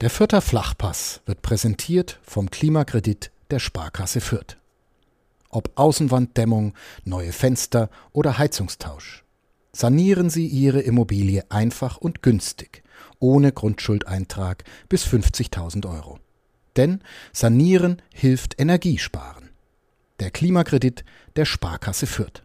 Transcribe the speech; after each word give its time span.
Der 0.00 0.08
Fürther 0.08 0.40
Flachpass 0.40 1.20
wird 1.26 1.42
präsentiert 1.42 2.18
vom 2.22 2.50
Klimakredit 2.50 3.30
der 3.50 3.58
Sparkasse 3.58 4.22
Fürth. 4.22 4.56
Ob 5.50 5.72
Außenwanddämmung, 5.74 6.72
neue 7.04 7.32
Fenster 7.32 7.90
oder 8.12 8.38
Heizungstausch. 8.38 9.24
Sanieren 9.72 10.30
Sie 10.30 10.46
Ihre 10.46 10.80
Immobilie 10.80 11.44
einfach 11.50 11.98
und 11.98 12.22
günstig, 12.22 12.82
ohne 13.18 13.52
Grundschuldeintrag 13.52 14.64
bis 14.88 15.04
50.000 15.04 15.86
Euro. 15.86 16.18
Denn 16.76 17.02
Sanieren 17.34 18.00
hilft 18.14 18.58
Energiesparen. 18.58 19.50
Der 20.18 20.30
Klimakredit 20.30 21.04
der 21.36 21.44
Sparkasse 21.44 22.06
Fürth. 22.06 22.42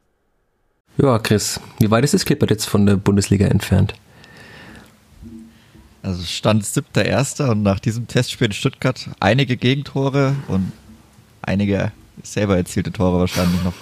Ja, 0.97 1.19
Chris, 1.19 1.61
wie 1.79 1.89
weit 1.89 2.03
ist 2.03 2.13
das 2.15 2.25
Clipper 2.25 2.47
jetzt 2.49 2.65
von 2.65 2.85
der 2.85 2.97
Bundesliga 2.97 3.47
entfernt? 3.47 3.93
Also 6.05 6.21
stand 6.21 6.63
siebter 6.63 7.03
Erster 7.03 7.49
und 7.49 7.63
nach 7.63 7.79
diesem 7.79 8.05
Testspiel 8.05 8.47
in 8.47 8.53
Stuttgart 8.53 9.09
einige 9.20 9.57
Gegentore 9.57 10.35
und 10.47 10.71
einige 11.41 11.91
selber 12.21 12.57
erzielte 12.57 12.91
Tore 12.91 13.20
wahrscheinlich 13.20 13.63
noch. 13.63 13.73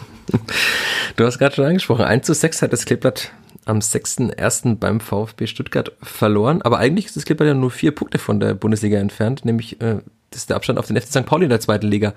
Du 1.18 1.26
hast 1.26 1.38
gerade 1.38 1.54
schon 1.54 1.66
angesprochen, 1.66 2.06
1 2.06 2.26
zu 2.26 2.34
6 2.34 2.62
hat 2.62 2.72
das 2.72 2.86
Kleeblatt 2.86 3.34
am 3.66 3.80
6.1. 3.80 4.78
beim 4.78 5.02
VfB 5.02 5.48
Stuttgart 5.48 5.92
verloren, 6.02 6.62
aber 6.62 6.80
eigentlich 6.80 7.08
ist 7.08 7.18
das 7.18 7.26
Kleeblatt 7.26 7.50
ja 7.50 7.54
nur 7.54 7.72
vier 7.72 7.94
Punkte 7.94 8.20
von 8.20 8.40
der 8.40 8.54
Bundesliga 8.54 9.00
entfernt, 9.00 9.44
nämlich 9.44 9.82
äh, 9.82 9.98
das 10.32 10.44
ist 10.44 10.50
der 10.50 10.56
Abstand 10.56 10.80
auf 10.80 10.88
den 10.88 11.00
FC 11.00 11.10
St. 11.10 11.26
Pauli 11.26 11.44
in 11.44 11.50
der 11.50 11.60
zweiten 11.60 11.88
Liga. 11.88 12.14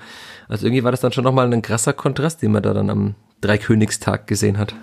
Also 0.46 0.66
irgendwie 0.66 0.84
war 0.84 0.92
das 0.92 1.00
dann 1.00 1.10
schon 1.10 1.24
nochmal 1.24 1.52
ein 1.52 1.62
krasser 1.62 1.92
Kontrast, 1.92 2.42
den 2.42 2.52
man 2.52 2.62
da 2.62 2.72
dann 2.72 2.90
am 2.90 3.16
Dreikönigstag 3.40 4.28
gesehen 4.28 4.56
hat. 4.56 4.74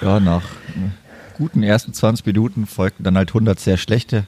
Ja, 0.00 0.20
nach 0.20 0.44
guten 1.40 1.62
ersten 1.62 1.94
20 1.94 2.26
Minuten 2.26 2.66
folgten 2.66 3.02
dann 3.02 3.16
halt 3.16 3.30
100 3.30 3.58
sehr 3.58 3.78
schlechte. 3.78 4.26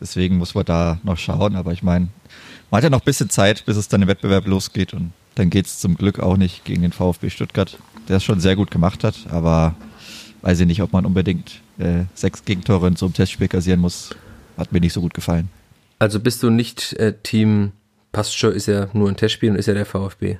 Deswegen 0.00 0.38
muss 0.38 0.54
man 0.54 0.64
da 0.64 1.00
noch 1.02 1.18
schauen. 1.18 1.56
Aber 1.56 1.72
ich 1.72 1.82
meine, 1.82 2.08
man 2.70 2.78
hat 2.78 2.84
ja 2.84 2.90
noch 2.90 3.00
ein 3.00 3.04
bisschen 3.04 3.28
Zeit, 3.28 3.64
bis 3.66 3.76
es 3.76 3.88
dann 3.88 4.02
im 4.02 4.08
Wettbewerb 4.08 4.46
losgeht. 4.46 4.94
Und 4.94 5.12
dann 5.34 5.50
geht 5.50 5.66
es 5.66 5.80
zum 5.80 5.96
Glück 5.96 6.20
auch 6.20 6.36
nicht 6.36 6.64
gegen 6.64 6.82
den 6.82 6.92
VfB 6.92 7.28
Stuttgart, 7.28 7.76
der 8.08 8.18
es 8.18 8.24
schon 8.24 8.38
sehr 8.38 8.54
gut 8.54 8.70
gemacht 8.70 9.02
hat. 9.02 9.16
Aber 9.30 9.74
weiß 10.42 10.60
ich 10.60 10.66
nicht, 10.66 10.80
ob 10.80 10.92
man 10.92 11.04
unbedingt 11.04 11.60
äh, 11.78 12.04
sechs 12.14 12.44
Gegentore 12.44 12.86
in 12.86 12.94
so 12.94 13.06
einem 13.06 13.14
Testspiel 13.14 13.48
kassieren 13.48 13.80
muss. 13.80 14.14
Hat 14.56 14.72
mir 14.72 14.80
nicht 14.80 14.92
so 14.92 15.00
gut 15.00 15.14
gefallen. 15.14 15.48
Also 15.98 16.20
bist 16.20 16.40
du 16.44 16.50
nicht 16.50 16.92
äh, 16.94 17.14
Team, 17.20 17.72
schon, 18.30 18.52
ist 18.52 18.66
ja 18.66 18.88
nur 18.92 19.08
ein 19.08 19.16
Testspiel 19.16 19.50
und 19.50 19.56
ist 19.56 19.66
ja 19.66 19.74
der 19.74 19.86
VfB. 19.86 20.38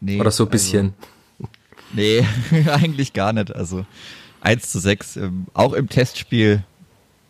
Nee, 0.00 0.20
Oder 0.20 0.30
so 0.30 0.44
ein 0.44 0.50
bisschen. 0.50 0.94
Also, 1.40 1.50
nee, 1.94 2.24
eigentlich 2.70 3.12
gar 3.12 3.32
nicht. 3.32 3.52
Also 3.56 3.84
1 4.40 4.70
zu 4.70 4.78
6, 4.78 5.16
ähm, 5.16 5.46
auch 5.54 5.72
im 5.72 5.88
Testspiel, 5.88 6.64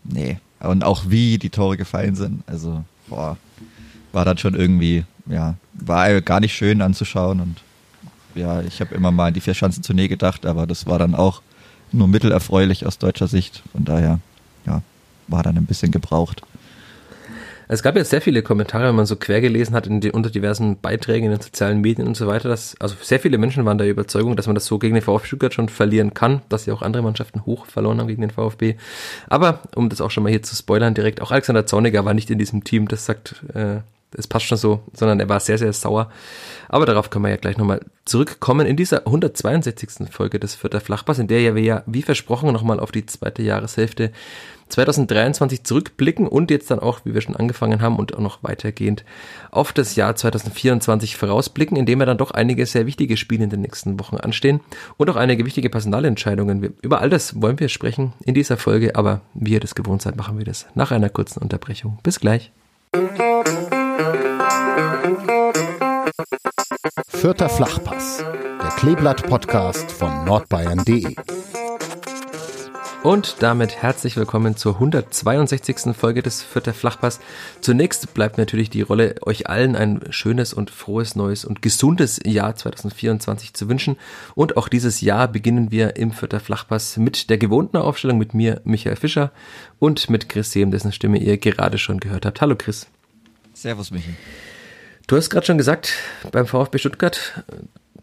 nee. 0.04 0.38
Und 0.60 0.82
auch 0.82 1.04
wie 1.08 1.38
die 1.38 1.50
Tore 1.50 1.76
gefallen 1.76 2.16
sind, 2.16 2.42
also, 2.46 2.84
boah, 3.08 3.36
war 4.12 4.24
dann 4.24 4.38
schon 4.38 4.54
irgendwie, 4.54 5.04
ja, 5.26 5.54
war 5.74 6.20
gar 6.20 6.40
nicht 6.40 6.54
schön 6.54 6.82
anzuschauen 6.82 7.40
und 7.40 7.62
ja, 8.34 8.60
ich 8.62 8.80
habe 8.80 8.94
immer 8.94 9.10
mal 9.10 9.28
an 9.28 9.34
die 9.34 9.40
vier 9.40 9.54
Chancen 9.54 9.84
Nähe 9.94 10.08
gedacht, 10.08 10.46
aber 10.46 10.66
das 10.66 10.86
war 10.86 10.98
dann 10.98 11.14
auch 11.14 11.42
nur 11.92 12.08
mittelerfreulich 12.08 12.86
aus 12.86 12.98
deutscher 12.98 13.28
Sicht. 13.28 13.62
Von 13.72 13.84
daher, 13.84 14.20
ja, 14.66 14.82
war 15.26 15.42
dann 15.42 15.56
ein 15.56 15.66
bisschen 15.66 15.90
gebraucht. 15.90 16.42
Es 17.70 17.82
gab 17.82 17.96
jetzt 17.96 18.08
sehr 18.08 18.22
viele 18.22 18.42
Kommentare, 18.42 18.88
wenn 18.88 18.96
man 18.96 19.04
so 19.04 19.16
quer 19.16 19.42
gelesen 19.42 19.74
hat 19.74 19.86
die, 19.88 20.10
unter 20.10 20.30
diversen 20.30 20.80
Beiträgen 20.80 21.26
in 21.26 21.32
den 21.32 21.40
sozialen 21.40 21.82
Medien 21.82 22.08
und 22.08 22.16
so 22.16 22.26
weiter. 22.26 22.48
Dass, 22.48 22.80
also 22.80 22.96
sehr 23.00 23.20
viele 23.20 23.36
Menschen 23.36 23.66
waren 23.66 23.76
der 23.76 23.88
Überzeugung, 23.88 24.36
dass 24.36 24.46
man 24.46 24.54
das 24.54 24.64
so 24.64 24.78
gegen 24.78 24.94
den 24.94 25.02
VfB 25.02 25.26
Stuttgart 25.26 25.52
schon 25.52 25.68
verlieren 25.68 26.14
kann, 26.14 26.40
dass 26.48 26.64
sie 26.64 26.72
auch 26.72 26.80
andere 26.80 27.02
Mannschaften 27.02 27.44
hoch 27.44 27.66
verloren 27.66 28.00
haben 28.00 28.08
gegen 28.08 28.22
den 28.22 28.30
VfB. 28.30 28.76
Aber 29.28 29.60
um 29.74 29.90
das 29.90 30.00
auch 30.00 30.10
schon 30.10 30.22
mal 30.22 30.30
hier 30.30 30.42
zu 30.42 30.56
spoilern, 30.56 30.94
direkt 30.94 31.20
auch 31.20 31.30
Alexander 31.30 31.66
Zorniger 31.66 32.06
war 32.06 32.14
nicht 32.14 32.30
in 32.30 32.38
diesem 32.38 32.64
Team. 32.64 32.88
Das 32.88 33.04
sagt, 33.04 33.36
äh, 33.54 33.80
es 34.16 34.26
passt 34.26 34.46
schon 34.46 34.58
so, 34.58 34.82
sondern 34.92 35.20
er 35.20 35.28
war 35.28 35.40
sehr, 35.40 35.58
sehr 35.58 35.72
sauer. 35.72 36.10
Aber 36.68 36.86
darauf 36.86 37.10
können 37.10 37.24
wir 37.24 37.30
ja 37.30 37.36
gleich 37.36 37.58
nochmal 37.58 37.80
zurückkommen 38.04 38.66
in 38.66 38.76
dieser 38.76 39.06
162. 39.06 40.10
Folge 40.10 40.38
des 40.38 40.54
Vierter 40.54 40.80
Flachpass, 40.80 41.18
in 41.18 41.28
der 41.28 41.54
wir 41.54 41.62
ja, 41.62 41.82
wie 41.86 42.02
versprochen, 42.02 42.52
nochmal 42.52 42.80
auf 42.80 42.92
die 42.92 43.06
zweite 43.06 43.42
Jahreshälfte 43.42 44.12
2023 44.68 45.64
zurückblicken 45.64 46.28
und 46.28 46.50
jetzt 46.50 46.70
dann 46.70 46.78
auch, 46.78 47.00
wie 47.04 47.14
wir 47.14 47.20
schon 47.20 47.36
angefangen 47.36 47.80
haben 47.80 47.96
und 47.96 48.14
auch 48.14 48.20
noch 48.20 48.42
weitergehend 48.42 49.04
auf 49.50 49.72
das 49.72 49.96
Jahr 49.96 50.14
2024 50.14 51.16
vorausblicken, 51.16 51.76
indem 51.76 52.00
wir 52.00 52.06
dann 52.06 52.18
doch 52.18 52.30
einige 52.30 52.66
sehr 52.66 52.86
wichtige 52.86 53.16
Spiele 53.16 53.44
in 53.44 53.50
den 53.50 53.62
nächsten 53.62 53.98
Wochen 53.98 54.16
anstehen 54.16 54.60
und 54.96 55.08
auch 55.08 55.16
einige 55.16 55.46
wichtige 55.46 55.70
Personalentscheidungen. 55.70 56.74
Über 56.82 57.00
all 57.00 57.10
das 57.10 57.40
wollen 57.40 57.60
wir 57.60 57.68
sprechen 57.68 58.12
in 58.24 58.34
dieser 58.34 58.56
Folge, 58.56 58.94
aber 58.94 59.22
wie 59.34 59.52
ihr 59.52 59.60
das 59.60 59.74
gewohnt 59.74 60.02
seid, 60.02 60.16
machen 60.16 60.38
wir 60.38 60.44
das 60.44 60.66
nach 60.74 60.90
einer 60.90 61.08
kurzen 61.08 61.40
Unterbrechung. 61.40 61.98
Bis 62.02 62.20
gleich. 62.20 62.52
Vierter 67.08 67.48
Flachpass, 67.48 68.18
der 68.18 68.70
Kleeblatt-Podcast 68.76 69.90
von 69.90 70.24
nordbayern.de. 70.24 71.16
Und 73.02 73.42
damit 73.42 73.82
herzlich 73.82 74.16
willkommen 74.16 74.56
zur 74.56 74.74
162. 74.74 75.96
Folge 75.96 76.22
des 76.22 76.42
Vierter 76.42 76.74
Flachpass. 76.74 77.18
Zunächst 77.60 78.14
bleibt 78.14 78.38
natürlich 78.38 78.70
die 78.70 78.82
Rolle, 78.82 79.16
euch 79.22 79.48
allen 79.48 79.74
ein 79.74 80.00
schönes 80.10 80.54
und 80.54 80.70
frohes 80.70 81.16
neues 81.16 81.44
und 81.44 81.60
gesundes 81.60 82.20
Jahr 82.24 82.54
2024 82.54 83.54
zu 83.54 83.68
wünschen. 83.68 83.96
Und 84.36 84.56
auch 84.56 84.68
dieses 84.68 85.00
Jahr 85.00 85.26
beginnen 85.26 85.72
wir 85.72 85.96
im 85.96 86.12
Vierter 86.12 86.38
Flachpass 86.38 86.98
mit 86.98 87.30
der 87.30 87.38
gewohnten 87.38 87.78
Aufstellung 87.78 88.18
mit 88.18 88.32
mir, 88.32 88.60
Michael 88.64 88.96
Fischer, 88.96 89.32
und 89.80 90.08
mit 90.08 90.28
Chris 90.28 90.52
Sehm, 90.52 90.70
dessen 90.70 90.92
Stimme 90.92 91.18
ihr 91.18 91.36
gerade 91.38 91.78
schon 91.78 91.98
gehört 91.98 92.26
habt. 92.26 92.40
Hallo 92.40 92.54
Chris. 92.56 92.86
Servus 93.54 93.90
Michael. 93.90 94.14
Du 95.08 95.16
hast 95.16 95.30
gerade 95.30 95.46
schon 95.46 95.56
gesagt, 95.56 95.94
beim 96.32 96.46
VfB 96.46 96.76
Stuttgart 96.76 97.42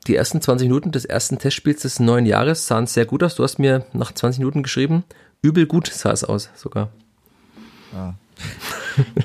die 0.07 0.15
ersten 0.15 0.41
20 0.41 0.67
Minuten 0.67 0.91
des 0.91 1.05
ersten 1.05 1.37
Testspiels 1.37 1.83
des 1.83 1.99
neuen 1.99 2.25
Jahres 2.25 2.65
sahen 2.65 2.87
sehr 2.87 3.05
gut 3.05 3.21
aus. 3.21 3.35
Du 3.35 3.43
hast 3.43 3.59
mir 3.59 3.85
nach 3.93 4.11
20 4.11 4.39
Minuten 4.39 4.63
geschrieben, 4.63 5.03
übel 5.43 5.67
gut 5.67 5.87
sah 5.87 6.11
es 6.11 6.23
aus 6.23 6.49
sogar. 6.55 6.89
Ja. 7.93 8.15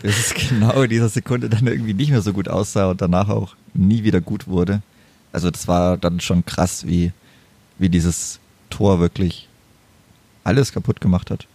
Das 0.03 0.19
ist 0.19 0.35
genau 0.35 0.83
in 0.83 0.91
dieser 0.91 1.09
Sekunde 1.09 1.49
dann 1.49 1.67
irgendwie 1.67 1.95
nicht 1.95 2.11
mehr 2.11 2.21
so 2.21 2.35
gut 2.35 2.49
aussah 2.49 2.91
und 2.91 3.01
danach 3.01 3.31
auch 3.31 3.57
nie 3.73 4.05
wieder 4.05 4.21
gut 4.21 4.47
wurde. 4.47 4.83
Also 5.33 5.51
das 5.51 5.67
war 5.67 5.97
dann 5.97 6.21
schon 6.21 6.45
krass, 6.45 6.87
wie, 6.87 7.13
wie 7.79 7.89
dieses 7.89 8.41
Tor 8.69 9.01
wirklich 9.01 9.49
alles 10.45 10.73
kaputt 10.73 11.01
gemacht 11.01 11.31
hat. 11.31 11.47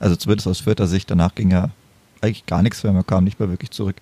Also 0.00 0.16
zumindest 0.16 0.48
aus 0.48 0.60
vierter 0.60 0.86
Sicht, 0.86 1.10
danach 1.10 1.34
ging 1.34 1.50
ja 1.50 1.68
eigentlich 2.22 2.46
gar 2.46 2.62
nichts 2.62 2.82
mehr, 2.82 2.92
man 2.94 3.06
kam 3.06 3.24
nicht 3.24 3.38
mehr 3.38 3.50
wirklich 3.50 3.70
zurück. 3.70 3.96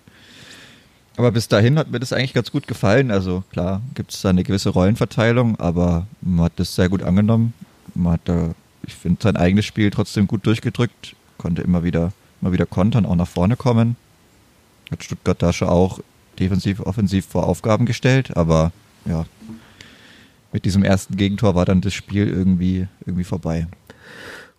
Aber 1.15 1.31
bis 1.31 1.47
dahin 1.47 1.77
hat 1.77 1.91
mir 1.91 1.99
das 1.99 2.13
eigentlich 2.13 2.33
ganz 2.33 2.51
gut 2.51 2.67
gefallen. 2.67 3.11
Also 3.11 3.43
klar, 3.51 3.81
gibt 3.93 4.13
es 4.13 4.21
da 4.21 4.29
eine 4.29 4.43
gewisse 4.43 4.69
Rollenverteilung, 4.69 5.59
aber 5.59 6.07
man 6.21 6.45
hat 6.45 6.53
das 6.55 6.75
sehr 6.75 6.89
gut 6.89 7.03
angenommen. 7.03 7.53
Man 7.93 8.13
hat 8.13 8.21
da, 8.25 8.55
ich 8.85 8.95
finde, 8.95 9.21
sein 9.21 9.35
eigenes 9.35 9.65
Spiel 9.65 9.91
trotzdem 9.91 10.27
gut 10.27 10.45
durchgedrückt, 10.45 11.15
konnte 11.37 11.61
immer 11.61 11.83
wieder, 11.83 12.13
immer 12.41 12.51
wieder 12.51 12.65
kontern, 12.65 13.05
auch 13.05 13.15
nach 13.15 13.27
vorne 13.27 13.55
kommen. 13.55 13.95
Hat 14.91 15.03
Stuttgart 15.03 15.41
da 15.41 15.53
schon 15.53 15.69
auch 15.69 15.99
defensiv, 16.39 16.79
offensiv 16.79 17.27
vor 17.27 17.47
Aufgaben 17.47 17.85
gestellt, 17.85 18.35
aber 18.35 18.71
ja, 19.05 19.25
mit 20.51 20.65
diesem 20.65 20.83
ersten 20.83 21.17
Gegentor 21.17 21.55
war 21.55 21.65
dann 21.65 21.81
das 21.81 21.93
Spiel 21.93 22.27
irgendwie, 22.27 22.87
irgendwie 23.05 23.23
vorbei. 23.23 23.67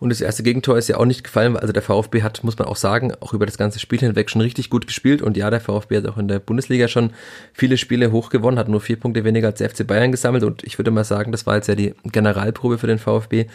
Und 0.05 0.09
das 0.09 0.21
erste 0.21 0.43
Gegentor 0.43 0.77
ist 0.77 0.87
ja 0.87 0.97
auch 0.97 1.05
nicht 1.05 1.23
gefallen, 1.23 1.57
also 1.57 1.73
der 1.73 1.81
VfB 1.81 2.21
hat, 2.21 2.43
muss 2.43 2.59
man 2.59 2.67
auch 2.67 2.75
sagen, 2.75 3.11
auch 3.21 3.33
über 3.33 3.47
das 3.47 3.57
ganze 3.57 3.79
Spiel 3.79 3.97
hinweg 3.97 4.29
schon 4.29 4.41
richtig 4.41 4.69
gut 4.69 4.85
gespielt. 4.85 5.23
Und 5.23 5.35
ja, 5.35 5.49
der 5.49 5.59
VfB 5.59 5.97
hat 5.97 6.05
auch 6.05 6.19
in 6.19 6.27
der 6.27 6.37
Bundesliga 6.37 6.87
schon 6.87 7.09
viele 7.53 7.75
Spiele 7.75 8.11
hoch 8.11 8.29
gewonnen, 8.29 8.59
hat 8.59 8.69
nur 8.69 8.81
vier 8.81 8.99
Punkte 8.99 9.23
weniger 9.23 9.47
als 9.47 9.57
der 9.57 9.67
FC 9.67 9.87
Bayern 9.87 10.11
gesammelt. 10.11 10.43
Und 10.43 10.63
ich 10.63 10.77
würde 10.77 10.91
mal 10.91 11.05
sagen, 11.05 11.31
das 11.31 11.47
war 11.47 11.55
jetzt 11.55 11.69
ja 11.69 11.73
die 11.73 11.95
Generalprobe 12.03 12.77
für 12.77 12.85
den 12.85 12.99
VfB. 12.99 13.47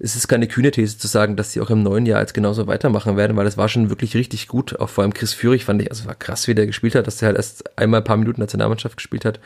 Es 0.00 0.16
ist 0.16 0.26
keine 0.26 0.48
kühne 0.48 0.72
These 0.72 0.98
zu 0.98 1.06
sagen, 1.06 1.36
dass 1.36 1.52
sie 1.52 1.60
auch 1.60 1.70
im 1.70 1.84
neuen 1.84 2.04
Jahr 2.04 2.20
jetzt 2.20 2.34
genauso 2.34 2.66
weitermachen 2.66 3.16
werden, 3.16 3.36
weil 3.36 3.46
es 3.46 3.56
war 3.56 3.68
schon 3.68 3.88
wirklich 3.88 4.16
richtig 4.16 4.48
gut. 4.48 4.80
Auch 4.80 4.88
vor 4.88 5.04
allem 5.04 5.14
Chris 5.14 5.34
Führig 5.34 5.64
fand 5.64 5.82
ich, 5.82 5.90
also 5.92 6.06
war 6.06 6.16
krass, 6.16 6.48
wie 6.48 6.56
der 6.56 6.66
gespielt 6.66 6.96
hat, 6.96 7.06
dass 7.06 7.22
er 7.22 7.26
halt 7.26 7.36
erst 7.36 7.78
einmal 7.78 8.00
ein 8.00 8.04
paar 8.04 8.16
Minuten 8.16 8.40
Nationalmannschaft 8.40 8.96
gespielt 8.96 9.24
hat. 9.24 9.38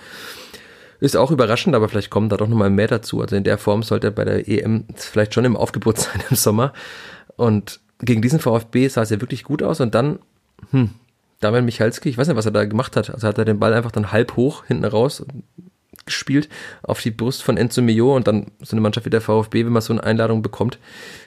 Ist 1.01 1.17
auch 1.17 1.31
überraschend, 1.31 1.75
aber 1.75 1.89
vielleicht 1.89 2.11
kommen 2.11 2.29
da 2.29 2.37
doch 2.37 2.49
nochmal 2.49 2.71
mehr 2.71 2.89
dazu. 2.89 3.21
Also 3.21 3.37
in 3.37 3.45
der 3.45 3.59
Form 3.59 3.83
sollte 3.83 4.09
er 4.09 4.11
bei 4.11 4.25
der 4.25 4.49
EM 4.49 4.85
vielleicht 4.95 5.35
schon 5.35 5.45
im 5.45 5.57
Aufgebot 5.57 5.99
sein 5.99 6.23
im 6.29 6.37
Sommer. 6.37 6.73
Und 7.37 7.81
gegen 8.01 8.23
diesen 8.23 8.39
VfB 8.39 8.89
sah 8.89 9.03
es 9.03 9.11
ja 9.11 9.21
wirklich 9.21 9.45
gut 9.45 9.63
aus. 9.63 9.81
Und 9.81 9.95
dann, 9.95 10.19
hm, 10.71 10.91
Damian 11.41 11.65
Michalski, 11.65 12.11
ich 12.11 12.19
weiß 12.19 12.29
nicht, 12.29 12.37
was 12.37 12.45
er 12.45 12.53
da 12.53 12.65
gemacht 12.65 12.97
hat. 12.97 13.11
Also 13.11 13.27
hat 13.27 13.39
er 13.39 13.47
den 13.47 13.59
Ball 13.59 13.73
einfach 13.73 13.93
dann 13.93 14.13
halb 14.13 14.37
hoch 14.37 14.65
hinten 14.67 14.85
raus 14.85 15.25
gespielt 16.07 16.49
auf 16.83 17.01
die 17.01 17.11
Brust 17.11 17.43
von 17.43 17.57
Enzo 17.57 17.83
Mio 17.83 18.15
und 18.17 18.27
dann 18.27 18.47
so 18.61 18.73
eine 18.73 18.81
Mannschaft 18.81 19.07
wie 19.07 19.11
der 19.11 19.21
VfB, 19.21 19.65
wenn 19.65 19.73
man 19.73 19.83
so 19.83 19.93
eine 19.93 20.03
Einladung 20.03 20.43
bekommt, 20.43 20.79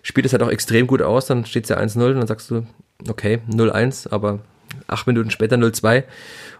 spielt 0.02 0.26
es 0.26 0.34
halt 0.34 0.44
auch 0.44 0.50
extrem 0.50 0.88
gut 0.88 1.02
aus, 1.02 1.26
dann 1.26 1.46
steht 1.46 1.64
es 1.64 1.70
ja 1.70 1.78
1-0 1.78 2.06
und 2.08 2.16
dann 2.16 2.28
sagst 2.28 2.52
du, 2.52 2.66
okay, 3.08 3.40
0-1, 3.50 4.12
aber 4.12 4.40
acht 4.88 5.08
Minuten 5.08 5.32
später 5.32 5.56
0-2 5.56 6.04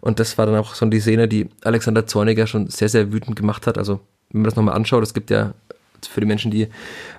und 0.04 0.20
das 0.20 0.38
war 0.38 0.46
dann 0.46 0.58
auch 0.58 0.76
so 0.76 0.86
die 0.86 1.00
Szene, 1.00 1.30
die 1.30 1.48
Alexander 1.64 2.06
Zorniger 2.06 2.46
schon 2.46 2.68
sehr, 2.68 2.90
sehr 2.90 3.14
wütend 3.14 3.38
gemacht 3.38 3.66
hat. 3.68 3.78
Also, 3.78 4.02
wenn 4.32 4.42
man 4.42 4.50
das 4.50 4.58
nochmal 4.58 4.76
anschaut, 4.76 5.02
es 5.02 5.14
gibt 5.14 5.30
ja 5.30 5.54
für 6.06 6.20
die 6.20 6.28
Menschen, 6.28 6.52
die 6.52 6.68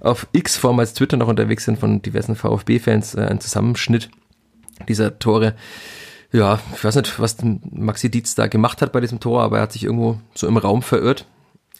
auf 0.00 0.26
X-Form 0.32 0.78
als 0.78 0.92
Twitter 0.92 1.16
noch 1.16 1.28
unterwegs 1.28 1.64
sind, 1.64 1.78
von 1.78 2.02
diversen 2.02 2.36
VfB-Fans 2.36 3.14
äh, 3.14 3.22
einen 3.22 3.40
Zusammenschnitt, 3.40 4.10
dieser 4.86 5.18
Tore. 5.18 5.54
Ja, 6.30 6.60
ich 6.74 6.84
weiß 6.84 6.96
nicht, 6.96 7.18
was 7.18 7.38
Maxi 7.70 8.10
Dietz 8.10 8.34
da 8.34 8.48
gemacht 8.48 8.82
hat 8.82 8.92
bei 8.92 9.00
diesem 9.00 9.18
Tor, 9.18 9.42
aber 9.42 9.56
er 9.56 9.62
hat 9.62 9.72
sich 9.72 9.84
irgendwo 9.84 10.20
so 10.34 10.46
im 10.46 10.58
Raum 10.58 10.82
verirrt. 10.82 11.24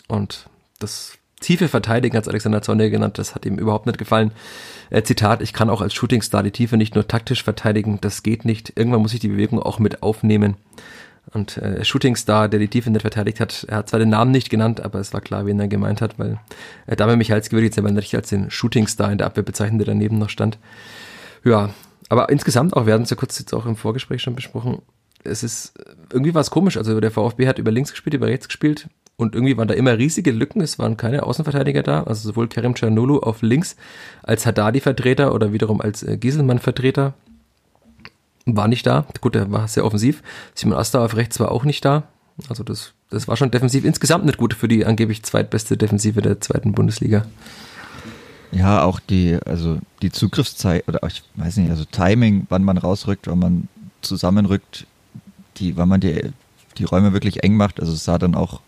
Und 0.09 0.49
das 0.79 1.19
tiefe 1.45 1.69
Verteidigen 1.69 2.17
hat 2.17 2.27
Alexander 2.29 2.63
Zorniger 2.63 2.91
genannt, 2.91 3.19
das 3.19 3.35
hat 3.35 3.47
ihm 3.47 3.59
überhaupt 3.59 3.87
nicht 3.87 3.99
gefallen. 3.99 4.33
Äh, 4.91 5.03
Zitat, 5.03 5.43
ich 5.43 5.53
kann 5.53 5.71
auch 5.71 5.81
als 5.81 5.95
Shootingstar 5.95 6.43
die 6.43 6.51
Tiefe 6.51 6.77
nicht 6.77 6.95
nur 6.95 7.07
taktisch 7.07 7.45
verteidigen, 7.45 7.99
das 8.01 8.23
geht 8.23 8.45
nicht. 8.45 8.73
Irgendwann 8.77 9.03
muss 9.03 9.15
ich 9.15 9.21
die 9.21 9.29
Bewegung 9.29 9.61
auch 9.61 9.79
mit 9.79 10.03
aufnehmen. 10.03 10.57
Und 11.33 11.57
äh, 11.59 11.85
Shootingstar, 11.85 12.49
der 12.49 12.61
die 12.61 12.69
Tiefe 12.69 12.91
nicht 12.91 13.01
verteidigt 13.01 13.41
hat, 13.41 13.65
er 13.69 13.79
hat 13.79 13.89
zwar 13.89 14.01
den 14.01 14.11
Namen 14.11 14.31
nicht 14.31 14.51
genannt, 14.51 14.85
aber 14.85 15.01
es 15.01 15.13
war 15.13 15.21
klar, 15.21 15.47
wen 15.47 15.59
er 15.59 15.69
gemeint 15.69 16.01
hat, 16.01 16.19
weil 16.19 16.39
äh, 16.87 16.97
Dame 16.97 17.17
Michalski 17.17 17.53
würde 17.53 17.67
jetzt 17.67 17.79
aber 17.79 17.91
nicht 17.91 18.15
als 18.15 18.29
den 18.29 18.51
Shootingstar 18.51 19.11
in 19.11 19.19
der 19.19 19.27
Abwehr 19.27 19.43
bezeichnen, 19.43 19.79
der 19.79 19.87
daneben 19.87 20.19
noch 20.19 20.29
stand. 20.29 20.59
Ja, 21.45 21.71
aber 22.09 22.29
insgesamt 22.29 22.75
auch, 22.75 22.87
wir 22.87 22.93
hatten 22.93 23.05
es 23.05 23.11
ja 23.11 23.17
kurz 23.17 23.39
jetzt 23.39 23.55
auch 23.55 23.67
im 23.67 23.77
Vorgespräch 23.77 24.23
schon 24.23 24.35
besprochen, 24.35 24.83
es 25.25 25.43
ist, 25.43 25.73
irgendwie 26.13 26.35
war 26.35 26.43
es 26.43 26.51
komisch, 26.51 26.77
also 26.77 27.01
der 27.01 27.11
VfB 27.11 27.49
hat 27.49 27.59
über 27.59 27.71
links 27.71 27.91
gespielt, 27.91 28.15
über 28.15 28.27
rechts 28.27 28.47
gespielt 28.47 28.89
und 29.17 29.35
irgendwie 29.35 29.57
waren 29.57 29.69
da 29.69 29.75
immer 29.75 29.97
riesige 29.97 30.33
Lücken, 30.33 30.61
es 30.61 30.79
waren 30.79 30.97
keine 30.97 31.23
Außenverteidiger 31.23 31.83
da, 31.83 32.03
also 32.03 32.29
sowohl 32.29 32.49
Karim 32.49 32.75
Canolu 32.75 33.19
auf 33.19 33.43
links 33.43 33.77
als 34.23 34.45
Haddadi-Vertreter 34.47 35.35
oder 35.35 35.53
wiederum 35.53 35.81
als 35.81 36.03
äh, 36.03 36.17
Gieselmann-Vertreter 36.17 37.15
war 38.47 38.69
nicht 38.69 38.87
da. 38.87 39.07
Gut, 39.21 39.35
der 39.35 39.51
war 39.51 39.69
sehr 39.69 39.85
offensiv. 39.85 40.23
Simon 40.55 40.77
Asta 40.77 41.05
auf 41.05 41.17
rechts 41.17 41.41
war 41.41 41.51
auch 41.51 41.65
nicht 41.65 41.85
da. 41.85 42.05
Also 42.49 42.65
das, 42.65 42.93
das 43.11 43.29
war 43.29 43.37
schon 43.37 43.51
defensiv 43.51 43.85
insgesamt 43.85 44.27
nicht 44.27 44.39
gut 44.39 44.55
für 44.55 44.69
die 44.69 44.85
angeblich 44.85 45.23
zweitbeste 45.23 45.77
Defensive 45.77 46.21
der 46.21 46.41
zweiten 46.41 46.73
Bundesliga. 46.73 47.25
Ja, 48.51 48.83
auch 48.83 49.01
die, 49.01 49.39
also 49.47 49.79
die 50.03 50.13
Zugriffszeit 50.13 50.87
oder 50.89 51.01
ich 51.07 51.23
weiß 51.37 51.57
nicht, 51.57 51.71
also 51.71 51.85
Timing, 51.85 52.47
wann 52.51 52.65
man 52.65 52.79
rausrückt, 52.79 53.27
wann 53.27 53.39
man 53.39 53.69
zusammenrückt, 54.01 54.87
die, 55.57 55.77
wann 55.77 55.89
man 55.89 56.01
die, 56.01 56.33
die 56.79 56.85
Räume 56.85 57.13
wirklich 57.13 57.43
eng 57.43 57.57
macht. 57.57 57.81
Also 57.81 57.93
es 57.93 58.05
sah 58.05 58.19
dann 58.19 58.35
auch 58.35 58.61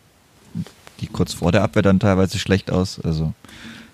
die 1.01 1.07
kurz 1.07 1.35
vor 1.35 1.53
der 1.53 1.63
Abwehr 1.63 1.83
dann 1.83 2.01
teilweise 2.01 2.39
schlecht 2.39 2.71
aus. 2.71 3.01
Also 3.01 3.33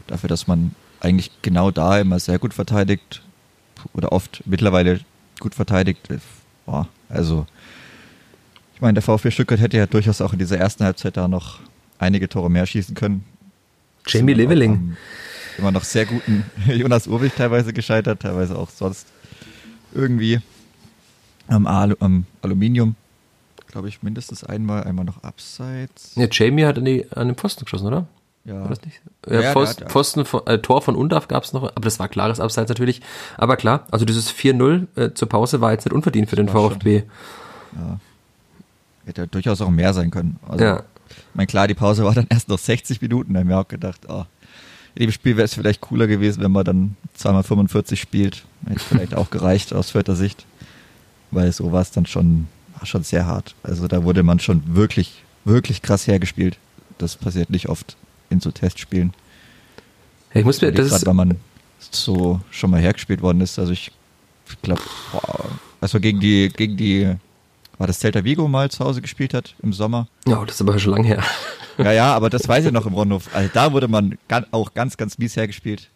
dafür, 0.06 0.28
dass 0.28 0.46
man 0.46 0.74
eigentlich 1.00 1.30
genau 1.42 1.70
da 1.70 1.98
immer 1.98 2.18
sehr 2.18 2.38
gut 2.38 2.54
verteidigt 2.54 3.22
oder 3.92 4.12
oft 4.12 4.42
mittlerweile 4.46 5.00
gut 5.40 5.54
verteidigt. 5.54 6.08
Boah, 6.66 6.88
also 7.08 7.46
ich 8.74 8.80
meine, 8.80 8.94
der 8.94 9.02
VfB 9.02 9.30
Stuttgart 9.30 9.60
hätte 9.60 9.76
ja 9.76 9.86
durchaus 9.86 10.20
auch 10.20 10.32
in 10.32 10.38
dieser 10.38 10.58
ersten 10.58 10.84
Halbzeit 10.84 11.16
da 11.16 11.28
noch 11.28 11.60
einige 11.98 12.28
Tore 12.28 12.50
mehr 12.50 12.66
schießen 12.66 12.94
können. 12.94 13.24
Jamie 14.06 14.34
Leveling 14.34 14.96
immer 15.58 15.70
noch 15.70 15.84
sehr 15.84 16.06
guten 16.06 16.44
Jonas 16.66 17.06
Urwig 17.06 17.34
teilweise 17.36 17.72
gescheitert, 17.72 18.22
teilweise 18.22 18.56
auch 18.56 18.70
sonst 18.70 19.06
irgendwie 19.94 20.40
am, 21.48 21.66
Alu 21.66 21.94
am 22.00 22.26
Aluminium, 22.40 22.96
glaube 23.72 23.88
ich, 23.88 24.02
mindestens 24.02 24.44
einmal, 24.44 24.84
einmal 24.84 25.04
noch 25.04 25.24
abseits. 25.24 26.12
Ja, 26.14 26.28
Jamie 26.30 26.64
hat 26.64 26.78
an, 26.78 26.84
die, 26.84 27.10
an 27.10 27.28
den 27.28 27.36
Pfosten 27.36 27.64
geschossen, 27.64 27.88
oder? 27.88 28.06
Ja. 28.44 28.60
War 28.60 28.68
das 28.68 28.82
nicht? 28.82 29.00
Ja, 29.26 29.40
ja 29.40 29.52
Pfosten, 29.52 29.88
Pfosten 29.88 30.24
von, 30.24 30.46
äh, 30.46 30.58
Tor 30.58 30.82
von 30.82 30.94
Undaf 30.94 31.28
gab 31.28 31.44
es 31.44 31.52
noch, 31.52 31.62
aber 31.62 31.80
das 31.80 31.98
war 31.98 32.08
klares 32.08 32.38
Abseits 32.38 32.68
natürlich. 32.68 33.00
Aber 33.36 33.56
klar, 33.56 33.86
also 33.90 34.04
dieses 34.04 34.32
4-0 34.32 34.86
äh, 34.96 35.14
zur 35.14 35.28
Pause 35.28 35.60
war 35.60 35.72
jetzt 35.72 35.84
nicht 35.84 35.94
unverdient 35.94 36.28
für 36.28 36.36
den 36.36 36.48
VfB. 36.48 37.00
Schon. 37.72 37.80
Ja. 37.80 38.00
Hätte 39.06 39.26
durchaus 39.26 39.60
auch 39.60 39.70
mehr 39.70 39.94
sein 39.94 40.10
können. 40.10 40.38
Also, 40.48 40.64
ja. 40.64 40.82
Ich 41.08 41.34
meine, 41.34 41.46
klar, 41.46 41.68
die 41.68 41.74
Pause 41.74 42.04
war 42.04 42.14
dann 42.14 42.26
erst 42.30 42.48
noch 42.48 42.58
60 42.58 43.00
Minuten, 43.00 43.34
da 43.34 43.40
haben 43.40 43.48
wir 43.48 43.58
auch 43.58 43.68
gedacht, 43.68 44.02
oh, 44.08 44.24
in 44.94 45.06
dem 45.06 45.12
Spiel 45.12 45.36
wäre 45.36 45.46
es 45.46 45.54
vielleicht 45.54 45.80
cooler 45.80 46.06
gewesen, 46.06 46.42
wenn 46.42 46.52
man 46.52 46.64
dann 46.64 46.96
zweimal 47.14 47.42
45 47.42 48.00
spielt. 48.00 48.44
Hätte 48.66 48.80
vielleicht 48.80 49.14
auch 49.14 49.30
gereicht 49.30 49.72
aus 49.72 49.92
vierter 49.92 50.16
Sicht. 50.16 50.44
Weil 51.30 51.50
so 51.52 51.72
war 51.72 51.80
es 51.80 51.90
dann 51.90 52.04
schon, 52.04 52.48
war 52.82 52.86
schon 52.86 53.04
sehr 53.04 53.26
hart. 53.26 53.54
Also 53.62 53.86
da 53.86 54.02
wurde 54.02 54.24
man 54.24 54.40
schon 54.40 54.74
wirklich, 54.74 55.22
wirklich 55.44 55.82
krass 55.82 56.08
hergespielt. 56.08 56.58
Das 56.98 57.16
passiert 57.16 57.48
nicht 57.48 57.68
oft 57.68 57.96
in 58.28 58.40
so 58.40 58.50
Testspielen. 58.50 59.12
Ich 60.34 60.44
muss 60.44 60.60
mir, 60.60 60.72
das 60.72 60.90
grad, 60.90 61.06
weil 61.06 61.14
man 61.14 61.36
so 61.78 62.40
schon 62.50 62.72
mal 62.72 62.80
hergespielt 62.80 63.22
worden 63.22 63.40
ist. 63.40 63.56
Also 63.60 63.72
ich 63.72 63.92
glaube, 64.62 64.82
also 65.80 66.00
gegen 66.00 66.18
die, 66.18 66.48
gegen 66.48 66.76
die, 66.76 67.14
war 67.78 67.86
das 67.86 68.00
Celta 68.00 68.24
Vigo 68.24 68.48
mal 68.48 68.68
zu 68.68 68.84
Hause 68.84 69.00
gespielt 69.00 69.32
hat 69.32 69.54
im 69.62 69.72
Sommer. 69.72 70.08
Ja, 70.26 70.44
das 70.44 70.56
ist 70.56 70.62
aber 70.62 70.76
schon 70.80 70.94
lange 70.94 71.06
her. 71.06 71.22
Ja, 71.78 71.92
ja, 71.92 72.14
aber 72.14 72.30
das 72.30 72.48
weiß 72.48 72.64
ich 72.64 72.72
noch 72.72 72.86
im 72.86 72.94
Rundhof. 72.94 73.28
Also 73.32 73.48
da 73.54 73.72
wurde 73.72 73.86
man 73.86 74.18
auch 74.50 74.74
ganz, 74.74 74.96
ganz 74.96 75.18
mies 75.18 75.36
hergespielt. 75.36 75.88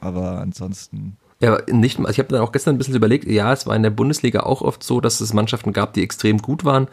Aber 0.00 0.40
ansonsten. 0.40 1.16
Ja, 1.42 1.58
nicht, 1.68 1.98
also 1.98 2.10
ich 2.10 2.20
habe 2.20 2.28
dann 2.28 2.40
auch 2.40 2.52
gestern 2.52 2.76
ein 2.76 2.78
bisschen 2.78 2.94
überlegt, 2.94 3.26
ja, 3.26 3.52
es 3.52 3.66
war 3.66 3.74
in 3.74 3.82
der 3.82 3.90
Bundesliga 3.90 4.44
auch 4.44 4.62
oft 4.62 4.84
so, 4.84 5.00
dass 5.00 5.20
es 5.20 5.32
Mannschaften 5.32 5.72
gab, 5.72 5.92
die 5.92 6.04
extrem 6.04 6.38
gut 6.38 6.64
waren. 6.64 6.86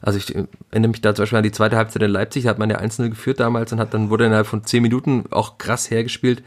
Also 0.00 0.18
ich 0.18 0.34
erinnere 0.72 0.90
mich 0.90 1.00
da 1.02 1.14
zum 1.14 1.22
Beispiel 1.22 1.38
an 1.38 1.44
die 1.44 1.52
zweite 1.52 1.76
Halbzeit 1.76 2.02
in 2.02 2.10
Leipzig, 2.10 2.42
da 2.42 2.50
hat 2.50 2.58
man 2.58 2.68
ja 2.68 2.78
einzelne 2.78 3.10
geführt 3.10 3.38
damals 3.38 3.72
und 3.72 3.78
hat 3.78 3.94
dann 3.94 4.10
wurde 4.10 4.26
innerhalb 4.26 4.48
von 4.48 4.64
zehn 4.64 4.82
Minuten 4.82 5.26
auch 5.30 5.56
krass 5.56 5.88
hergespielt. 5.88 6.42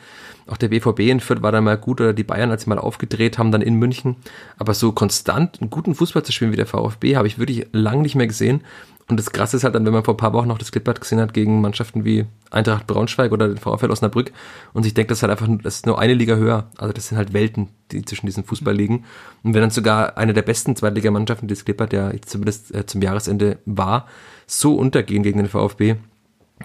Auch 0.47 0.57
der 0.57 0.67
BVB 0.67 0.99
in 0.99 1.21
Fürth 1.21 1.43
war 1.43 1.53
dann 1.53 1.63
mal 1.63 1.77
gut 1.77 2.01
oder 2.01 2.11
die 2.11 2.25
Bayern, 2.25 2.51
als 2.51 2.63
sie 2.63 2.69
mal 2.69 2.77
aufgedreht 2.77 3.37
haben, 3.37 3.53
dann 3.53 3.61
in 3.61 3.75
München. 3.75 4.17
Aber 4.57 4.73
so 4.73 4.91
konstant 4.91 5.61
einen 5.61 5.69
guten 5.69 5.95
Fußball 5.95 6.23
zu 6.23 6.33
spielen 6.33 6.51
wie 6.51 6.57
der 6.57 6.67
VfB 6.67 7.15
habe 7.15 7.27
ich 7.27 7.39
wirklich 7.39 7.67
lang 7.71 8.01
nicht 8.01 8.15
mehr 8.15 8.27
gesehen. 8.27 8.65
Und 9.07 9.17
das 9.17 9.31
Krasse 9.31 9.57
ist 9.57 9.63
halt 9.63 9.75
dann, 9.75 9.85
wenn 9.85 9.93
man 9.93 10.03
vor 10.03 10.15
ein 10.15 10.17
paar 10.17 10.33
Wochen 10.33 10.47
noch 10.47 10.57
das 10.57 10.71
Clipboard 10.71 10.99
gesehen 10.99 11.19
hat 11.19 11.33
gegen 11.33 11.61
Mannschaften 11.61 12.05
wie 12.05 12.25
Eintracht 12.49 12.87
Braunschweig 12.87 13.31
oder 13.31 13.47
den 13.47 13.57
VfL 13.57 13.91
Osnabrück 13.91 14.31
und 14.73 14.81
sich 14.81 14.95
denkt, 14.95 15.11
das 15.11 15.19
ist 15.19 15.21
halt 15.21 15.31
einfach, 15.31 15.47
das 15.61 15.75
ist 15.75 15.85
nur 15.85 15.99
eine 15.99 16.15
Liga 16.15 16.35
höher. 16.35 16.71
Also 16.77 16.91
das 16.91 17.07
sind 17.07 17.17
halt 17.17 17.31
Welten, 17.31 17.69
die 17.91 18.03
zwischen 18.03 18.25
diesen 18.25 18.43
Fußball 18.43 18.73
liegen. 18.73 19.05
Und 19.43 19.53
wenn 19.53 19.61
dann 19.61 19.69
sogar 19.69 20.17
eine 20.17 20.33
der 20.33 20.41
besten 20.41 20.75
Zweitligamannschaften, 20.75 21.47
die 21.47 21.53
das 21.53 21.65
Clipboard 21.65 21.93
ja 21.93 22.11
zumindest 22.25 22.73
äh, 22.73 22.87
zum 22.87 23.03
Jahresende 23.03 23.59
war, 23.65 24.07
so 24.47 24.75
untergehen 24.75 25.21
gegen 25.21 25.37
den 25.37 25.49
VfB, 25.49 25.97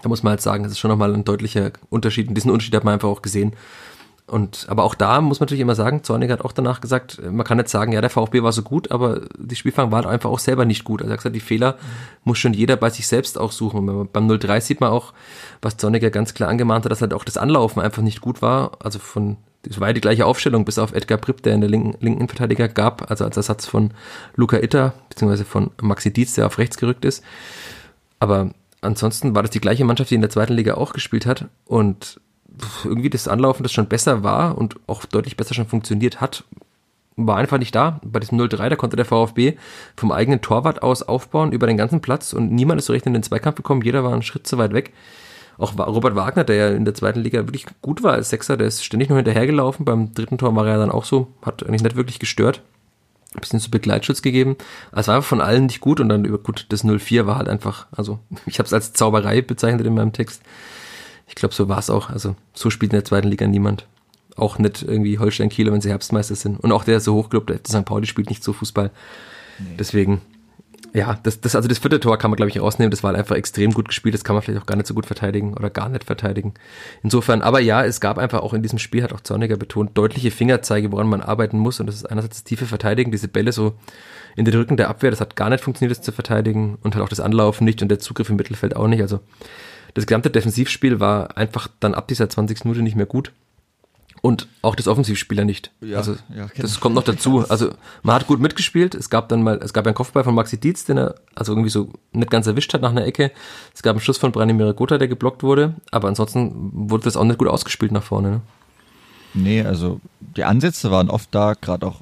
da 0.01 0.09
muss 0.09 0.23
man 0.23 0.31
halt 0.31 0.41
sagen, 0.41 0.63
das 0.63 0.71
ist 0.71 0.79
schon 0.79 0.89
nochmal 0.89 1.13
ein 1.13 1.25
deutlicher 1.25 1.71
Unterschied. 1.89 2.27
Und 2.27 2.35
diesen 2.35 2.49
Unterschied 2.49 2.75
hat 2.75 2.83
man 2.83 2.95
einfach 2.95 3.09
auch 3.09 3.21
gesehen. 3.21 3.53
Und, 4.31 4.67
aber 4.69 4.85
auch 4.85 4.95
da 4.95 5.19
muss 5.19 5.41
man 5.41 5.47
natürlich 5.47 5.59
immer 5.59 5.75
sagen, 5.75 6.05
Zornig 6.05 6.31
hat 6.31 6.45
auch 6.45 6.53
danach 6.53 6.79
gesagt, 6.79 7.21
man 7.21 7.45
kann 7.45 7.57
nicht 7.57 7.67
sagen, 7.67 7.91
ja, 7.91 7.99
der 7.99 8.09
VfB 8.09 8.43
war 8.43 8.53
so 8.53 8.61
gut, 8.61 8.89
aber 8.89 9.23
die 9.37 9.57
Spielfang 9.57 9.91
war 9.91 9.97
halt 9.97 10.07
einfach 10.07 10.29
auch 10.29 10.39
selber 10.39 10.63
nicht 10.63 10.85
gut. 10.85 11.01
Also 11.01 11.11
er 11.11 11.15
hat 11.15 11.19
gesagt, 11.19 11.35
die 11.35 11.41
Fehler 11.41 11.75
muss 12.23 12.37
schon 12.37 12.53
jeder 12.53 12.77
bei 12.77 12.89
sich 12.89 13.07
selbst 13.07 13.37
auch 13.37 13.51
suchen. 13.51 13.89
Und 13.89 14.13
beim 14.13 14.29
0-3 14.29 14.61
sieht 14.61 14.79
man 14.79 14.89
auch, 14.89 15.11
was 15.61 15.75
Zornig 15.75 16.01
ja 16.01 16.09
ganz 16.09 16.33
klar 16.33 16.47
angemahnt 16.47 16.85
hat, 16.85 16.93
dass 16.93 17.01
halt 17.01 17.13
auch 17.13 17.25
das 17.25 17.35
Anlaufen 17.35 17.81
einfach 17.81 18.01
nicht 18.01 18.21
gut 18.21 18.41
war. 18.41 18.77
Also 18.79 18.99
von, 18.99 19.35
das 19.63 19.81
war 19.81 19.89
ja 19.89 19.93
die 19.93 19.99
gleiche 19.99 20.25
Aufstellung, 20.25 20.63
bis 20.63 20.79
auf 20.79 20.93
Edgar 20.93 21.17
Pripp, 21.17 21.43
der 21.43 21.53
in 21.55 21.59
der 21.59 21.69
linken, 21.69 21.97
linken 21.99 22.29
Verteidiger 22.29 22.69
gab, 22.69 23.11
also 23.11 23.25
als 23.25 23.35
Ersatz 23.35 23.65
von 23.65 23.91
Luca 24.35 24.55
Itter, 24.55 24.93
beziehungsweise 25.09 25.43
von 25.43 25.71
Maxi 25.81 26.13
Dietz, 26.13 26.35
der 26.35 26.45
auf 26.45 26.57
rechts 26.57 26.77
gerückt 26.77 27.03
ist. 27.03 27.21
Aber 28.19 28.51
ansonsten 28.79 29.35
war 29.35 29.41
das 29.41 29.51
die 29.51 29.59
gleiche 29.59 29.83
Mannschaft, 29.83 30.09
die 30.09 30.15
in 30.15 30.21
der 30.21 30.29
zweiten 30.29 30.53
Liga 30.53 30.75
auch 30.75 30.93
gespielt 30.93 31.25
hat. 31.25 31.49
Und 31.65 32.21
irgendwie 32.83 33.09
das 33.09 33.27
Anlaufen, 33.27 33.63
das 33.63 33.71
schon 33.71 33.87
besser 33.87 34.23
war 34.23 34.57
und 34.57 34.75
auch 34.87 35.05
deutlich 35.05 35.37
besser 35.37 35.53
schon 35.53 35.67
funktioniert 35.67 36.21
hat, 36.21 36.43
war 37.15 37.37
einfach 37.37 37.57
nicht 37.57 37.75
da. 37.75 37.99
Bei 38.03 38.19
diesem 38.19 38.39
0-3, 38.39 38.69
da 38.69 38.75
konnte 38.75 38.95
der 38.95 39.05
VfB 39.05 39.53
vom 39.95 40.11
eigenen 40.11 40.41
Torwart 40.41 40.81
aus 40.81 41.03
aufbauen 41.03 41.51
über 41.51 41.67
den 41.67 41.77
ganzen 41.77 42.01
Platz 42.01 42.33
und 42.33 42.51
niemand 42.51 42.79
ist 42.79 42.85
so 42.85 42.93
recht 42.93 43.05
in 43.05 43.13
den 43.13 43.23
Zweikampf 43.23 43.57
gekommen, 43.57 43.81
jeder 43.81 44.03
war 44.03 44.13
einen 44.13 44.23
Schritt 44.23 44.47
zu 44.47 44.57
weit 44.57 44.73
weg. 44.73 44.93
Auch 45.57 45.77
Robert 45.77 46.15
Wagner, 46.15 46.43
der 46.43 46.55
ja 46.55 46.69
in 46.69 46.85
der 46.85 46.95
zweiten 46.95 47.19
Liga 47.19 47.39
wirklich 47.45 47.65
gut 47.81 48.01
war 48.01 48.13
als 48.13 48.29
Sechser, 48.29 48.57
der 48.57 48.67
ist 48.67 48.83
ständig 48.83 49.09
nur 49.09 49.17
hinterhergelaufen. 49.17 49.85
Beim 49.85 50.11
dritten 50.13 50.39
Tor 50.39 50.55
war 50.55 50.67
er 50.67 50.77
dann 50.77 50.89
auch 50.89 51.05
so, 51.05 51.27
hat 51.43 51.63
eigentlich 51.63 51.83
nicht 51.83 51.95
wirklich 51.95 52.17
gestört. 52.17 52.61
Ein 53.35 53.41
bisschen 53.41 53.59
zu 53.59 53.69
Begleitschutz 53.69 54.23
gegeben. 54.23 54.55
Also 54.91 55.09
war 55.09 55.17
einfach 55.17 55.29
von 55.29 55.39
allen 55.41 55.67
nicht 55.67 55.79
gut 55.79 55.99
und 55.99 56.09
dann 56.09 56.25
über 56.25 56.39
gut, 56.39 56.65
das 56.69 56.83
0-4 56.83 57.27
war 57.27 57.37
halt 57.37 57.47
einfach, 57.47 57.85
also 57.91 58.17
ich 58.47 58.57
habe 58.57 58.65
es 58.65 58.73
als 58.73 58.93
Zauberei 58.93 59.41
bezeichnet 59.41 59.85
in 59.85 59.93
meinem 59.93 60.13
Text 60.13 60.41
ich 61.31 61.35
glaube, 61.35 61.55
so 61.55 61.69
war 61.69 61.79
es 61.79 61.89
auch. 61.89 62.09
Also 62.09 62.35
so 62.53 62.69
spielt 62.69 62.91
in 62.91 62.97
der 62.97 63.05
zweiten 63.05 63.29
Liga 63.29 63.47
niemand. 63.47 63.87
Auch 64.35 64.59
nicht 64.59 64.83
irgendwie 64.83 65.17
Holstein 65.17 65.47
Kiel, 65.47 65.71
wenn 65.71 65.79
sie 65.79 65.89
Herbstmeister 65.89 66.35
sind. 66.35 66.59
Und 66.59 66.73
auch 66.73 66.83
der 66.83 66.99
so 66.99 67.15
hochgelobte 67.15 67.57
St. 67.65 67.85
Pauli 67.85 68.05
spielt 68.05 68.29
nicht 68.29 68.43
so 68.43 68.51
Fußball. 68.51 68.91
Nee. 69.57 69.75
Deswegen, 69.79 70.19
ja, 70.93 71.17
das, 71.23 71.39
das, 71.39 71.55
also 71.55 71.69
das 71.69 71.77
vierte 71.77 72.01
Tor 72.01 72.17
kann 72.17 72.31
man, 72.31 72.35
glaube 72.35 72.49
ich, 72.49 72.59
rausnehmen. 72.59 72.91
Das 72.91 73.01
war 73.01 73.11
halt 73.11 73.19
einfach 73.19 73.37
extrem 73.37 73.71
gut 73.71 73.87
gespielt. 73.87 74.13
Das 74.13 74.25
kann 74.25 74.33
man 74.33 74.43
vielleicht 74.43 74.61
auch 74.61 74.65
gar 74.65 74.75
nicht 74.75 74.87
so 74.87 74.93
gut 74.93 75.05
verteidigen 75.05 75.53
oder 75.53 75.69
gar 75.69 75.87
nicht 75.87 76.03
verteidigen. 76.03 76.53
Insofern, 77.01 77.41
aber 77.41 77.61
ja, 77.61 77.85
es 77.85 78.01
gab 78.01 78.17
einfach 78.17 78.41
auch 78.41 78.53
in 78.53 78.61
diesem 78.61 78.77
Spiel, 78.77 79.03
hat 79.03 79.13
auch 79.13 79.21
Zorniger 79.21 79.55
betont, 79.55 79.97
deutliche 79.97 80.31
Fingerzeige, 80.31 80.91
woran 80.91 81.07
man 81.07 81.21
arbeiten 81.21 81.59
muss. 81.59 81.79
Und 81.79 81.85
das 81.85 81.95
ist 81.95 82.09
einerseits 82.09 82.39
das 82.39 82.43
tiefe 82.43 82.65
Verteidigen, 82.65 83.11
diese 83.11 83.29
Bälle 83.29 83.53
so 83.53 83.75
in 84.35 84.43
den 84.43 84.53
Rücken 84.53 84.75
der 84.75 84.89
Abwehr, 84.89 85.11
das 85.11 85.21
hat 85.21 85.37
gar 85.37 85.49
nicht 85.49 85.63
funktioniert, 85.63 85.97
das 85.97 86.03
zu 86.03 86.11
verteidigen. 86.11 86.77
Und 86.81 86.95
halt 86.95 87.05
auch 87.05 87.09
das 87.09 87.21
Anlaufen 87.21 87.63
nicht 87.63 87.81
und 87.81 87.87
der 87.87 87.99
Zugriff 87.99 88.29
im 88.29 88.35
Mittelfeld 88.35 88.75
auch 88.75 88.87
nicht. 88.87 89.01
Also 89.01 89.21
das 89.93 90.05
gesamte 90.05 90.29
Defensivspiel 90.29 90.99
war 90.99 91.37
einfach 91.37 91.67
dann 91.79 91.93
ab 91.93 92.07
dieser 92.07 92.29
20. 92.29 92.65
Minute 92.65 92.81
nicht 92.81 92.95
mehr 92.95 93.05
gut. 93.05 93.31
Und 94.23 94.47
auch 94.61 94.75
das 94.75 94.87
Offensivspieler 94.87 95.45
nicht. 95.45 95.71
Ja, 95.81 95.97
also 95.97 96.11
ja, 96.29 96.45
genau. 96.45 96.61
das 96.61 96.79
kommt 96.79 96.93
noch 96.93 97.03
dazu. 97.03 97.43
Also 97.49 97.71
man 98.03 98.15
hat 98.15 98.27
gut 98.27 98.39
mitgespielt. 98.39 98.93
Es 98.93 99.09
gab 99.09 99.29
dann 99.29 99.41
mal, 99.41 99.59
es 99.63 99.73
gab 99.73 99.87
einen 99.87 99.95
Kopfball 99.95 100.23
von 100.23 100.35
Maxi 100.35 100.59
Dietz, 100.59 100.85
den 100.85 100.97
er 100.97 101.15
also 101.33 101.53
irgendwie 101.53 101.71
so 101.71 101.89
nicht 102.11 102.29
ganz 102.29 102.45
erwischt 102.45 102.71
hat 102.75 102.81
nach 102.81 102.91
einer 102.91 103.05
Ecke. 103.05 103.31
Es 103.73 103.81
gab 103.81 103.95
einen 103.95 104.01
Schuss 104.01 104.19
von 104.19 104.31
Branimir 104.31 104.73
Gotha, 104.73 104.99
der 104.99 105.07
geblockt 105.07 105.41
wurde. 105.41 105.73
Aber 105.89 106.07
ansonsten 106.07 106.71
wurde 106.71 107.05
das 107.05 107.17
auch 107.17 107.23
nicht 107.23 107.39
gut 107.39 107.47
ausgespielt 107.47 107.91
nach 107.91 108.03
vorne. 108.03 108.29
Ne? 108.29 108.41
Nee, 109.33 109.61
also 109.63 109.99
die 110.19 110.43
Ansätze 110.43 110.91
waren 110.91 111.09
oft 111.09 111.33
da, 111.33 111.55
gerade 111.59 111.87
auch 111.87 112.01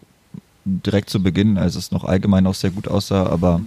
direkt 0.66 1.10
zu 1.10 1.22
Beginn, 1.22 1.58
als 1.58 1.76
es 1.76 1.92
noch 1.92 2.04
allgemein 2.04 2.48
auch 2.48 2.56
sehr 2.56 2.72
gut 2.72 2.88
aussah, 2.88 3.28
aber 3.28 3.62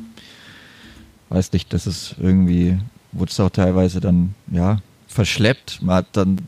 weiß 1.31 1.52
nicht, 1.52 1.73
das 1.73 1.87
ist 1.87 2.17
irgendwie, 2.21 2.79
wurde 3.12 3.31
es 3.31 3.40
auch 3.40 3.50
teilweise 3.50 4.00
dann, 4.00 4.35
ja, 4.50 4.78
verschleppt. 5.07 5.83
Man 5.83 5.97
hat 5.97 6.07
dann, 6.12 6.38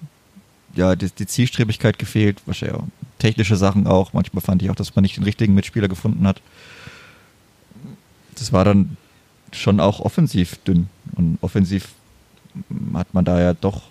ja, 0.74 0.96
die, 0.96 1.10
die 1.10 1.26
Zielstrebigkeit 1.26 1.98
gefehlt, 1.98 2.42
wahrscheinlich 2.46 2.78
auch 2.78 2.86
technische 3.18 3.56
Sachen 3.56 3.86
auch. 3.86 4.12
Manchmal 4.12 4.42
fand 4.42 4.62
ich 4.62 4.70
auch, 4.70 4.74
dass 4.74 4.94
man 4.94 5.02
nicht 5.02 5.16
den 5.16 5.24
richtigen 5.24 5.54
Mitspieler 5.54 5.88
gefunden 5.88 6.26
hat. 6.26 6.40
Das 8.34 8.52
war 8.52 8.64
dann 8.64 8.96
schon 9.52 9.80
auch 9.80 10.00
offensiv 10.00 10.56
dünn. 10.64 10.88
Und 11.14 11.38
offensiv 11.40 11.90
hat 12.94 13.14
man 13.14 13.24
da 13.24 13.40
ja 13.40 13.54
doch, 13.54 13.82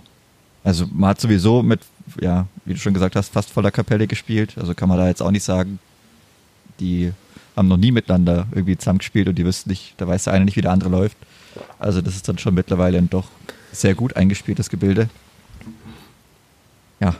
also 0.64 0.88
man 0.92 1.12
hat 1.12 1.22
sowieso 1.22 1.64
mit, 1.64 1.82
ja, 2.20 2.48
wie 2.66 2.74
du 2.74 2.80
schon 2.80 2.94
gesagt 2.94 3.16
hast, 3.16 3.34
fast 3.34 3.50
voller 3.50 3.72
Kapelle 3.72 4.08
gespielt. 4.08 4.58
Also 4.58 4.74
kann 4.74 4.90
man 4.90 4.98
da 4.98 5.08
jetzt 5.08 5.22
auch 5.22 5.32
nicht 5.32 5.44
sagen, 5.44 5.80
die 6.80 7.14
haben 7.56 7.68
noch 7.68 7.78
nie 7.78 7.92
miteinander 7.92 8.48
irgendwie 8.52 8.78
zusammengespielt 8.78 9.28
und 9.28 9.36
die 9.36 9.46
wissen 9.46 9.70
nicht, 9.70 9.94
da 9.98 10.08
weiß 10.08 10.26
der 10.26 10.34
eine 10.34 10.46
nicht, 10.46 10.58
wie 10.58 10.62
der 10.62 10.72
andere 10.72 10.90
läuft. 10.90 11.18
Also 11.80 12.02
das 12.02 12.16
ist 12.16 12.28
dann 12.28 12.38
schon 12.38 12.54
mittlerweile 12.54 12.98
ein 12.98 13.10
doch 13.10 13.28
sehr 13.72 13.96
gut 13.96 14.16
eingespieltes 14.16 14.70
Gebilde. 14.70 15.10
Ja, 17.00 17.16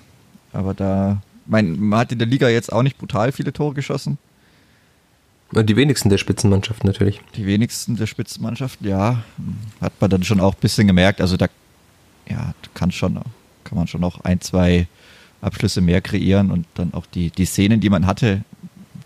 aber 0.52 0.74
da, 0.74 1.22
mein, 1.46 1.80
man 1.80 2.00
hat 2.00 2.12
in 2.12 2.20
der 2.20 2.28
Liga 2.28 2.48
jetzt 2.50 2.72
auch 2.72 2.84
nicht 2.84 2.98
brutal 2.98 3.32
viele 3.32 3.54
Tore 3.54 3.74
geschossen. 3.74 4.18
Die 5.52 5.76
wenigsten 5.76 6.10
der 6.10 6.18
Spitzenmannschaften 6.18 6.88
natürlich. 6.88 7.22
Die 7.36 7.46
wenigsten 7.46 7.96
der 7.96 8.08
Spitzenmannschaften, 8.08 8.88
ja, 8.88 9.24
hat 9.82 9.94
man 10.00 10.10
dann 10.10 10.24
schon 10.24 10.40
auch 10.40 10.56
ein 10.56 10.60
bisschen 10.62 10.88
gemerkt. 10.88 11.22
Also 11.22 11.38
da, 11.38 11.48
ja, 12.28 12.56
kann 12.74 12.92
schon, 12.92 13.16
kann 13.64 13.78
man 13.78 13.88
schon 13.88 14.02
noch 14.02 14.22
ein, 14.24 14.42
zwei 14.42 14.88
Abschlüsse 15.42 15.82
mehr 15.82 16.02
kreieren 16.02 16.50
und 16.50 16.66
dann 16.74 16.94
auch 16.94 17.06
die, 17.06 17.30
die 17.30 17.46
Szenen, 17.46 17.82
die 17.82 17.90
man 17.90 18.08
hatte, 18.08 18.44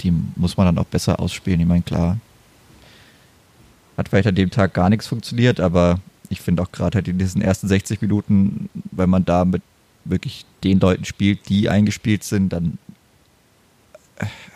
die 0.02 0.14
muss 0.36 0.56
man 0.56 0.68
dann 0.68 0.78
auch 0.78 0.86
besser 0.86 1.20
ausspielen. 1.20 1.60
Ich 1.60 1.68
meine, 1.68 1.82
klar, 1.82 2.18
hat 3.98 4.10
vielleicht 4.10 4.28
an 4.28 4.36
dem 4.36 4.52
Tag 4.52 4.74
gar 4.74 4.90
nichts 4.90 5.08
funktioniert, 5.08 5.60
aber 5.60 6.00
ich 6.30 6.42
finde 6.42 6.62
auch 6.62 6.72
gerade 6.72 6.96
halt 6.96 7.08
in 7.08 7.18
diesen 7.18 7.42
ersten 7.42 7.68
60 7.68 8.02
Minuten, 8.02 8.70
wenn 8.92 9.10
man 9.10 9.26
da 9.26 9.46
mit 9.46 9.62
wirklich 10.06 10.46
den 10.64 10.80
Leuten 10.80 11.06
spielt, 11.06 11.50
die 11.50 11.70
eingespielt 11.70 12.24
sind, 12.24 12.54
dann 12.54 12.78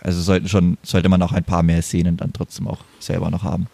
also 0.02 0.22
sollten 0.22 0.48
schon, 0.48 0.78
sollte 0.84 1.10
man 1.10 1.22
auch 1.22 1.32
ein 1.32 1.44
paar 1.44 1.64
mehr 1.64 1.82
Szenen 1.82 2.18
dann 2.18 2.34
trotzdem 2.34 2.68
auch 2.68 2.80
selber 3.00 3.30
noch 3.30 3.44
haben. 3.44 3.68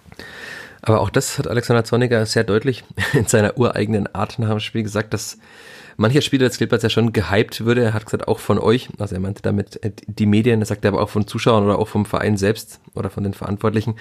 Aber 0.81 1.01
auch 1.01 1.09
das 1.09 1.37
hat 1.37 1.47
Alexander 1.47 1.83
Zorniger 1.83 2.25
sehr 2.25 2.43
deutlich 2.43 2.83
in 3.13 3.25
seiner 3.25 3.57
ureigenen 3.57 4.13
Art 4.13 4.39
nach 4.39 4.49
dem 4.49 4.59
Spiel 4.59 4.83
gesagt, 4.83 5.13
dass 5.13 5.37
mancher 5.95 6.21
Spieler 6.21 6.47
des 6.47 6.57
Clippers 6.57 6.83
ja 6.83 6.89
schon 6.89 7.13
gehypt 7.13 7.65
würde. 7.65 7.83
Er 7.83 7.93
hat 7.93 8.05
gesagt, 8.05 8.27
auch 8.27 8.39
von 8.39 8.59
euch, 8.59 8.89
also 8.99 9.15
er 9.15 9.21
meinte 9.21 9.41
damit 9.41 9.83
äh, 9.83 9.91
die 10.07 10.25
Medien, 10.25 10.61
er 10.61 10.65
sagte 10.65 10.87
aber 10.87 11.01
auch 11.01 11.09
von 11.09 11.27
Zuschauern 11.27 11.63
oder 11.63 11.79
auch 11.79 11.87
vom 11.87 12.05
Verein 12.05 12.37
selbst 12.37 12.79
oder 12.93 13.09
von 13.09 13.23
den 13.23 13.33
Verantwortlichen. 13.33 13.95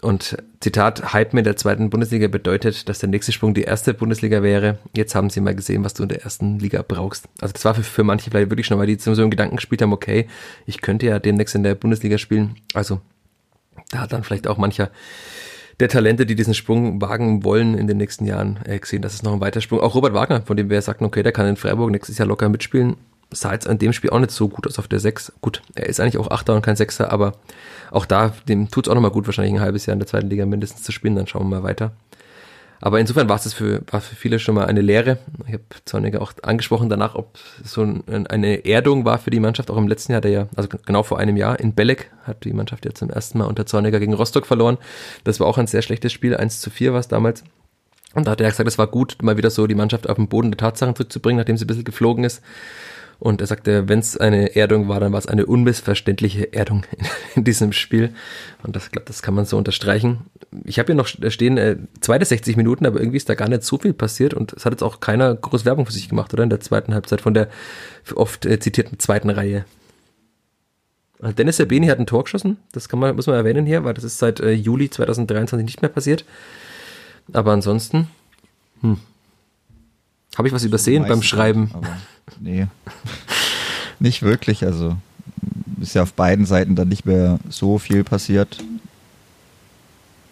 Und 0.00 0.38
Zitat, 0.60 1.12
Hype 1.12 1.34
in 1.34 1.44
der 1.44 1.56
zweiten 1.56 1.90
Bundesliga 1.90 2.28
bedeutet, 2.28 2.88
dass 2.88 3.00
der 3.00 3.08
nächste 3.10 3.32
Sprung 3.32 3.52
die 3.52 3.64
erste 3.64 3.92
Bundesliga 3.92 4.42
wäre. 4.42 4.78
Jetzt 4.96 5.14
haben 5.14 5.28
sie 5.28 5.40
mal 5.40 5.54
gesehen, 5.54 5.84
was 5.84 5.94
du 5.94 6.04
in 6.04 6.08
der 6.08 6.22
ersten 6.22 6.58
Liga 6.58 6.82
brauchst. 6.86 7.28
Also 7.40 7.52
das 7.52 7.64
war 7.64 7.74
für, 7.74 7.82
für 7.82 8.04
manche 8.04 8.30
vielleicht 8.30 8.50
wirklich 8.50 8.66
schon, 8.66 8.78
weil 8.78 8.86
die 8.86 8.98
so 8.98 9.12
im 9.22 9.30
Gedanken 9.30 9.56
gespielt 9.56 9.82
haben, 9.82 9.92
okay, 9.92 10.26
ich 10.66 10.80
könnte 10.80 11.06
ja 11.06 11.18
demnächst 11.18 11.54
in 11.54 11.62
der 11.62 11.74
Bundesliga 11.74 12.16
spielen. 12.16 12.56
Also 12.72 13.00
da 13.90 13.98
hat 13.98 14.12
dann 14.12 14.24
vielleicht 14.24 14.46
auch 14.46 14.56
mancher 14.56 14.90
der 15.80 15.88
Talente, 15.88 16.26
die 16.26 16.34
diesen 16.34 16.54
Sprung 16.54 17.00
wagen 17.00 17.42
wollen 17.42 17.76
in 17.76 17.86
den 17.86 17.96
nächsten 17.96 18.26
Jahren, 18.26 18.58
äh, 18.64 18.78
gesehen, 18.78 19.02
das 19.02 19.14
ist 19.14 19.22
noch 19.22 19.32
ein 19.32 19.40
weiter 19.40 19.60
Sprung. 19.60 19.80
Auch 19.80 19.94
Robert 19.94 20.12
Wagner, 20.12 20.42
von 20.42 20.56
dem 20.56 20.68
wir 20.68 20.80
sagten, 20.82 21.04
okay, 21.04 21.22
der 21.22 21.32
kann 21.32 21.46
in 21.46 21.56
Freiburg 21.56 21.90
nächstes 21.90 22.18
Jahr 22.18 22.28
locker 22.28 22.48
mitspielen, 22.48 22.96
sah 23.32 23.52
jetzt 23.52 23.68
an 23.68 23.78
dem 23.78 23.92
Spiel 23.92 24.10
auch 24.10 24.18
nicht 24.18 24.30
so 24.30 24.48
gut 24.48 24.66
aus 24.66 24.78
auf 24.78 24.88
der 24.88 25.00
6. 25.00 25.32
Gut, 25.40 25.62
er 25.74 25.86
ist 25.86 26.00
eigentlich 26.00 26.18
auch 26.18 26.30
Achter 26.30 26.54
und 26.54 26.62
kein 26.62 26.76
Sechser, 26.76 27.12
aber 27.12 27.32
auch 27.90 28.06
da, 28.06 28.32
dem 28.48 28.70
tut 28.70 28.86
es 28.86 28.90
auch 28.90 28.94
nochmal 28.94 29.10
gut, 29.10 29.26
wahrscheinlich 29.26 29.54
ein 29.54 29.60
halbes 29.60 29.86
Jahr 29.86 29.92
in 29.92 30.00
der 30.00 30.08
zweiten 30.08 30.28
Liga 30.28 30.46
mindestens 30.46 30.82
zu 30.82 30.92
spielen, 30.92 31.16
dann 31.16 31.26
schauen 31.26 31.48
wir 31.48 31.60
mal 31.60 31.62
weiter. 31.62 31.92
Aber 32.82 32.98
insofern 32.98 33.28
war 33.28 33.36
es 33.36 33.52
für, 33.52 33.82
war 33.90 34.00
für 34.00 34.16
viele 34.16 34.38
schon 34.38 34.54
mal 34.54 34.64
eine 34.64 34.80
Lehre. 34.80 35.18
Ich 35.46 35.52
habe 35.52 35.64
Zorniger 35.84 36.22
auch 36.22 36.32
angesprochen 36.42 36.88
danach, 36.88 37.14
ob 37.14 37.38
so 37.62 37.82
ein, 37.82 38.26
eine 38.26 38.64
Erdung 38.64 39.04
war 39.04 39.18
für 39.18 39.30
die 39.30 39.40
Mannschaft, 39.40 39.70
auch 39.70 39.76
im 39.76 39.86
letzten 39.86 40.12
Jahr, 40.12 40.22
der 40.22 40.30
ja, 40.30 40.48
also 40.56 40.68
genau 40.86 41.02
vor 41.02 41.18
einem 41.18 41.36
Jahr 41.36 41.60
in 41.60 41.74
Belek 41.74 42.10
hat 42.24 42.44
die 42.44 42.54
Mannschaft 42.54 42.86
ja 42.86 42.94
zum 42.94 43.10
ersten 43.10 43.38
Mal 43.38 43.44
unter 43.44 43.66
Zorniger 43.66 44.00
gegen 44.00 44.14
Rostock 44.14 44.46
verloren. 44.46 44.78
Das 45.24 45.40
war 45.40 45.46
auch 45.46 45.58
ein 45.58 45.66
sehr 45.66 45.82
schlechtes 45.82 46.12
Spiel, 46.12 46.34
1 46.34 46.60
zu 46.60 46.70
4 46.70 46.94
war 46.94 47.00
es 47.00 47.08
damals. 47.08 47.44
Und 48.14 48.26
da 48.26 48.32
hat 48.32 48.40
er 48.40 48.50
gesagt, 48.50 48.66
es 48.66 48.78
war 48.78 48.86
gut, 48.86 49.18
mal 49.22 49.36
wieder 49.36 49.50
so 49.50 49.66
die 49.66 49.74
Mannschaft 49.74 50.08
auf 50.08 50.16
den 50.16 50.28
Boden 50.28 50.50
der 50.50 50.58
Tatsachen 50.58 50.96
zurückzubringen, 50.96 51.38
nachdem 51.38 51.56
sie 51.58 51.64
ein 51.64 51.68
bisschen 51.68 51.84
geflogen 51.84 52.24
ist. 52.24 52.42
Und 53.20 53.42
er 53.42 53.46
sagte, 53.46 53.86
wenn 53.86 53.98
es 53.98 54.16
eine 54.16 54.56
Erdung 54.56 54.88
war, 54.88 54.98
dann 54.98 55.12
war 55.12 55.18
es 55.18 55.26
eine 55.26 55.44
unmissverständliche 55.44 56.54
Erdung 56.54 56.84
in, 57.34 57.44
diesem 57.44 57.72
Spiel. 57.72 58.14
Und 58.62 58.74
das, 58.74 58.90
glaub, 58.90 59.04
das 59.04 59.20
kann 59.20 59.34
man 59.34 59.44
so 59.44 59.58
unterstreichen. 59.58 60.20
Ich 60.64 60.78
habe 60.78 60.86
hier 60.86 60.94
noch 60.94 61.06
stehen, 61.06 61.58
äh, 61.58 61.76
zweite 62.00 62.24
60 62.24 62.56
Minuten, 62.56 62.86
aber 62.86 62.98
irgendwie 62.98 63.18
ist 63.18 63.28
da 63.28 63.34
gar 63.34 63.50
nicht 63.50 63.62
so 63.62 63.76
viel 63.76 63.92
passiert 63.92 64.32
und 64.32 64.54
es 64.54 64.64
hat 64.64 64.72
jetzt 64.72 64.82
auch 64.82 65.00
keiner 65.00 65.34
groß 65.34 65.66
Werbung 65.66 65.84
für 65.84 65.92
sich 65.92 66.08
gemacht, 66.08 66.32
oder? 66.32 66.44
In 66.44 66.50
der 66.50 66.60
zweiten 66.60 66.94
Halbzeit 66.94 67.20
von 67.20 67.34
der 67.34 67.48
oft 68.14 68.46
äh, 68.46 68.58
zitierten 68.58 68.98
zweiten 68.98 69.28
Reihe. 69.28 69.66
Also 71.20 71.34
Dennis 71.34 71.58
Sabeni 71.58 71.88
hat 71.88 71.98
ein 71.98 72.06
Tor 72.06 72.24
geschossen, 72.24 72.56
das 72.72 72.88
kann 72.88 72.98
man, 72.98 73.14
muss 73.14 73.26
man 73.26 73.36
erwähnen 73.36 73.66
hier, 73.66 73.84
weil 73.84 73.92
das 73.92 74.04
ist 74.04 74.18
seit 74.18 74.40
äh, 74.40 74.52
Juli 74.52 74.88
2023 74.88 75.66
nicht 75.66 75.82
mehr 75.82 75.90
passiert. 75.90 76.24
Aber 77.34 77.52
ansonsten, 77.52 78.08
hm, 78.80 78.96
habe 80.36 80.48
ich 80.48 80.54
was 80.54 80.64
übersehen 80.64 81.06
beim 81.06 81.22
Schreiben? 81.22 81.70
Aber 81.72 81.96
nee, 82.40 82.66
nicht 83.98 84.22
wirklich. 84.22 84.64
Also 84.64 84.96
ist 85.80 85.94
ja 85.94 86.02
auf 86.02 86.12
beiden 86.12 86.46
Seiten 86.46 86.76
dann 86.76 86.88
nicht 86.88 87.06
mehr 87.06 87.38
so 87.48 87.78
viel 87.78 88.04
passiert. 88.04 88.58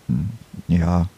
Hm, 0.09 0.29
ja. 0.69 1.09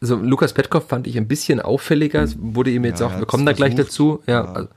Also 0.00 0.16
Lukas 0.16 0.52
Petkov 0.52 0.88
fand 0.88 1.06
ich 1.06 1.16
ein 1.16 1.28
bisschen 1.28 1.60
auffälliger. 1.60 2.28
wurde 2.36 2.70
ihm 2.70 2.84
jetzt 2.84 3.00
ja, 3.00 3.06
auch, 3.06 3.18
wir 3.18 3.26
kommen 3.26 3.46
da 3.46 3.52
gleich 3.52 3.74
dazu. 3.74 4.22
Ja, 4.26 4.44
ja. 4.44 4.52
Also, 4.52 4.68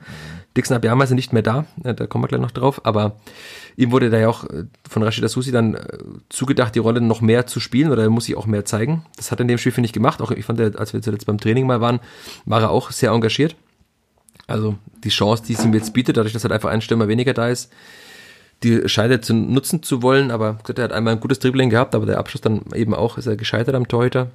Dixon 0.56 0.76
Abiyama 0.76 1.04
ist 1.04 1.10
nicht 1.10 1.32
mehr 1.32 1.42
da, 1.42 1.66
da 1.76 2.06
kommen 2.06 2.24
wir 2.24 2.28
gleich 2.28 2.40
noch 2.40 2.50
drauf, 2.50 2.84
aber 2.84 3.16
ihm 3.78 3.92
wurde 3.92 4.10
da 4.10 4.18
ja 4.18 4.28
auch 4.28 4.44
äh, 4.44 4.64
von 4.88 5.04
Rashida 5.04 5.28
Susi 5.28 5.52
dann 5.52 5.74
äh, 5.74 5.98
zugedacht, 6.28 6.74
die 6.74 6.80
Rolle 6.80 7.00
noch 7.00 7.20
mehr 7.20 7.46
zu 7.46 7.60
spielen 7.60 7.92
oder 7.92 8.02
er 8.02 8.10
muss 8.10 8.24
sich 8.24 8.36
auch 8.36 8.46
mehr 8.46 8.64
zeigen. 8.64 9.06
Das 9.16 9.30
hat 9.30 9.38
er 9.38 9.42
in 9.42 9.48
dem 9.48 9.58
Spiel, 9.58 9.70
finde 9.70 9.86
ich, 9.86 9.92
gemacht. 9.92 10.20
Auch 10.20 10.32
ich 10.32 10.44
fand, 10.44 10.60
als 10.60 10.92
wir 10.92 11.00
zuletzt 11.00 11.26
beim 11.26 11.38
Training 11.38 11.64
mal 11.64 11.80
waren, 11.80 12.00
war 12.44 12.60
er 12.60 12.70
auch 12.70 12.90
sehr 12.90 13.12
engagiert. 13.12 13.54
Also 14.48 14.76
die 15.04 15.10
Chance, 15.10 15.44
die 15.46 15.52
es 15.52 15.64
ihm 15.64 15.72
jetzt 15.74 15.94
bietet, 15.94 16.16
dadurch, 16.16 16.32
dass 16.32 16.42
halt 16.42 16.52
einfach 16.52 16.70
ein 16.70 16.82
Stürmer 16.82 17.06
weniger 17.06 17.34
da 17.34 17.48
ist, 17.48 17.70
die 18.64 18.88
scheitert 18.88 19.24
zu 19.24 19.32
nutzen 19.32 19.84
zu 19.84 20.02
wollen, 20.02 20.32
aber 20.32 20.58
er 20.66 20.82
hat 20.82 20.92
einmal 20.92 21.14
ein 21.14 21.20
gutes 21.20 21.38
Dribbling 21.38 21.70
gehabt, 21.70 21.94
aber 21.94 22.06
der 22.06 22.18
Abschluss 22.18 22.40
dann 22.40 22.62
eben 22.74 22.94
auch, 22.94 23.16
ist 23.16 23.26
er 23.26 23.36
gescheitert 23.36 23.76
am 23.76 23.86
Torhüter. 23.86 24.30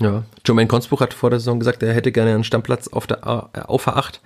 Ja, 0.00 0.22
Jermaine 0.46 0.68
Konsbuch 0.68 1.00
hat 1.00 1.14
vor 1.14 1.30
der 1.30 1.40
Saison 1.40 1.58
gesagt, 1.58 1.82
er 1.82 1.92
hätte 1.92 2.12
gerne 2.12 2.32
einen 2.32 2.44
Stammplatz 2.44 2.86
auf 2.86 3.08
der 3.08 3.26
A, 3.26 3.50
auf 3.66 3.88
A8. 3.88 4.20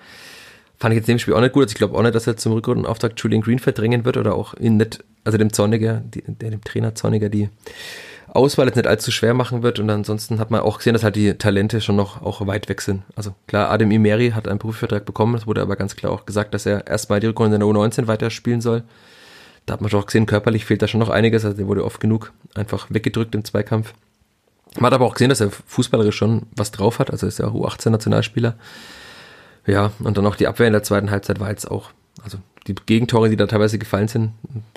Fand 0.82 0.94
ich 0.94 0.96
jetzt 0.96 1.08
in 1.08 1.14
dem 1.14 1.18
Spiel 1.20 1.34
auch 1.34 1.40
nicht 1.40 1.52
gut. 1.52 1.62
Also 1.62 1.74
ich 1.74 1.78
glaube 1.78 1.96
auch 1.96 2.02
nicht, 2.02 2.16
dass 2.16 2.26
er 2.26 2.36
zum 2.36 2.54
Rückrundenauftakt 2.54 3.20
Julian 3.20 3.40
Green 3.40 3.60
verdrängen 3.60 4.04
wird 4.04 4.16
oder 4.16 4.34
auch 4.34 4.54
ihn 4.54 4.78
nicht, 4.78 5.04
also 5.22 5.38
dem 5.38 5.52
Zorniger, 5.52 6.02
die, 6.04 6.22
dem 6.22 6.60
Trainer 6.64 6.96
Zorniger 6.96 7.28
die 7.28 7.50
Auswahl 8.26 8.66
jetzt 8.66 8.74
nicht 8.74 8.88
allzu 8.88 9.12
schwer 9.12 9.32
machen 9.32 9.62
wird 9.62 9.78
und 9.78 9.88
ansonsten 9.90 10.40
hat 10.40 10.50
man 10.50 10.62
auch 10.62 10.78
gesehen, 10.78 10.94
dass 10.94 11.04
halt 11.04 11.14
die 11.14 11.34
Talente 11.34 11.80
schon 11.80 11.94
noch 11.94 12.22
auch 12.22 12.44
weit 12.48 12.68
weg 12.68 12.80
sind. 12.80 13.04
Also 13.14 13.32
klar, 13.46 13.70
Adem 13.70 13.92
Imeri 13.92 14.30
hat 14.30 14.48
einen 14.48 14.58
Profivertrag 14.58 15.04
bekommen, 15.04 15.36
es 15.36 15.46
wurde 15.46 15.62
aber 15.62 15.76
ganz 15.76 15.94
klar 15.94 16.10
auch 16.10 16.26
gesagt, 16.26 16.52
dass 16.52 16.66
er 16.66 16.84
erstmal 16.88 17.20
die 17.20 17.28
Rückrunde 17.28 17.54
in 17.54 17.60
der 17.60 17.68
U19 17.68 18.08
weiterspielen 18.08 18.60
soll. 18.60 18.82
Da 19.66 19.74
hat 19.74 19.82
man 19.82 19.88
schon 19.88 20.00
auch 20.00 20.06
gesehen, 20.06 20.26
körperlich 20.26 20.64
fehlt 20.64 20.82
da 20.82 20.88
schon 20.88 20.98
noch 20.98 21.10
einiges, 21.10 21.44
also 21.44 21.56
der 21.56 21.68
wurde 21.68 21.84
oft 21.84 22.00
genug 22.00 22.32
einfach 22.56 22.88
weggedrückt 22.90 23.36
im 23.36 23.44
Zweikampf. 23.44 23.94
Man 24.74 24.86
hat 24.86 24.94
aber 24.94 25.06
auch 25.06 25.14
gesehen, 25.14 25.28
dass 25.28 25.40
er 25.40 25.52
fußballerisch 25.52 26.16
schon 26.16 26.46
was 26.56 26.72
drauf 26.72 26.98
hat, 26.98 27.12
also 27.12 27.28
ist 27.28 27.38
ja 27.38 27.46
auch 27.46 27.54
U18-Nationalspieler. 27.54 28.56
Ja, 29.66 29.92
und 30.00 30.16
dann 30.16 30.26
auch 30.26 30.36
die 30.36 30.46
Abwehr 30.46 30.66
in 30.66 30.72
der 30.72 30.82
zweiten 30.82 31.10
Halbzeit 31.10 31.40
war 31.40 31.50
jetzt 31.50 31.70
auch, 31.70 31.90
also 32.22 32.38
die 32.66 32.74
Gegentore, 32.74 33.28
die 33.28 33.36
da 33.36 33.46
teilweise 33.46 33.78
gefallen 33.78 34.08
sind, 34.08 34.32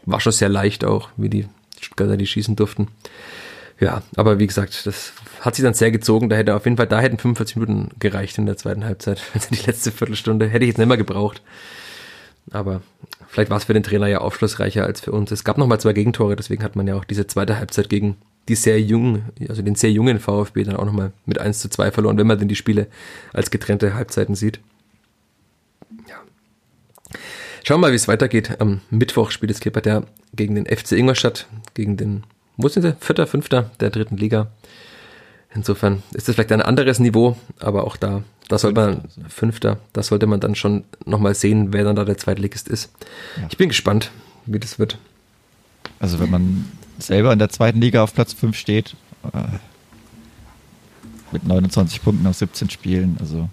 war 0.06 0.20
schon 0.20 0.32
sehr 0.32 0.50
leicht 0.50 0.86
auch, 0.86 1.10
wie 1.18 1.30
die 1.30 1.48
Stuttgarter 1.80 2.18
die 2.18 2.28
schießen 2.28 2.56
durften. 2.56 2.88
Ja, 3.80 4.04
aber 4.16 4.40
wie 4.40 4.48
gesagt, 4.48 4.86
das 4.86 5.12
hat 5.42 5.56
sich 5.56 5.64
dann 5.64 5.74
sehr 5.74 5.92
gezogen. 5.92 6.30
Da 6.30 6.36
hätte 6.36 6.56
auf 6.56 6.64
jeden 6.64 6.78
Fall, 6.78 6.88
da 6.88 7.02
hätten 7.02 7.18
45 7.18 7.58
Minuten 7.58 7.90
gereicht 8.00 8.38
in 8.38 8.46
der 8.46 8.58
zweiten 8.58 8.86
Halbzeit. 8.86 9.22
Also 9.34 9.50
die 9.52 9.66
letzte 9.66 9.92
Viertelstunde 9.92 10.48
hätte 10.48 10.64
ich 10.64 10.70
jetzt 10.70 10.78
nicht 10.78 10.88
mehr 10.88 10.98
gebraucht. 10.98 11.42
Aber 12.52 12.82
vielleicht 13.28 13.50
war 13.50 13.58
es 13.58 13.66
für 13.66 13.74
den 13.74 13.84
Trainer 13.84 14.08
ja 14.08 14.20
aufschlussreicher 14.20 14.86
als 14.86 15.02
für 15.02 15.12
uns. 15.12 15.32
Es 15.32 15.44
gab 15.44 15.58
nochmal 15.58 15.80
zwei 15.80 15.94
Gegentore, 15.94 16.36
deswegen 16.36 16.64
hat 16.64 16.76
man 16.76 16.88
ja 16.88 16.96
auch 16.96 17.04
diese 17.04 17.28
zweite 17.28 17.58
Halbzeit 17.58 17.90
gegen 17.90 18.18
die 18.48 18.56
sehr 18.56 18.80
jungen, 18.80 19.24
also 19.50 19.62
den 19.62 19.76
sehr 19.76 19.92
jungen 19.92 20.20
VfB 20.20 20.64
dann 20.64 20.76
auch 20.76 20.86
nochmal 20.86 21.12
mit 21.26 21.40
1 21.40 21.60
zu 21.60 21.70
2 21.70 21.92
verloren, 21.92 22.18
wenn 22.18 22.28
man 22.28 22.38
denn 22.38 22.48
die 22.48 22.56
Spiele 22.56 22.88
als 23.34 23.50
getrennte 23.50 23.96
Halbzeiten 23.96 24.36
sieht. 24.36 24.60
Schauen 27.68 27.78
wir 27.78 27.88
mal, 27.88 27.94
wie 27.94 27.96
es 27.96 28.08
weitergeht. 28.08 28.62
Am 28.62 28.82
Mittwoch 28.92 29.32
spielt 29.32 29.52
es 29.52 29.60
Klippert 29.60 29.88
ja 29.88 30.04
gegen 30.36 30.54
den 30.54 30.68
FC 30.68 30.92
Ingolstadt, 30.92 31.48
gegen 31.74 31.98
den 31.98 32.24
wo 32.58 32.68
sind 32.68 32.84
sie? 32.84 32.96
Vierter, 33.00 33.26
fünfter 33.26 33.72
der 33.80 33.90
dritten 33.90 34.18
Liga. 34.18 34.52
Insofern 35.52 36.04
ist 36.14 36.28
das 36.28 36.36
vielleicht 36.36 36.52
ein 36.52 36.62
anderes 36.62 37.00
Niveau, 37.00 37.36
aber 37.60 37.86
auch 37.86 37.98
da, 37.98 38.22
da 38.50 38.60
sollte 38.60 38.80
man, 38.80 39.02
Fünfter, 39.30 39.80
da 39.94 40.04
sollte 40.04 40.28
man 40.28 40.40
dann 40.40 40.54
schon 40.54 40.84
nochmal 41.06 41.34
sehen, 41.34 41.74
wer 41.74 41.84
dann 41.84 41.96
da 41.96 42.06
der 42.06 42.20
Zweitligist 42.20 42.68
ist. 42.68 42.92
Ja. 43.38 43.48
Ich 43.50 43.58
bin 43.58 43.70
gespannt. 43.70 44.12
wie 44.46 44.60
das 44.60 44.78
wird. 44.78 45.00
Also 46.00 46.20
wenn 46.20 46.30
man 46.30 46.72
selber 47.00 47.34
in 47.34 47.40
der 47.40 47.50
zweiten 47.50 47.82
Liga 47.82 48.04
auf 48.04 48.14
Platz 48.14 48.34
5 48.34 48.56
steht, 48.56 48.96
äh, 49.34 49.40
mit 51.32 51.48
29 51.48 52.04
Punkten 52.04 52.28
aus 52.28 52.38
17 52.38 52.70
Spielen, 52.70 53.18
also 53.20 53.50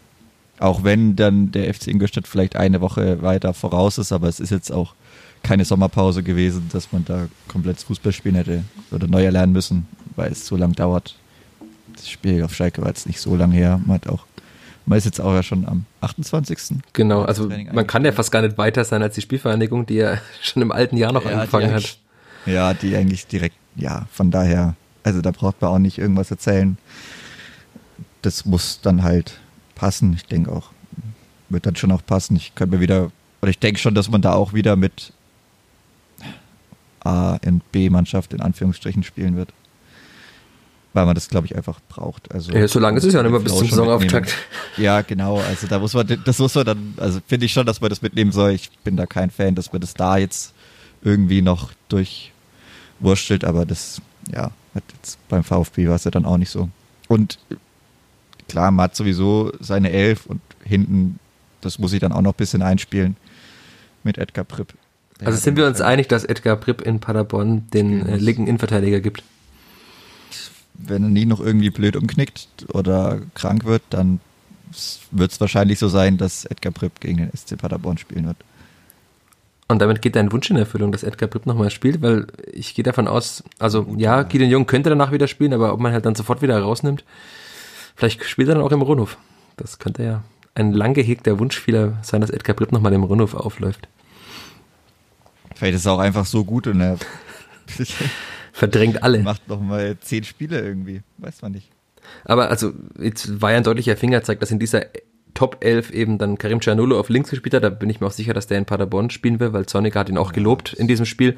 auch 0.62 0.84
wenn 0.84 1.16
dann 1.16 1.50
der 1.50 1.72
FC 1.72 1.88
Ingolstadt 1.88 2.28
vielleicht 2.28 2.56
eine 2.56 2.80
Woche 2.80 3.20
weiter 3.22 3.52
voraus 3.52 3.98
ist, 3.98 4.12
aber 4.12 4.28
es 4.28 4.40
ist 4.40 4.50
jetzt 4.50 4.70
auch 4.70 4.94
keine 5.42 5.64
Sommerpause 5.64 6.22
gewesen, 6.22 6.68
dass 6.72 6.92
man 6.92 7.04
da 7.04 7.26
komplett 7.48 7.80
Fußball 7.80 8.12
spielen 8.12 8.36
hätte 8.36 8.62
oder 8.92 9.08
neu 9.08 9.24
erlernen 9.24 9.52
müssen, 9.52 9.88
weil 10.14 10.30
es 10.30 10.46
so 10.46 10.56
lang 10.56 10.72
dauert. 10.72 11.16
Das 11.96 12.08
Spiel 12.08 12.42
auf 12.44 12.54
Schalke 12.54 12.80
war 12.80 12.88
jetzt 12.88 13.06
nicht 13.06 13.20
so 13.20 13.34
lange 13.34 13.54
her. 13.54 13.80
Man 13.84 13.96
hat 13.96 14.08
auch 14.08 14.24
man 14.86 14.98
ist 14.98 15.04
jetzt 15.04 15.20
auch 15.20 15.32
ja 15.32 15.42
schon 15.42 15.66
am 15.66 15.84
28. 16.00 16.78
Genau, 16.92 17.22
also 17.22 17.48
man 17.72 17.86
kann 17.86 18.04
ja 18.04 18.10
fast 18.10 18.32
gar 18.32 18.42
nicht 18.42 18.58
weiter 18.58 18.84
sein 18.84 19.02
als 19.02 19.14
die 19.14 19.20
Spielvereinigung, 19.20 19.86
die 19.86 19.94
ja 19.94 20.18
schon 20.42 20.62
im 20.62 20.72
alten 20.72 20.96
Jahr 20.96 21.12
noch 21.12 21.24
ja, 21.24 21.32
angefangen 21.32 21.72
hat. 21.72 21.98
Ja, 22.46 22.74
die 22.74 22.96
eigentlich 22.96 23.26
direkt, 23.28 23.56
ja, 23.76 24.06
von 24.10 24.32
daher, 24.32 24.74
also 25.04 25.20
da 25.20 25.30
braucht 25.30 25.60
man 25.60 25.70
auch 25.70 25.78
nicht 25.78 25.98
irgendwas 25.98 26.30
erzählen. 26.32 26.78
Das 28.22 28.44
muss 28.44 28.80
dann 28.80 29.04
halt 29.04 29.40
passen. 29.82 30.14
Ich 30.14 30.26
denke 30.26 30.52
auch, 30.52 30.70
wird 31.48 31.66
dann 31.66 31.74
schon 31.74 31.90
auch 31.90 32.06
passen. 32.06 32.36
Ich 32.36 32.54
könnte 32.54 32.76
mir 32.76 32.80
wieder, 32.80 33.10
oder 33.40 33.50
ich 33.50 33.58
denke 33.58 33.80
schon, 33.80 33.96
dass 33.96 34.08
man 34.08 34.22
da 34.22 34.32
auch 34.32 34.52
wieder 34.52 34.76
mit 34.76 35.12
A- 37.00 37.36
und 37.44 37.72
B-Mannschaft 37.72 38.32
in 38.32 38.40
Anführungsstrichen 38.40 39.02
spielen 39.02 39.34
wird. 39.34 39.52
Weil 40.92 41.04
man 41.04 41.16
das, 41.16 41.28
glaube 41.28 41.48
ich, 41.48 41.56
einfach 41.56 41.80
braucht. 41.88 42.32
Also, 42.32 42.52
ja, 42.52 42.68
so 42.68 42.78
lange 42.78 42.98
ist 42.98 43.04
es 43.04 43.12
ja 43.12 43.24
nicht 43.24 43.32
mehr 43.32 43.40
bis 43.40 43.56
zum 43.56 43.66
Saisonauftakt. 43.66 44.36
Ja, 44.76 45.02
genau. 45.02 45.38
Also 45.38 45.66
da 45.66 45.80
muss 45.80 45.94
man, 45.94 46.06
das 46.24 46.38
muss 46.38 46.54
man 46.54 46.64
dann, 46.64 46.94
also 46.98 47.18
finde 47.26 47.46
ich 47.46 47.52
schon, 47.52 47.66
dass 47.66 47.80
man 47.80 47.90
das 47.90 48.02
mitnehmen 48.02 48.30
soll. 48.30 48.52
Ich 48.52 48.70
bin 48.84 48.96
da 48.96 49.06
kein 49.06 49.30
Fan, 49.30 49.56
dass 49.56 49.72
man 49.72 49.80
das 49.80 49.94
da 49.94 50.16
jetzt 50.16 50.54
irgendwie 51.02 51.42
noch 51.42 51.72
durchwurstelt, 51.88 53.44
aber 53.44 53.66
das, 53.66 54.00
ja, 54.32 54.52
beim 55.28 55.42
VfB 55.42 55.88
war 55.88 55.96
es 55.96 56.04
ja 56.04 56.12
dann 56.12 56.24
auch 56.24 56.36
nicht 56.36 56.50
so. 56.50 56.68
Und 57.08 57.40
klar, 58.52 58.70
man 58.70 58.84
hat 58.84 58.96
sowieso 58.96 59.50
seine 59.60 59.90
Elf 59.90 60.26
und 60.26 60.42
hinten, 60.62 61.18
das 61.62 61.78
muss 61.78 61.94
ich 61.94 62.00
dann 62.00 62.12
auch 62.12 62.20
noch 62.20 62.34
ein 62.34 62.36
bisschen 62.36 62.60
einspielen 62.60 63.16
mit 64.04 64.18
Edgar 64.18 64.44
Pripp. 64.44 64.74
Also 65.24 65.38
sind 65.38 65.56
wir 65.56 65.66
uns 65.66 65.80
einig, 65.80 66.08
dass 66.08 66.24
Edgar 66.24 66.56
Pripp 66.56 66.82
in 66.82 67.00
Paderborn 67.00 67.70
den 67.70 68.06
äh, 68.06 68.16
linken 68.16 68.46
Innenverteidiger 68.46 69.00
gibt? 69.00 69.22
Wenn 70.74 71.02
er 71.02 71.08
nie 71.08 71.24
noch 71.24 71.40
irgendwie 71.40 71.70
blöd 71.70 71.96
umknickt 71.96 72.48
oder 72.74 73.22
krank 73.34 73.64
wird, 73.64 73.82
dann 73.90 74.20
wird 75.10 75.32
es 75.32 75.40
wahrscheinlich 75.40 75.78
so 75.78 75.88
sein, 75.88 76.18
dass 76.18 76.44
Edgar 76.44 76.72
Pripp 76.72 77.00
gegen 77.00 77.18
den 77.18 77.30
SC 77.34 77.56
Paderborn 77.56 77.96
spielen 77.96 78.26
wird. 78.26 78.36
Und 79.68 79.78
damit 79.80 80.02
geht 80.02 80.16
dein 80.16 80.30
Wunsch 80.30 80.50
in 80.50 80.56
Erfüllung, 80.56 80.92
dass 80.92 81.04
Edgar 81.04 81.28
Pripp 81.28 81.46
nochmal 81.46 81.70
spielt, 81.70 82.02
weil 82.02 82.26
ich 82.52 82.74
gehe 82.74 82.82
davon 82.82 83.08
aus, 83.08 83.44
also 83.58 83.84
Gut, 83.84 84.00
ja, 84.00 84.24
Gideon 84.24 84.50
Jung 84.50 84.66
könnte 84.66 84.90
danach 84.90 85.12
wieder 85.12 85.28
spielen, 85.28 85.54
aber 85.54 85.72
ob 85.72 85.80
man 85.80 85.92
halt 85.92 86.04
dann 86.04 86.14
sofort 86.14 86.42
wieder 86.42 86.60
rausnimmt, 86.60 87.04
vielleicht 87.94 88.24
spielt 88.24 88.48
er 88.48 88.54
dann 88.54 88.64
auch 88.64 88.72
im 88.72 88.82
Rundhof. 88.82 89.18
Das 89.56 89.78
könnte 89.78 90.02
ja 90.02 90.22
ein 90.54 90.72
lang 90.72 90.94
gehegter 90.94 91.38
Wunschspieler 91.38 91.98
sein, 92.02 92.20
dass 92.20 92.30
Edgar 92.30 92.54
Pripp 92.54 92.72
nochmal 92.72 92.92
im 92.92 93.04
Rundhof 93.04 93.34
aufläuft. 93.34 93.88
Vielleicht 95.54 95.76
ist 95.76 95.86
er 95.86 95.92
auch 95.92 95.98
einfach 95.98 96.26
so 96.26 96.44
gut 96.44 96.66
und 96.66 96.80
er 96.80 96.98
verdrängt 98.52 99.02
alle. 99.02 99.20
Macht 99.20 99.48
nochmal 99.48 99.96
zehn 100.00 100.24
Spiele 100.24 100.60
irgendwie, 100.60 101.02
weiß 101.18 101.42
man 101.42 101.52
nicht. 101.52 101.70
Aber 102.24 102.50
also, 102.50 102.72
jetzt 102.98 103.40
war 103.40 103.52
ja 103.52 103.58
ein 103.58 103.64
deutlicher 103.64 103.96
Fingerzeig, 103.96 104.40
dass 104.40 104.50
in 104.50 104.58
dieser 104.58 104.86
Top 105.34 105.64
11 105.64 105.90
eben 105.92 106.18
dann 106.18 106.36
Karim 106.36 106.60
Cianolo 106.60 106.98
auf 106.98 107.08
links 107.08 107.30
gespielt 107.30 107.54
hat. 107.54 107.62
Da 107.62 107.70
bin 107.70 107.88
ich 107.88 108.00
mir 108.00 108.06
auch 108.06 108.12
sicher, 108.12 108.34
dass 108.34 108.46
der 108.46 108.58
in 108.58 108.66
Paderborn 108.66 109.10
spielen 109.10 109.40
will, 109.40 109.52
weil 109.52 109.66
Zorniger 109.66 110.00
hat 110.00 110.08
ihn 110.08 110.18
auch 110.18 110.32
gelobt 110.32 110.72
in 110.72 110.88
diesem 110.88 111.06
Spiel. 111.06 111.36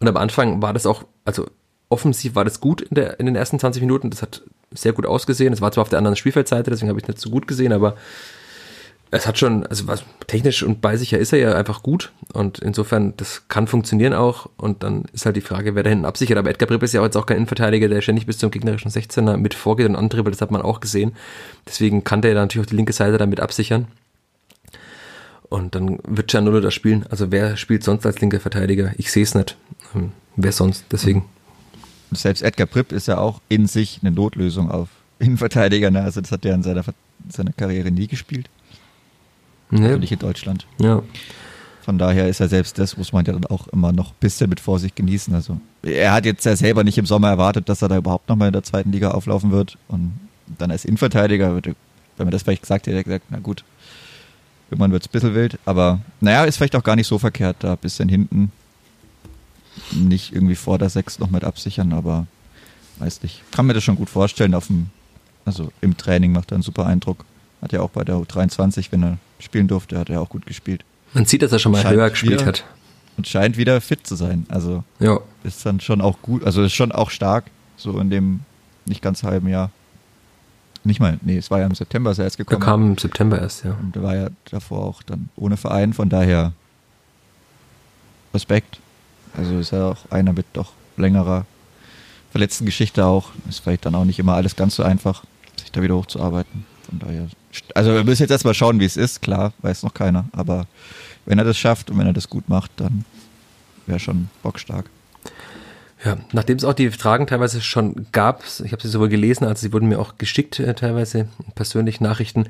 Und 0.00 0.08
am 0.08 0.16
Anfang 0.16 0.62
war 0.62 0.72
das 0.72 0.86
auch, 0.86 1.04
also 1.24 1.46
offensiv 1.88 2.34
war 2.34 2.44
das 2.44 2.60
gut 2.60 2.82
in, 2.82 2.94
der, 2.96 3.20
in 3.20 3.26
den 3.26 3.36
ersten 3.36 3.58
20 3.58 3.82
Minuten. 3.82 4.10
Das 4.10 4.22
hat 4.22 4.42
sehr 4.72 4.92
gut 4.92 5.06
ausgesehen. 5.06 5.52
Es 5.52 5.60
war 5.60 5.72
zwar 5.72 5.82
auf 5.82 5.88
der 5.88 5.98
anderen 5.98 6.16
Spielfeldseite, 6.16 6.70
deswegen 6.70 6.88
habe 6.88 7.00
ich 7.00 7.08
nicht 7.08 7.20
so 7.20 7.30
gut 7.30 7.46
gesehen, 7.46 7.72
aber 7.72 7.96
es 9.10 9.26
hat 9.26 9.38
schon, 9.38 9.64
also 9.66 9.86
was 9.86 10.04
technisch 10.26 10.62
und 10.62 10.80
bei 10.80 10.96
sich 10.96 11.12
ja 11.12 11.18
ist 11.18 11.32
er 11.32 11.38
ja 11.38 11.54
einfach 11.54 11.82
gut 11.82 12.12
und 12.32 12.58
insofern, 12.58 13.14
das 13.16 13.46
kann 13.48 13.68
funktionieren 13.68 14.12
auch 14.12 14.48
und 14.56 14.82
dann 14.82 15.04
ist 15.12 15.26
halt 15.26 15.36
die 15.36 15.40
Frage, 15.40 15.74
wer 15.74 15.82
da 15.82 15.90
hinten 15.90 16.04
absichert, 16.04 16.38
aber 16.38 16.50
Edgar 16.50 16.66
Pripp 16.66 16.82
ist 16.82 16.92
ja 16.92 17.00
auch 17.00 17.04
jetzt 17.04 17.16
auch 17.16 17.26
kein 17.26 17.36
Innenverteidiger, 17.36 17.88
der 17.88 18.00
ständig 18.00 18.26
bis 18.26 18.38
zum 18.38 18.50
gegnerischen 18.50 18.90
16er 18.90 19.36
mit 19.36 19.54
vorgeht 19.54 19.88
und 19.88 19.96
antribbelt, 19.96 20.34
das 20.34 20.42
hat 20.42 20.50
man 20.50 20.62
auch 20.62 20.80
gesehen, 20.80 21.12
deswegen 21.66 22.02
kann 22.02 22.20
der 22.20 22.34
natürlich 22.34 22.66
auch 22.66 22.70
die 22.70 22.76
linke 22.76 22.92
Seite 22.92 23.18
damit 23.18 23.40
absichern. 23.40 23.86
Und 25.48 25.76
dann 25.76 26.00
wird 26.04 26.28
Gianolo 26.28 26.58
da 26.58 26.72
spielen, 26.72 27.06
also 27.08 27.30
wer 27.30 27.56
spielt 27.56 27.84
sonst 27.84 28.04
als 28.04 28.20
linker 28.20 28.40
Verteidiger, 28.40 28.92
ich 28.98 29.12
sehe 29.12 29.22
es 29.22 29.36
nicht, 29.36 29.56
ähm, 29.94 30.10
wer 30.34 30.50
sonst, 30.50 30.84
deswegen. 30.90 31.26
Selbst 32.12 32.42
Edgar 32.42 32.66
Pripp 32.66 32.92
ist 32.92 33.08
ja 33.08 33.18
auch 33.18 33.40
in 33.48 33.66
sich 33.66 34.00
eine 34.02 34.10
Notlösung 34.12 34.70
auf 34.70 34.88
Innenverteidiger, 35.18 35.90
ne? 35.90 36.02
also 36.02 36.20
das 36.20 36.30
hat 36.30 36.44
er 36.44 36.54
in 36.54 36.62
seiner, 36.62 36.84
seiner 37.28 37.52
Karriere 37.52 37.90
nie 37.90 38.06
gespielt 38.06 38.48
nee. 39.70 39.80
natürlich 39.80 40.12
in 40.12 40.18
Deutschland. 40.18 40.66
Ja. 40.78 41.02
Von 41.82 41.98
daher 41.98 42.28
ist 42.28 42.40
er 42.40 42.48
selbst 42.48 42.78
das, 42.78 42.96
muss 42.96 43.12
man 43.12 43.24
ja 43.24 43.32
dann 43.32 43.46
auch 43.46 43.68
immer 43.68 43.92
noch 43.92 44.10
ein 44.10 44.16
bisschen 44.18 44.50
mit 44.50 44.58
Vorsicht 44.58 44.96
genießen. 44.96 45.34
Also 45.34 45.60
er 45.82 46.12
hat 46.12 46.24
jetzt 46.24 46.44
ja 46.44 46.56
selber 46.56 46.82
nicht 46.82 46.98
im 46.98 47.06
Sommer 47.06 47.28
erwartet, 47.28 47.68
dass 47.68 47.80
er 47.80 47.88
da 47.88 47.96
überhaupt 47.96 48.28
nochmal 48.28 48.48
in 48.48 48.52
der 48.52 48.64
zweiten 48.64 48.90
Liga 48.90 49.12
auflaufen 49.12 49.52
wird. 49.52 49.78
Und 49.86 50.18
dann 50.58 50.72
als 50.72 50.84
Innenverteidiger, 50.84 51.54
wenn 51.54 51.74
man 52.18 52.30
das 52.30 52.42
vielleicht 52.42 52.62
gesagt 52.62 52.86
hätte, 52.86 52.96
hätte 52.96 53.10
er 53.10 53.18
gesagt, 53.18 53.26
na 53.30 53.38
gut, 53.38 53.62
irgendwann 54.68 54.90
wird 54.90 55.04
es 55.04 55.08
ein 55.08 55.12
bisschen 55.12 55.34
wild. 55.36 55.58
Aber 55.64 56.00
naja, 56.20 56.44
ist 56.44 56.56
vielleicht 56.56 56.74
auch 56.74 56.82
gar 56.82 56.96
nicht 56.96 57.06
so 57.06 57.18
verkehrt, 57.20 57.58
da 57.60 57.72
ein 57.72 57.78
bisschen 57.78 58.08
hinten 58.08 58.50
nicht 59.92 60.32
irgendwie 60.32 60.54
vor 60.54 60.78
der 60.78 60.90
Sechs 60.90 61.18
noch 61.18 61.30
mit 61.30 61.44
absichern, 61.44 61.92
aber 61.92 62.26
weiß 62.98 63.22
nicht. 63.22 63.42
Kann 63.52 63.66
mir 63.66 63.74
das 63.74 63.84
schon 63.84 63.96
gut 63.96 64.10
vorstellen. 64.10 64.54
Auf 64.54 64.68
dem, 64.68 64.90
also 65.44 65.72
im 65.80 65.96
Training 65.96 66.32
macht 66.32 66.52
er 66.52 66.56
einen 66.56 66.62
super 66.62 66.86
Eindruck. 66.86 67.24
Hat 67.62 67.72
ja 67.72 67.80
auch 67.80 67.90
bei 67.90 68.04
der 68.04 68.16
U23, 68.16 68.88
wenn 68.90 69.02
er 69.02 69.18
spielen 69.38 69.68
durfte, 69.68 69.98
hat 69.98 70.10
er 70.10 70.20
auch 70.20 70.28
gut 70.28 70.46
gespielt. 70.46 70.84
Man 71.14 71.24
sieht, 71.24 71.42
dass 71.42 71.52
er 71.52 71.58
schon 71.58 71.72
mal 71.72 71.82
scheint 71.82 71.96
höher 71.96 72.10
gespielt 72.10 72.40
wieder, 72.40 72.46
hat. 72.46 72.64
Und 73.16 73.26
scheint 73.26 73.56
wieder 73.56 73.80
fit 73.80 74.06
zu 74.06 74.14
sein. 74.14 74.46
Also 74.48 74.84
ja. 74.98 75.18
ist 75.44 75.64
dann 75.64 75.80
schon 75.80 76.00
auch 76.00 76.20
gut, 76.20 76.44
also 76.44 76.62
ist 76.62 76.74
schon 76.74 76.92
auch 76.92 77.10
stark, 77.10 77.44
so 77.76 77.98
in 77.98 78.10
dem 78.10 78.40
nicht 78.84 79.02
ganz 79.02 79.22
halben 79.22 79.48
Jahr. 79.48 79.70
Nicht 80.84 81.00
mal, 81.00 81.18
nee, 81.22 81.36
es 81.36 81.50
war 81.50 81.58
ja 81.58 81.66
im 81.66 81.74
September 81.74 82.12
ist 82.12 82.18
er 82.18 82.24
erst 82.24 82.36
gekommen. 82.36 82.62
Er 82.62 82.64
kam 82.64 82.90
im 82.90 82.98
September 82.98 83.40
erst, 83.40 83.64
ja. 83.64 83.76
Und 83.82 83.96
er 83.96 84.02
war 84.02 84.14
ja 84.14 84.28
davor 84.50 84.84
auch 84.84 85.02
dann 85.02 85.30
ohne 85.34 85.56
Verein, 85.56 85.92
von 85.92 86.08
daher 86.08 86.52
Respekt. 88.32 88.78
Also 89.36 89.58
ist 89.58 89.72
er 89.72 89.86
auch 89.86 90.10
einer 90.10 90.32
mit 90.32 90.46
doch 90.52 90.72
längerer 90.96 91.44
verletzten 92.30 92.66
Geschichte 92.66 93.04
auch. 93.04 93.30
Ist 93.48 93.60
vielleicht 93.60 93.86
dann 93.86 93.94
auch 93.94 94.04
nicht 94.04 94.18
immer 94.18 94.34
alles 94.34 94.56
ganz 94.56 94.76
so 94.76 94.82
einfach, 94.82 95.24
sich 95.56 95.70
da 95.72 95.82
wieder 95.82 95.96
hochzuarbeiten. 95.96 96.64
Von 96.88 96.98
daher 96.98 97.28
also 97.74 97.94
wir 97.94 98.04
müssen 98.04 98.22
jetzt 98.22 98.30
erstmal 98.30 98.54
schauen, 98.54 98.80
wie 98.80 98.84
es 98.84 98.96
ist. 98.96 99.22
Klar, 99.22 99.52
weiß 99.62 99.82
noch 99.82 99.94
keiner. 99.94 100.26
Aber 100.32 100.66
wenn 101.24 101.38
er 101.38 101.44
das 101.44 101.58
schafft 101.58 101.90
und 101.90 101.98
wenn 101.98 102.06
er 102.06 102.12
das 102.12 102.28
gut 102.28 102.48
macht, 102.48 102.70
dann 102.76 103.04
wäre 103.86 104.00
schon 104.00 104.28
bockstark. 104.42 104.90
Ja, 106.06 106.18
nachdem 106.30 106.56
es 106.56 106.62
auch 106.62 106.72
die 106.72 106.90
Fragen 106.90 107.26
teilweise 107.26 107.60
schon 107.60 108.06
gab, 108.12 108.44
ich 108.62 108.70
habe 108.70 108.80
sie 108.80 108.86
sowohl 108.86 109.08
gelesen, 109.08 109.44
als 109.44 109.60
sie 109.60 109.72
wurden 109.72 109.88
mir 109.88 109.98
auch 109.98 110.18
geschickt, 110.18 110.60
äh, 110.60 110.72
teilweise 110.72 111.26
persönlich 111.56 112.00
Nachrichten, 112.00 112.44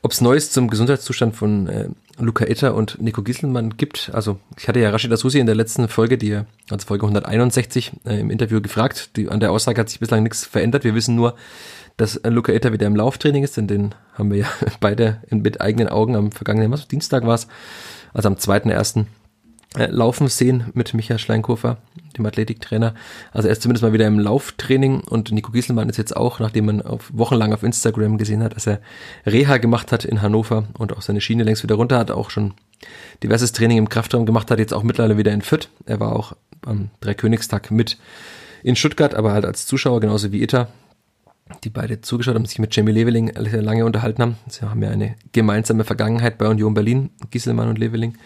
ob 0.00 0.12
es 0.12 0.22
Neues 0.22 0.52
zum 0.52 0.70
Gesundheitszustand 0.70 1.36
von 1.36 1.66
äh, 1.66 1.88
Luca 2.18 2.46
Itter 2.46 2.74
und 2.74 3.02
Nico 3.02 3.22
Gisselmann 3.22 3.76
gibt. 3.76 4.10
Also 4.14 4.38
ich 4.56 4.68
hatte 4.68 4.80
ja 4.80 4.88
Rashida 4.88 5.18
Susi 5.18 5.38
in 5.38 5.44
der 5.44 5.54
letzten 5.54 5.86
Folge, 5.88 6.16
die 6.16 6.40
also 6.70 6.86
Folge 6.86 7.04
161 7.04 7.92
äh, 8.06 8.20
im 8.20 8.30
Interview 8.30 8.62
gefragt. 8.62 9.10
Die, 9.16 9.28
an 9.28 9.38
der 9.38 9.52
Aussage 9.52 9.82
hat 9.82 9.90
sich 9.90 10.00
bislang 10.00 10.22
nichts 10.22 10.46
verändert. 10.46 10.84
Wir 10.84 10.94
wissen 10.94 11.14
nur, 11.14 11.34
dass 11.98 12.18
Luca 12.24 12.54
Itter 12.54 12.72
wieder 12.72 12.86
im 12.86 12.96
Lauftraining 12.96 13.44
ist, 13.44 13.58
denn 13.58 13.66
den 13.66 13.94
haben 14.14 14.30
wir 14.30 14.38
ja 14.38 14.48
beide 14.80 15.20
mit 15.28 15.60
eigenen 15.60 15.88
Augen 15.88 16.16
am 16.16 16.32
vergangenen 16.32 16.72
was, 16.72 16.88
Dienstag 16.88 17.26
war 17.26 17.34
es, 17.34 17.48
also 18.14 18.28
am 18.28 18.36
2.1. 18.36 19.04
Äh, 19.76 19.86
laufen 19.86 20.28
sehen 20.28 20.70
mit 20.74 20.94
Michael 20.94 21.18
Schleinkofer, 21.18 21.78
dem 22.16 22.24
Athletiktrainer. 22.24 22.94
Also 23.32 23.48
er 23.48 23.52
ist 23.52 23.62
zumindest 23.62 23.82
mal 23.82 23.92
wieder 23.92 24.06
im 24.06 24.20
Lauftraining 24.20 25.00
und 25.00 25.32
Nico 25.32 25.50
Gieselmann 25.50 25.88
ist 25.88 25.96
jetzt 25.96 26.16
auch, 26.16 26.38
nachdem 26.38 26.66
man 26.66 26.80
auf, 26.80 27.10
wochenlang 27.12 27.52
auf 27.52 27.64
Instagram 27.64 28.16
gesehen 28.16 28.42
hat, 28.42 28.54
dass 28.54 28.68
er 28.68 28.80
Reha 29.26 29.56
gemacht 29.56 29.90
hat 29.90 30.04
in 30.04 30.22
Hannover 30.22 30.68
und 30.78 30.92
auch 30.96 31.02
seine 31.02 31.20
Schiene 31.20 31.42
längst 31.42 31.64
wieder 31.64 31.74
runter 31.74 31.98
hat, 31.98 32.12
auch 32.12 32.30
schon 32.30 32.54
diverses 33.24 33.50
Training 33.50 33.78
im 33.78 33.88
Kraftraum 33.88 34.26
gemacht 34.26 34.48
hat, 34.52 34.60
jetzt 34.60 34.72
auch 34.72 34.84
mittlerweile 34.84 35.18
wieder 35.18 35.32
in 35.32 35.42
Fürth. 35.42 35.68
Er 35.86 35.98
war 35.98 36.14
auch 36.14 36.36
am 36.64 36.90
Dreikönigstag 37.00 37.72
mit 37.72 37.98
in 38.62 38.76
Stuttgart, 38.76 39.14
aber 39.14 39.32
halt 39.32 39.44
als 39.44 39.66
Zuschauer, 39.66 40.00
genauso 40.00 40.30
wie 40.30 40.42
Itter 40.42 40.68
die 41.62 41.68
beide 41.68 42.00
zugeschaut 42.00 42.36
haben, 42.36 42.46
sich 42.46 42.58
mit 42.58 42.74
Jamie 42.74 42.92
Leveling 42.92 43.30
lange 43.34 43.84
unterhalten 43.84 44.22
haben. 44.22 44.36
Sie 44.48 44.62
haben 44.62 44.82
ja 44.82 44.88
eine 44.88 45.14
gemeinsame 45.32 45.84
Vergangenheit 45.84 46.38
bei 46.38 46.48
Union 46.48 46.72
Berlin, 46.72 47.10
Gisselmann 47.30 47.68
und 47.68 47.78
Leveling. 47.78 48.16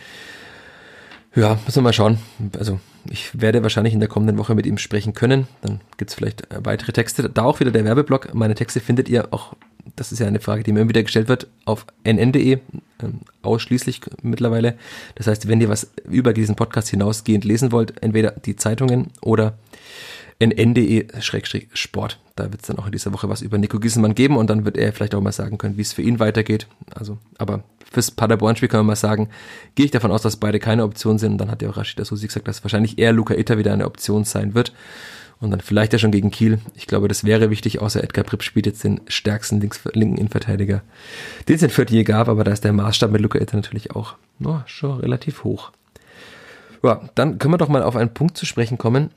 Ja, 1.39 1.57
müssen 1.65 1.77
wir 1.77 1.83
mal 1.83 1.93
schauen. 1.93 2.19
Also 2.59 2.81
ich 3.09 3.41
werde 3.41 3.63
wahrscheinlich 3.63 3.95
in 3.95 4.01
der 4.01 4.09
kommenden 4.09 4.39
Woche 4.39 4.57
mit 4.57 4.67
ihm 4.67 4.77
sprechen 4.77 5.15
können. 5.15 5.47
Dann 5.63 5.81
gibt's 5.97 6.15
vielleicht 6.15 6.49
weitere 6.51 6.93
Texte. 6.93 7.31
Da 7.31 7.45
auch 7.45 7.61
wieder 7.61 7.71
der 7.71 7.85
Werbeblock. 7.85 8.35
Meine 8.35 8.57
Texte 8.57 8.81
findet 8.81 9.09
ihr 9.09 9.33
auch 9.33 9.55
das 9.97 10.13
ist 10.13 10.19
ja 10.19 10.27
eine 10.27 10.41
Frage, 10.41 10.63
die 10.63 10.73
mir 10.73 10.81
immer 10.81 10.91
wieder 10.91 11.03
gestellt 11.03 11.29
wird, 11.29 11.47
auf 11.65 11.87
nn.de, 12.05 12.59
ähm, 13.03 13.21
ausschließlich 13.43 14.01
mittlerweile. 14.23 14.77
Das 15.15 15.27
heißt, 15.27 15.49
wenn 15.49 15.61
ihr 15.61 15.69
was 15.69 15.91
über 16.09 16.33
diesen 16.33 16.57
Podcast 16.57 16.89
hinausgehend 16.89 17.45
lesen 17.45 17.73
wollt, 17.73 18.03
entweder 18.03 18.33
die 18.33 18.57
Zeitungen 18.57 19.09
oder 19.23 19.57
nn.de-sport. 20.41 22.21
Da 22.37 22.45
wird 22.53 22.61
es 22.61 22.69
dann 22.69 22.79
auch 22.79 22.87
in 22.87 22.93
dieser 22.93 23.13
Woche 23.13 23.29
was 23.29 23.43
über 23.43 23.59
Nico 23.59 23.81
Gieselmann 23.81 24.15
geben 24.15 24.37
und 24.37 24.49
dann 24.49 24.65
wird 24.65 24.77
er 24.77 24.93
vielleicht 24.93 25.15
auch 25.15 25.21
mal 25.21 25.33
sagen 25.33 25.59
können, 25.59 25.77
wie 25.77 25.83
es 25.83 25.93
für 25.93 26.03
ihn 26.03 26.21
weitergeht. 26.21 26.69
Also, 26.95 27.19
aber 27.39 27.65
fürs 27.91 28.11
Paderborn-Spiel 28.11 28.69
kann 28.69 28.81
man 28.81 28.87
mal 28.87 28.97
sagen, 28.97 29.31
gehe 29.75 29.87
ich 29.87 29.91
davon 29.91 30.13
aus, 30.13 30.23
dass 30.23 30.37
beide 30.37 30.61
keine 30.61 30.85
Option 30.85 31.19
sind 31.19 31.33
und 31.33 31.39
dann 31.39 31.51
hat 31.51 31.63
ja 31.63 31.71
auch 31.71 31.77
Rashida 31.77 32.05
Susi 32.05 32.29
gesagt, 32.29 32.47
dass 32.47 32.63
wahrscheinlich 32.63 32.99
eher 32.99 33.13
Luca 33.13 33.35
Itter 33.35 33.59
wieder 33.59 33.73
eine 33.73 33.87
Option 33.87 34.25
sein 34.25 34.55
wird 34.55 34.73
und 35.41 35.51
dann 35.51 35.61
vielleicht 35.61 35.93
ja 35.93 35.99
schon 35.99 36.13
gegen 36.13 36.31
Kiel. 36.31 36.61
Ich 36.77 36.87
glaube, 36.87 37.09
das 37.09 37.25
wäre 37.25 37.51
wichtig, 37.51 37.81
außer 37.81 38.03
Edgar 38.03 38.25
Pripp 38.25 38.43
spielt 38.43 38.67
jetzt 38.67 38.85
den 38.85 39.01
stärksten 39.09 39.61
links, 39.61 39.81
linken 39.93 40.19
Innenverteidiger, 40.19 40.83
den 41.49 41.57
es 41.57 41.63
in 41.63 41.71
Fürth 41.71 41.91
je 41.91 42.05
gab, 42.05 42.29
aber 42.29 42.45
da 42.45 42.53
ist 42.53 42.65
der 42.65 42.73
Maßstab 42.73 43.11
mit 43.11 43.23
Luca 43.23 43.41
Itter 43.41 43.57
natürlich 43.57 43.95
auch 43.97 44.15
oh, 44.45 44.59
schon 44.67 45.01
relativ 45.01 45.43
hoch. 45.43 45.73
Ja, 46.83 47.09
dann 47.17 47.39
können 47.39 47.55
wir 47.55 47.59
doch 47.59 47.69
mal 47.69 47.83
auf 47.83 47.97
einen 47.97 48.15
Punkt 48.15 48.37
zu 48.37 48.47
sprechen 48.47 48.79
kommen, 48.79 49.11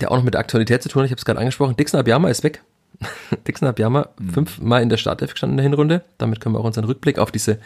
der 0.00 0.10
auch 0.10 0.16
noch 0.16 0.24
mit 0.24 0.34
der 0.34 0.40
Aktualität 0.40 0.82
zu 0.82 0.88
tun 0.88 1.02
hat. 1.02 1.06
Ich 1.06 1.12
habe 1.12 1.18
es 1.18 1.24
gerade 1.24 1.40
angesprochen. 1.40 1.76
Dixon 1.76 2.00
Abiyama 2.00 2.28
ist 2.28 2.44
weg. 2.44 2.62
Dixon 3.46 3.68
Abiyama 3.68 4.08
mhm. 4.18 4.30
fünfmal 4.30 4.82
in 4.82 4.88
der 4.88 4.96
Startelf 4.96 5.32
gestanden 5.32 5.54
in 5.54 5.62
der 5.62 5.70
Hinrunde. 5.70 6.02
Damit 6.18 6.40
können 6.40 6.54
wir 6.54 6.60
auch 6.60 6.64
unseren 6.64 6.84
Rückblick 6.84 7.18
auf 7.18 7.30
diese 7.30 7.58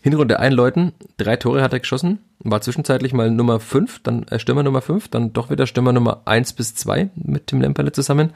Hinrunde 0.00 0.38
einläuten. 0.40 0.92
Drei 1.16 1.36
Tore 1.36 1.62
hat 1.62 1.72
er 1.72 1.80
geschossen, 1.80 2.18
war 2.38 2.60
zwischenzeitlich 2.60 3.12
mal 3.12 3.30
Nummer 3.30 3.60
fünf, 3.60 4.00
dann 4.02 4.24
äh, 4.28 4.38
Stürmer 4.38 4.62
Nummer 4.62 4.82
fünf, 4.82 5.08
dann 5.08 5.32
doch 5.32 5.50
wieder 5.50 5.66
Stürmer 5.66 5.92
Nummer 5.92 6.22
eins 6.24 6.52
bis 6.52 6.74
zwei 6.74 7.10
mit 7.14 7.48
Tim 7.48 7.60
Lemperle 7.60 7.92
zusammen. 7.92 8.32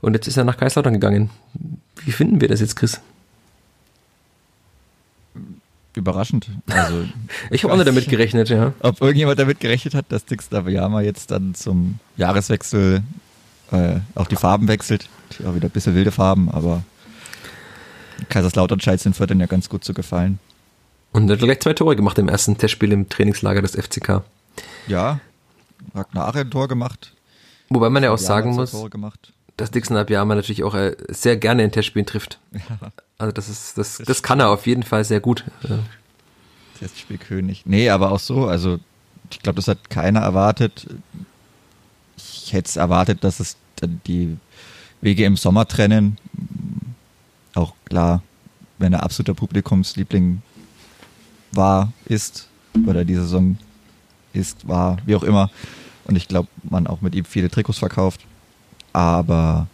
Und 0.00 0.14
jetzt 0.14 0.26
ist 0.26 0.36
er 0.36 0.44
nach 0.44 0.56
Kaiserslautern 0.56 0.94
gegangen. 0.94 1.30
Wie 2.04 2.12
finden 2.12 2.40
wir 2.40 2.48
das 2.48 2.60
jetzt, 2.60 2.76
Chris? 2.76 3.00
Überraschend. 5.96 6.48
Also, 6.68 7.04
ich 7.50 7.64
habe 7.64 7.72
auch 7.72 7.76
nicht 7.76 7.88
damit 7.88 8.08
gerechnet, 8.08 8.48
ja. 8.48 8.72
Ob 8.80 9.00
irgendjemand 9.00 9.38
damit 9.38 9.60
gerechnet 9.60 9.94
hat, 9.94 10.06
dass 10.10 10.24
Dix 10.24 10.48
Davayama 10.48 11.00
jetzt 11.00 11.30
dann 11.30 11.54
zum 11.54 11.98
Jahreswechsel 12.16 13.02
äh, 13.72 13.96
auch 14.14 14.26
die 14.26 14.36
Farben 14.36 14.68
wechselt. 14.68 15.08
Ja, 15.38 15.54
wieder 15.54 15.68
ein 15.68 15.70
bisschen 15.70 15.94
wilde 15.94 16.12
Farben, 16.12 16.50
aber 16.50 16.82
Kaiserslautern 18.28 18.80
scheint 18.80 19.04
den 19.04 19.14
Vierteln 19.14 19.40
ja 19.40 19.46
ganz 19.46 19.68
gut 19.68 19.84
zu 19.84 19.94
gefallen. 19.94 20.38
Und 21.12 21.28
er 21.28 21.36
hat 21.36 21.40
gleich 21.40 21.60
zwei 21.60 21.72
Tore 21.72 21.96
gemacht 21.96 22.18
im 22.18 22.28
ersten 22.28 22.58
Testspiel 22.58 22.92
im 22.92 23.08
Trainingslager 23.08 23.62
des 23.62 23.72
FCK. 23.72 24.22
Ja, 24.86 25.20
Ragnar 25.94 26.34
ein 26.34 26.50
Tor 26.50 26.68
gemacht. 26.68 27.12
Wobei 27.68 27.90
man 27.90 28.02
ja 28.02 28.10
auch 28.12 28.18
sagen 28.18 28.54
muss, 28.54 28.72
dass 29.56 29.70
Dixon 29.70 29.96
Abiyama 29.96 30.34
natürlich 30.34 30.64
auch 30.64 30.74
äh, 30.74 30.96
sehr 31.08 31.36
gerne 31.36 31.64
in 31.64 31.72
Testspielen 31.72 32.06
trifft. 32.06 32.38
Ja. 32.52 32.90
Also 33.18 33.32
das 33.32 33.48
ist, 33.48 33.78
das, 33.78 33.96
das, 33.98 34.06
das 34.06 34.22
kann 34.22 34.40
er 34.40 34.50
auf 34.50 34.66
jeden 34.66 34.82
Fall 34.82 35.04
sehr 35.04 35.20
gut. 35.20 35.44
Testspielkönig. 36.78 37.64
Nee, 37.64 37.88
aber 37.88 38.12
auch 38.12 38.20
so, 38.20 38.46
also 38.46 38.78
ich 39.30 39.40
glaube, 39.40 39.56
das 39.56 39.68
hat 39.68 39.88
keiner 39.88 40.20
erwartet. 40.20 40.86
Ich 42.16 42.52
hätte 42.52 42.68
es 42.68 42.76
erwartet, 42.76 43.24
dass 43.24 43.40
es 43.40 43.56
die 44.06 44.36
Wege 45.00 45.24
im 45.24 45.36
Sommer 45.36 45.66
trennen. 45.66 46.18
Auch 47.54 47.74
klar, 47.86 48.22
wenn 48.78 48.92
er 48.92 49.02
absoluter 49.02 49.34
Publikumsliebling 49.34 50.42
war, 51.52 51.92
ist, 52.04 52.48
oder 52.86 53.04
die 53.04 53.14
Saison 53.14 53.58
ist, 54.32 54.68
war, 54.68 54.98
wie 55.06 55.16
auch 55.16 55.22
immer. 55.22 55.50
Und 56.04 56.16
ich 56.16 56.28
glaube, 56.28 56.48
man 56.62 56.86
auch 56.86 57.00
mit 57.00 57.14
ihm 57.14 57.24
viele 57.24 57.50
Trikots 57.50 57.78
verkauft. 57.78 58.20
Aber 58.96 59.66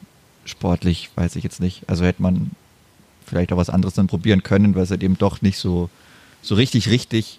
sportlich 0.45 1.11
weiß 1.15 1.37
ich 1.37 1.45
jetzt 1.45 1.61
nicht. 1.61 1.89
Also 1.89 2.05
hätte 2.05 2.21
man 2.21 2.51
vielleicht 3.25 3.53
auch 3.53 3.57
was 3.57 3.71
anderes 3.71 3.95
dann 3.95 4.09
probieren 4.09 4.43
können, 4.43 4.75
weil 4.75 4.83
es 4.83 4.91
halt 4.91 5.05
eben 5.05 5.17
doch 5.17 5.43
nicht 5.43 5.59
so, 5.59 5.91
so 6.43 6.57
richtig, 6.57 6.89
richtig 6.89 7.39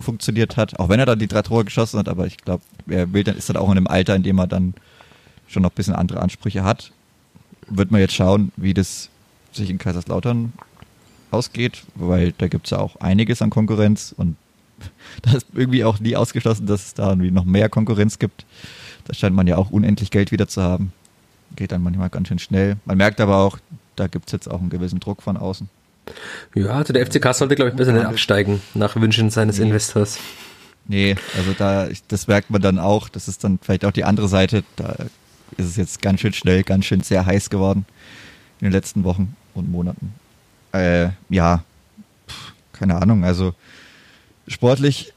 funktioniert 0.00 0.56
hat. 0.56 0.78
Auch 0.78 0.88
wenn 0.88 1.00
er 1.00 1.06
dann 1.06 1.18
die 1.18 1.26
drei 1.26 1.42
Tore 1.42 1.64
geschossen 1.64 1.98
hat, 1.98 2.08
aber 2.08 2.28
ich 2.28 2.36
glaube, 2.36 2.62
er 2.86 3.12
will 3.12 3.24
dann, 3.24 3.36
ist 3.36 3.48
dann 3.48 3.56
auch 3.56 3.68
in 3.68 3.78
einem 3.78 3.88
Alter, 3.88 4.14
in 4.14 4.22
dem 4.22 4.38
er 4.38 4.46
dann 4.46 4.74
schon 5.48 5.64
noch 5.64 5.70
ein 5.70 5.74
bisschen 5.74 5.96
andere 5.96 6.20
Ansprüche 6.20 6.62
hat. 6.62 6.92
Wird 7.66 7.90
man 7.90 8.00
jetzt 8.00 8.14
schauen, 8.14 8.52
wie 8.56 8.72
das 8.72 9.10
sich 9.50 9.70
in 9.70 9.78
Kaiserslautern 9.78 10.52
ausgeht, 11.32 11.82
weil 11.96 12.32
da 12.38 12.46
gibt 12.46 12.66
es 12.66 12.70
ja 12.70 12.78
auch 12.78 12.94
einiges 13.00 13.42
an 13.42 13.50
Konkurrenz 13.50 14.14
und 14.16 14.36
da 15.22 15.32
ist 15.32 15.48
irgendwie 15.52 15.82
auch 15.82 15.98
nie 15.98 16.14
ausgeschlossen, 16.14 16.66
dass 16.66 16.86
es 16.86 16.94
da 16.94 17.08
irgendwie 17.08 17.32
noch 17.32 17.44
mehr 17.44 17.68
Konkurrenz 17.68 18.20
gibt. 18.20 18.46
Da 19.06 19.14
scheint 19.14 19.34
man 19.34 19.46
ja 19.46 19.56
auch 19.56 19.70
unendlich 19.70 20.10
Geld 20.10 20.32
wieder 20.32 20.48
zu 20.48 20.62
haben. 20.62 20.92
Geht 21.54 21.72
dann 21.72 21.82
manchmal 21.82 22.10
ganz 22.10 22.28
schön 22.28 22.38
schnell. 22.38 22.76
Man 22.84 22.96
merkt 22.96 23.20
aber 23.20 23.38
auch, 23.38 23.58
da 23.94 24.08
gibt 24.08 24.26
es 24.26 24.32
jetzt 24.32 24.50
auch 24.50 24.60
einen 24.60 24.70
gewissen 24.70 25.00
Druck 25.00 25.22
von 25.22 25.36
außen. 25.36 25.68
Ja, 26.54 26.70
also 26.70 26.92
der 26.92 27.06
FCK 27.06 27.34
sollte, 27.34 27.54
glaube 27.56 27.70
ich, 27.70 27.76
besser 27.76 27.92
nicht 27.92 28.04
absteigen, 28.04 28.60
nach 28.74 28.96
Wünschen 28.96 29.30
seines 29.30 29.58
nee. 29.58 29.66
Investors. 29.66 30.18
Nee, 30.88 31.16
also 31.36 31.52
da, 31.52 31.88
das 32.08 32.28
merkt 32.28 32.50
man 32.50 32.62
dann 32.62 32.78
auch. 32.78 33.08
Das 33.08 33.26
ist 33.26 33.42
dann 33.42 33.58
vielleicht 33.60 33.84
auch 33.84 33.90
die 33.90 34.04
andere 34.04 34.28
Seite. 34.28 34.62
Da 34.76 34.96
ist 35.56 35.66
es 35.66 35.76
jetzt 35.76 36.02
ganz 36.02 36.20
schön 36.20 36.32
schnell, 36.32 36.62
ganz 36.62 36.84
schön 36.84 37.00
sehr 37.00 37.26
heiß 37.26 37.50
geworden 37.50 37.86
in 38.60 38.66
den 38.66 38.72
letzten 38.72 39.04
Wochen 39.04 39.34
und 39.54 39.70
Monaten. 39.70 40.14
Äh, 40.72 41.08
ja, 41.28 41.64
keine 42.72 42.96
Ahnung. 42.96 43.24
Also 43.24 43.54
sportlich, 44.46 45.12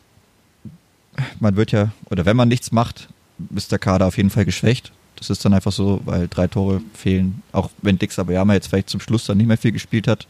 man 1.39 1.55
wird 1.55 1.71
ja, 1.71 1.91
oder 2.09 2.25
wenn 2.25 2.37
man 2.37 2.47
nichts 2.47 2.71
macht, 2.71 3.09
ist 3.55 3.71
der 3.71 3.79
Kader 3.79 4.07
auf 4.07 4.17
jeden 4.17 4.29
Fall 4.29 4.45
geschwächt. 4.45 4.91
Das 5.15 5.29
ist 5.29 5.43
dann 5.43 5.53
einfach 5.53 5.71
so, 5.71 6.01
weil 6.05 6.27
drei 6.27 6.47
Tore 6.47 6.81
fehlen. 6.93 7.41
Auch 7.51 7.69
wenn 7.81 7.99
Dix 7.99 8.17
Abayama 8.19 8.53
jetzt 8.53 8.67
vielleicht 8.67 8.89
zum 8.89 9.01
Schluss 9.01 9.25
dann 9.25 9.37
nicht 9.37 9.47
mehr 9.47 9.57
viel 9.57 9.71
gespielt 9.71 10.07
hat. 10.07 10.27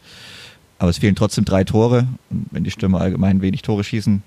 Aber 0.78 0.90
es 0.90 0.98
fehlen 0.98 1.14
trotzdem 1.14 1.44
drei 1.44 1.62
Tore. 1.64 2.08
Und 2.30 2.46
wenn 2.50 2.64
die 2.64 2.70
Stürmer 2.70 3.00
allgemein 3.00 3.40
wenig 3.40 3.62
Tore 3.62 3.84
schießen, 3.84 4.22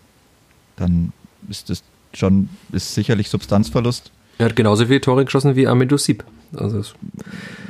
dann 0.77 1.11
ist 1.49 1.69
das 1.69 1.83
schon, 2.13 2.49
ist 2.71 2.93
sicherlich 2.93 3.29
Substanzverlust. 3.29 4.11
Er 4.37 4.45
hat 4.45 4.55
genauso 4.55 4.85
viele 4.85 5.01
Tore 5.01 5.25
geschossen 5.25 5.55
wie 5.55 5.67
Amidou 5.67 5.97
Sieb. 5.97 6.23
Also 6.55 6.81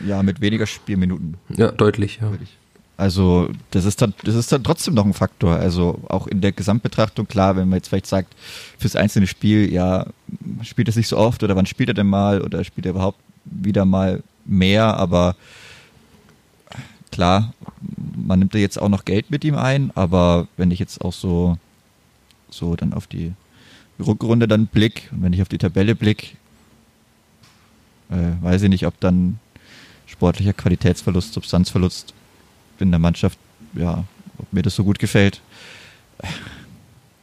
ja, 0.06 0.22
mit 0.24 0.42
weniger 0.42 0.68
Spielminuten. 0.68 1.38
Ja, 1.50 1.72
deutlich, 1.72 2.20
ja. 2.22 2.32
Also, 2.96 3.50
das 3.72 3.86
ist 3.86 4.02
dann, 4.02 4.14
das 4.24 4.36
ist 4.36 4.52
dann 4.52 4.64
trotzdem 4.64 4.94
noch 4.94 5.06
ein 5.06 5.14
Faktor. 5.14 5.56
Also, 5.56 6.00
auch 6.10 6.28
in 6.28 6.42
der 6.42 6.52
Gesamtbetrachtung, 6.52 7.28
klar, 7.28 7.56
wenn 7.56 7.68
man 7.70 7.78
jetzt 7.78 7.88
vielleicht 7.88 8.08
sagt, 8.08 8.36
fürs 8.78 8.96
einzelne 8.96 9.28
Spiel, 9.28 9.72
ja, 9.74 10.06
spielt 10.62 10.90
es 10.90 10.96
nicht 10.96 11.08
so 11.08 11.18
oft 11.18 11.44
oder 11.44 11.56
wann 11.56 11.66
spielt 11.66 11.90
er 11.90 11.96
denn 11.96 12.08
mal 12.08 12.42
oder 12.42 12.64
spielt 12.64 12.86
er 12.86 12.92
überhaupt 12.92 13.20
wieder 13.46 13.86
mal 13.86 14.22
mehr, 14.46 14.98
aber 14.98 15.36
klar, 17.12 17.54
man 18.16 18.40
nimmt 18.40 18.54
da 18.54 18.60
jetzt 18.60 18.82
auch 18.82 18.90
noch 18.90 19.06
Geld 19.06 19.32
mit 19.32 19.44
ihm 19.44 19.56
ein, 19.56 19.92
aber 19.96 20.48
wenn 20.58 20.72
ich 20.72 20.80
jetzt 20.80 21.02
auch 21.02 21.14
so, 21.14 21.58
so 22.50 22.76
dann 22.76 22.94
auf 22.94 23.08
die 23.08 23.34
Rückrunde 24.00 24.48
dann 24.48 24.68
blick 24.68 25.10
und 25.12 25.24
wenn 25.24 25.34
ich 25.34 25.42
auf 25.42 25.50
die 25.50 25.58
Tabelle 25.58 25.96
blick, 25.96 26.38
äh, 28.10 28.44
weiß 28.44 28.64
ich 28.64 28.70
nicht, 28.70 28.88
ob 28.88 29.00
dann 29.00 29.40
sportlicher 30.08 30.54
Qualitätsverlust, 30.54 31.34
Substanzverlust 31.34 32.14
in 32.80 32.92
der 32.92 33.00
Mannschaft, 33.00 33.38
ja, 33.74 34.04
ob 34.38 34.52
mir 34.52 34.62
das 34.62 34.76
so 34.76 34.84
gut 34.84 35.00
gefällt. 35.00 35.42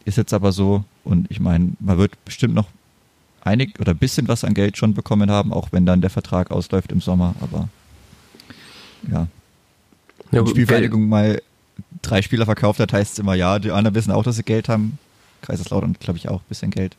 Ist 0.05 0.17
jetzt 0.17 0.33
aber 0.33 0.53
so 0.53 0.85
und 1.05 1.31
ich 1.31 1.41
meine, 1.41 1.73
man 1.81 1.99
wird 1.99 2.25
bestimmt 2.25 2.55
noch 2.55 2.67
einig 3.43 3.79
oder 3.81 3.93
ein 3.93 3.99
bisschen 3.99 4.29
was 4.29 4.45
an 4.45 4.55
Geld 4.55 4.77
schon 4.77 4.95
bekommen 4.95 5.31
haben, 5.31 5.53
auch 5.53 5.69
wenn 5.73 5.87
dann 5.87 6.01
der 6.01 6.11
Vertrag 6.11 6.51
ausläuft 6.51 6.93
im 6.93 7.01
Sommer, 7.01 7.35
aber 7.41 7.69
ja. 9.11 9.27
ja 10.33 10.47
Spielvereinigung 10.47 11.09
mal 11.09 11.41
drei 12.03 12.23
Spieler 12.23 12.45
verkauft 12.45 12.81
hat, 12.81 12.93
heißt 12.93 13.13
es 13.15 13.19
immer, 13.19 13.35
ja, 13.35 13.59
die 13.59 13.71
anderen 13.71 13.95
wissen 13.95 14.13
auch, 14.13 14.23
dass 14.23 14.37
sie 14.37 14.43
Geld 14.43 14.69
haben. 14.69 14.99
Kaiserslautern, 15.43 15.97
glaube 15.99 16.19
ich, 16.19 16.29
auch 16.29 16.41
ein 16.41 16.49
bisschen 16.49 16.71
Geld. 16.71 16.97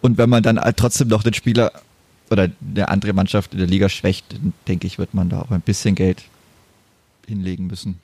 Und 0.00 0.16
wenn 0.16 0.30
man 0.30 0.42
dann 0.42 0.58
halt 0.58 0.78
trotzdem 0.78 1.08
noch 1.08 1.22
den 1.22 1.34
Spieler 1.34 1.72
oder 2.30 2.48
der 2.60 2.88
andere 2.88 3.12
Mannschaft 3.12 3.52
in 3.52 3.58
der 3.58 3.68
Liga 3.68 3.88
schwächt, 3.88 4.32
dann 4.32 4.54
denke 4.66 4.86
ich, 4.86 4.98
wird 4.98 5.12
man 5.14 5.28
da 5.28 5.42
auch 5.42 5.50
ein 5.50 5.60
bisschen 5.60 5.94
Geld 5.94 6.24
hinlegen 7.26 7.66
müssen. 7.66 8.00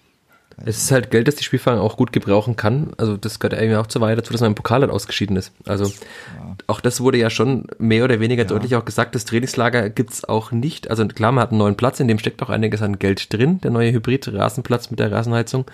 Es 0.65 0.79
ist 0.79 0.91
halt 0.91 1.11
Geld, 1.11 1.29
das 1.29 1.35
die 1.35 1.45
Spielverein 1.45 1.79
auch 1.79 1.99
gut 1.99 2.15
gebrauchen 2.15 2.57
kann. 2.57 2.93
Also 2.97 3.19
das 3.19 3.39
gehört 3.39 3.61
irgendwie 3.61 3.77
auch 3.77 3.89
zu 3.89 4.01
weit 4.01 4.17
dazu, 4.17 4.33
dass 4.33 4.41
man 4.41 4.53
im 4.53 4.55
Pokal 4.55 4.81
halt 4.81 4.91
ausgeschieden 4.91 5.37
ist. 5.37 5.53
Also 5.67 5.85
ja. 5.85 6.57
auch 6.67 6.81
das 6.81 7.03
wurde 7.03 7.19
ja 7.19 7.29
schon 7.29 7.67
mehr 7.79 8.05
oder 8.05 8.21
weniger 8.21 8.45
ja. 8.45 8.49
deutlich 8.49 8.75
auch 8.75 8.87
gesagt, 8.87 9.15
das 9.15 9.27
Trainingslager 9.27 9.91
gibt's 9.91 10.25
auch 10.25 10.53
nicht. 10.53 10.89
Also 10.89 11.07
klar, 11.09 11.33
man 11.33 11.43
hat 11.43 11.51
einen 11.51 11.59
neuen 11.59 11.77
Platz, 11.77 12.01
in 12.01 12.09
dem 12.09 12.19
steckt 12.19 12.43
auch 12.43 12.49
einiges 12.49 12.81
an 12.81 12.99
Geld 12.99 13.35
drin, 13.35 13.61
der 13.61 13.71
neue 13.71 13.93
Hybrid-Rasenplatz 13.93 14.91
mit 14.91 14.99
der 14.99 15.13
Rasenheizung. 15.13 15.67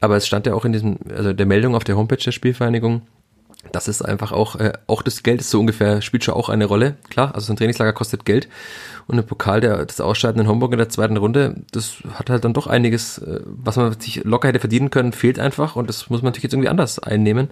Aber 0.00 0.16
es 0.16 0.26
stand 0.26 0.46
ja 0.46 0.54
auch 0.54 0.64
in 0.64 0.72
diesem, 0.72 0.98
also 1.14 1.32
der 1.32 1.46
Meldung 1.46 1.76
auf 1.76 1.84
der 1.84 1.96
Homepage 1.96 2.16
der 2.16 2.32
Spielvereinigung, 2.32 3.02
das 3.72 3.88
ist 3.88 4.02
einfach 4.02 4.32
auch, 4.32 4.56
äh, 4.56 4.72
auch 4.86 5.02
das 5.02 5.22
Geld 5.22 5.40
ist 5.40 5.50
so 5.50 5.60
ungefähr, 5.60 6.02
spielt 6.02 6.24
schon 6.24 6.34
auch 6.34 6.48
eine 6.48 6.64
Rolle. 6.64 6.96
Klar, 7.10 7.34
also 7.34 7.46
so 7.46 7.52
ein 7.52 7.56
Trainingslager 7.56 7.92
kostet 7.92 8.24
Geld. 8.24 8.48
Und 9.08 9.18
ein 9.18 9.26
Pokal, 9.26 9.62
der, 9.62 9.86
das 9.86 10.02
Ausscheiden 10.02 10.42
in 10.42 10.48
Homburg 10.48 10.72
in 10.72 10.78
der 10.78 10.90
zweiten 10.90 11.16
Runde, 11.16 11.56
das 11.72 11.96
hat 12.12 12.28
halt 12.28 12.44
dann 12.44 12.52
doch 12.52 12.66
einiges, 12.66 13.16
äh, 13.18 13.40
was 13.44 13.76
man 13.76 13.98
sich 13.98 14.22
locker 14.24 14.48
hätte 14.48 14.60
verdienen 14.60 14.90
können, 14.90 15.12
fehlt 15.12 15.38
einfach. 15.38 15.76
Und 15.76 15.88
das 15.88 16.10
muss 16.10 16.20
man 16.20 16.28
natürlich 16.28 16.44
jetzt 16.44 16.52
irgendwie 16.52 16.68
anders 16.68 16.98
einnehmen. 16.98 17.48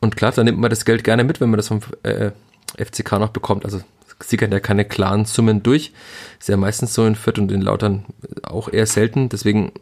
Und 0.00 0.16
klar, 0.16 0.32
dann 0.32 0.46
nimmt 0.46 0.58
man 0.58 0.70
das 0.70 0.86
Geld 0.86 1.04
gerne 1.04 1.24
mit, 1.24 1.42
wenn 1.42 1.50
man 1.50 1.58
das 1.58 1.68
vom 1.68 1.80
äh, 2.02 2.30
FCK 2.78 3.12
noch 3.20 3.28
bekommt. 3.28 3.66
Also 3.66 3.82
sickern 4.22 4.50
ja 4.50 4.60
keine 4.60 4.86
klaren 4.86 5.26
Summen 5.26 5.62
durch. 5.62 5.92
Ist 6.40 6.48
ja 6.48 6.56
meistens 6.56 6.94
so 6.94 7.04
in 7.06 7.16
Fürth 7.16 7.38
und 7.38 7.52
in 7.52 7.60
Lautern 7.60 8.06
auch 8.42 8.72
eher 8.72 8.86
selten. 8.86 9.28
Deswegen, 9.28 9.72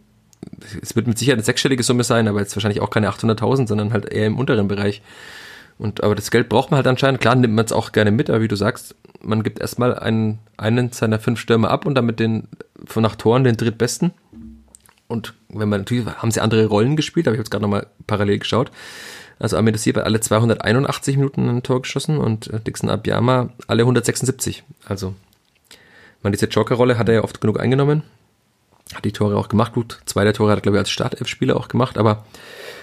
es 0.83 0.97
wird 0.97 1.07
mit 1.07 1.19
Sicherheit 1.19 1.39
eine 1.39 1.45
sechsstellige 1.45 1.85
Summe 1.85 2.03
sein, 2.03 2.27
aber 2.27 2.41
jetzt 2.41 2.57
wahrscheinlich 2.57 2.81
auch 2.81 2.91
keine 2.91 3.09
800.000, 3.11 3.69
sondern 3.69 3.93
halt 3.93 4.13
eher 4.13 4.27
im 4.27 4.39
unteren 4.39 4.67
Bereich. 4.67 5.03
Und, 5.81 6.03
aber 6.05 6.15
das 6.15 6.31
Geld 6.31 6.51
braucht 6.51 6.71
man 6.71 6.77
halt 6.77 6.87
anscheinend. 6.87 7.23
Klar 7.23 7.35
nimmt 7.37 7.55
man 7.55 7.65
es 7.65 7.73
auch 7.73 7.93
gerne 7.93 8.11
mit, 8.11 8.29
aber 8.29 8.43
wie 8.43 8.49
du 8.49 8.57
sagst, 8.57 8.95
man 9.23 9.43
gibt 9.43 9.61
erstmal 9.61 9.99
einen, 9.99 10.39
einen 10.59 10.93
seiner 10.93 11.19
fünf 11.19 11.41
Stürmer 11.41 11.71
ab 11.71 11.87
und 11.87 11.95
damit 11.95 12.21
den, 12.21 12.49
von 12.85 13.03
nach 13.03 13.17
Toren 13.17 13.45
den 13.45 13.57
drittbesten. 13.57 14.13
Und 15.09 15.33
wenn 15.49 15.71
man 15.71 15.81
natürlich, 15.81 16.05
haben 16.05 16.31
sie 16.31 16.43
andere 16.43 16.67
Rollen 16.67 16.97
gespielt, 16.97 17.27
aber 17.27 17.35
ich 17.35 17.39
habe 17.39 17.45
jetzt 17.45 17.51
gerade 17.51 17.63
nochmal 17.63 17.87
parallel 18.07 18.41
geschaut. 18.41 18.71
Also 19.39 19.57
Amir 19.57 19.73
Dossier 19.73 19.95
hat 19.95 20.05
alle 20.05 20.21
281 20.21 21.17
Minuten 21.17 21.49
ein 21.49 21.63
Tor 21.63 21.81
geschossen 21.81 22.19
und 22.19 22.49
äh, 22.49 22.61
Dixon 22.61 22.91
Abiyama 22.91 23.49
alle 23.67 23.83
176. 23.83 24.63
Also, 24.85 25.15
man 26.23 26.33
diese 26.33 26.45
Joker-Rolle 26.45 26.99
hat 26.99 27.09
er 27.09 27.15
ja 27.15 27.25
oft 27.25 27.41
genug 27.41 27.59
eingenommen. 27.59 28.03
Hat 28.95 29.07
die 29.07 29.13
Tore 29.13 29.37
auch 29.39 29.49
gemacht. 29.49 29.73
Gut, 29.73 29.99
zwei 30.05 30.25
der 30.25 30.35
Tore 30.35 30.51
hat 30.51 30.59
er, 30.59 30.63
glaube 30.63 30.77
ich, 30.77 30.81
als 30.81 30.91
Startelf-Spieler 30.91 31.57
auch 31.57 31.69
gemacht. 31.69 31.97
Aber 31.97 32.27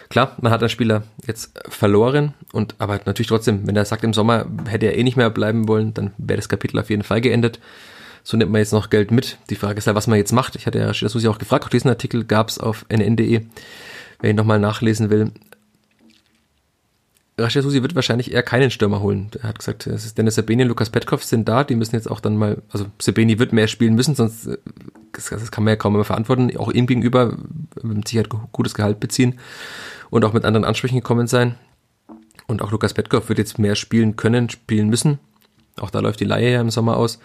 klar, 0.10 0.36
man 0.41 0.52
hat 0.52 0.62
einen 0.62 0.70
Spieler 0.70 1.04
jetzt 1.26 1.52
verloren. 1.70 2.34
Und 2.52 2.76
aber 2.80 3.00
natürlich 3.06 3.28
trotzdem, 3.28 3.67
wenn 3.67 3.76
er 3.76 3.86
sagt, 3.86 4.04
im 4.04 4.13
Sommer 4.13 4.46
hätte 4.67 4.88
er 4.88 4.98
eh 4.98 5.04
nicht 5.04 5.17
mehr 5.17 5.30
bleiben 5.30 5.67
wollen, 5.67 5.93
dann 5.93 6.12
wäre 6.17 6.38
das 6.38 6.50
Kapitel 6.50 6.80
auf 6.80 6.89
jeden 6.89 7.04
Fall 7.04 7.22
geendet. 7.22 7.60
So 8.24 8.36
nimmt 8.36 8.52
man 8.52 8.60
jetzt 8.60 8.74
noch 8.74 8.89
Geld 8.89 9.12
mit. 9.12 9.38
Die 9.50 9.56
Frage 9.56 9.78
ist 9.78 9.86
ja, 9.86 9.96
was 9.96 10.08
man 10.08 10.17
jetzt 10.17 10.34
macht. 10.34 10.56
Ich 10.56 10.65
hatte 10.65 10.80
ja 10.80 10.93
Susi 10.93 11.28
auch 11.28 11.38
gefragt. 11.38 11.65
Auch 11.65 11.70
diesen 11.70 11.89
Artikel 11.89 12.26
gab 12.26 12.50
es 12.50 12.60
auf 12.60 12.86
nn.de. 12.89 13.41
Wer 14.20 14.30
ihn 14.30 14.36
nochmal 14.36 14.60
nachlesen 14.60 15.10
will, 15.10 15.32
Rashid 17.39 17.62
Susi 17.62 17.84
wird 17.84 17.93
wahrscheinlich 17.93 18.34
eher 18.34 18.41
keinen 18.41 18.72
Stürmer 18.72 19.00
holen. 19.00 19.30
Er 19.39 19.50
hat 19.50 19.60
gesagt, 19.60 19.86
es 19.86 20.06
ist 20.06 20.17
Dennis 20.17 20.36
Sabeni 20.36 20.63
und 20.63 20.70
Lukas 20.70 20.89
Petkov 20.89 21.24
sind 21.24 21.48
da, 21.48 21.63
die 21.63 21.76
müssen 21.76 21.96
jetzt 21.96 22.10
auch 22.10 22.20
dann 22.20 22.36
mal, 22.36 22.63
also 22.72 22.88
Sabeni 23.00 23.38
wird 23.38 23.54
mehr 23.54 23.67
spielen 23.67 23.93
müssen, 23.93 24.15
sonst 24.15 24.48
äh, 24.48 24.58
das, 25.12 25.30
das 25.30 25.52
kann 25.52 25.63
man 25.63 25.74
ja 25.74 25.76
kaum 25.76 25.93
mehr 25.93 26.04
verantworten. 26.04 26.56
Auch 26.58 26.72
ihm 26.72 26.88
gegenüber 26.88 27.38
mit 27.84 28.08
Sicherheit 28.08 28.30
gutes 28.52 28.74
Gehalt 28.74 29.00
beziehen 29.00 29.39
und 30.10 30.26
auch 30.26 30.34
mit 30.34 30.46
anderen 30.46 30.65
Ansprüchen 30.65 30.98
gekommen 30.98 31.28
sein. 31.28 31.56
Und 32.48 32.62
auch 32.62 32.72
Lukas 32.72 32.93
Petkov 32.93 33.30
wird 33.30 33.39
jetzt 33.39 33.60
mehr 33.60 33.76
spielen 33.76 34.15
können, 34.15 34.50
spielen 34.50 34.89
müssen. 34.89 35.20
Auch 35.80 35.89
da 35.89 36.00
läuft 36.00 36.20
die 36.20 36.26
Laie 36.26 36.54
ja 36.54 36.62
im 36.62 36.70
Sommer 36.70 36.98
aus. 36.98 37.20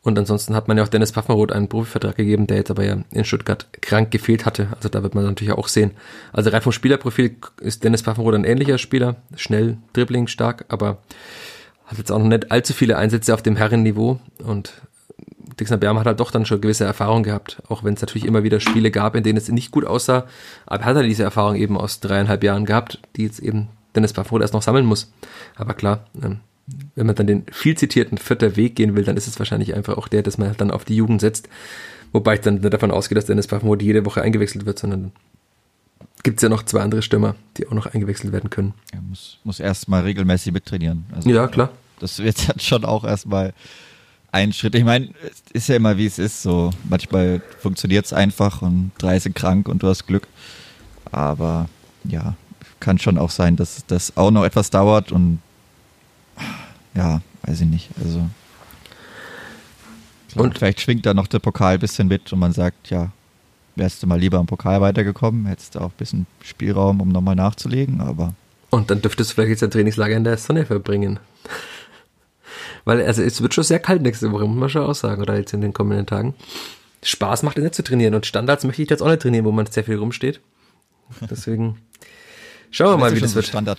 Und 0.00 0.18
ansonsten 0.18 0.56
hat 0.56 0.66
man 0.66 0.76
ja 0.76 0.82
auch 0.82 0.88
Dennis 0.88 1.12
Pfaffenroth 1.12 1.52
einen 1.52 1.68
Profivertrag 1.68 2.16
gegeben, 2.16 2.48
der 2.48 2.56
jetzt 2.56 2.72
aber 2.72 2.84
ja 2.84 2.96
in 3.12 3.24
Stuttgart 3.24 3.68
krank 3.80 4.10
gefehlt 4.10 4.44
hatte. 4.46 4.68
Also 4.74 4.88
da 4.88 5.02
wird 5.04 5.14
man 5.14 5.24
natürlich 5.24 5.54
auch 5.54 5.68
sehen. 5.68 5.92
Also 6.32 6.50
rein 6.50 6.62
vom 6.62 6.72
Spielerprofil 6.72 7.36
ist 7.60 7.84
Dennis 7.84 8.02
Pfaffenroth 8.02 8.34
ein 8.34 8.44
ähnlicher 8.44 8.78
Spieler. 8.78 9.16
Schnell, 9.36 9.78
dribbling, 9.92 10.26
stark, 10.26 10.64
aber 10.68 10.98
hat 11.86 11.98
jetzt 11.98 12.10
auch 12.10 12.18
noch 12.18 12.26
nicht 12.26 12.50
allzu 12.50 12.72
viele 12.72 12.96
Einsätze 12.96 13.32
auf 13.32 13.42
dem 13.42 13.54
Herrenniveau. 13.54 14.18
Und 14.42 14.72
Dixon 15.58 15.80
Berm 15.80 15.98
hat 15.98 16.06
halt 16.06 16.20
doch 16.20 16.30
dann 16.30 16.46
schon 16.46 16.60
gewisse 16.60 16.84
Erfahrung 16.84 17.22
gehabt, 17.22 17.62
auch 17.68 17.84
wenn 17.84 17.94
es 17.94 18.00
natürlich 18.00 18.26
immer 18.26 18.42
wieder 18.42 18.60
Spiele 18.60 18.90
gab, 18.90 19.14
in 19.14 19.22
denen 19.22 19.36
es 19.36 19.48
nicht 19.48 19.70
gut 19.70 19.84
aussah. 19.84 20.26
Aber 20.66 20.84
hat 20.84 20.96
er 20.96 21.02
diese 21.02 21.22
Erfahrung 21.22 21.56
eben 21.56 21.76
aus 21.76 22.00
dreieinhalb 22.00 22.42
Jahren 22.42 22.64
gehabt, 22.64 23.00
die 23.16 23.24
jetzt 23.24 23.38
eben 23.38 23.68
Dennis 23.94 24.12
Pfaffenroth 24.12 24.42
erst 24.42 24.54
noch 24.54 24.62
sammeln 24.62 24.86
muss. 24.86 25.12
Aber 25.56 25.74
klar, 25.74 26.06
ähm, 26.22 26.40
wenn 26.94 27.06
man 27.06 27.16
dann 27.16 27.26
den 27.26 27.44
viel 27.50 27.76
zitierten 27.76 28.18
vierter 28.18 28.56
Weg 28.56 28.76
gehen 28.76 28.94
will, 28.94 29.04
dann 29.04 29.16
ist 29.16 29.26
es 29.26 29.38
wahrscheinlich 29.38 29.74
einfach 29.74 29.98
auch 29.98 30.08
der, 30.08 30.22
dass 30.22 30.38
man 30.38 30.56
dann 30.56 30.70
auf 30.70 30.84
die 30.84 30.96
Jugend 30.96 31.20
setzt. 31.20 31.48
Wobei 32.12 32.34
ich 32.34 32.40
dann 32.40 32.56
nicht 32.56 32.72
davon 32.72 32.90
ausgehe, 32.90 33.16
dass 33.16 33.26
Dennis 33.26 33.46
Pfaffenroth 33.46 33.82
jede 33.82 34.04
Woche 34.04 34.22
eingewechselt 34.22 34.66
wird, 34.66 34.78
sondern 34.78 35.12
gibt 36.22 36.38
es 36.38 36.42
ja 36.42 36.48
noch 36.48 36.62
zwei 36.62 36.80
andere 36.80 37.02
Stürmer, 37.02 37.34
die 37.56 37.66
auch 37.66 37.72
noch 37.72 37.86
eingewechselt 37.86 38.32
werden 38.32 38.50
können. 38.50 38.74
Er 38.92 39.00
muss, 39.00 39.38
muss 39.44 39.60
erstmal 39.60 40.02
regelmäßig 40.02 40.52
mittrainieren. 40.52 41.06
Also, 41.14 41.28
ja, 41.30 41.48
klar. 41.48 41.70
Das 41.98 42.22
wird 42.22 42.48
dann 42.48 42.58
schon 42.58 42.84
auch 42.84 43.04
erstmal 43.04 43.54
ein 44.32 44.52
Schritt. 44.52 44.74
Ich 44.74 44.84
meine, 44.84 45.10
es 45.22 45.42
ist 45.52 45.68
ja 45.68 45.76
immer 45.76 45.96
wie 45.96 46.06
es 46.06 46.18
ist. 46.18 46.42
So 46.42 46.70
manchmal 46.88 47.40
funktioniert 47.60 48.06
es 48.06 48.12
einfach 48.12 48.62
und 48.62 48.90
drei 48.98 49.18
sind 49.18 49.36
krank 49.36 49.68
und 49.68 49.82
du 49.82 49.88
hast 49.88 50.06
Glück. 50.06 50.26
Aber 51.12 51.68
ja, 52.04 52.34
kann 52.80 52.98
schon 52.98 53.18
auch 53.18 53.30
sein, 53.30 53.56
dass 53.56 53.84
das 53.86 54.16
auch 54.16 54.30
noch 54.30 54.44
etwas 54.44 54.70
dauert 54.70 55.12
und 55.12 55.38
ja, 56.94 57.20
weiß 57.42 57.60
ich 57.60 57.68
nicht. 57.68 57.90
Also 58.02 58.26
und 60.34 60.56
vielleicht 60.56 60.80
schwingt 60.80 61.04
da 61.04 61.12
noch 61.12 61.26
der 61.26 61.38
Pokal 61.38 61.74
ein 61.74 61.80
bisschen 61.80 62.08
mit 62.08 62.32
und 62.32 62.38
man 62.38 62.52
sagt, 62.52 62.88
ja, 62.88 63.10
wärst 63.76 64.02
du 64.02 64.06
mal 64.06 64.18
lieber 64.18 64.38
im 64.38 64.46
Pokal 64.46 64.80
weitergekommen, 64.80 65.46
hättest 65.46 65.74
du 65.74 65.80
auch 65.80 65.90
ein 65.90 65.98
bisschen 65.98 66.26
Spielraum, 66.42 67.00
um 67.00 67.08
nochmal 67.10 67.36
nachzulegen, 67.36 68.00
aber. 68.00 68.32
Und 68.70 68.90
dann 68.90 69.02
dürftest 69.02 69.30
du 69.30 69.34
vielleicht 69.34 69.50
jetzt 69.50 69.62
ein 69.62 69.70
Trainingslager 69.70 70.16
in 70.16 70.24
der 70.24 70.38
Sonne 70.38 70.64
verbringen. 70.64 71.20
Weil, 72.84 73.04
also 73.04 73.22
es 73.22 73.40
wird 73.40 73.54
schon 73.54 73.64
sehr 73.64 73.78
kalt 73.78 74.02
nächste 74.02 74.32
Woche, 74.32 74.46
muss 74.46 74.58
man 74.58 74.68
schon 74.68 74.82
auch 74.82 74.94
sagen, 74.94 75.22
oder 75.22 75.36
jetzt 75.36 75.52
in 75.52 75.60
den 75.60 75.72
kommenden 75.72 76.06
Tagen. 76.06 76.34
Spaß 77.04 77.42
macht 77.42 77.58
es 77.58 77.62
nicht 77.62 77.74
zu 77.74 77.82
trainieren 77.82 78.14
und 78.14 78.26
Standards 78.26 78.64
möchte 78.64 78.82
ich 78.82 78.90
jetzt 78.90 79.02
auch 79.02 79.08
nicht 79.08 79.22
trainieren, 79.22 79.44
wo 79.44 79.52
man 79.52 79.66
sehr 79.66 79.84
viel 79.84 79.96
rumsteht. 79.96 80.40
Deswegen 81.30 81.78
schauen 82.70 82.94
wir 82.94 82.98
mal, 82.98 83.14
wie 83.14 83.20
das 83.20 83.34
wird. 83.34 83.46
Standard, 83.46 83.78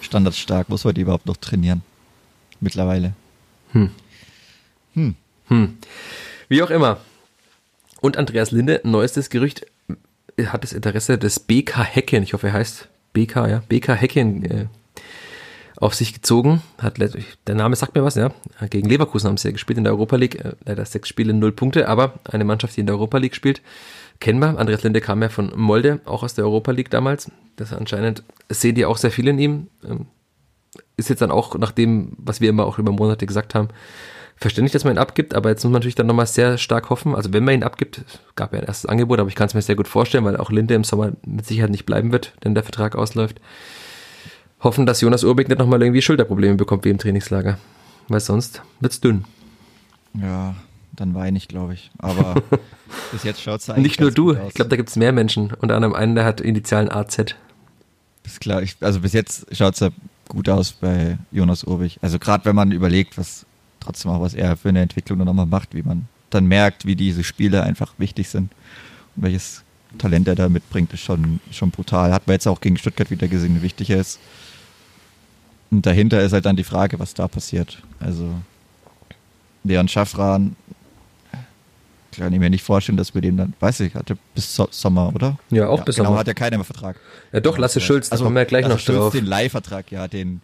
standardstark, 0.00 0.68
muss 0.68 0.84
man 0.84 0.94
die 0.94 1.02
überhaupt 1.02 1.26
noch 1.26 1.36
trainieren? 1.36 1.82
mittlerweile. 2.64 3.12
Hm. 3.72 3.90
Hm. 4.94 5.14
Hm. 5.48 5.78
Wie 6.48 6.62
auch 6.62 6.70
immer. 6.70 6.98
Und 8.00 8.16
Andreas 8.16 8.50
Linde, 8.50 8.80
neuestes 8.82 9.30
Gerücht, 9.30 9.66
hat 10.46 10.64
das 10.64 10.72
Interesse 10.72 11.16
des 11.16 11.38
BK 11.38 11.84
Hecken, 11.84 12.24
ich 12.24 12.32
hoffe 12.32 12.48
er 12.48 12.54
heißt 12.54 12.88
BK, 13.12 13.48
ja, 13.48 13.62
BK 13.68 13.94
Hecken 13.94 14.44
äh, 14.44 14.66
auf 15.76 15.94
sich 15.94 16.12
gezogen. 16.14 16.62
Hat 16.78 16.98
der 16.98 17.54
Name 17.54 17.76
sagt 17.76 17.94
mir 17.94 18.04
was, 18.04 18.14
ja. 18.14 18.30
Gegen 18.70 18.88
Leverkusen 18.88 19.28
haben 19.28 19.36
sie 19.36 19.48
ja 19.48 19.52
gespielt 19.52 19.78
in 19.78 19.84
der 19.84 19.92
Europa 19.92 20.16
League. 20.16 20.44
Äh, 20.44 20.52
leider 20.64 20.84
sechs 20.84 21.08
Spiele, 21.08 21.32
null 21.32 21.52
Punkte, 21.52 21.88
aber 21.88 22.14
eine 22.24 22.44
Mannschaft, 22.44 22.76
die 22.76 22.80
in 22.80 22.86
der 22.86 22.96
Europa 22.96 23.18
League 23.18 23.34
spielt, 23.34 23.62
kennen 24.20 24.38
wir. 24.38 24.58
Andreas 24.58 24.82
Linde 24.82 25.00
kam 25.00 25.22
ja 25.22 25.28
von 25.28 25.52
Molde, 25.56 26.00
auch 26.04 26.22
aus 26.22 26.34
der 26.34 26.44
Europa 26.44 26.72
League 26.72 26.90
damals. 26.90 27.30
Das 27.56 27.72
anscheinend 27.72 28.22
sehen 28.48 28.74
die 28.74 28.84
auch 28.84 28.96
sehr 28.96 29.10
viel 29.10 29.28
in 29.28 29.38
ihm. 29.38 29.66
Ähm, 29.84 30.06
ist 30.96 31.08
jetzt 31.08 31.22
dann 31.22 31.30
auch 31.30 31.56
nach 31.56 31.72
dem, 31.72 32.12
was 32.18 32.40
wir 32.40 32.48
immer 32.48 32.66
auch 32.66 32.78
über 32.78 32.92
Monate 32.92 33.26
gesagt 33.26 33.54
haben, 33.54 33.68
verständlich, 34.36 34.72
dass 34.72 34.84
man 34.84 34.94
ihn 34.94 34.98
abgibt, 34.98 35.34
aber 35.34 35.50
jetzt 35.50 35.62
muss 35.64 35.70
man 35.70 35.80
natürlich 35.80 35.94
dann 35.94 36.06
nochmal 36.06 36.26
sehr 36.26 36.58
stark 36.58 36.90
hoffen. 36.90 37.14
Also 37.14 37.32
wenn 37.32 37.44
man 37.44 37.54
ihn 37.54 37.62
abgibt, 37.62 38.04
gab 38.36 38.52
ja 38.52 38.60
ein 38.60 38.66
erstes 38.66 38.88
Angebot, 38.88 39.18
aber 39.20 39.28
ich 39.28 39.34
kann 39.34 39.46
es 39.46 39.54
mir 39.54 39.62
sehr 39.62 39.76
gut 39.76 39.88
vorstellen, 39.88 40.24
weil 40.24 40.36
auch 40.36 40.50
Linde 40.50 40.74
im 40.74 40.84
Sommer 40.84 41.12
mit 41.24 41.46
Sicherheit 41.46 41.70
nicht 41.70 41.86
bleiben 41.86 42.12
wird, 42.12 42.32
wenn 42.42 42.54
der 42.54 42.64
Vertrag 42.64 42.96
ausläuft. 42.96 43.40
Hoffen, 44.64 44.86
dass 44.86 45.00
Jonas 45.00 45.24
Urbeck 45.24 45.48
nicht 45.48 45.58
nochmal 45.58 45.82
irgendwie 45.82 46.02
Schulterprobleme 46.02 46.56
bekommt 46.56 46.84
wie 46.84 46.90
im 46.90 46.98
Trainingslager. 46.98 47.58
Weil 48.08 48.20
sonst 48.20 48.62
wird's 48.80 49.00
dünn. 49.00 49.24
Ja, 50.14 50.54
dann 50.92 51.14
weine 51.14 51.36
ich, 51.36 51.48
glaube 51.48 51.74
ich. 51.74 51.90
Aber 51.98 52.42
bis 53.12 53.22
jetzt 53.24 53.42
schaut 53.42 53.60
es 53.60 53.70
eigentlich 53.70 53.84
Nicht 53.84 54.00
nur 54.00 54.10
du, 54.10 54.32
ich 54.32 54.54
glaube, 54.54 54.70
da 54.70 54.76
gibt 54.76 54.88
es 54.88 54.96
mehr 54.96 55.12
Menschen. 55.12 55.52
Unter 55.60 55.76
anderem 55.76 55.94
einen, 55.94 56.14
der 56.14 56.24
hat 56.24 56.40
Initialen 56.40 56.90
AZ. 56.90 57.36
Ist 58.24 58.40
klar, 58.40 58.62
ich, 58.62 58.76
also 58.80 59.00
bis 59.00 59.12
jetzt 59.12 59.54
schaut 59.54 59.74
es 59.74 59.80
ja 59.80 59.90
gut 60.28 60.48
aus 60.48 60.72
bei 60.72 61.18
Jonas 61.30 61.64
Urbich. 61.64 61.98
Also 62.00 62.18
gerade 62.18 62.44
wenn 62.46 62.56
man 62.56 62.72
überlegt, 62.72 63.18
was 63.18 63.44
trotzdem 63.80 64.10
auch 64.10 64.20
was 64.20 64.34
er 64.34 64.56
für 64.56 64.70
eine 64.70 64.80
Entwicklung 64.80 65.18
dann 65.18 65.26
nochmal 65.26 65.46
macht, 65.46 65.74
wie 65.74 65.82
man 65.82 66.08
dann 66.30 66.46
merkt, 66.46 66.86
wie 66.86 66.96
diese 66.96 67.22
Spiele 67.22 67.62
einfach 67.62 67.92
wichtig 67.98 68.28
sind 68.28 68.50
und 69.14 69.22
welches 69.22 69.62
Talent 69.98 70.26
er 70.26 70.34
da 70.34 70.48
mitbringt, 70.48 70.92
ist 70.92 71.00
schon, 71.00 71.40
schon 71.52 71.70
brutal. 71.70 72.12
Hat 72.12 72.26
man 72.26 72.34
jetzt 72.34 72.48
auch 72.48 72.60
gegen 72.60 72.76
Stuttgart 72.76 73.10
wieder 73.10 73.28
gesehen, 73.28 73.56
wie 73.56 73.62
wichtig 73.62 73.90
er 73.90 74.00
ist. 74.00 74.18
Und 75.70 75.86
dahinter 75.86 76.22
ist 76.22 76.32
halt 76.32 76.46
dann 76.46 76.56
die 76.56 76.64
Frage, 76.64 76.98
was 76.98 77.14
da 77.14 77.28
passiert. 77.28 77.82
Also 77.98 78.28
Leon 79.64 79.88
Schaffran 79.88 80.56
kann 82.16 82.32
ich 82.32 82.38
mir 82.38 82.50
nicht 82.50 82.62
vorstellen, 82.62 82.96
dass 82.96 83.14
wir 83.14 83.20
den 83.20 83.36
dann, 83.36 83.54
weiß 83.60 83.80
ich, 83.80 83.94
hatte 83.94 84.16
bis 84.34 84.54
Sommer, 84.70 85.12
oder? 85.14 85.38
Ja, 85.50 85.68
auch 85.68 85.78
ja, 85.78 85.84
bis 85.84 85.96
genau, 85.96 86.10
Sommer. 86.10 86.20
hat 86.20 86.26
ja 86.26 86.34
keiner 86.34 86.56
mehr 86.56 86.64
Vertrag. 86.64 86.96
Ja, 87.32 87.40
doch, 87.40 87.58
Lasse 87.58 87.80
Schulz, 87.80 88.08
da 88.08 88.14
also, 88.14 88.24
kommen 88.24 88.36
wir 88.36 88.42
ja 88.42 88.46
gleich 88.46 88.62
Lasse 88.62 88.74
noch 88.74 88.80
Schulz, 88.80 88.98
drauf. 88.98 89.12
den 89.12 89.26
Leihvertrag, 89.26 89.90
ja, 89.90 90.08
den, 90.08 90.40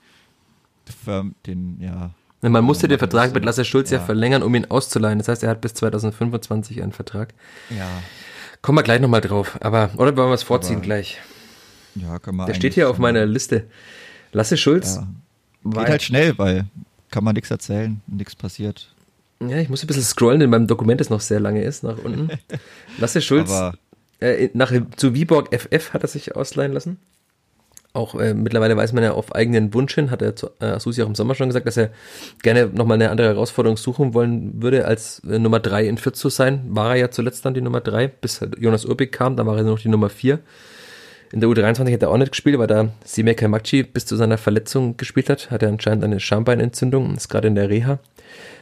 den, 1.46 1.80
ja. 1.80 2.10
Man 2.42 2.64
musste 2.64 2.88
den 2.88 2.98
Vertrag 2.98 3.34
mit 3.34 3.44
Lasse 3.44 3.64
Schulz 3.64 3.90
ja. 3.90 3.98
ja. 3.98 4.04
verlängern, 4.04 4.42
um 4.42 4.54
ihn 4.54 4.64
auszuleihen. 4.64 5.18
Das 5.18 5.28
heißt, 5.28 5.42
er 5.42 5.50
hat 5.50 5.60
bis 5.60 5.74
2025 5.74 6.82
einen 6.82 6.92
Vertrag. 6.92 7.34
Ja. 7.70 7.86
Kommen 8.62 8.78
wir 8.78 8.82
gleich 8.82 9.00
nochmal 9.00 9.20
drauf. 9.20 9.58
Aber, 9.60 9.90
oder 9.96 10.16
wollen 10.16 10.30
wir 10.30 10.34
es 10.34 10.42
vorziehen 10.42 10.76
Aber, 10.76 10.84
gleich? 10.84 11.18
Ja, 11.94 12.18
können 12.18 12.38
wir 12.38 12.46
Der 12.46 12.54
steht 12.54 12.74
hier 12.74 12.88
auf 12.88 12.98
meiner 12.98 13.26
Liste. 13.26 13.66
Lasse 14.32 14.56
Schulz. 14.56 14.96
Ja. 14.96 15.06
Geht 15.64 15.88
halt 15.88 16.02
schnell, 16.02 16.38
weil 16.38 16.66
kann 17.10 17.24
man 17.24 17.34
nichts 17.34 17.50
erzählen, 17.50 18.00
nichts 18.06 18.34
passiert. 18.34 18.94
Ja, 19.40 19.56
ich 19.58 19.68
muss 19.68 19.82
ein 19.82 19.86
bisschen 19.86 20.02
scrollen, 20.02 20.40
denn 20.40 20.50
meinem 20.50 20.66
Dokument, 20.66 21.00
das 21.00 21.10
noch 21.10 21.20
sehr 21.20 21.40
lange 21.40 21.62
ist, 21.62 21.82
nach 21.82 21.98
unten. 21.98 22.30
Lasse 22.98 23.20
Schulz, 23.20 23.50
äh, 24.20 24.50
nach, 24.52 24.72
zu 24.96 25.14
Viborg 25.14 25.54
FF 25.54 25.92
hat 25.92 26.02
er 26.02 26.08
sich 26.08 26.36
ausleihen 26.36 26.72
lassen. 26.72 26.98
Auch 27.92 28.14
äh, 28.14 28.34
mittlerweile 28.34 28.76
weiß 28.76 28.92
man 28.92 29.02
ja 29.02 29.12
auf 29.12 29.34
eigenen 29.34 29.74
Wunsch 29.74 29.94
hin, 29.94 30.12
hat 30.12 30.22
er 30.22 30.36
zu 30.36 30.50
äh, 30.60 30.78
Susi 30.78 31.02
auch 31.02 31.08
im 31.08 31.16
Sommer 31.16 31.34
schon 31.34 31.48
gesagt, 31.48 31.66
dass 31.66 31.76
er 31.76 31.90
gerne 32.42 32.66
nochmal 32.66 32.96
eine 32.96 33.10
andere 33.10 33.28
Herausforderung 33.28 33.76
suchen 33.76 34.14
wollen 34.14 34.62
würde, 34.62 34.84
als 34.84 35.20
äh, 35.28 35.40
Nummer 35.40 35.58
drei 35.58 35.88
in 35.88 35.98
Fürth 35.98 36.16
zu 36.16 36.28
sein. 36.28 36.62
War 36.68 36.90
er 36.90 36.96
ja 36.96 37.10
zuletzt 37.10 37.44
dann 37.44 37.54
die 37.54 37.62
Nummer 37.62 37.80
drei, 37.80 38.06
bis 38.06 38.40
halt 38.40 38.58
Jonas 38.58 38.84
Urbig 38.84 39.10
kam, 39.10 39.36
dann 39.36 39.46
war 39.46 39.56
er 39.56 39.64
noch 39.64 39.80
die 39.80 39.88
Nummer 39.88 40.08
vier. 40.08 40.38
In 41.32 41.40
der 41.40 41.48
U23 41.48 41.92
hat 41.92 42.02
er 42.02 42.10
auch 42.10 42.16
nicht 42.16 42.32
gespielt, 42.32 42.58
weil 42.58 42.66
da 42.66 42.90
Simeka 43.04 43.46
Makci 43.46 43.84
bis 43.84 44.04
zu 44.04 44.16
seiner 44.16 44.36
Verletzung 44.36 44.96
gespielt 44.96 45.30
hat. 45.30 45.50
Hat 45.50 45.62
er 45.62 45.68
anscheinend 45.68 46.02
eine 46.02 46.18
Schambeinentzündung 46.18 47.06
und 47.06 47.16
ist 47.16 47.28
gerade 47.28 47.48
in 47.48 47.54
der 47.54 47.68
Reha. 47.70 48.00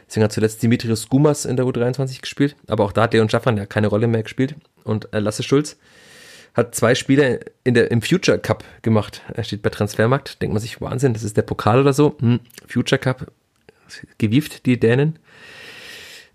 Deswegen 0.06 0.24
hat 0.24 0.32
zuletzt 0.32 0.62
Dimitrios 0.62 1.08
Gumas 1.08 1.44
in 1.44 1.56
der 1.56 1.66
U23 1.66 2.22
gespielt, 2.22 2.56
aber 2.66 2.84
auch 2.84 2.92
da 2.92 3.02
hat 3.02 3.12
Leon 3.12 3.28
Schaffran 3.28 3.58
ja 3.58 3.66
keine 3.66 3.88
Rolle 3.88 4.06
mehr 4.06 4.22
gespielt. 4.22 4.54
Und 4.84 5.12
äh, 5.12 5.18
Lasse 5.18 5.42
Schulz 5.42 5.76
hat 6.54 6.74
zwei 6.74 6.94
Spiele 6.94 7.40
in 7.64 7.74
der, 7.74 7.90
im 7.90 8.02
Future 8.02 8.38
Cup 8.38 8.64
gemacht. 8.82 9.22
Er 9.34 9.44
steht 9.44 9.62
bei 9.62 9.70
Transfermarkt, 9.70 10.40
denkt 10.40 10.54
man 10.54 10.62
sich, 10.62 10.80
Wahnsinn, 10.80 11.12
das 11.12 11.22
ist 11.22 11.36
der 11.36 11.42
Pokal 11.42 11.80
oder 11.80 11.92
so. 11.92 12.16
Hm, 12.20 12.40
Future 12.66 12.98
Cup, 12.98 13.30
gewieft 14.16 14.66
die 14.66 14.80
Dänen. 14.80 15.18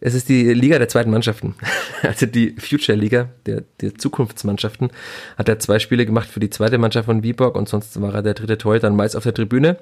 Es 0.06 0.16
ist 0.16 0.28
die 0.28 0.54
Liga 0.54 0.80
der 0.80 0.90
zweiten 0.90 1.12
Mannschaften. 1.12 1.56
Also 2.02 2.26
die 2.26 2.54
Future 2.60 2.98
Liga 2.98 3.30
der, 3.46 3.64
der 3.80 3.96
Zukunftsmannschaften. 3.96 4.90
Hat 5.38 5.48
er 5.48 5.60
zwei 5.60 5.80
Spiele 5.80 6.06
gemacht 6.06 6.28
für 6.28 6.42
die 6.42 6.50
zweite 6.50 6.78
Mannschaft 6.78 7.06
von 7.06 7.24
Viborg 7.24 7.56
und 7.56 7.70
sonst 7.70 8.02
war 8.02 8.14
er 8.14 8.22
der 8.22 8.34
dritte 8.34 8.58
Torhüter 8.58 8.88
dann 8.88 8.98
meist 8.98 9.16
auf 9.16 9.24
der 9.24 9.34
Tribüne. 9.34 9.78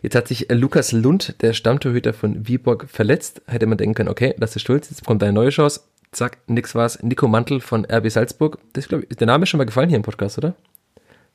Jetzt 0.00 0.14
hat 0.14 0.26
sich 0.26 0.46
Lukas 0.50 0.92
Lund, 0.92 1.34
der 1.42 1.52
Stammtorhüter 1.52 2.14
von 2.14 2.48
Viborg, 2.48 2.88
verletzt. 2.88 3.42
Hätte 3.46 3.66
man 3.66 3.76
denken 3.76 3.94
können, 3.94 4.08
okay, 4.08 4.34
das 4.38 4.56
ist 4.56 4.62
Stolz, 4.62 4.88
jetzt 4.88 5.04
kommt 5.04 5.22
eine 5.22 5.34
neue 5.34 5.50
Chance. 5.50 5.80
Zack, 6.12 6.38
nix 6.46 6.74
war's. 6.74 7.02
Nico 7.02 7.28
Mantel 7.28 7.60
von 7.60 7.84
RB 7.84 8.08
Salzburg. 8.08 8.56
Das 8.72 8.88
glaube 8.88 9.04
ich, 9.10 9.16
der 9.18 9.26
Name 9.26 9.42
ist 9.42 9.50
schon 9.50 9.58
mal 9.58 9.64
gefallen 9.64 9.90
hier 9.90 9.96
im 9.96 10.02
Podcast, 10.02 10.38
oder? 10.38 10.54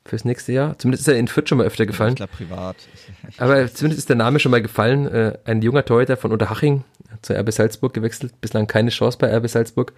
Fürs 0.04 0.24
nächste 0.24 0.52
Jahr. 0.52 0.78
Zumindest 0.78 1.06
ist 1.06 1.12
er 1.12 1.18
in 1.18 1.28
Fürth 1.28 1.48
schon 1.48 1.58
mal 1.58 1.66
öfter 1.66 1.84
gefallen. 1.84 2.10
Ich 2.10 2.16
glaube 2.16 2.32
privat. 2.32 2.76
Aber 3.38 3.72
zumindest 3.72 3.98
ist 3.98 4.08
der 4.08 4.16
Name 4.16 4.40
schon 4.40 4.50
mal 4.50 4.62
gefallen. 4.62 5.06
Äh, 5.06 5.38
ein 5.44 5.60
junger 5.62 5.84
Torhüter 5.84 6.16
von 6.16 6.32
Unterhaching 6.32 6.84
zur 7.22 7.38
RB 7.38 7.52
Salzburg 7.52 7.92
gewechselt. 7.92 8.40
Bislang 8.40 8.66
keine 8.66 8.90
Chance 8.90 9.18
bei 9.18 9.34
RB 9.36 9.48
Salzburg. 9.48 9.92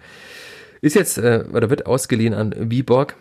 Ist 0.81 0.95
jetzt, 0.95 1.17
äh, 1.17 1.45
oder 1.53 1.69
wird 1.69 1.85
ausgeliehen 1.85 2.33
an 2.33 2.53
Viborg. 2.57 3.15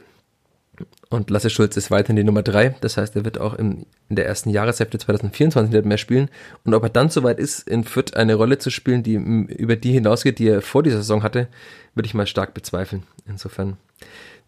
Und 1.09 1.31
Lasse 1.31 1.51
Schulz 1.51 1.77
ist 1.77 1.91
weiterhin 1.91 2.17
die 2.17 2.25
Nummer 2.25 2.43
drei. 2.43 2.75
Das 2.81 2.97
heißt, 2.97 3.15
er 3.15 3.25
wird 3.25 3.39
auch 3.39 3.55
im, 3.55 3.87
in 4.09 4.17
der 4.17 4.27
ersten 4.27 4.51
Jahreshälfte 4.51 4.99
2024 4.99 5.73
nicht 5.73 5.85
mehr 5.85 5.99
spielen. 5.99 6.31
Und 6.65 6.75
ob 6.75 6.83
er 6.83 6.89
dann 6.89 7.11
soweit 7.11 7.39
ist, 7.39 7.69
in 7.69 7.85
Fürth 7.85 8.15
eine 8.15 8.35
Rolle 8.35 8.59
zu 8.59 8.71
spielen, 8.71 9.03
die 9.03 9.15
über 9.15 9.77
die 9.77 9.93
hinausgeht, 9.93 10.39
die 10.39 10.49
er 10.49 10.63
vor 10.63 10.83
dieser 10.83 10.97
Saison 10.97 11.23
hatte, 11.23 11.49
würde 11.95 12.07
ich 12.07 12.15
mal 12.15 12.27
stark 12.27 12.55
bezweifeln. 12.55 13.05
Insofern, 13.27 13.77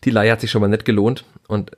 die 0.05 0.11
Leihe 0.11 0.33
hat 0.33 0.41
sich 0.41 0.51
schon 0.51 0.63
mal 0.63 0.69
nicht 0.69 0.85
gelohnt. 0.85 1.25
Und 1.47 1.73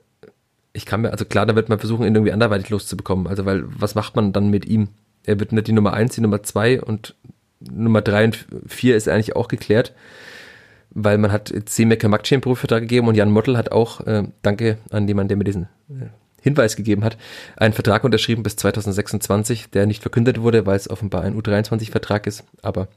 ich 0.77 0.85
kann 0.85 1.01
mir, 1.01 1.11
also 1.11 1.25
klar, 1.25 1.45
da 1.45 1.55
wird 1.55 1.69
man 1.69 1.79
versuchen, 1.79 2.05
ihn 2.05 2.15
irgendwie 2.15 2.31
anderweitig 2.31 2.69
loszubekommen. 2.69 3.27
Also, 3.27 3.45
weil, 3.45 3.63
was 3.67 3.95
macht 3.95 4.15
man 4.15 4.33
dann 4.33 4.49
mit 4.49 4.65
ihm? 4.65 4.89
Er 5.25 5.39
wird 5.39 5.51
nicht 5.51 5.67
die 5.67 5.73
Nummer 5.73 5.93
eins, 5.93 6.15
die 6.15 6.21
Nummer 6.21 6.43
zwei 6.43 6.81
und 6.81 7.15
Nummer 7.59 8.01
drei 8.01 8.23
und 8.23 8.45
vier 8.67 8.95
ist 8.95 9.09
eigentlich 9.09 9.35
auch 9.35 9.47
geklärt 9.47 9.93
weil 10.99 11.19
man 11.19 11.31
hat 11.31 11.53
Seemecker 11.67 12.09
Makci 12.09 12.35
einen 12.35 12.41
Profivertrag 12.41 12.81
gegeben 12.81 13.07
und 13.07 13.15
Jan 13.15 13.29
Mottl 13.29 13.55
hat 13.55 13.71
auch, 13.71 14.01
äh, 14.07 14.23
danke 14.41 14.77
an 14.89 15.07
jemanden, 15.07 15.29
der 15.29 15.37
mir 15.37 15.43
diesen 15.43 15.63
äh, 15.89 16.07
Hinweis 16.41 16.75
gegeben 16.75 17.03
hat, 17.03 17.17
einen 17.55 17.73
Vertrag 17.73 18.03
unterschrieben 18.03 18.41
bis 18.41 18.55
2026, 18.55 19.69
der 19.69 19.85
nicht 19.85 20.01
verkündet 20.01 20.41
wurde, 20.41 20.65
weil 20.65 20.75
es 20.75 20.89
offenbar 20.89 21.21
ein 21.21 21.39
U23-Vertrag 21.39 22.25
ist. 22.25 22.45
Aber 22.63 22.87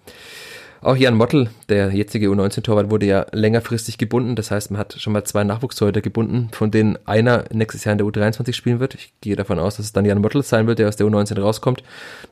auch 0.83 0.97
Jan 0.97 1.15
Mottl, 1.15 1.51
der 1.69 1.93
jetzige 1.93 2.29
U19-Torwart, 2.29 2.91
wurde 2.91 3.07
ja 3.07 3.27
längerfristig 3.33 3.99
gebunden. 3.99 4.35
Das 4.35 4.51
heißt, 4.51 4.71
man 4.71 4.79
hat 4.79 4.95
schon 4.99 5.13
mal 5.13 5.25
zwei 5.25 5.45
Nachwuchstorhüter 5.45 6.01
gebunden, 6.01 6.49
von 6.53 6.71
denen 6.71 6.99
einer 7.07 7.45
nächstes 7.53 7.85
Jahr 7.85 7.93
in 7.93 7.99
der 7.99 8.07
U23 8.07 8.55
spielen 8.55 8.81
wird. 8.81 8.95
Ich 8.95 9.13
gehe 9.21 9.37
davon 9.37 9.59
aus, 9.59 9.77
dass 9.77 9.87
es 9.87 9.93
dann 9.93 10.07
Jan 10.07 10.21
Mottl 10.21 10.43
sein 10.43 10.67
wird, 10.67 10.79
der 10.79 10.89
aus 10.89 10.97
der 10.97 11.07
U19 11.07 11.39
rauskommt. 11.39 11.83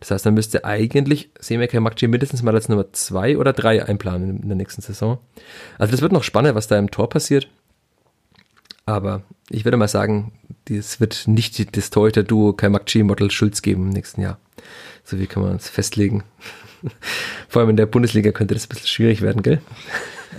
Das 0.00 0.11
heißt, 0.11 0.24
dann 0.24 0.34
müsste 0.34 0.64
eigentlich 0.64 1.30
Semeke 1.38 1.80
Makci 1.80 2.08
mindestens 2.08 2.42
mal 2.42 2.54
als 2.54 2.68
Nummer 2.68 2.92
zwei 2.92 3.37
oder 3.37 3.52
drei 3.52 3.84
einplanen 3.84 4.42
in 4.42 4.48
der 4.48 4.56
nächsten 4.56 4.80
Saison. 4.80 5.18
Also 5.78 5.90
das 5.90 6.00
wird 6.00 6.12
noch 6.12 6.24
spannend, 6.24 6.54
was 6.54 6.68
da 6.68 6.78
im 6.78 6.90
Tor 6.90 7.11
passiert. 7.11 7.48
Aber 8.87 9.22
ich 9.50 9.66
würde 9.66 9.76
mal 9.76 9.88
sagen, 9.88 10.32
es 10.70 11.00
wird 11.00 11.28
nicht 11.28 11.76
das 11.76 11.90
Torhüter-Duo 11.90 12.54
Kai 12.54 12.70
Makci 12.70 13.02
Mottl 13.02 13.30
Schulz 13.30 13.61
geben 13.61 13.88
im 13.88 13.90
nächsten 13.90 14.22
Jahr. 14.22 14.38
So 15.04 15.18
wie 15.18 15.26
kann 15.26 15.42
man 15.42 15.52
uns 15.52 15.68
festlegen. 15.68 16.24
Vor 17.48 17.60
allem 17.60 17.70
in 17.70 17.76
der 17.76 17.86
Bundesliga 17.86 18.32
könnte 18.32 18.54
das 18.54 18.66
ein 18.66 18.68
bisschen 18.68 18.86
schwierig 18.86 19.22
werden, 19.22 19.42
gell? 19.42 19.60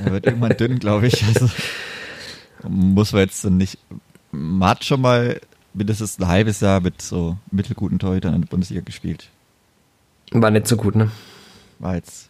Er 0.04 0.12
wird 0.12 0.26
irgendwann 0.26 0.56
dünn, 0.56 0.80
glaube 0.80 1.08
ich. 1.08 1.24
Also 1.26 1.50
muss 2.68 3.12
man 3.12 3.22
jetzt 3.22 3.44
nicht. 3.46 3.78
Man 4.32 4.70
hat 4.70 4.84
schon 4.84 5.02
mal 5.02 5.40
mindestens 5.74 6.20
ein 6.20 6.28
halbes 6.28 6.60
Jahr 6.60 6.82
mit 6.82 7.02
so 7.02 7.38
mittelguten 7.52 8.00
Torhütern 8.00 8.34
in 8.34 8.42
der 8.42 8.48
Bundesliga 8.48 8.82
gespielt. 8.82 9.30
War 10.32 10.52
nicht 10.52 10.68
so 10.68 10.78
gut, 10.78 10.96
ne? 10.96 11.12
War 11.80 11.96
jetzt. 11.96 12.30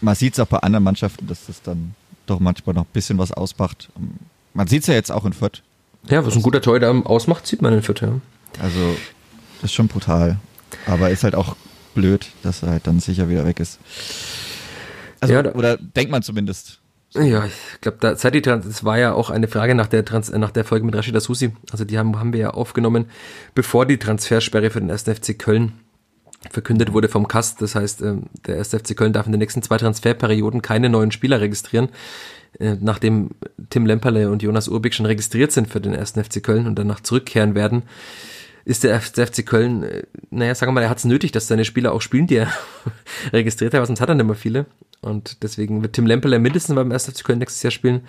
Man 0.00 0.14
sieht 0.14 0.34
es 0.34 0.40
auch 0.40 0.46
bei 0.46 0.58
anderen 0.58 0.84
Mannschaften, 0.84 1.26
dass 1.26 1.46
das 1.46 1.62
dann 1.62 1.94
doch 2.26 2.40
manchmal 2.40 2.74
noch 2.74 2.84
ein 2.84 2.92
bisschen 2.92 3.18
was 3.18 3.32
ausmacht. 3.32 3.90
Man 4.52 4.66
sieht 4.66 4.82
es 4.82 4.86
ja 4.86 4.94
jetzt 4.94 5.10
auch 5.10 5.24
in 5.24 5.32
Fürth. 5.32 5.62
Ja, 6.08 6.24
was 6.24 6.36
ein 6.36 6.42
guter 6.42 6.60
Torhüter 6.60 6.90
ausmacht, 7.06 7.46
sieht 7.46 7.62
man 7.62 7.72
in 7.72 7.82
Fürth, 7.82 8.02
ja. 8.02 8.20
Also, 8.60 8.96
das 9.56 9.70
ist 9.70 9.72
schon 9.72 9.88
brutal. 9.88 10.38
Aber 10.86 11.10
ist 11.10 11.24
halt 11.24 11.34
auch 11.34 11.56
blöd, 11.94 12.26
dass 12.42 12.62
er 12.62 12.70
halt 12.70 12.86
dann 12.86 13.00
sicher 13.00 13.28
wieder 13.28 13.46
weg 13.46 13.60
ist. 13.60 13.78
Also, 15.20 15.34
ja, 15.34 15.54
oder 15.54 15.76
denkt 15.76 16.10
man 16.10 16.22
zumindest. 16.22 16.80
Ja, 17.14 17.44
ich 17.46 17.80
glaube, 17.80 17.98
da 18.00 18.16
seit 18.16 18.34
die 18.34 18.42
Trans 18.42 18.66
das 18.66 18.82
war 18.82 18.98
ja 18.98 19.12
auch 19.12 19.30
eine 19.30 19.46
Frage 19.46 19.76
nach 19.76 19.86
der 19.86 20.04
Trans 20.04 20.32
nach 20.32 20.50
der 20.50 20.64
Folge 20.64 20.84
mit 20.84 20.96
Rashida 20.96 21.20
Susi. 21.20 21.52
Also 21.70 21.84
die 21.84 21.96
haben, 21.96 22.18
haben 22.18 22.32
wir 22.32 22.40
ja 22.40 22.50
aufgenommen, 22.50 23.06
bevor 23.54 23.86
die 23.86 23.98
Transfersperre 23.98 24.70
für 24.70 24.80
den 24.80 24.90
1. 24.90 25.04
FC 25.04 25.38
Köln 25.38 25.72
verkündet 26.50 26.92
wurde 26.92 27.08
vom 27.08 27.28
Kast. 27.28 27.62
Das 27.62 27.76
heißt, 27.76 28.02
ähm, 28.02 28.24
der 28.46 28.58
1. 28.58 28.70
FC 28.70 28.96
Köln 28.96 29.12
darf 29.12 29.26
in 29.26 29.32
den 29.32 29.38
nächsten 29.38 29.62
zwei 29.62 29.78
Transferperioden 29.78 30.60
keine 30.60 30.88
neuen 30.88 31.12
Spieler 31.12 31.40
registrieren. 31.40 31.88
Äh, 32.58 32.76
nachdem 32.80 33.30
Tim 33.70 33.86
Lemperle 33.86 34.30
und 34.30 34.42
Jonas 34.42 34.68
Urbig 34.68 34.94
schon 34.94 35.06
registriert 35.06 35.52
sind 35.52 35.68
für 35.68 35.80
den 35.80 35.94
1. 35.94 36.12
FC 36.12 36.42
Köln 36.42 36.66
und 36.66 36.76
danach 36.76 37.00
zurückkehren 37.00 37.54
werden, 37.54 37.84
ist 38.64 38.84
der 38.84 39.00
FC 39.00 39.44
Köln, 39.44 39.82
äh, 39.82 40.02
naja, 40.30 40.54
sagen 40.54 40.70
wir 40.70 40.74
mal, 40.74 40.82
er 40.82 40.90
hat 40.90 40.98
es 40.98 41.04
nötig, 41.04 41.32
dass 41.32 41.48
seine 41.48 41.64
Spieler 41.64 41.92
auch 41.92 42.00
spielen, 42.00 42.26
die 42.26 42.36
er 42.36 42.52
registriert 43.32 43.74
hat, 43.74 43.78
aber 43.78 43.86
sonst 43.86 44.00
hat 44.00 44.08
er 44.08 44.14
nicht 44.14 44.26
mehr 44.26 44.34
viele. 44.34 44.66
Und 45.00 45.42
deswegen 45.42 45.82
wird 45.82 45.94
Tim 45.94 46.06
Lempeler 46.06 46.38
mindestens 46.38 46.74
beim 46.74 46.90
1. 46.90 47.10
FC 47.10 47.24
Köln 47.24 47.38
nächstes 47.38 47.62
Jahr 47.62 47.70
spielen. 47.70 48.02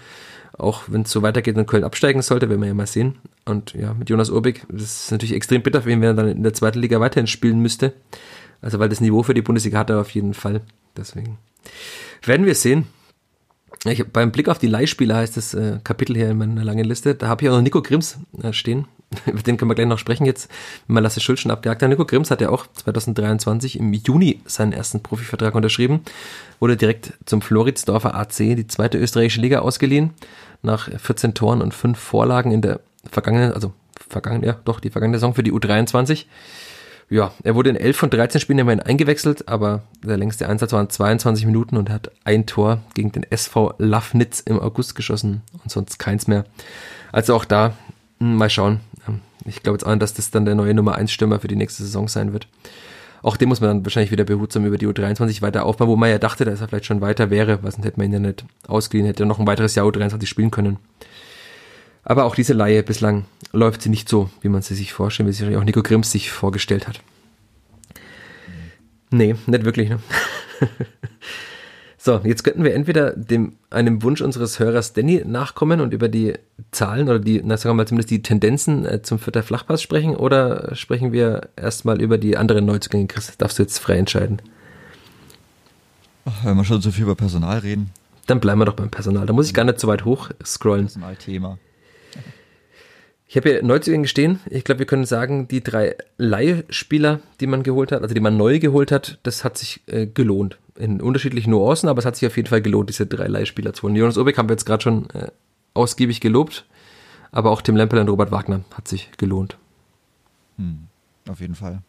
Auch 0.57 0.83
wenn 0.87 1.01
es 1.01 1.11
so 1.11 1.21
weitergeht 1.21 1.57
und 1.57 1.67
Köln 1.67 1.83
absteigen 1.83 2.21
sollte, 2.21 2.49
werden 2.49 2.61
wir 2.61 2.69
ja 2.69 2.73
mal 2.73 2.87
sehen. 2.87 3.15
Und 3.43 3.73
ja, 3.73 3.93
mit 3.93 4.09
Jonas 4.09 4.29
Urbig, 4.29 4.65
das 4.69 5.03
ist 5.03 5.11
natürlich 5.11 5.35
extrem 5.35 5.61
bitter 5.61 5.81
für 5.81 5.91
ihn, 5.91 5.99
wenn 5.99 6.09
er 6.09 6.13
dann 6.13 6.29
in 6.29 6.43
der 6.43 6.53
zweiten 6.53 6.79
Liga 6.79 7.01
weiterhin 7.01 7.27
spielen 7.27 7.59
müsste. 7.59 7.93
Also 8.61 8.79
weil 8.79 8.87
das 8.87 9.01
Niveau 9.01 9.23
für 9.23 9.33
die 9.33 9.41
Bundesliga 9.41 9.79
hat 9.79 9.89
er 9.89 9.99
auf 9.99 10.11
jeden 10.11 10.33
Fall. 10.33 10.61
Deswegen 10.95 11.37
werden 12.23 12.45
wir 12.45 12.55
sehen. 12.55 12.87
Ich, 13.83 14.03
beim 14.07 14.31
Blick 14.31 14.47
auf 14.47 14.57
die 14.57 14.67
Leihspieler 14.67 15.17
heißt 15.17 15.35
das 15.37 15.53
äh, 15.53 15.79
Kapitel 15.83 16.15
hier 16.15 16.31
in 16.31 16.37
meiner 16.37 16.63
langen 16.63 16.85
Liste, 16.85 17.13
da 17.13 17.27
habe 17.27 17.43
ich 17.43 17.49
auch 17.49 17.55
noch 17.55 17.61
Nico 17.61 17.81
Grimms 17.81 18.17
äh, 18.41 18.53
stehen, 18.53 18.87
über 19.25 19.41
den 19.41 19.57
können 19.57 19.71
wir 19.71 19.75
gleich 19.75 19.87
noch 19.87 19.99
sprechen 19.99 20.25
jetzt, 20.25 20.49
wenn 20.87 20.95
man 20.95 21.03
Lasse 21.03 21.19
Schuld 21.19 21.39
schon 21.39 21.51
abgehakt 21.51 21.81
hat. 21.81 21.89
Nico 21.89 22.05
Grimms 22.05 22.31
hat 22.31 22.41
ja 22.41 22.49
auch 22.49 22.65
2023 22.73 23.79
im 23.79 23.93
Juni 23.93 24.41
seinen 24.45 24.73
ersten 24.73 25.01
Profivertrag 25.01 25.55
unterschrieben, 25.55 26.01
wurde 26.59 26.77
direkt 26.77 27.13
zum 27.25 27.41
Floridsdorfer 27.41 28.15
AC, 28.15 28.37
die 28.37 28.67
zweite 28.67 28.97
österreichische 28.97 29.41
Liga, 29.41 29.59
ausgeliehen, 29.59 30.11
nach 30.61 30.89
14 30.89 31.33
Toren 31.33 31.61
und 31.61 31.73
5 31.73 31.97
Vorlagen 31.97 32.51
in 32.51 32.61
der 32.61 32.79
vergangenen, 33.09 33.53
also 33.53 33.73
vergangenen, 34.09 34.45
ja 34.45 34.57
doch, 34.65 34.79
die 34.79 34.89
vergangene 34.89 35.17
Saison 35.17 35.33
für 35.33 35.43
die 35.43 35.53
U23. 35.53 36.25
Ja, 37.09 37.33
er 37.43 37.53
wurde 37.53 37.69
in 37.69 37.75
11 37.75 37.97
von 37.97 38.09
13 38.09 38.41
Spielen 38.41 38.59
immerhin 38.59 38.79
eingewechselt, 38.79 39.47
aber 39.47 39.83
der 40.03 40.17
längste 40.17 40.49
Einsatz 40.49 40.73
waren 40.73 40.89
22 40.89 41.45
Minuten 41.45 41.77
und 41.77 41.91
hat 41.91 42.11
ein 42.23 42.47
Tor 42.47 42.81
gegen 42.95 43.11
den 43.11 43.23
SV 43.23 43.75
Lafnitz 43.77 44.39
im 44.39 44.59
August 44.59 44.95
geschossen 44.95 45.43
und 45.63 45.71
sonst 45.71 45.99
keins 45.99 46.27
mehr. 46.27 46.45
Also 47.11 47.35
auch 47.35 47.45
da, 47.45 47.73
hm, 48.19 48.35
mal 48.37 48.49
schauen, 48.49 48.79
ich 49.45 49.63
glaube 49.63 49.75
jetzt 49.77 49.85
auch, 49.85 49.95
dass 49.95 50.13
das 50.13 50.31
dann 50.31 50.45
der 50.45 50.55
neue 50.55 50.73
Nummer 50.73 50.95
1 50.95 51.11
Stürmer 51.11 51.39
für 51.39 51.47
die 51.47 51.55
nächste 51.55 51.83
Saison 51.83 52.07
sein 52.07 52.33
wird. 52.33 52.47
Auch 53.21 53.37
den 53.37 53.49
muss 53.49 53.59
man 53.59 53.69
dann 53.69 53.85
wahrscheinlich 53.85 54.11
wieder 54.11 54.23
behutsam 54.23 54.65
über 54.65 54.77
die 54.77 54.87
U23 54.87 55.41
weiter 55.41 55.65
aufbauen, 55.65 55.87
wo 55.87 55.95
man 55.95 56.09
ja 56.09 56.19
dachte, 56.19 56.45
dass 56.45 56.61
er 56.61 56.67
vielleicht 56.67 56.85
schon 56.85 57.01
weiter 57.01 57.31
wäre, 57.31 57.63
was 57.63 57.77
hätte 57.77 57.97
man 57.97 58.07
ihn 58.07 58.13
ja 58.13 58.19
nicht 58.19 58.45
ausgeliehen, 58.67 59.07
hätte 59.07 59.25
noch 59.25 59.39
ein 59.39 59.47
weiteres 59.47 59.73
Jahr 59.73 59.87
U23 59.87 60.27
spielen 60.27 60.51
können. 60.51 60.77
Aber 62.03 62.25
auch 62.25 62.35
diese 62.35 62.53
Laie 62.53 62.83
bislang 62.83 63.25
läuft 63.51 63.81
sie 63.81 63.89
nicht 63.89 64.07
so, 64.07 64.29
wie 64.41 64.49
man 64.49 64.61
sie 64.61 64.75
sich 64.75 64.93
vorstellt, 64.93 65.27
wie 65.27 65.33
sich 65.33 65.57
auch 65.57 65.63
Nico 65.63 65.81
Grimms 65.81 66.11
sich 66.11 66.29
vorgestellt 66.31 66.87
hat. 66.87 67.01
Nee, 69.09 69.35
nicht 69.47 69.65
wirklich, 69.65 69.89
ne? 69.89 69.99
So, 72.05 72.21
jetzt 72.23 72.43
könnten 72.43 72.63
wir 72.63 72.75
entweder 72.75 73.13
dem, 73.13 73.53
einem 73.71 74.03
Wunsch 74.03 74.21
unseres 74.21 74.59
Hörers 74.59 74.93
Danny 74.93 75.23
nachkommen 75.25 75.81
und 75.81 75.91
über 75.91 76.07
die 76.07 76.35
Zahlen 76.69 77.09
oder 77.09 77.17
die, 77.17 77.41
na, 77.43 77.57
sagen 77.57 77.71
wir 77.71 77.77
mal 77.81 77.87
zumindest 77.87 78.11
die 78.11 78.21
Tendenzen 78.21 78.85
äh, 78.85 79.01
zum 79.01 79.17
Vierter 79.17 79.41
Flachpass 79.41 79.81
sprechen 79.81 80.15
oder 80.15 80.75
sprechen 80.75 81.13
wir 81.13 81.49
erstmal 81.55 81.99
über 81.99 82.19
die 82.19 82.37
anderen 82.37 82.63
Neuzugänge? 82.65 83.07
Chris, 83.07 83.35
darfst 83.39 83.57
du 83.57 83.63
jetzt 83.63 83.79
frei 83.79 83.97
entscheiden. 83.97 84.39
Ach, 86.25 86.45
wenn 86.45 86.55
wir 86.55 86.63
schon 86.63 86.79
so 86.79 86.91
viel 86.91 87.05
über 87.05 87.15
Personal 87.15 87.57
reden. 87.57 87.89
Dann 88.27 88.39
bleiben 88.39 88.61
wir 88.61 88.65
doch 88.65 88.75
beim 88.75 88.91
Personal. 88.91 89.25
Da 89.25 89.33
muss 89.33 89.47
ich 89.47 89.55
gar 89.55 89.63
nicht 89.63 89.79
so 89.79 89.87
weit 89.87 90.05
hoch 90.05 90.29
scrollen. 90.45 90.85
Personalthema. 90.85 91.57
Ich 93.27 93.35
habe 93.35 93.49
hier 93.49 93.63
Neuzugänge 93.63 94.07
stehen. 94.07 94.41
Ich 94.51 94.63
glaube, 94.63 94.77
wir 94.77 94.85
können 94.85 95.05
sagen, 95.05 95.47
die 95.47 95.63
drei 95.63 95.95
Leihspieler, 96.19 97.21
die 97.39 97.47
man 97.47 97.63
geholt 97.63 97.91
hat, 97.91 98.03
also 98.03 98.13
die 98.13 98.21
man 98.21 98.37
neu 98.37 98.59
geholt 98.59 98.91
hat, 98.91 99.17
das 99.23 99.43
hat 99.43 99.57
sich 99.57 99.81
äh, 99.87 100.05
gelohnt 100.05 100.59
in 100.77 101.01
unterschiedlichen 101.01 101.51
Nuancen, 101.51 101.89
aber 101.89 101.99
es 101.99 102.05
hat 102.05 102.15
sich 102.15 102.27
auf 102.27 102.35
jeden 102.35 102.49
Fall 102.49 102.61
gelohnt, 102.61 102.89
diese 102.89 103.05
drei 103.05 103.27
Leihspieler 103.27 103.73
zu 103.73 103.83
holen. 103.83 103.95
Jonas 103.95 104.17
Obeck 104.17 104.37
haben 104.37 104.49
wir 104.49 104.53
jetzt 104.53 104.65
gerade 104.65 104.83
schon 104.83 105.09
äh, 105.11 105.31
ausgiebig 105.73 106.21
gelobt, 106.21 106.65
aber 107.31 107.51
auch 107.51 107.61
Tim 107.61 107.75
Lempel 107.75 107.99
und 107.99 108.09
Robert 108.09 108.31
Wagner 108.31 108.61
hat 108.75 108.87
sich 108.87 109.09
gelohnt. 109.17 109.57
Hm, 110.57 110.87
auf 111.29 111.39
jeden 111.39 111.55
Fall. 111.55 111.81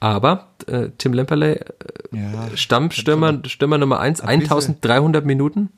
Aber 0.00 0.48
äh, 0.66 0.90
Tim 0.96 1.12
Lemperley, 1.12 1.54
äh, 1.54 1.64
ja, 2.12 2.56
Stammstürmer 2.56 3.40
Stürmer 3.46 3.78
Nummer 3.78 4.00
1, 4.00 4.20
1300 4.20 5.24
Minuten. 5.24 5.70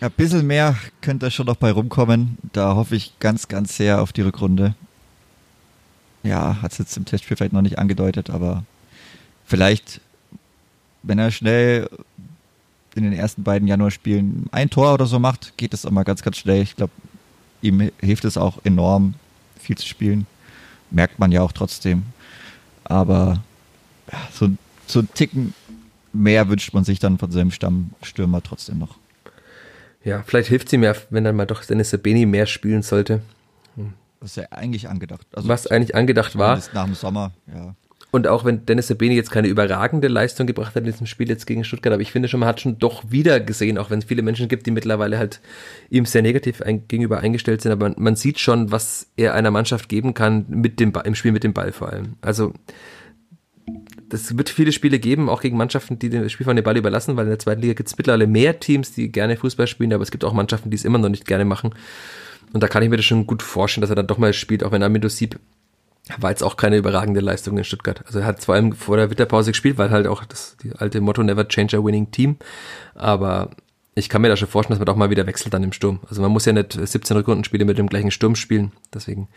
Ein 0.00 0.10
bisschen 0.12 0.46
mehr 0.46 0.76
könnte 1.00 1.30
schon 1.30 1.46
noch 1.46 1.56
bei 1.56 1.72
rumkommen. 1.72 2.38
Da 2.52 2.74
hoffe 2.74 2.94
ich 2.94 3.18
ganz, 3.18 3.48
ganz 3.48 3.76
sehr 3.76 4.00
auf 4.00 4.12
die 4.12 4.22
Rückrunde. 4.22 4.74
Ja, 6.22 6.60
hat 6.62 6.72
es 6.72 6.78
jetzt 6.78 6.96
im 6.96 7.04
Testspiel 7.04 7.36
vielleicht 7.36 7.52
noch 7.52 7.62
nicht 7.62 7.78
angedeutet, 7.78 8.30
aber 8.30 8.64
vielleicht, 9.44 10.00
wenn 11.08 11.18
er 11.18 11.30
schnell 11.30 11.88
in 12.94 13.02
den 13.02 13.12
ersten 13.12 13.42
beiden 13.42 13.66
Januarspielen 13.66 14.46
ein 14.52 14.70
Tor 14.70 14.94
oder 14.94 15.06
so 15.06 15.18
macht, 15.18 15.54
geht 15.56 15.72
das 15.72 15.84
immer 15.84 16.04
ganz, 16.04 16.22
ganz 16.22 16.36
schnell. 16.36 16.62
Ich 16.62 16.76
glaube, 16.76 16.92
ihm 17.62 17.90
hilft 18.00 18.24
es 18.24 18.36
auch 18.36 18.58
enorm, 18.64 19.14
viel 19.58 19.76
zu 19.76 19.86
spielen. 19.86 20.26
Merkt 20.90 21.18
man 21.18 21.32
ja 21.32 21.42
auch 21.42 21.52
trotzdem. 21.52 22.04
Aber 22.84 23.42
ja, 24.12 24.18
so, 24.32 24.48
so 24.86 25.00
einen 25.00 25.12
Ticken 25.14 25.54
mehr 26.12 26.48
wünscht 26.48 26.72
man 26.74 26.84
sich 26.84 26.98
dann 26.98 27.18
von 27.18 27.30
seinem 27.30 27.50
Stammstürmer 27.50 28.42
trotzdem 28.42 28.78
noch. 28.78 28.96
Ja, 30.04 30.22
vielleicht 30.26 30.48
hilft 30.48 30.68
sie 30.68 30.78
mir, 30.78 30.94
wenn 31.10 31.24
dann 31.24 31.36
mal 31.36 31.46
doch 31.46 31.64
Dennis 31.64 31.90
Sabeni 31.90 32.26
mehr 32.26 32.46
spielen 32.46 32.82
sollte. 32.82 33.22
Was 34.20 34.36
ja 34.36 34.44
eigentlich 34.50 34.88
angedacht. 34.88 35.26
Also 35.32 35.48
Was 35.48 35.66
eigentlich 35.66 35.94
angedacht 35.94 36.36
war. 36.36 36.60
Nach 36.72 36.84
dem 36.84 36.94
Sommer, 36.94 37.32
ja. 37.46 37.74
Und 38.10 38.26
auch 38.26 38.44
wenn 38.46 38.64
Dennis 38.64 38.86
Sabeni 38.86 39.14
jetzt 39.14 39.30
keine 39.30 39.48
überragende 39.48 40.08
Leistung 40.08 40.46
gebracht 40.46 40.74
hat 40.74 40.82
in 40.82 40.90
diesem 40.90 41.06
Spiel 41.06 41.28
jetzt 41.28 41.46
gegen 41.46 41.62
Stuttgart, 41.62 41.92
aber 41.92 42.00
ich 42.00 42.10
finde 42.10 42.28
schon, 42.28 42.40
man 42.40 42.48
hat 42.48 42.60
schon 42.60 42.78
doch 42.78 43.10
wieder 43.10 43.38
gesehen, 43.38 43.76
auch 43.76 43.90
wenn 43.90 43.98
es 43.98 44.06
viele 44.06 44.22
Menschen 44.22 44.48
gibt, 44.48 44.66
die 44.66 44.70
mittlerweile 44.70 45.18
halt 45.18 45.40
ihm 45.90 46.06
sehr 46.06 46.22
negativ 46.22 46.62
ein, 46.62 46.88
gegenüber 46.88 47.20
eingestellt 47.20 47.60
sind, 47.60 47.72
aber 47.72 47.90
man, 47.90 47.96
man, 47.98 48.16
sieht 48.16 48.38
schon, 48.38 48.72
was 48.72 49.08
er 49.16 49.34
einer 49.34 49.50
Mannschaft 49.50 49.90
geben 49.90 50.14
kann 50.14 50.46
mit 50.48 50.80
dem 50.80 50.92
im 51.04 51.14
Spiel 51.14 51.32
mit 51.32 51.44
dem 51.44 51.52
Ball 51.52 51.72
vor 51.72 51.90
allem. 51.90 52.14
Also 52.22 52.54
das 54.08 54.38
wird 54.38 54.48
viele 54.48 54.72
Spiele 54.72 54.98
geben, 54.98 55.28
auch 55.28 55.42
gegen 55.42 55.58
Mannschaften, 55.58 55.98
die 55.98 56.08
das 56.08 56.32
Spiel 56.32 56.46
von 56.46 56.56
den 56.56 56.64
Ball 56.64 56.78
überlassen, 56.78 57.16
weil 57.16 57.24
in 57.24 57.30
der 57.30 57.38
zweiten 57.38 57.60
Liga 57.60 57.74
gibt 57.74 57.90
es 57.90 57.98
mittlerweile 57.98 58.26
mehr 58.26 58.58
Teams, 58.58 58.92
die 58.92 59.12
gerne 59.12 59.36
Fußball 59.36 59.66
spielen, 59.66 59.92
aber 59.92 60.02
es 60.02 60.10
gibt 60.10 60.24
auch 60.24 60.32
Mannschaften, 60.32 60.70
die 60.70 60.76
es 60.76 60.86
immer 60.86 60.98
noch 60.98 61.10
nicht 61.10 61.26
gerne 61.26 61.44
machen. 61.44 61.74
Und 62.54 62.62
da 62.62 62.68
kann 62.68 62.82
ich 62.82 62.88
mir 62.88 62.96
das 62.96 63.04
schon 63.04 63.26
gut 63.26 63.42
vorstellen, 63.42 63.82
dass 63.82 63.90
er 63.90 63.96
dann 63.96 64.06
doch 64.06 64.16
mal 64.16 64.32
spielt, 64.32 64.64
auch 64.64 64.72
wenn 64.72 64.82
Amido 64.82 65.10
Sieb 65.10 65.38
war 66.18 66.30
jetzt 66.30 66.42
auch 66.42 66.56
keine 66.56 66.76
überragende 66.76 67.20
Leistung 67.20 67.58
in 67.58 67.64
Stuttgart. 67.64 68.02
Also 68.06 68.20
er 68.20 68.26
hat 68.26 68.42
vor 68.42 68.54
allem 68.54 68.72
vor 68.72 68.96
der 68.96 69.10
Winterpause 69.10 69.52
gespielt, 69.52 69.78
weil 69.78 69.90
halt 69.90 70.06
auch 70.06 70.24
das 70.24 70.56
die 70.62 70.72
alte 70.72 71.00
Motto 71.00 71.22
Never 71.22 71.46
Change 71.46 71.76
a 71.76 71.84
Winning 71.84 72.10
Team. 72.10 72.36
Aber 72.94 73.50
ich 73.94 74.08
kann 74.08 74.22
mir 74.22 74.28
da 74.28 74.36
schon 74.36 74.48
vorstellen, 74.48 74.78
dass 74.78 74.80
man 74.80 74.86
doch 74.86 74.96
mal 74.96 75.10
wieder 75.10 75.26
wechselt 75.26 75.52
dann 75.52 75.64
im 75.64 75.72
Sturm. 75.72 76.00
Also 76.08 76.22
man 76.22 76.30
muss 76.30 76.44
ja 76.44 76.52
nicht 76.52 76.72
17 76.72 77.16
Rückrundenspiele 77.16 77.64
mit 77.64 77.78
dem 77.78 77.88
gleichen 77.88 78.10
Sturm 78.10 78.36
spielen. 78.36 78.72
Deswegen 78.94 79.28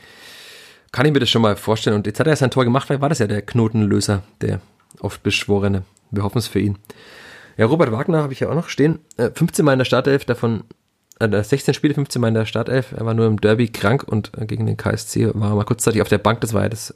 kann 0.91 1.05
ich 1.05 1.13
mir 1.13 1.19
das 1.19 1.29
schon 1.29 1.41
mal 1.41 1.55
vorstellen. 1.55 1.95
Und 1.95 2.07
jetzt 2.07 2.19
hat 2.19 2.27
er 2.27 2.35
sein 2.35 2.51
Tor 2.51 2.63
gemacht, 2.63 2.89
weil 2.89 3.01
war 3.01 3.09
das 3.09 3.19
ja 3.19 3.27
der 3.27 3.41
Knotenlöser, 3.41 4.23
der 4.41 4.61
oft 4.99 5.23
Beschworene. 5.23 5.83
Wir 6.11 6.23
hoffen 6.23 6.37
es 6.37 6.47
für 6.47 6.59
ihn. 6.59 6.77
Ja, 7.57 7.65
Robert 7.65 7.91
Wagner 7.91 8.23
habe 8.23 8.33
ich 8.33 8.39
ja 8.39 8.49
auch 8.49 8.55
noch 8.55 8.69
stehen. 8.69 8.99
15 9.17 9.47
äh, 9.47 9.65
Mal 9.65 9.73
in 9.73 9.79
der 9.79 9.85
Startelf, 9.85 10.25
davon 10.25 10.63
äh, 11.21 11.43
16 11.43 11.73
Spiele, 11.73 11.93
15 11.93 12.21
Mal 12.21 12.29
in 12.29 12.33
der 12.33 12.45
Startelf. 12.45 12.91
Er 12.91 13.05
war 13.05 13.13
nur 13.13 13.27
im 13.27 13.39
Derby 13.39 13.67
krank 13.67 14.03
und 14.07 14.31
äh, 14.37 14.45
gegen 14.45 14.65
den 14.65 14.77
KSC 14.77 15.31
war 15.33 15.51
er 15.51 15.55
mal 15.55 15.65
kurzzeitig 15.65 16.01
auf 16.01 16.09
der 16.09 16.17
Bank. 16.17 16.41
Das 16.41 16.53
war 16.53 16.63
ja 16.63 16.69
das. 16.69 16.95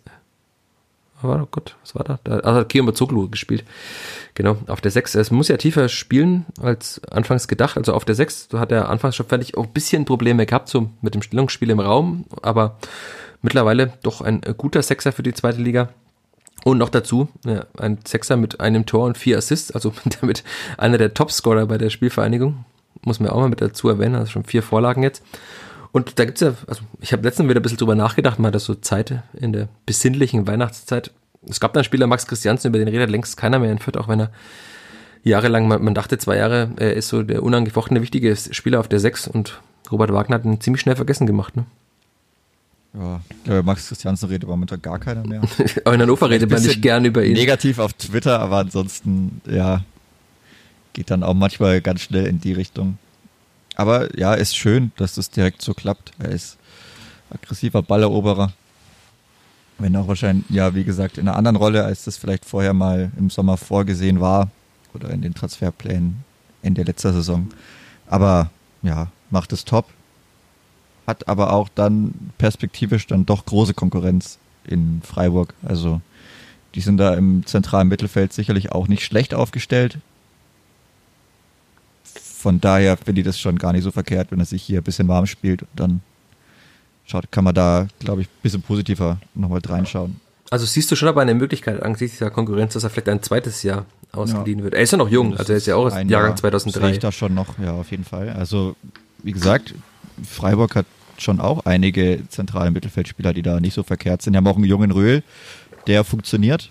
War 1.22 1.42
oh 1.42 1.48
Gott, 1.50 1.76
was 1.82 1.96
war 1.96 2.04
da? 2.04 2.20
Da 2.24 2.40
also 2.40 2.60
hat 2.60 2.70
Kiyoma 2.70 2.94
Zoglu 2.94 3.30
gespielt. 3.30 3.64
Genau, 4.34 4.58
auf 4.68 4.82
der 4.82 4.92
6. 4.92 5.16
Es 5.16 5.32
muss 5.32 5.48
ja 5.48 5.58
tiefer 5.58 5.88
spielen 5.88 6.46
als 6.62 7.02
anfangs 7.10 7.48
gedacht. 7.48 7.78
Also 7.78 7.94
auf 7.94 8.06
der 8.06 8.16
6 8.16 8.50
so 8.52 8.60
hat 8.60 8.72
er 8.72 8.90
anfangs 8.90 9.16
schon 9.16 9.26
völlig 9.26 9.56
auch 9.58 9.66
ein 9.66 9.72
bisschen 9.72 10.06
Probleme 10.06 10.46
gehabt, 10.46 10.68
so 10.68 10.90
mit 11.02 11.16
dem 11.16 11.22
Stellungsspiel 11.22 11.70
im 11.70 11.80
Raum. 11.80 12.26
Aber 12.42 12.78
mittlerweile 13.42 13.94
doch 14.04 14.22
ein 14.22 14.44
äh, 14.44 14.54
guter 14.56 14.82
Sechser 14.82 15.12
für 15.14 15.24
die 15.24 15.34
zweite 15.34 15.62
Liga. 15.62 15.90
Und 16.66 16.80
noch 16.80 16.90
dazu 16.90 17.30
ja, 17.46 17.66
ein 17.78 18.00
Sechser 18.06 18.38
mit 18.38 18.60
einem 18.60 18.86
Tor 18.86 19.06
und 19.06 19.18
vier 19.18 19.38
Assists, 19.38 19.72
also 19.72 19.94
damit 20.20 20.44
einer 20.78 20.98
der 20.98 21.14
Topscorer 21.14 21.66
bei 21.68 21.78
der 21.78 21.90
Spielvereinigung. 21.90 22.66
Muss 23.04 23.20
man 23.20 23.30
auch 23.30 23.40
mal 23.40 23.50
mit 23.50 23.62
dazu 23.62 23.90
erwähnen, 23.90 24.16
also 24.16 24.32
schon 24.32 24.44
vier 24.44 24.64
Vorlagen 24.64 25.04
jetzt. 25.04 25.24
Und 25.92 26.20
da 26.20 26.26
gibt's 26.26 26.42
ja, 26.42 26.56
also 26.68 26.82
ich 27.00 27.14
habe 27.14 27.24
letztens 27.24 27.48
wieder 27.50 27.60
ein 27.60 27.64
bisschen 27.64 27.78
drüber 27.78 27.96
nachgedacht, 27.96 28.40
mal 28.40 28.52
das 28.52 28.66
so 28.66 28.76
Zeit 28.76 29.22
in 29.34 29.54
der 29.54 29.70
besinnlichen 29.86 30.46
Weihnachtszeit. 30.48 31.12
Es 31.48 31.60
gab 31.60 31.74
dann 31.74 31.84
Spieler 31.84 32.08
Max 32.08 32.28
Christiansen, 32.28 32.70
über 32.70 32.80
den 32.80 32.88
redet 32.88 33.10
längst 33.10 33.38
keiner 33.38 33.60
mehr 33.60 33.72
in 33.72 33.80
Fürth, 33.80 33.98
auch 33.98 34.08
wenn 34.08 34.20
er 34.20 34.32
jahrelang, 35.24 35.68
man, 35.68 35.84
man 35.84 35.94
dachte 35.94 36.18
zwei 36.18 36.38
Jahre, 36.38 36.72
er 36.78 36.96
ist 36.96 37.08
so 37.08 37.24
der 37.24 37.44
unangefochtene 37.44 38.02
wichtige 38.02 38.36
Spieler 38.36 38.80
auf 38.80 38.88
der 38.88 39.00
Sechs 39.00 39.28
und 39.28 39.62
Robert 39.92 40.12
Wagner 40.12 40.36
hat 40.36 40.46
ihn 40.46 40.60
ziemlich 40.60 40.82
schnell 40.82 40.96
vergessen 40.96 41.28
gemacht, 41.28 41.56
ne? 41.56 41.66
Ja, 42.98 43.22
glaube, 43.44 43.64
Max 43.64 43.88
Christiansen 43.88 44.30
redet 44.30 44.48
momentan 44.48 44.82
gar 44.82 45.00
keiner 45.00 45.26
mehr. 45.28 45.42
Auch 45.86 45.92
in 45.92 46.02
Hannover 46.02 46.30
redet 46.30 46.50
man 46.50 46.62
nicht 46.62 46.82
gern 46.82 47.04
über 47.04 47.26
ihn. 47.26 47.34
Negativ 47.34 47.80
auf 47.80 47.94
Twitter, 47.94 48.40
aber 48.40 48.60
ansonsten, 48.60 49.42
ja, 49.50 49.82
geht 50.96 51.12
dann 51.12 51.24
auch 51.24 51.36
manchmal 51.36 51.82
ganz 51.82 52.02
schnell 52.02 52.26
in 52.26 52.42
die 52.42 52.54
Richtung. 52.54 52.98
Aber 53.76 54.18
ja, 54.18 54.34
ist 54.34 54.56
schön, 54.56 54.92
dass 54.98 55.16
das 55.16 55.30
direkt 55.30 55.62
so 55.62 55.74
klappt. 55.74 56.12
Er 56.18 56.30
ist 56.30 56.58
aggressiver 57.30 57.84
Balleroberer. 57.84 58.54
Wenn 59.78 59.96
auch 59.96 60.08
wahrscheinlich, 60.08 60.50
ja, 60.50 60.74
wie 60.74 60.86
gesagt, 60.86 61.18
in 61.18 61.28
einer 61.28 61.38
anderen 61.38 61.58
Rolle, 61.58 61.84
als 61.84 62.06
das 62.06 62.18
vielleicht 62.18 62.46
vorher 62.46 62.74
mal 62.74 63.12
im 63.18 63.30
Sommer 63.30 63.58
vorgesehen 63.58 64.22
war 64.22 64.50
oder 64.94 65.10
in 65.10 65.22
den 65.22 65.36
Transferplänen 65.36 66.24
Ende 66.64 66.84
letzter 66.84 67.14
Saison. 67.14 67.50
Aber 68.08 68.50
ja, 68.82 69.12
macht 69.30 69.52
es 69.52 69.66
top 69.66 69.86
hat 71.08 71.28
aber 71.28 71.54
auch 71.54 71.70
dann 71.74 72.32
perspektivisch 72.38 73.08
dann 73.08 73.26
doch 73.26 73.46
große 73.46 73.74
Konkurrenz 73.74 74.40
in 74.66 75.02
Freiburg. 75.04 75.54
Also 75.64 76.02
die 76.74 76.82
sind 76.82 76.98
da 76.98 77.14
im 77.14 77.46
zentralen 77.46 77.88
Mittelfeld 77.88 78.34
sicherlich 78.34 78.72
auch 78.72 78.88
nicht 78.88 79.04
schlecht 79.04 79.34
aufgestellt. 79.34 80.00
Von 82.46 82.62
daher 82.62 82.96
finde 82.96 83.22
ich 83.22 83.26
das 83.26 83.40
schon 83.40 83.58
gar 83.58 83.74
nicht 83.74 83.82
so 83.82 83.90
verkehrt, 83.90 84.30
wenn 84.30 84.40
er 84.40 84.46
sich 84.46 84.62
hier 84.62 84.80
ein 84.82 84.84
bisschen 84.84 85.08
warm 85.08 85.26
spielt 85.26 85.66
dann 85.76 86.02
schaut, 87.04 87.32
kann 87.32 87.44
man 87.44 87.56
da, 87.56 87.88
glaube 87.98 88.22
ich, 88.22 88.28
ein 88.28 88.42
bisschen 88.44 88.62
positiver 88.62 89.18
nochmal 89.34 89.62
reinschauen. 89.66 90.22
Also 90.52 90.68
siehst 90.68 90.92
du 90.92 90.96
schon 90.96 91.08
aber 91.08 91.24
eine 91.24 91.34
Möglichkeit 91.34 91.82
angesichts 91.82 92.20
dieser 92.20 92.30
Konkurrenz, 92.30 92.74
dass 92.74 92.84
er 92.84 92.92
vielleicht 92.92 93.10
ein 93.10 93.24
zweites 93.24 93.64
Jahr 93.64 93.88
ausgeliehen 94.12 94.60
ja. 94.60 94.66
wird. 94.66 94.76
Er 94.76 94.84
ist 94.84 94.92
ja 94.92 95.00
noch 95.00 95.10
jung, 95.10 95.36
also 95.36 95.54
er 95.54 95.58
ist 95.58 95.66
ja 95.66 95.76
auch 95.76 95.90
Jahrgang 95.90 96.08
Jahr, 96.08 96.36
2003. 96.36 96.82
Sehe 96.82 96.92
ich 96.92 97.00
da 97.00 97.12
schon 97.12 97.34
noch, 97.34 97.58
ja, 97.58 97.72
auf 97.72 97.90
jeden 97.90 98.04
Fall. 98.04 98.30
Also, 98.30 98.76
wie 99.24 99.32
gesagt, 99.32 99.74
Freiburg 100.24 100.76
hat 100.76 100.86
schon 101.18 101.40
auch 101.40 101.66
einige 101.66 102.22
zentrale 102.30 102.70
Mittelfeldspieler, 102.70 103.34
die 103.34 103.42
da 103.42 103.60
nicht 103.60 103.74
so 103.74 103.82
verkehrt 103.82 104.22
sind. 104.22 104.34
Wir 104.34 104.38
haben 104.38 104.46
auch 104.46 104.58
einen 104.58 104.66
jungen 104.66 104.92
Röhl, 104.92 105.24
der 105.88 106.04
funktioniert. 106.04 106.70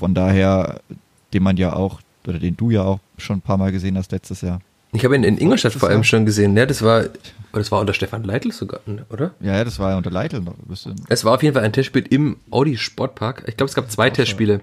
Von 0.00 0.16
daher, 0.16 0.80
den 1.32 1.44
man 1.44 1.56
ja 1.56 1.74
auch, 1.74 2.00
oder 2.26 2.38
den 2.38 2.56
du 2.56 2.70
ja 2.70 2.82
auch 2.82 3.00
schon 3.18 3.38
ein 3.38 3.40
paar 3.40 3.56
Mal 3.56 3.72
gesehen 3.72 3.96
hast 3.96 4.12
letztes 4.12 4.40
Jahr. 4.40 4.60
Ich 4.92 5.04
habe 5.04 5.16
ihn 5.16 5.24
in 5.24 5.38
Ingolstadt 5.38 5.72
vor 5.72 5.88
allem 5.88 6.04
schon 6.04 6.26
gesehen. 6.26 6.54
Ja, 6.56 6.66
das 6.66 6.82
war, 6.82 7.04
das 7.52 7.72
war 7.72 7.80
unter 7.80 7.94
Stefan 7.94 8.24
Leitl 8.24 8.52
sogar, 8.52 8.80
oder? 9.08 9.32
Ja, 9.40 9.56
ja 9.56 9.64
das 9.64 9.78
war 9.78 9.90
ja 9.90 9.96
unter 9.96 10.10
Leitl 10.10 10.40
noch. 10.40 10.54
Es 11.08 11.24
war 11.24 11.34
auf 11.34 11.42
jeden 11.42 11.54
Fall 11.54 11.64
ein 11.64 11.72
Testspiel 11.72 12.04
im 12.10 12.36
Audi 12.50 12.76
Sportpark. 12.76 13.44
Ich 13.46 13.56
glaube, 13.56 13.70
es 13.70 13.74
gab 13.74 13.90
zwei 13.90 14.10
Testspiele. 14.10 14.60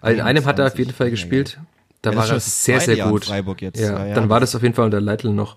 Also 0.00 0.18
in 0.18 0.26
einem 0.26 0.44
hat 0.46 0.58
er 0.58 0.66
auf 0.66 0.78
jeden 0.78 0.92
Fall 0.92 1.10
gespielt. 1.10 1.58
Da 2.02 2.10
ja, 2.10 2.16
war 2.16 2.28
er 2.28 2.40
sehr, 2.40 2.80
sehr 2.80 2.96
gut. 2.96 3.28
Ja, 3.28 4.06
ja, 4.06 4.14
dann 4.14 4.28
war 4.28 4.40
das 4.40 4.56
auf 4.56 4.62
jeden 4.62 4.74
Fall 4.74 4.86
unter 4.86 5.00
Leitl 5.00 5.30
noch. 5.30 5.56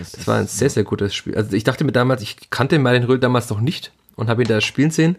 Das, 0.00 0.10
das 0.10 0.26
war 0.26 0.38
ein 0.38 0.48
sehr, 0.48 0.68
sehr 0.68 0.82
gutes 0.82 1.14
Spiel. 1.14 1.36
Also 1.36 1.54
ich 1.54 1.62
dachte 1.62 1.84
mir 1.84 1.92
damals, 1.92 2.22
ich 2.22 2.50
kannte 2.50 2.76
Martin 2.80 3.04
Röhl 3.04 3.20
damals 3.20 3.48
noch 3.50 3.60
nicht 3.60 3.92
und 4.16 4.28
habe 4.28 4.42
ihn 4.42 4.48
da 4.48 4.60
spielen 4.60 4.90
sehen. 4.90 5.14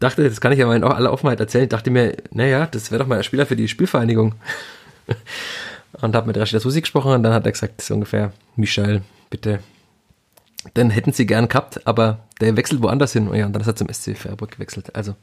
Dachte, 0.00 0.28
das 0.28 0.40
kann 0.40 0.52
ich 0.52 0.58
mal 0.58 0.76
in 0.76 0.82
aller 0.82 1.12
Offenheit 1.12 1.38
erzählen. 1.38 1.68
Dachte 1.68 1.90
mir, 1.90 2.16
naja, 2.32 2.66
das 2.66 2.90
wäre 2.90 3.00
doch 3.00 3.08
mal 3.08 3.18
ein 3.18 3.24
Spieler 3.24 3.46
für 3.46 3.56
die 3.56 3.68
Spielvereinigung. 3.68 4.34
und 6.00 6.14
habe 6.14 6.26
mit 6.26 6.36
Rashida 6.36 6.60
Susi 6.60 6.80
gesprochen 6.80 7.12
und 7.12 7.22
dann 7.22 7.32
hat 7.32 7.46
er 7.46 7.52
gesagt, 7.52 7.80
ist 7.80 7.90
ungefähr, 7.90 8.32
Michel, 8.56 9.02
bitte. 9.28 9.60
Dann 10.74 10.90
hätten 10.90 11.12
sie 11.12 11.26
gern 11.26 11.48
gehabt, 11.48 11.86
aber 11.86 12.20
der 12.40 12.56
wechselt 12.56 12.82
woanders 12.82 13.12
hin. 13.12 13.32
Ja, 13.32 13.46
und 13.46 13.52
dann 13.52 13.62
ist 13.62 13.68
er 13.68 13.76
zum 13.76 13.88
SC 13.88 14.16
Freiburg 14.16 14.52
gewechselt. 14.52 14.94
Also 14.94 15.14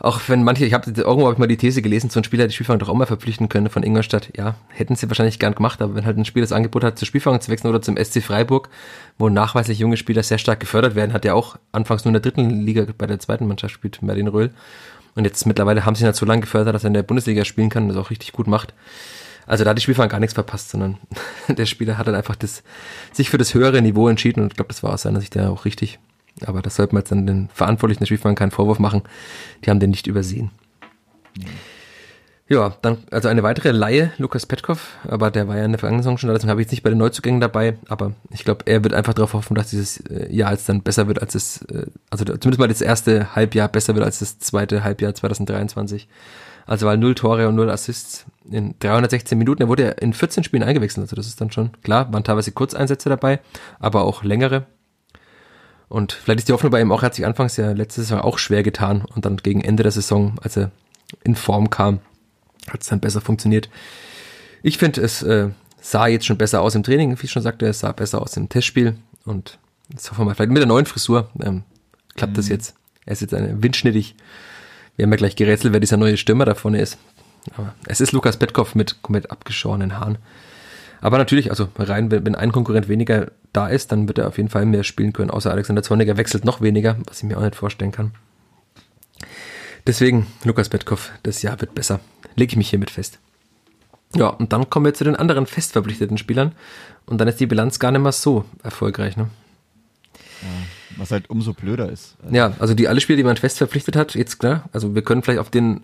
auch 0.00 0.18
wenn 0.28 0.42
manche, 0.42 0.64
ich 0.64 0.72
habe 0.72 0.90
irgendwo 0.90 1.26
hab 1.26 1.34
ich 1.34 1.38
mal 1.38 1.46
die 1.46 1.58
These 1.58 1.82
gelesen, 1.82 2.08
so 2.08 2.20
ein 2.20 2.24
Spieler 2.24 2.46
die 2.46 2.54
Spielfang 2.54 2.78
doch 2.78 2.88
auch 2.88 2.94
mal 2.94 3.06
verpflichten 3.06 3.50
können 3.50 3.68
von 3.68 3.82
Ingolstadt. 3.82 4.30
Ja, 4.34 4.54
hätten 4.68 4.96
sie 4.96 5.08
wahrscheinlich 5.08 5.38
gern 5.38 5.54
gemacht, 5.54 5.82
aber 5.82 5.94
wenn 5.94 6.06
halt 6.06 6.16
ein 6.16 6.24
Spieler 6.24 6.44
das 6.44 6.52
Angebot 6.52 6.82
hat, 6.82 6.98
zur 6.98 7.06
Spielfang 7.06 7.38
zu 7.42 7.50
wechseln 7.50 7.68
oder 7.68 7.82
zum 7.82 7.98
SC 7.98 8.22
Freiburg, 8.22 8.70
wo 9.18 9.28
nachweislich 9.28 9.78
junge 9.78 9.98
Spieler 9.98 10.22
sehr 10.22 10.38
stark 10.38 10.58
gefördert 10.58 10.94
werden, 10.94 11.12
hat 11.12 11.26
er 11.26 11.34
auch 11.36 11.56
anfangs 11.72 12.04
nur 12.04 12.10
in 12.10 12.14
der 12.14 12.22
dritten 12.22 12.62
Liga 12.62 12.86
bei 12.96 13.06
der 13.06 13.18
zweiten 13.18 13.46
Mannschaft 13.46 13.74
spielt, 13.74 14.00
Merlin 14.00 14.28
Röhl. 14.28 14.52
Und 15.16 15.24
jetzt 15.24 15.44
mittlerweile 15.46 15.84
haben 15.84 15.94
sie 15.94 16.04
ihn 16.04 16.06
halt 16.06 16.16
so 16.16 16.24
lange 16.24 16.40
gefördert, 16.40 16.74
dass 16.74 16.84
er 16.84 16.88
in 16.88 16.94
der 16.94 17.02
Bundesliga 17.02 17.44
spielen 17.44 17.68
kann 17.68 17.82
und 17.82 17.90
das 17.90 17.98
auch 17.98 18.10
richtig 18.10 18.32
gut 18.32 18.46
macht. 18.46 18.72
Also 19.46 19.64
da 19.64 19.70
hat 19.70 19.76
die 19.76 19.82
Spielfang 19.82 20.08
gar 20.08 20.20
nichts 20.20 20.34
verpasst, 20.34 20.70
sondern 20.70 20.96
der 21.48 21.66
Spieler 21.66 21.98
hat 21.98 22.06
dann 22.06 22.14
einfach 22.14 22.36
das, 22.36 22.62
sich 23.12 23.28
für 23.28 23.38
das 23.38 23.52
höhere 23.52 23.82
Niveau 23.82 24.08
entschieden 24.08 24.40
und 24.42 24.52
ich 24.52 24.56
glaube, 24.56 24.68
das 24.68 24.82
war 24.82 24.94
aus 24.94 25.02
seiner 25.02 25.20
Sicht 25.20 25.34
ja 25.34 25.50
auch 25.50 25.66
richtig. 25.66 25.98
Aber 26.46 26.62
das 26.62 26.76
sollte 26.76 26.94
man 26.94 27.02
jetzt 27.02 27.12
dann 27.12 27.26
den 27.26 27.48
Verantwortlichen 27.52 28.00
der 28.00 28.06
Spielverein 28.06 28.34
keinen 28.34 28.50
Vorwurf 28.50 28.78
machen. 28.78 29.02
Die 29.64 29.70
haben 29.70 29.80
den 29.80 29.90
nicht 29.90 30.06
übersehen. 30.06 30.50
Mhm. 31.36 31.44
Ja, 32.50 32.74
dann, 32.82 32.98
also 33.12 33.28
eine 33.28 33.44
weitere 33.44 33.70
Laie, 33.70 34.10
Lukas 34.18 34.44
Petkov, 34.44 34.98
aber 35.06 35.30
der 35.30 35.46
war 35.46 35.56
ja 35.56 35.64
in 35.64 35.70
der 35.70 35.78
vergangenen 35.78 36.02
Saison 36.02 36.18
schon 36.18 36.26
da, 36.26 36.34
deswegen 36.34 36.50
habe 36.50 36.60
ich 36.60 36.64
jetzt 36.64 36.72
nicht 36.72 36.82
bei 36.82 36.90
den 36.90 36.98
Neuzugängen 36.98 37.40
dabei, 37.40 37.78
aber 37.88 38.14
ich 38.30 38.42
glaube, 38.42 38.64
er 38.66 38.82
wird 38.82 38.92
einfach 38.92 39.14
darauf 39.14 39.34
hoffen, 39.34 39.54
dass 39.54 39.70
dieses 39.70 39.98
äh, 39.98 40.34
Jahr 40.34 40.50
jetzt 40.50 40.68
dann 40.68 40.82
besser 40.82 41.06
wird 41.06 41.22
als 41.22 41.34
das, 41.34 41.62
äh, 41.70 41.86
also 42.10 42.24
zumindest 42.24 42.58
mal 42.58 42.66
das 42.66 42.80
erste 42.80 43.36
Halbjahr 43.36 43.68
besser 43.68 43.94
wird 43.94 44.04
als 44.04 44.18
das 44.18 44.40
zweite 44.40 44.82
Halbjahr 44.82 45.14
2023. 45.14 46.08
Also 46.66 46.86
weil 46.86 46.98
null 46.98 47.14
Tore 47.14 47.46
und 47.46 47.54
null 47.54 47.70
Assists 47.70 48.26
in 48.50 48.74
316 48.80 49.38
Minuten. 49.38 49.62
Er 49.62 49.68
wurde 49.68 49.84
ja 49.84 49.90
in 49.90 50.12
14 50.12 50.42
Spielen 50.42 50.64
eingewechselt, 50.64 51.04
also 51.04 51.14
das 51.14 51.28
ist 51.28 51.40
dann 51.40 51.52
schon 51.52 51.70
klar, 51.84 52.12
waren 52.12 52.24
teilweise 52.24 52.50
Kurzeinsätze 52.50 53.08
dabei, 53.08 53.38
aber 53.78 54.02
auch 54.02 54.24
längere. 54.24 54.66
Und 55.90 56.12
vielleicht 56.12 56.38
ist 56.38 56.48
die 56.48 56.52
Hoffnung 56.52 56.70
bei 56.70 56.80
ihm 56.80 56.92
auch, 56.92 57.02
er 57.02 57.06
hat 57.06 57.16
sich 57.16 57.26
anfangs 57.26 57.56
ja 57.56 57.72
letzte 57.72 58.02
Saison 58.02 58.20
auch 58.20 58.38
schwer 58.38 58.62
getan 58.62 59.04
und 59.12 59.24
dann 59.24 59.36
gegen 59.38 59.60
Ende 59.60 59.82
der 59.82 59.90
Saison, 59.90 60.36
als 60.40 60.56
er 60.56 60.70
in 61.24 61.34
Form 61.34 61.68
kam, 61.68 61.98
hat 62.70 62.82
es 62.82 62.86
dann 62.86 63.00
besser 63.00 63.20
funktioniert. 63.20 63.68
Ich 64.62 64.78
finde, 64.78 65.00
es 65.00 65.22
äh, 65.22 65.48
sah 65.80 66.06
jetzt 66.06 66.26
schon 66.26 66.38
besser 66.38 66.62
aus 66.62 66.76
im 66.76 66.84
Training, 66.84 67.18
wie 67.18 67.24
ich 67.24 67.32
schon 67.32 67.42
sagte, 67.42 67.66
es 67.66 67.80
sah 67.80 67.90
besser 67.90 68.22
aus 68.22 68.36
im 68.36 68.48
Testspiel 68.48 68.94
und 69.24 69.58
jetzt 69.88 70.12
hoffen 70.12 70.20
wir 70.20 70.26
mal, 70.26 70.34
vielleicht 70.36 70.52
mit 70.52 70.60
der 70.60 70.68
neuen 70.68 70.86
Frisur 70.86 71.28
ähm, 71.42 71.64
klappt 72.14 72.34
mhm. 72.34 72.36
das 72.36 72.48
jetzt. 72.48 72.74
Er 73.04 73.14
ist 73.14 73.22
jetzt 73.22 73.34
eine 73.34 73.60
windschnittig. 73.60 74.14
Wir 74.94 75.04
haben 75.04 75.10
ja 75.10 75.16
gleich 75.16 75.34
gerätselt, 75.34 75.72
wer 75.72 75.80
dieser 75.80 75.96
neue 75.96 76.16
Stürmer 76.16 76.44
da 76.44 76.54
vorne 76.54 76.80
ist. 76.80 76.98
Aber 77.56 77.74
es 77.86 78.00
ist 78.00 78.12
Lukas 78.12 78.36
Petkov 78.36 78.76
mit 78.76 79.02
komplett 79.02 79.32
abgeschorenen 79.32 79.98
Haaren. 79.98 80.18
Aber 81.00 81.18
natürlich, 81.18 81.50
also 81.50 81.68
rein, 81.78 82.10
wenn, 82.10 82.26
wenn 82.26 82.34
ein 82.34 82.52
Konkurrent 82.52 82.88
weniger 82.88 83.30
da 83.52 83.68
ist, 83.68 83.92
dann 83.92 84.06
wird 84.08 84.18
er 84.18 84.28
auf 84.28 84.36
jeden 84.36 84.50
Fall 84.50 84.66
mehr 84.66 84.84
spielen 84.84 85.12
können. 85.12 85.30
Außer 85.30 85.50
Alexander 85.50 85.82
Zorniger 85.82 86.16
wechselt 86.16 86.44
noch 86.44 86.60
weniger, 86.60 86.96
was 87.06 87.18
ich 87.18 87.24
mir 87.24 87.38
auch 87.38 87.42
nicht 87.42 87.56
vorstellen 87.56 87.92
kann. 87.92 88.12
Deswegen, 89.86 90.26
Lukas 90.44 90.68
Petkov, 90.68 91.10
das 91.22 91.42
Jahr 91.42 91.60
wird 91.60 91.74
besser 91.74 92.00
lege 92.36 92.52
ich 92.52 92.56
mich 92.56 92.70
hiermit 92.70 92.90
fest. 92.90 93.18
Ja, 94.16 94.28
und 94.28 94.52
dann 94.52 94.68
kommen 94.68 94.86
wir 94.86 94.94
zu 94.94 95.04
den 95.04 95.14
anderen 95.14 95.46
festverpflichteten 95.46 96.18
Spielern. 96.18 96.52
Und 97.06 97.18
dann 97.18 97.28
ist 97.28 97.38
die 97.38 97.46
Bilanz 97.46 97.78
gar 97.78 97.92
nicht 97.92 98.02
mehr 98.02 98.12
so 98.12 98.44
erfolgreich. 98.62 99.16
Ne? 99.16 99.28
Ja, 100.42 100.98
was 100.98 101.12
halt 101.12 101.30
umso 101.30 101.52
blöder 101.52 101.90
ist. 101.90 102.16
Also 102.22 102.34
ja, 102.34 102.52
also 102.58 102.74
die 102.74 102.88
alle 102.88 103.00
Spieler, 103.00 103.18
die 103.18 103.24
man 103.24 103.36
fest 103.36 103.58
verpflichtet 103.58 103.94
hat, 103.94 104.14
jetzt 104.14 104.38
klar, 104.38 104.68
also 104.72 104.94
wir 104.94 105.02
können 105.02 105.22
vielleicht 105.22 105.38
auf 105.38 105.50
den, 105.50 105.82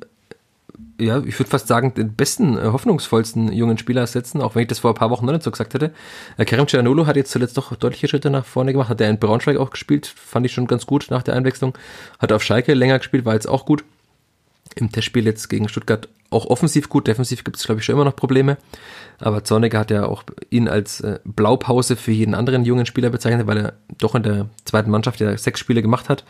ja, 0.99 1.23
ich 1.25 1.39
würde 1.39 1.51
fast 1.51 1.69
sagen, 1.69 1.95
den 1.95 2.15
besten, 2.15 2.57
äh, 2.57 2.65
hoffnungsvollsten 2.65 3.53
jungen 3.53 3.79
Spieler 3.79 4.07
setzen, 4.07 4.41
auch 4.41 4.55
wenn 4.55 4.63
ich 4.63 4.69
das 4.69 4.79
vor 4.81 4.93
ein 4.93 4.97
paar 4.97 5.11
Wochen 5.11 5.27
noch 5.27 5.33
nicht 5.33 5.43
so 5.43 5.51
gesagt 5.51 5.75
hätte. 5.75 5.93
Äh, 6.37 6.45
Kerem 6.45 6.67
Cianolo 6.67 7.07
hat 7.07 7.17
jetzt 7.17 7.31
zuletzt 7.31 7.57
doch 7.57 7.75
deutliche 7.77 8.09
Schritte 8.09 8.31
nach 8.31 8.45
vorne 8.45 8.73
gemacht, 8.73 8.89
hat 8.89 9.01
er 9.01 9.11
in 9.11 9.19
Braunschweig 9.19 9.57
auch 9.57 9.71
gespielt, 9.71 10.07
fand 10.07 10.47
ich 10.47 10.53
schon 10.53 10.67
ganz 10.67 10.87
gut 10.87 11.07
nach 11.11 11.23
der 11.23 11.35
Einwechslung. 11.35 11.77
Hat 12.19 12.33
auf 12.33 12.43
Schalke 12.43 12.75
länger 12.75 12.99
gespielt, 12.99 13.25
war 13.25 13.35
jetzt 13.35 13.49
auch 13.49 13.67
gut. 13.67 13.85
Im 14.75 14.93
Testspiel 14.93 15.25
jetzt 15.25 15.49
gegen 15.49 15.69
Stuttgart 15.69 16.09
auch 16.31 16.47
offensiv 16.47 16.89
gut, 16.89 17.07
defensiv 17.07 17.45
gibt 17.45 17.57
es, 17.57 17.65
glaube 17.65 17.81
ich, 17.81 17.85
schon 17.85 17.95
immer 17.95 18.05
noch 18.05 18.17
Probleme. 18.17 18.59
Aber 19.21 19.45
Zorniger 19.45 19.79
hat 19.79 19.91
ja 19.91 20.07
auch 20.07 20.25
ihn 20.51 20.69
als 20.69 21.01
äh, 21.01 21.21
Blaupause 21.25 21.97
für 21.97 22.13
jeden 22.13 22.35
anderen 22.35 22.65
jungen 22.65 22.85
Spieler 22.85 23.11
bezeichnet, 23.11 23.47
weil 23.47 23.59
er 23.59 23.73
doch 23.99 24.15
in 24.15 24.23
der 24.23 24.49
zweiten 24.65 24.91
Mannschaft 24.91 25.21
ja 25.21 25.37
sechs 25.37 25.61
Spiele 25.61 25.83
gemacht 25.83 26.09
hat. 26.09 26.25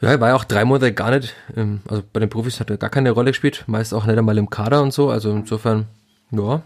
Ja, 0.00 0.10
er 0.10 0.20
war 0.20 0.28
ja 0.28 0.36
auch 0.36 0.44
drei 0.44 0.64
Monate 0.64 0.92
gar 0.92 1.10
nicht, 1.10 1.34
ähm, 1.56 1.80
also 1.88 2.02
bei 2.12 2.20
den 2.20 2.28
Profis 2.28 2.60
hat 2.60 2.70
er 2.70 2.76
gar 2.76 2.90
keine 2.90 3.10
Rolle 3.10 3.30
gespielt, 3.30 3.64
meist 3.66 3.94
auch 3.94 4.04
nicht 4.06 4.18
einmal 4.18 4.36
im 4.36 4.50
Kader 4.50 4.82
und 4.82 4.92
so, 4.92 5.10
also 5.10 5.30
insofern, 5.30 5.86
ja. 6.30 6.62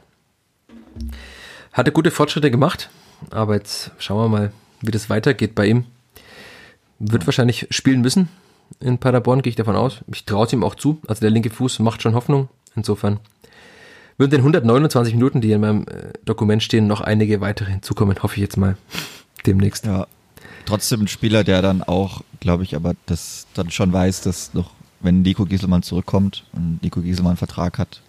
Hatte 1.73 1.93
gute 1.93 2.11
Fortschritte 2.11 2.51
gemacht, 2.51 2.91
aber 3.31 3.55
jetzt 3.55 3.93
schauen 3.99 4.25
wir 4.25 4.29
mal, 4.29 4.53
wie 4.81 4.91
das 4.91 5.09
weitergeht 5.09 5.55
bei 5.55 5.67
ihm. 5.67 5.85
Wird 6.99 7.27
wahrscheinlich 7.27 7.69
spielen 7.71 8.01
müssen, 8.01 8.29
in 8.79 8.99
Paderborn, 8.99 9.43
gehe 9.43 9.51
ich 9.51 9.57
davon 9.57 9.77
aus. 9.77 9.99
Ich 10.13 10.25
traue 10.25 10.47
es 10.47 10.53
ihm 10.53 10.63
auch 10.63 10.75
zu. 10.75 11.01
Also 11.09 11.21
der 11.21 11.31
linke 11.31 11.51
Fuß 11.51 11.81
macht 11.81 12.03
schon 12.03 12.15
Hoffnung. 12.15 12.49
Insofern 12.77 13.19
würden 14.17 14.31
den 14.31 14.41
129 14.41 15.15
Minuten, 15.15 15.41
die 15.41 15.51
in 15.53 15.61
meinem 15.61 15.87
äh, 15.89 16.13
Dokument 16.25 16.63
stehen, 16.63 16.87
noch 16.87 17.01
einige 17.01 17.41
weitere 17.41 17.71
hinzukommen, 17.71 18.23
hoffe 18.23 18.37
ich 18.37 18.43
jetzt 18.43 18.57
mal 18.57 18.77
demnächst. 19.47 19.87
Ja, 19.87 20.07
trotzdem 20.67 21.03
ein 21.03 21.09
Spieler, 21.09 21.43
der 21.43 21.63
dann 21.63 21.83
auch, 21.83 22.23
glaube 22.41 22.65
ich, 22.65 22.75
aber 22.75 22.95
das 23.07 23.47
dann 23.55 23.71
schon 23.71 23.93
weiß, 23.93 24.23
dass 24.23 24.55
noch, 24.55 24.71
wenn 25.01 25.23
Nico 25.23 25.45
Gieselmann 25.45 25.83
zurückkommt 25.83 26.45
und 26.53 26.83
Nico 26.83 27.01
Gieselmann 27.01 27.33
einen 27.33 27.37
Vertrag 27.37 27.79
hat, 27.79 28.01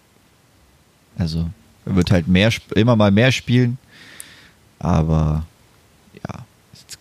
also 1.16 1.48
er 1.84 1.96
wird 1.96 2.10
halt 2.10 2.28
mehr, 2.28 2.50
immer 2.74 2.96
mal 2.96 3.10
mehr 3.10 3.32
spielen, 3.32 3.78
aber 4.78 5.44
ja, 6.26 6.44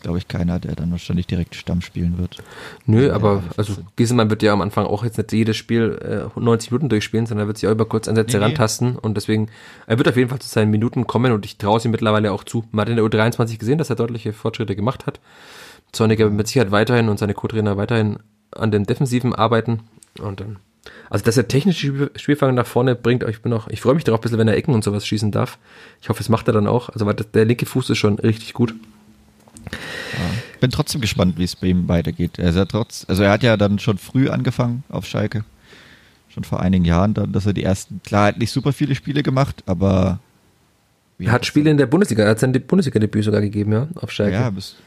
glaube 0.01 0.17
ich, 0.17 0.27
keiner, 0.27 0.59
der 0.59 0.75
dann 0.75 0.91
wahrscheinlich 0.91 1.27
direkt 1.27 1.55
Stamm 1.55 1.81
spielen 1.81 2.17
wird. 2.17 2.37
Nö, 2.85 3.11
aber 3.11 3.43
also 3.57 3.75
Gieselmann 3.95 4.29
wird 4.29 4.43
ja 4.43 4.53
am 4.53 4.61
Anfang 4.61 4.85
auch 4.85 5.03
jetzt 5.03 5.17
nicht 5.17 5.31
jedes 5.31 5.57
Spiel 5.57 6.29
äh, 6.35 6.39
90 6.39 6.71
Minuten 6.71 6.89
durchspielen, 6.89 7.25
sondern 7.25 7.45
er 7.45 7.47
wird 7.47 7.57
sich 7.57 7.67
auch 7.67 7.73
über 7.73 7.85
Kurzeinsätze 7.85 8.37
nee, 8.37 8.43
rantasten 8.43 8.95
und 8.95 9.15
deswegen, 9.15 9.49
er 9.87 9.97
wird 9.97 10.07
auf 10.07 10.17
jeden 10.17 10.29
Fall 10.29 10.39
zu 10.39 10.49
seinen 10.49 10.71
Minuten 10.71 11.07
kommen 11.07 11.31
und 11.31 11.45
ich 11.45 11.57
traue 11.57 11.77
es 11.77 11.85
ihm 11.85 11.91
mittlerweile 11.91 12.31
auch 12.31 12.43
zu. 12.43 12.65
Man 12.71 12.81
hat 12.81 12.89
in 12.89 12.95
der 12.95 13.05
U23 13.05 13.57
gesehen, 13.57 13.77
dass 13.77 13.89
er 13.89 13.95
deutliche 13.95 14.33
Fortschritte 14.33 14.75
gemacht 14.75 15.05
hat. 15.05 15.19
Zorniger 15.91 16.29
mit 16.29 16.47
Sicherheit 16.47 16.71
weiterhin 16.71 17.09
und 17.09 17.19
seine 17.19 17.33
Co-Trainer 17.33 17.77
weiterhin 17.77 18.19
an 18.51 18.71
den 18.71 18.85
Defensiven 18.85 19.33
arbeiten 19.33 19.81
und 20.19 20.39
dann 20.39 20.57
also, 21.09 21.25
dass 21.25 21.37
er 21.37 21.47
technische 21.47 22.09
Spielfang 22.15 22.55
nach 22.55 22.65
vorne 22.65 22.95
bringt, 22.95 23.23
ich 23.23 23.41
bin 23.41 23.53
auch, 23.53 23.67
ich 23.67 23.81
freue 23.81 23.93
mich 23.93 24.03
darauf 24.03 24.19
ein 24.19 24.23
bisschen, 24.23 24.39
wenn 24.39 24.47
er 24.47 24.55
Ecken 24.55 24.73
und 24.73 24.83
sowas 24.83 25.05
schießen 25.05 25.31
darf. 25.31 25.57
Ich 26.01 26.09
hoffe, 26.09 26.21
es 26.21 26.29
macht 26.29 26.47
er 26.47 26.53
dann 26.53 26.67
auch. 26.67 26.89
Also, 26.89 27.05
weil 27.05 27.13
der 27.13 27.45
linke 27.45 27.65
Fuß 27.65 27.89
ist 27.89 27.97
schon 27.97 28.17
richtig 28.17 28.53
gut. 28.53 28.73
Ja. 29.71 29.79
Bin 30.59 30.71
trotzdem 30.71 31.01
gespannt, 31.01 31.37
wie 31.37 31.43
es 31.43 31.55
bei 31.55 31.67
ihm 31.67 31.87
weitergeht. 31.87 32.39
Er 32.39 32.49
ist 32.49 32.55
ja 32.55 32.65
trotz, 32.65 33.05
also 33.07 33.23
er 33.23 33.31
hat 33.31 33.43
ja 33.43 33.57
dann 33.57 33.77
schon 33.77 33.97
früh 33.97 34.29
angefangen 34.29 34.83
auf 34.89 35.05
Schalke. 35.05 35.43
Schon 36.29 36.43
vor 36.43 36.61
einigen 36.61 36.85
Jahren 36.85 37.13
dann, 37.13 37.31
dass 37.31 37.45
er 37.45 37.53
die 37.53 37.63
ersten, 37.63 38.01
klar, 38.03 38.27
hat 38.27 38.39
nicht 38.39 38.51
super 38.51 38.73
viele 38.73 38.95
Spiele 38.95 39.21
gemacht, 39.21 39.63
aber. 39.65 40.19
Er 41.19 41.33
hat 41.33 41.45
Spiele 41.45 41.69
in 41.69 41.77
der 41.77 41.85
Bundesliga, 41.85 42.23
er 42.23 42.31
hat 42.31 42.39
sein 42.39 42.53
Bundesliga-Debüt 42.53 43.23
sogar 43.23 43.41
gegeben, 43.41 43.73
ja, 43.73 43.87
auf 43.95 44.11
Schalke. 44.11 44.33
Ja, 44.33 44.49
bis 44.49 44.77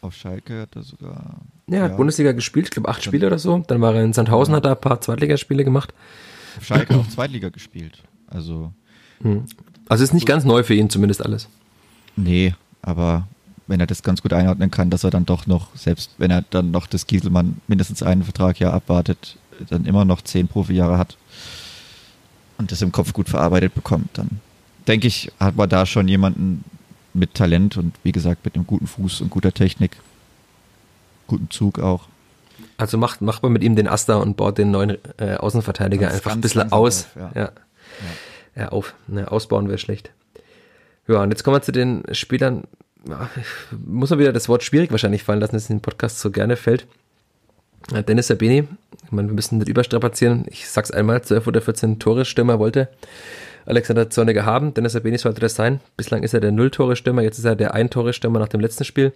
auf 0.00 0.14
Schalke 0.14 0.62
hat 0.62 0.76
er 0.76 0.82
sogar. 0.82 1.40
Ja, 1.66 1.82
hat 1.82 1.96
Bundesliga 1.96 2.32
gespielt, 2.32 2.66
ich 2.66 2.70
glaube 2.70 2.88
acht 2.88 3.02
Spiele 3.02 3.26
oder 3.26 3.38
so. 3.38 3.62
Dann 3.66 3.80
war 3.80 3.94
er 3.94 4.04
in 4.04 4.12
Sandhausen, 4.12 4.52
ja. 4.52 4.58
hat 4.58 4.64
er 4.64 4.72
ein 4.72 4.80
paar 4.80 5.00
Zweitligaspiele 5.00 5.64
gemacht. 5.64 5.92
Auf 6.56 6.64
Schalke 6.64 6.96
auch 6.96 7.08
Zweitliga 7.08 7.48
gespielt. 7.48 8.02
Also. 8.26 8.72
Hm. 9.22 9.44
Also 9.88 10.04
ist 10.04 10.14
nicht 10.14 10.26
ganz 10.26 10.44
neu 10.44 10.62
für 10.62 10.74
ihn 10.74 10.90
zumindest 10.90 11.24
alles. 11.24 11.48
Nee, 12.16 12.54
aber 12.82 13.26
wenn 13.66 13.80
er 13.80 13.86
das 13.86 14.02
ganz 14.02 14.22
gut 14.22 14.32
einordnen 14.32 14.70
kann, 14.70 14.90
dass 14.90 15.04
er 15.04 15.10
dann 15.10 15.26
doch 15.26 15.46
noch, 15.46 15.74
selbst 15.74 16.12
wenn 16.18 16.30
er 16.30 16.42
dann 16.50 16.70
noch 16.70 16.86
das 16.86 17.06
Gieselmann 17.06 17.60
mindestens 17.68 18.02
einen 18.02 18.24
Vertrag 18.24 18.58
ja 18.60 18.72
abwartet, 18.72 19.36
dann 19.68 19.84
immer 19.84 20.04
noch 20.04 20.22
zehn 20.22 20.48
Profijahre 20.48 20.98
hat 20.98 21.16
und 22.56 22.72
das 22.72 22.82
im 22.82 22.92
Kopf 22.92 23.12
gut 23.12 23.28
verarbeitet 23.28 23.74
bekommt, 23.74 24.10
dann 24.14 24.40
denke 24.86 25.06
ich, 25.06 25.32
hat 25.38 25.56
man 25.56 25.68
da 25.68 25.86
schon 25.86 26.08
jemanden 26.08 26.64
mit 27.14 27.34
Talent 27.34 27.76
und 27.76 27.94
wie 28.02 28.12
gesagt 28.12 28.44
mit 28.44 28.54
einem 28.54 28.66
guten 28.66 28.86
Fuß 28.86 29.20
und 29.20 29.30
guter 29.30 29.52
Technik, 29.52 29.96
guten 31.26 31.50
Zug 31.50 31.78
auch. 31.78 32.08
Also 32.76 32.98
macht, 32.98 33.20
macht 33.20 33.42
man 33.42 33.52
mit 33.52 33.62
ihm 33.62 33.76
den 33.76 33.88
Aster 33.88 34.20
und 34.20 34.36
baut 34.36 34.58
den 34.58 34.70
neuen 34.70 34.98
äh, 35.18 35.34
Außenverteidiger 35.34 36.06
ganz, 36.06 36.16
einfach 36.16 36.32
ein 36.32 36.40
bisschen 36.40 36.72
aus. 36.72 37.04
Auf, 37.04 37.16
ja. 37.16 37.30
Ja. 37.34 37.40
ja. 37.40 37.52
ja. 38.62 38.68
auf. 38.70 38.94
Ne, 39.06 39.30
ausbauen 39.30 39.68
wäre 39.68 39.78
schlecht. 39.78 40.10
Ja, 41.06 41.22
und 41.22 41.30
jetzt 41.30 41.42
kommen 41.42 41.56
wir 41.56 41.62
zu 41.62 41.72
den 41.72 42.02
Spielern, 42.12 42.64
muss 43.86 44.10
man 44.10 44.18
wieder 44.18 44.32
das 44.32 44.48
Wort 44.48 44.62
schwierig 44.62 44.90
wahrscheinlich 44.90 45.22
fallen 45.22 45.40
lassen, 45.40 45.54
das 45.54 45.70
in 45.70 45.76
den 45.76 45.82
Podcast 45.82 46.20
so 46.20 46.30
gerne 46.30 46.56
fällt. 46.56 46.86
Dennis 47.90 48.26
Sabini, 48.26 48.68
ich 49.04 49.12
meine, 49.12 49.28
wir 49.28 49.34
müssen 49.34 49.58
nicht 49.58 49.68
überstrapazieren. 49.68 50.44
Ich 50.50 50.68
sag's 50.68 50.90
einmal, 50.90 51.22
12 51.22 51.46
oder 51.46 51.60
14 51.62 51.98
Tore-Stürmer 51.98 52.58
wollte 52.58 52.88
Alexander 53.68 54.10
Zorniger 54.10 54.44
haben. 54.44 54.74
Dennis 54.74 54.92
Sabini 54.92 55.18
sollte 55.18 55.40
das 55.40 55.54
sein. 55.54 55.80
Bislang 55.96 56.22
ist 56.22 56.34
er 56.34 56.40
der 56.40 56.52
Null-Tore-Stürmer, 56.52 57.22
jetzt 57.22 57.38
ist 57.38 57.44
er 57.44 57.56
der 57.56 57.74
Ein-Tore-Stürmer 57.74 58.38
nach 58.38 58.48
dem 58.48 58.60
letzten 58.60 58.84
Spiel. 58.84 59.12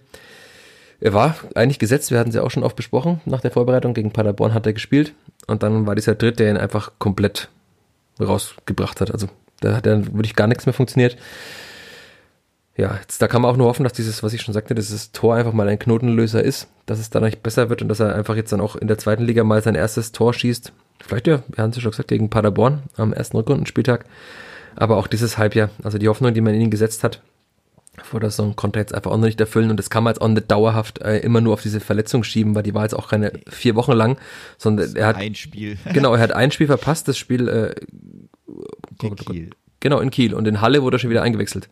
Er 1.01 1.13
war 1.13 1.35
eigentlich 1.55 1.79
gesetzt, 1.79 2.11
wir 2.11 2.19
hatten 2.19 2.31
sie 2.31 2.41
auch 2.41 2.51
schon 2.51 2.63
oft 2.63 2.75
besprochen. 2.75 3.19
Nach 3.25 3.41
der 3.41 3.51
Vorbereitung 3.51 3.93
gegen 3.93 4.11
Paderborn 4.11 4.53
hat 4.53 4.65
er 4.65 4.73
gespielt. 4.73 5.13
Und 5.47 5.63
dann 5.63 5.85
war 5.85 5.95
dieser 5.95 6.15
Dritt, 6.15 6.39
der 6.39 6.49
ihn 6.49 6.57
einfach 6.57 6.93
komplett 6.99 7.49
rausgebracht 8.21 9.01
hat. 9.01 9.11
Also 9.11 9.27
da 9.59 9.75
hat 9.75 9.85
dann 9.85 10.13
wirklich 10.13 10.35
gar 10.35 10.47
nichts 10.47 10.65
mehr 10.65 10.73
funktioniert 10.73 11.17
ja, 12.75 12.97
jetzt, 12.99 13.21
da 13.21 13.27
kann 13.27 13.41
man 13.41 13.51
auch 13.51 13.57
nur 13.57 13.67
hoffen, 13.67 13.83
dass 13.83 13.93
dieses, 13.93 14.23
was 14.23 14.33
ich 14.33 14.41
schon 14.41 14.53
sagte, 14.53 14.73
dieses 14.73 15.11
Tor 15.11 15.35
einfach 15.35 15.53
mal 15.53 15.69
ein 15.69 15.77
Knotenlöser 15.77 16.43
ist, 16.43 16.67
dass 16.85 16.99
es 16.99 17.11
danach 17.11 17.35
besser 17.35 17.69
wird 17.69 17.83
und 17.83 17.87
dass 17.87 17.99
er 17.99 18.15
einfach 18.15 18.35
jetzt 18.35 18.51
dann 18.51 18.61
auch 18.61 18.75
in 18.75 18.87
der 18.87 18.97
zweiten 18.97 19.23
Liga 19.23 19.43
mal 19.43 19.61
sein 19.61 19.75
erstes 19.75 20.11
Tor 20.11 20.33
schießt. 20.33 20.73
Vielleicht 21.01 21.27
ja, 21.27 21.43
wir 21.47 21.63
haben 21.63 21.71
es 21.71 21.75
ja 21.75 21.81
schon 21.81 21.91
gesagt, 21.91 22.09
gegen 22.09 22.29
Paderborn 22.29 22.83
am 22.95 23.13
ersten 23.13 23.37
Rückrundenspieltag. 23.37 24.05
Aber 24.75 24.97
auch 24.97 25.07
dieses 25.07 25.37
Halbjahr, 25.37 25.69
also 25.83 25.97
die 25.97 26.07
Hoffnung, 26.07 26.33
die 26.33 26.41
man 26.41 26.53
in 26.53 26.61
ihn 26.61 26.71
gesetzt 26.71 27.03
hat, 27.03 27.21
vor 28.01 28.19
der 28.19 28.31
Saison 28.31 28.55
konnte 28.55 28.79
er 28.79 28.81
jetzt 28.81 28.95
einfach 28.95 29.11
auch 29.11 29.17
noch 29.17 29.25
nicht 29.25 29.39
erfüllen 29.39 29.69
und 29.69 29.77
das 29.77 29.91
kann 29.91 30.03
man 30.03 30.13
jetzt 30.13 30.21
auch 30.21 30.27
nicht 30.27 30.49
dauerhaft 30.49 30.99
äh, 31.01 31.19
immer 31.19 31.41
nur 31.41 31.53
auf 31.53 31.61
diese 31.61 31.79
Verletzung 31.79 32.23
schieben, 32.23 32.55
weil 32.55 32.63
die 32.63 32.73
war 32.73 32.83
jetzt 32.83 32.95
auch 32.95 33.07
keine 33.07 33.33
vier 33.47 33.75
Wochen 33.75 33.91
lang, 33.91 34.17
sondern 34.57 34.95
er 34.95 35.07
hat 35.07 35.17
ein 35.17 35.35
Spiel. 35.35 35.77
genau, 35.93 36.15
er 36.15 36.19
hat 36.19 36.31
ein 36.31 36.49
Spiel 36.49 36.65
verpasst, 36.65 37.07
das 37.07 37.19
Spiel 37.19 37.47
äh, 37.47 37.75
in 39.05 39.15
Kiel. 39.15 39.49
genau 39.79 39.99
in 39.99 40.09
Kiel 40.09 40.33
und 40.33 40.47
in 40.47 40.59
Halle 40.59 40.81
wurde 40.81 40.95
er 40.97 40.99
schon 40.99 41.11
wieder 41.11 41.21
eingewechselt. 41.21 41.69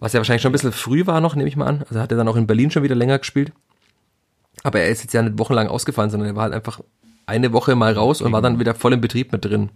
Was 0.00 0.12
ja 0.12 0.18
wahrscheinlich 0.18 0.42
schon 0.42 0.50
ein 0.50 0.52
bisschen 0.52 0.72
früh 0.72 1.06
war 1.06 1.20
noch, 1.20 1.36
nehme 1.36 1.48
ich 1.48 1.56
mal 1.56 1.66
an. 1.66 1.84
Also 1.88 2.00
hat 2.00 2.10
er 2.10 2.16
dann 2.16 2.28
auch 2.28 2.36
in 2.36 2.46
Berlin 2.46 2.70
schon 2.70 2.82
wieder 2.82 2.94
länger 2.94 3.18
gespielt. 3.18 3.52
Aber 4.64 4.80
er 4.80 4.88
ist 4.88 5.02
jetzt 5.02 5.12
ja 5.12 5.22
nicht 5.22 5.38
wochenlang 5.38 5.68
ausgefallen, 5.68 6.10
sondern 6.10 6.28
er 6.28 6.36
war 6.36 6.44
halt 6.44 6.54
einfach 6.54 6.80
eine 7.28 7.52
Woche 7.52 7.74
mal 7.74 7.92
raus 7.92 8.20
und 8.22 8.32
war 8.32 8.42
dann 8.42 8.58
wieder 8.58 8.74
voll 8.74 8.92
im 8.94 9.00
Betrieb 9.00 9.32
mit 9.32 9.44
drin. 9.44 9.68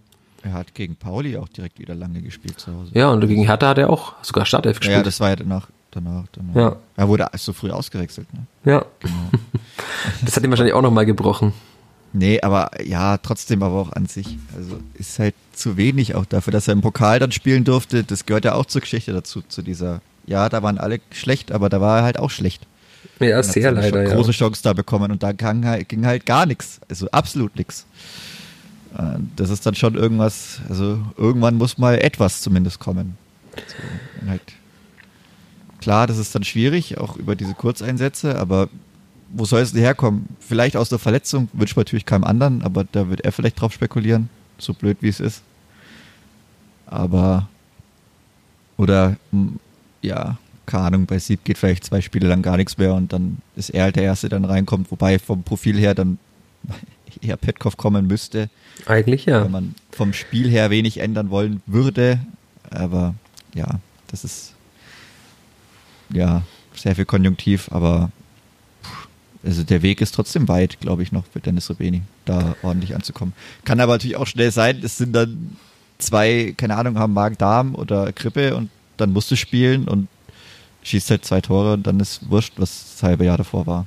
Er 0.43 0.53
hat 0.53 0.73
gegen 0.73 0.95
Pauli 0.95 1.37
auch 1.37 1.47
direkt 1.47 1.79
wieder 1.79 1.95
lange 1.95 2.21
gespielt 2.21 2.59
zu 2.59 2.73
Hause. 2.73 2.91
Ja, 2.93 3.09
und 3.09 3.25
gegen 3.25 3.45
Hertha 3.45 3.69
hat 3.69 3.77
er 3.77 3.89
auch 3.89 4.13
sogar 4.21 4.45
Startelf 4.45 4.79
gespielt. 4.79 4.97
Ja, 4.97 5.03
das 5.03 5.19
war 5.19 5.29
ja 5.29 5.35
danach. 5.37 5.67
danach, 5.91 6.25
danach. 6.33 6.55
Ja. 6.55 6.75
Er 6.97 7.07
wurde 7.07 7.27
so 7.37 7.53
früh 7.53 7.71
ausgewechselt. 7.71 8.27
Ne? 8.33 8.45
Ja, 8.65 8.85
Genau. 8.99 9.13
das 10.25 10.35
hat 10.35 10.43
ihn 10.43 10.49
wahrscheinlich 10.49 10.73
auch 10.73 10.81
nochmal 10.81 11.05
gebrochen. 11.05 11.53
Nee, 12.11 12.41
aber 12.41 12.69
ja, 12.83 13.17
trotzdem 13.17 13.63
aber 13.63 13.79
auch 13.79 13.91
an 13.93 14.05
sich. 14.05 14.37
Also 14.55 14.79
ist 14.95 15.17
halt 15.17 15.33
zu 15.53 15.77
wenig 15.77 16.13
auch 16.15 16.25
dafür, 16.25 16.51
dass 16.51 16.67
er 16.67 16.73
im 16.73 16.81
Pokal 16.81 17.19
dann 17.19 17.31
spielen 17.31 17.63
durfte. 17.63 18.03
Das 18.03 18.25
gehört 18.25 18.45
ja 18.45 18.53
auch 18.53 18.65
zur 18.65 18.81
Geschichte 18.81 19.13
dazu, 19.13 19.41
zu 19.41 19.61
dieser. 19.61 20.01
Ja, 20.25 20.47
da 20.49 20.61
waren 20.61 20.77
alle 20.77 20.99
schlecht, 21.11 21.51
aber 21.51 21.69
da 21.69 21.81
war 21.81 21.99
er 21.99 22.03
halt 22.03 22.19
auch 22.19 22.29
schlecht. 22.29 22.67
Ja, 23.19 23.37
hat 23.37 23.45
sehr 23.45 23.71
leider, 23.71 24.03
ja. 24.03 24.15
große 24.15 24.31
Chance 24.31 24.61
da 24.63 24.73
bekommen 24.73 25.11
und 25.11 25.23
da 25.23 25.31
ging 25.31 25.65
halt, 25.65 25.89
ging 25.89 26.05
halt 26.05 26.25
gar 26.25 26.45
nichts. 26.45 26.81
Also 26.89 27.09
absolut 27.11 27.55
nichts. 27.55 27.85
Äh, 28.97 29.19
Das 29.35 29.49
ist 29.49 29.65
dann 29.65 29.75
schon 29.75 29.95
irgendwas, 29.95 30.61
also 30.69 30.99
irgendwann 31.17 31.55
muss 31.55 31.77
mal 31.77 31.95
etwas 31.99 32.41
zumindest 32.41 32.79
kommen. 32.79 33.17
So, 33.55 34.21
und 34.21 34.29
halt, 34.29 34.41
klar, 35.79 36.07
das 36.07 36.17
ist 36.17 36.33
dann 36.33 36.43
schwierig, 36.43 36.97
auch 36.97 37.15
über 37.17 37.35
diese 37.35 37.53
Kurzeinsätze, 37.53 38.37
aber 38.39 38.69
wo 39.29 39.45
soll 39.45 39.61
es 39.61 39.71
denn 39.73 39.81
herkommen? 39.81 40.27
Vielleicht 40.39 40.75
aus 40.75 40.89
der 40.89 40.99
Verletzung, 40.99 41.49
wünscht 41.53 41.75
man 41.75 41.81
natürlich 41.81 42.05
keinem 42.05 42.23
anderen, 42.23 42.61
aber 42.63 42.83
da 42.83 43.09
wird 43.09 43.21
er 43.21 43.31
vielleicht 43.31 43.59
drauf 43.59 43.73
spekulieren, 43.73 44.29
so 44.57 44.73
blöd 44.73 44.97
wie 45.01 45.09
es 45.09 45.19
ist. 45.19 45.41
Aber, 46.85 47.47
oder, 48.77 49.17
ja, 50.01 50.37
keine 50.65 50.85
Ahnung, 50.85 51.05
bei 51.05 51.19
Sieb 51.19 51.43
geht 51.43 51.57
vielleicht 51.57 51.83
zwei 51.83 52.01
Spiele 52.01 52.27
lang 52.27 52.41
gar 52.41 52.57
nichts 52.57 52.77
mehr 52.77 52.93
und 52.93 53.13
dann 53.13 53.37
ist 53.55 53.69
er 53.69 53.83
halt 53.83 53.95
der 53.95 54.03
Erste, 54.03 54.29
der 54.29 54.39
dann 54.39 54.49
reinkommt, 54.49 54.91
wobei 54.91 55.19
vom 55.19 55.43
Profil 55.43 55.77
her 55.77 55.93
dann 55.93 56.17
eher 57.21 57.37
Petkov 57.37 57.77
kommen 57.77 58.07
müsste, 58.07 58.49
Eigentlich 58.85 59.25
ja. 59.25 59.43
wenn 59.43 59.51
man 59.51 59.75
vom 59.91 60.13
Spiel 60.13 60.49
her 60.49 60.69
wenig 60.69 60.97
ändern 60.97 61.29
wollen 61.29 61.61
würde. 61.65 62.19
Aber 62.69 63.15
ja, 63.53 63.79
das 64.07 64.23
ist 64.23 64.53
ja 66.11 66.43
sehr 66.75 66.95
viel 66.95 67.05
Konjunktiv, 67.05 67.69
aber 67.71 68.11
also 69.43 69.63
der 69.63 69.81
Weg 69.81 70.01
ist 70.01 70.15
trotzdem 70.15 70.47
weit, 70.47 70.79
glaube 70.79 71.03
ich, 71.03 71.11
noch 71.11 71.25
für 71.25 71.39
Dennis 71.39 71.69
Rubeni, 71.69 72.01
da 72.25 72.55
ordentlich 72.63 72.95
anzukommen. 72.95 73.33
Kann 73.65 73.79
aber 73.79 73.93
natürlich 73.93 74.15
auch 74.15 74.27
schnell 74.27 74.51
sein, 74.51 74.79
es 74.83 74.97
sind 74.97 75.13
dann 75.13 75.57
zwei, 75.97 76.53
keine 76.57 76.77
Ahnung, 76.77 76.97
haben 76.97 77.13
Magen-Darm 77.13 77.75
oder 77.75 78.11
Grippe 78.13 78.55
und 78.55 78.69
dann 78.97 79.11
musst 79.11 79.29
du 79.31 79.35
spielen 79.35 79.87
und 79.87 80.07
schießt 80.83 81.09
halt 81.09 81.25
zwei 81.25 81.41
Tore 81.41 81.73
und 81.73 81.87
dann 81.87 81.99
ist 81.99 82.29
wurscht, 82.29 82.53
was 82.57 82.93
das 82.93 83.03
halbe 83.03 83.25
Jahr 83.25 83.37
davor 83.37 83.67
war. 83.67 83.85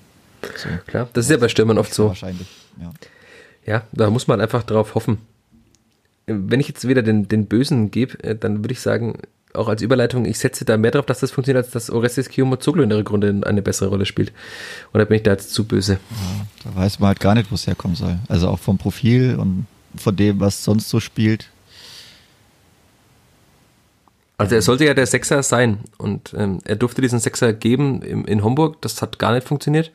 So. 0.56 0.68
Klar, 0.86 1.08
das 1.12 1.26
ist 1.26 1.30
ja 1.30 1.36
bei 1.36 1.48
Stürmern 1.48 1.78
oft 1.78 1.92
so. 1.92 2.08
Wahrscheinlich, 2.08 2.48
ja. 2.80 2.92
Ja, 3.66 3.82
da 3.92 4.10
muss 4.10 4.28
man 4.28 4.40
einfach 4.40 4.62
drauf 4.62 4.94
hoffen. 4.94 5.18
Wenn 6.26 6.60
ich 6.60 6.68
jetzt 6.68 6.86
wieder 6.86 7.02
den, 7.02 7.28
den 7.28 7.46
Bösen 7.46 7.90
gebe, 7.90 8.22
äh, 8.22 8.36
dann 8.36 8.58
würde 8.58 8.72
ich 8.72 8.80
sagen, 8.80 9.18
auch 9.56 9.68
als 9.68 9.82
Überleitung, 9.82 10.24
ich 10.24 10.38
setze 10.38 10.64
da 10.64 10.76
mehr 10.76 10.90
drauf, 10.90 11.06
dass 11.06 11.20
das 11.20 11.30
funktioniert, 11.30 11.64
als 11.64 11.72
dass 11.72 11.90
Orestes 11.90 12.28
Kiyomazoglu 12.28 12.82
in 12.82 12.90
der 12.90 12.98
Rückrunde 12.98 13.40
eine 13.44 13.62
bessere 13.62 13.88
Rolle 13.88 14.06
spielt. 14.06 14.32
Oder 14.92 15.06
bin 15.06 15.16
ich 15.16 15.22
da 15.22 15.32
jetzt 15.32 15.52
zu 15.52 15.64
böse? 15.64 15.94
Ja, 16.10 16.46
da 16.64 16.76
weiß 16.76 17.00
man 17.00 17.08
halt 17.08 17.20
gar 17.20 17.34
nicht, 17.34 17.50
wo 17.50 17.54
es 17.54 17.66
herkommen 17.66 17.96
soll. 17.96 18.18
Also 18.28 18.48
auch 18.48 18.58
vom 18.58 18.78
Profil 18.78 19.36
und 19.36 19.66
von 19.96 20.14
dem, 20.14 20.40
was 20.40 20.62
sonst 20.62 20.88
so 20.88 21.00
spielt. 21.00 21.48
Also 24.38 24.54
er 24.54 24.62
sollte 24.62 24.84
ja 24.84 24.94
der 24.94 25.06
Sechser 25.06 25.42
sein 25.42 25.80
und 25.96 26.34
ähm, 26.36 26.58
er 26.64 26.76
durfte 26.76 27.00
diesen 27.00 27.20
Sechser 27.20 27.52
geben 27.52 28.02
im, 28.02 28.26
in 28.26 28.44
Homburg, 28.44 28.82
das 28.82 29.00
hat 29.00 29.18
gar 29.18 29.32
nicht 29.32 29.46
funktioniert. 29.46 29.92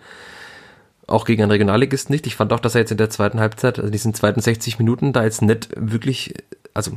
Auch 1.06 1.26
gegen 1.26 1.44
einen 1.44 1.52
Regionalligisten 1.52 2.14
nicht. 2.14 2.26
Ich 2.26 2.36
fand 2.36 2.52
auch, 2.54 2.60
dass 2.60 2.74
er 2.74 2.82
jetzt 2.82 2.92
in 2.92 2.98
der 2.98 3.10
zweiten 3.10 3.40
Halbzeit, 3.40 3.78
also 3.78 3.92
diesen 3.92 4.14
zweiten 4.14 4.42
60 4.42 4.80
Minuten, 4.80 5.14
da 5.14 5.24
jetzt 5.24 5.42
nicht 5.42 5.70
wirklich, 5.76 6.34
also 6.74 6.94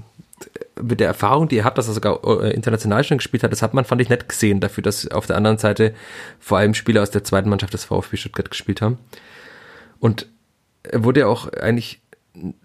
mit 0.81 1.01
der 1.01 1.09
Erfahrung, 1.09 1.49
die 1.49 1.59
er 1.59 1.65
hat, 1.65 1.77
dass 1.77 1.89
er 1.89 1.95
sogar 1.95 2.21
äh, 2.43 2.51
international 2.55 3.05
schon 3.05 3.19
gespielt 3.19 3.43
hat, 3.43 3.53
das 3.53 3.63
hat 3.63 3.75
man, 3.75 3.85
fand 3.85 4.01
ich, 4.01 4.09
nicht 4.09 4.29
gesehen 4.29 4.61
dafür, 4.61 4.83
dass 4.83 5.09
auf 5.09 5.27
der 5.27 5.37
anderen 5.37 5.59
Seite 5.59 5.95
vor 6.39 6.59
allem 6.59 6.75
Spieler 6.75 7.03
aus 7.03 7.11
der 7.11 7.25
zweiten 7.25 7.51
Mannschaft 7.51 7.75
des 7.75 7.85
VfB 7.85 8.17
Stuttgart 8.17 8.51
gespielt 8.51 8.81
haben. 8.81 8.99
Und 10.01 10.29
er 10.83 11.05
wurde 11.05 11.21
ja 11.21 11.27
auch 11.27 11.53
eigentlich, 11.53 12.01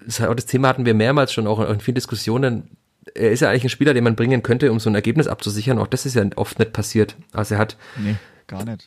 das 0.05 0.45
Thema 0.45 0.69
hatten 0.69 0.85
wir 0.85 0.93
mehrmals 0.93 1.33
schon 1.33 1.47
auch 1.47 1.59
in 1.59 1.79
vielen 1.79 1.95
Diskussionen, 1.95 2.69
er 3.15 3.31
ist 3.31 3.39
ja 3.39 3.49
eigentlich 3.49 3.65
ein 3.65 3.69
Spieler, 3.69 3.93
den 3.93 4.03
man 4.03 4.15
bringen 4.15 4.43
könnte, 4.43 4.71
um 4.71 4.79
so 4.79 4.89
ein 4.89 4.95
Ergebnis 4.95 5.27
abzusichern. 5.27 5.79
Auch 5.79 5.87
das 5.87 6.05
ist 6.05 6.15
ja 6.15 6.25
oft 6.35 6.59
nicht 6.59 6.73
passiert. 6.73 7.15
Also 7.33 7.55
er 7.55 7.59
hat 7.59 7.77
Nee, 7.97 8.15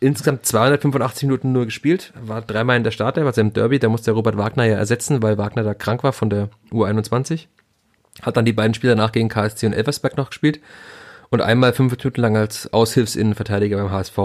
insgesamt 0.00 0.44
285 0.44 1.24
Minuten 1.24 1.52
nur 1.52 1.66
gespielt, 1.66 2.12
war 2.20 2.42
dreimal 2.42 2.76
in 2.76 2.84
der 2.84 2.90
Startelf, 2.90 3.26
also 3.26 3.40
im 3.40 3.52
Derby, 3.52 3.78
da 3.78 3.88
musste 3.88 4.06
der 4.06 4.14
Robert 4.14 4.36
Wagner 4.36 4.64
ja 4.64 4.76
ersetzen, 4.76 5.22
weil 5.22 5.38
Wagner 5.38 5.62
da 5.62 5.74
krank 5.74 6.02
war 6.02 6.12
von 6.12 6.30
der 6.30 6.50
U21. 6.72 7.46
Hat 8.20 8.36
dann 8.36 8.44
die 8.44 8.52
beiden 8.52 8.74
Spiele 8.74 8.94
danach 8.94 9.12
gegen 9.12 9.28
KSC 9.28 9.66
und 9.66 9.72
Elversberg 9.72 10.16
noch 10.16 10.30
gespielt 10.30 10.60
und 11.30 11.40
einmal 11.40 11.72
fünf 11.72 11.92
Minuten 11.96 12.20
lang 12.20 12.36
als 12.36 12.72
Aushilfsinnenverteidiger 12.72 13.76
beim 13.78 13.90
HSV. 13.90 14.18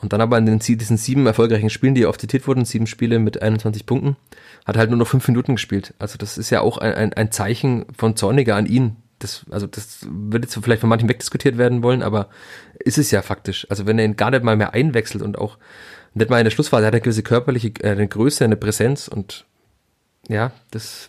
Und 0.00 0.12
dann 0.12 0.20
aber 0.20 0.38
in 0.38 0.46
den, 0.46 0.58
diesen 0.58 0.96
sieben 0.96 1.26
erfolgreichen 1.26 1.70
Spielen, 1.70 1.94
die 1.94 2.06
oft 2.06 2.20
zitiert 2.20 2.46
wurden, 2.46 2.64
sieben 2.64 2.86
Spiele 2.86 3.18
mit 3.18 3.42
21 3.42 3.84
Punkten, 3.86 4.16
hat 4.64 4.76
er 4.76 4.80
halt 4.80 4.90
nur 4.90 4.98
noch 4.98 5.08
fünf 5.08 5.26
Minuten 5.28 5.56
gespielt. 5.56 5.94
Also 5.98 6.18
das 6.18 6.38
ist 6.38 6.50
ja 6.50 6.60
auch 6.60 6.78
ein, 6.78 6.94
ein, 6.94 7.12
ein 7.12 7.32
Zeichen 7.32 7.86
von 7.96 8.16
Zorniger 8.16 8.56
an 8.56 8.66
ihn. 8.66 8.96
Das, 9.18 9.44
also 9.50 9.66
das 9.66 10.06
wird 10.08 10.44
jetzt 10.44 10.56
vielleicht 10.62 10.80
von 10.80 10.88
manchen 10.88 11.08
wegdiskutiert 11.08 11.58
werden 11.58 11.82
wollen, 11.82 12.02
aber 12.02 12.28
ist 12.78 12.98
es 12.98 13.10
ja 13.10 13.22
faktisch. 13.22 13.66
Also 13.68 13.86
wenn 13.86 13.98
er 13.98 14.04
ihn 14.04 14.16
gar 14.16 14.30
nicht 14.30 14.44
mal 14.44 14.56
mehr 14.56 14.74
einwechselt 14.74 15.24
und 15.24 15.38
auch 15.38 15.58
nicht 16.14 16.30
mal 16.30 16.38
in 16.38 16.44
der 16.44 16.52
Schlussphase, 16.52 16.84
er 16.84 16.88
hat 16.88 16.94
eine 16.94 17.00
gewisse 17.00 17.24
körperliche, 17.24 17.72
äh, 17.80 17.90
eine 17.90 18.06
Größe, 18.06 18.44
eine 18.44 18.56
Präsenz 18.56 19.08
und 19.08 19.44
ja, 20.28 20.52
das 20.70 21.08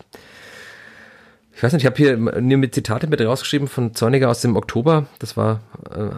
ich 1.60 1.62
weiß 1.62 1.74
nicht, 1.74 1.82
ich 1.82 1.86
habe 1.86 1.96
hier 1.98 2.16
nur 2.16 2.56
mit 2.56 2.74
Zitate 2.74 3.06
mit 3.06 3.20
rausgeschrieben 3.20 3.68
von 3.68 3.94
Zorniger 3.94 4.30
aus 4.30 4.40
dem 4.40 4.56
Oktober. 4.56 5.08
Das 5.18 5.36
war, 5.36 5.60
äh, 5.94 6.12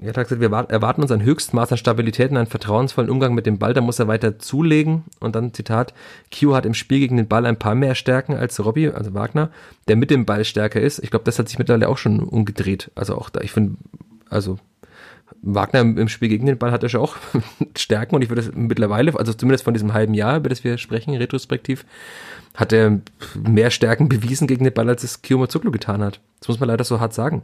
er 0.00 0.08
hat 0.08 0.28
gesagt, 0.28 0.40
wir 0.40 0.52
erwarten 0.52 1.02
uns 1.02 1.10
ein 1.10 1.24
Höchstmaß 1.24 1.72
an 1.72 1.78
Stabilität 1.78 2.30
und 2.30 2.36
einen 2.36 2.46
vertrauensvollen 2.46 3.10
Umgang 3.10 3.34
mit 3.34 3.46
dem 3.46 3.58
Ball. 3.58 3.74
Da 3.74 3.80
muss 3.80 3.98
er 3.98 4.06
weiter 4.06 4.38
zulegen. 4.38 5.02
Und 5.18 5.34
dann 5.34 5.52
Zitat, 5.52 5.92
Q 6.32 6.54
hat 6.54 6.66
im 6.66 6.74
Spiel 6.74 7.00
gegen 7.00 7.16
den 7.16 7.26
Ball 7.26 7.44
ein 7.44 7.58
paar 7.58 7.74
mehr 7.74 7.96
Stärken 7.96 8.34
als 8.34 8.64
Robbie, 8.64 8.90
also 8.90 9.14
Wagner, 9.14 9.50
der 9.88 9.96
mit 9.96 10.10
dem 10.10 10.24
Ball 10.24 10.44
stärker 10.44 10.80
ist. 10.80 11.00
Ich 11.00 11.10
glaube, 11.10 11.24
das 11.24 11.38
hat 11.40 11.48
sich 11.48 11.58
mittlerweile 11.58 11.88
auch 11.88 11.98
schon 11.98 12.20
umgedreht. 12.20 12.92
Also 12.94 13.16
auch 13.16 13.28
da, 13.28 13.40
ich 13.40 13.50
finde, 13.50 13.76
also 14.30 14.60
Wagner 15.42 15.80
im 15.80 16.08
Spiel 16.08 16.28
gegen 16.28 16.46
den 16.46 16.58
Ball 16.58 16.70
hat 16.70 16.84
er 16.84 16.88
schon 16.88 17.00
auch 17.00 17.16
Stärken 17.76 18.14
und 18.14 18.22
ich 18.22 18.28
würde 18.28 18.42
es 18.42 18.52
mittlerweile, 18.54 19.18
also 19.18 19.32
zumindest 19.32 19.64
von 19.64 19.74
diesem 19.74 19.94
halben 19.94 20.14
Jahr, 20.14 20.36
über 20.36 20.48
das 20.48 20.62
wir 20.62 20.78
sprechen, 20.78 21.14
retrospektiv, 21.14 21.84
hat 22.54 22.72
er 22.72 23.00
mehr 23.34 23.70
Stärken 23.70 24.08
bewiesen 24.08 24.46
gegen 24.46 24.64
den 24.64 24.74
Ball, 24.74 24.88
als 24.88 25.02
es 25.02 25.22
Kiyomazoglu 25.22 25.72
getan 25.72 26.02
hat. 26.02 26.20
Das 26.38 26.48
muss 26.48 26.60
man 26.60 26.68
leider 26.68 26.84
so 26.84 27.00
hart 27.00 27.14
sagen. 27.14 27.42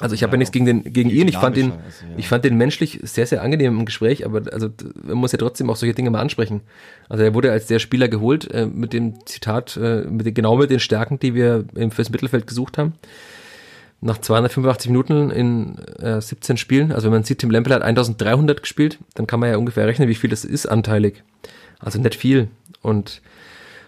Also 0.00 0.14
ich 0.14 0.22
habe 0.22 0.32
ja 0.32 0.38
nichts 0.38 0.52
gegen 0.52 0.66
den 0.66 0.84
gegen 0.84 1.08
ihn. 1.08 1.26
Ich 1.26 1.38
fand 1.38 1.56
den, 1.56 1.72
also, 1.72 2.04
ja. 2.04 2.18
ich 2.18 2.28
fand 2.28 2.44
den 2.44 2.56
menschlich 2.56 3.00
sehr 3.02 3.26
sehr 3.26 3.42
angenehm 3.42 3.78
im 3.78 3.86
Gespräch, 3.86 4.26
aber 4.26 4.42
also 4.52 4.68
man 5.02 5.16
muss 5.16 5.32
ja 5.32 5.38
trotzdem 5.38 5.70
auch 5.70 5.76
solche 5.76 5.94
Dinge 5.94 6.10
mal 6.10 6.20
ansprechen. 6.20 6.60
Also 7.08 7.24
er 7.24 7.32
wurde 7.32 7.50
als 7.50 7.66
der 7.66 7.78
Spieler 7.78 8.08
geholt 8.08 8.50
äh, 8.50 8.66
mit 8.66 8.92
dem 8.92 9.24
Zitat, 9.26 9.76
äh, 9.76 10.02
mit 10.02 10.26
den, 10.26 10.34
genau 10.34 10.56
mit 10.56 10.70
den 10.70 10.80
Stärken, 10.80 11.18
die 11.18 11.34
wir 11.34 11.64
im 11.74 11.90
fürs 11.90 12.10
Mittelfeld 12.10 12.46
gesucht 12.46 12.76
haben. 12.76 12.94
Nach 14.02 14.18
285 14.18 14.90
Minuten 14.90 15.30
in 15.30 15.78
äh, 15.98 16.20
17 16.20 16.58
Spielen, 16.58 16.92
also 16.92 17.06
wenn 17.06 17.14
man 17.14 17.24
sieht, 17.24 17.38
Tim 17.38 17.50
Lempel 17.50 17.72
hat 17.72 17.80
1300 17.80 18.60
gespielt, 18.60 18.98
dann 19.14 19.26
kann 19.26 19.40
man 19.40 19.48
ja 19.48 19.56
ungefähr 19.56 19.86
rechnen, 19.86 20.08
wie 20.08 20.14
viel 20.14 20.28
das 20.28 20.44
ist 20.44 20.66
anteilig. 20.66 21.22
Also 21.78 21.98
nicht 21.98 22.14
viel. 22.14 22.48
Und 22.82 23.22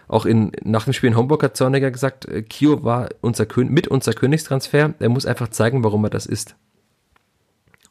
auch 0.08 0.24
in, 0.24 0.52
nach 0.64 0.84
dem 0.84 0.92
Spiel 0.92 1.10
in 1.10 1.16
Homburg 1.16 1.42
hat 1.42 1.56
Zorniger 1.56 1.90
gesagt, 1.90 2.26
äh, 2.26 2.42
Kio 2.42 2.82
war 2.82 3.08
unser 3.20 3.46
Kön 3.46 3.68
mit 3.68 3.88
unser 3.88 4.12
Königstransfer. 4.12 4.94
Er 4.98 5.08
muss 5.08 5.26
einfach 5.26 5.48
zeigen, 5.48 5.84
warum 5.84 6.04
er 6.04 6.10
das 6.10 6.26
ist. 6.26 6.56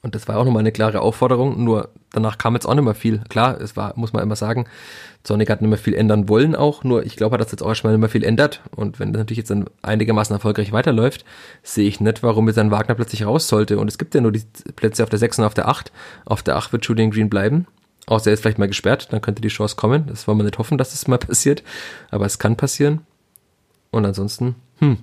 Und 0.01 0.15
das 0.15 0.28
war 0.28 0.38
auch 0.38 0.45
nochmal 0.45 0.61
eine 0.61 0.72
klare 0.72 1.01
Aufforderung, 1.01 1.63
nur 1.63 1.89
danach 2.11 2.38
kam 2.38 2.53
jetzt 2.53 2.65
auch 2.65 2.76
nicht 2.76 2.84
mehr 2.84 2.93
viel. 2.93 3.22
Klar, 3.30 3.59
es 3.59 3.76
war, 3.76 3.93
muss 3.97 4.13
man 4.13 4.24
immer 4.24 4.36
sagen, 4.36 4.65
Zorniger 5.24 5.51
hat 5.51 5.61
nicht 5.61 5.70
mehr 5.70 5.78
viel 5.78 5.95
ändern 5.95 6.30
wollen 6.30 6.55
auch, 6.55 6.84
nur 6.84 7.05
ich 7.05 7.15
glaube, 7.15 7.38
dass 7.38 7.51
jetzt 7.51 7.61
auch 7.61 7.70
erstmal 7.70 7.93
nicht 7.93 7.99
mehr 7.99 8.09
viel 8.09 8.24
ändert. 8.24 8.61
Und 8.76 8.99
wenn 8.99 9.11
das 9.11 9.20
natürlich 9.20 9.39
jetzt 9.39 9.49
dann 9.49 9.65
einigermaßen 9.82 10.34
erfolgreich 10.34 10.72
weiterläuft, 10.72 11.26
sehe 11.63 11.88
ich 11.88 11.99
nicht, 11.99 12.24
warum 12.24 12.47
jetzt 12.47 12.59
ein 12.59 12.72
Wagner 12.72 12.95
plötzlich 12.95 13.26
raus 13.26 13.47
sollte. 13.47 13.80
Und 13.80 13.89
es 13.89 13.97
gibt 13.97 14.15
ja 14.15 14.22
nur 14.22 14.32
die 14.32 14.43
Plätze 14.76 15.03
auf 15.03 15.09
der 15.09 15.20
6 15.20 15.39
und 15.39 15.45
auf 15.45 15.55
der 15.55 15.68
8. 15.68 15.91
Auf 16.26 16.43
der 16.43 16.55
8 16.55 16.72
wird 16.72 16.86
Julian 16.86 17.11
Green 17.11 17.30
bleiben. 17.30 17.68
Außer 18.08 18.30
er 18.30 18.34
ist 18.34 18.41
vielleicht 18.41 18.58
mal 18.58 18.68
gesperrt, 18.68 19.10
dann 19.12 19.22
könnte 19.22 19.41
die 19.41 19.49
Chance 19.49 19.76
kommen. 19.76 20.08
Das 20.08 20.28
wollen 20.28 20.38
wir 20.39 20.43
nicht 20.45 20.58
hoffen, 20.58 20.78
dass 20.78 20.91
das 20.91 21.08
mal 21.08 21.18
passiert. 21.18 21.62
Aber 22.10 22.26
es 22.26 22.39
kann 22.39 22.55
passieren. 22.55 23.01
Und 23.91 24.05
ansonsten, 24.05 24.55
hm. 24.80 24.97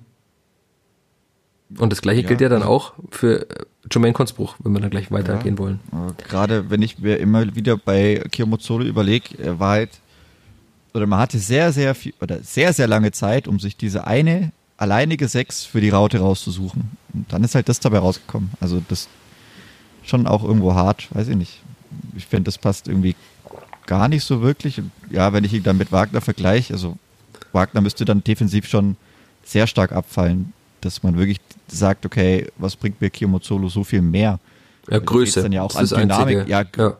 Und 1.78 1.90
das 1.90 2.02
gleiche 2.02 2.22
Ja, 2.22 2.28
gilt 2.28 2.40
ja 2.40 2.48
dann 2.48 2.62
auch 2.62 2.92
für 3.10 3.48
äh, 3.50 3.64
Jermaine 3.90 4.12
Konzbruch, 4.12 4.54
wenn 4.62 4.72
wir 4.72 4.80
dann 4.80 4.90
gleich 4.90 5.10
weitergehen 5.10 5.54
Ja. 5.56 5.58
wollen. 5.58 5.80
Aber 5.90 6.14
Gerade 6.28 6.70
wenn 6.70 6.82
ich 6.82 6.98
mir 6.98 7.16
immer 7.18 7.54
wieder 7.56 7.76
bei 7.76 8.22
Kiyomozoro 8.30 8.82
überlege, 8.82 9.36
er 9.38 9.58
war 9.58 9.70
halt, 9.72 9.90
oder 10.92 11.06
man 11.06 11.18
hatte 11.18 11.38
sehr, 11.38 11.72
sehr 11.72 11.94
viel, 11.94 12.14
oder 12.20 12.42
sehr, 12.42 12.72
sehr 12.72 12.86
lange 12.86 13.10
Zeit, 13.12 13.48
um 13.48 13.58
sich 13.58 13.76
diese 13.76 14.06
eine 14.06 14.52
alleinige 14.76 15.26
Sechs 15.28 15.64
für 15.64 15.80
die 15.80 15.90
Raute 15.90 16.18
rauszusuchen. 16.20 16.96
Und 17.12 17.32
dann 17.32 17.42
ist 17.42 17.54
halt 17.54 17.68
das 17.68 17.80
dabei 17.80 17.98
rausgekommen. 17.98 18.50
Also 18.60 18.80
das 18.88 19.08
schon 20.04 20.26
auch 20.26 20.44
irgendwo 20.44 20.74
hart, 20.74 21.12
weiß 21.14 21.28
ich 21.28 21.36
nicht. 21.36 21.60
Ich 22.16 22.26
finde, 22.26 22.44
das 22.44 22.58
passt 22.58 22.88
irgendwie 22.88 23.16
gar 23.86 24.08
nicht 24.08 24.24
so 24.24 24.42
wirklich. 24.42 24.80
Ja, 25.10 25.32
wenn 25.32 25.44
ich 25.44 25.52
ihn 25.52 25.62
dann 25.62 25.76
mit 25.76 25.92
Wagner 25.92 26.20
vergleiche, 26.20 26.72
also 26.72 26.96
Wagner 27.52 27.80
müsste 27.80 28.04
dann 28.04 28.24
defensiv 28.24 28.66
schon 28.66 28.96
sehr 29.44 29.66
stark 29.66 29.92
abfallen, 29.92 30.52
dass 30.80 31.02
man 31.02 31.16
wirklich 31.16 31.40
sagt, 31.68 32.06
okay, 32.06 32.48
was 32.56 32.76
bringt 32.76 33.00
mir 33.00 33.10
Kiyomozolo 33.10 33.68
so 33.68 33.84
viel 33.84 34.02
mehr? 34.02 34.38
Ja, 34.90 34.98
Größe. 34.98 35.42
Dann 35.42 35.52
ja 35.52 35.62
auch 35.62 35.74
an 35.76 35.86
Dynamik. 35.86 36.48
Ja, 36.48 36.64
ja, 36.76 36.96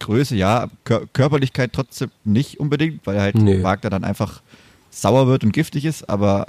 Größe, 0.00 0.36
ja. 0.36 0.68
Kör 0.84 1.06
Körperlichkeit 1.12 1.72
trotzdem 1.72 2.10
nicht 2.24 2.60
unbedingt, 2.60 3.06
weil 3.06 3.20
halt 3.20 3.36
nee. 3.36 3.62
Wagner 3.62 3.90
dann 3.90 4.04
einfach 4.04 4.42
sauer 4.90 5.26
wird 5.26 5.44
und 5.44 5.52
giftig 5.52 5.84
ist, 5.84 6.08
aber 6.08 6.48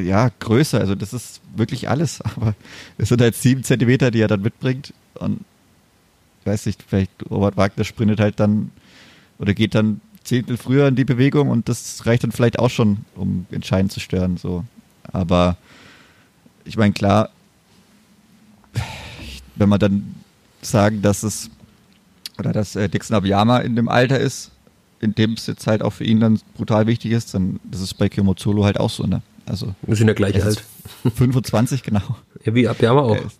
ja, 0.00 0.30
Größe, 0.38 0.80
also 0.80 0.94
das 0.94 1.12
ist 1.12 1.40
wirklich 1.54 1.88
alles. 1.88 2.20
Aber 2.36 2.54
es 2.98 3.08
sind 3.08 3.20
halt 3.20 3.34
sieben 3.34 3.62
Zentimeter, 3.64 4.10
die 4.10 4.20
er 4.20 4.28
dann 4.28 4.42
mitbringt. 4.42 4.92
Und 5.14 5.44
weiß 6.46 6.66
nicht, 6.66 6.82
vielleicht 6.86 7.10
Robert 7.30 7.56
Wagner 7.56 7.84
sprintet 7.84 8.20
halt 8.20 8.40
dann 8.40 8.70
oder 9.38 9.54
geht 9.54 9.74
dann 9.74 10.00
Zehntel 10.24 10.56
früher 10.56 10.88
in 10.88 10.96
die 10.96 11.04
Bewegung 11.04 11.48
und 11.48 11.68
das 11.68 12.04
reicht 12.06 12.24
dann 12.24 12.32
vielleicht 12.32 12.58
auch 12.58 12.70
schon, 12.70 12.98
um 13.14 13.46
entscheidend 13.50 13.92
zu 13.92 14.00
stören. 14.00 14.36
So. 14.36 14.64
Aber 15.04 15.56
ich 16.64 16.76
meine, 16.76 16.92
klar, 16.92 17.30
wenn 19.56 19.68
man 19.68 19.78
dann 19.78 20.14
sagen, 20.62 21.02
dass 21.02 21.22
es 21.22 21.50
oder 22.38 22.52
dass 22.52 22.76
äh, 22.76 22.88
Dixon 22.88 23.16
Abiyama 23.16 23.58
in 23.58 23.76
dem 23.76 23.88
Alter 23.88 24.18
ist, 24.18 24.50
in 25.00 25.14
dem 25.14 25.32
es 25.34 25.46
jetzt 25.46 25.66
halt 25.66 25.82
auch 25.82 25.92
für 25.92 26.04
ihn 26.04 26.20
dann 26.20 26.40
brutal 26.54 26.86
wichtig 26.86 27.12
ist, 27.12 27.34
dann 27.34 27.60
das 27.64 27.80
ist 27.80 27.94
bei 27.94 28.08
Kimozolo 28.08 28.64
halt 28.64 28.78
auch 28.78 28.90
so, 28.90 29.06
ne? 29.06 29.22
Also 29.46 29.74
wir 29.82 29.96
sind 29.96 30.08
ja 30.08 30.14
gleich 30.14 30.42
alt. 30.42 30.64
25 31.14 31.82
genau. 31.82 32.16
Ja, 32.44 32.54
wie 32.54 32.68
Abiyama 32.68 33.00
auch. 33.00 33.16
Er 33.16 33.24
ist, 33.24 33.38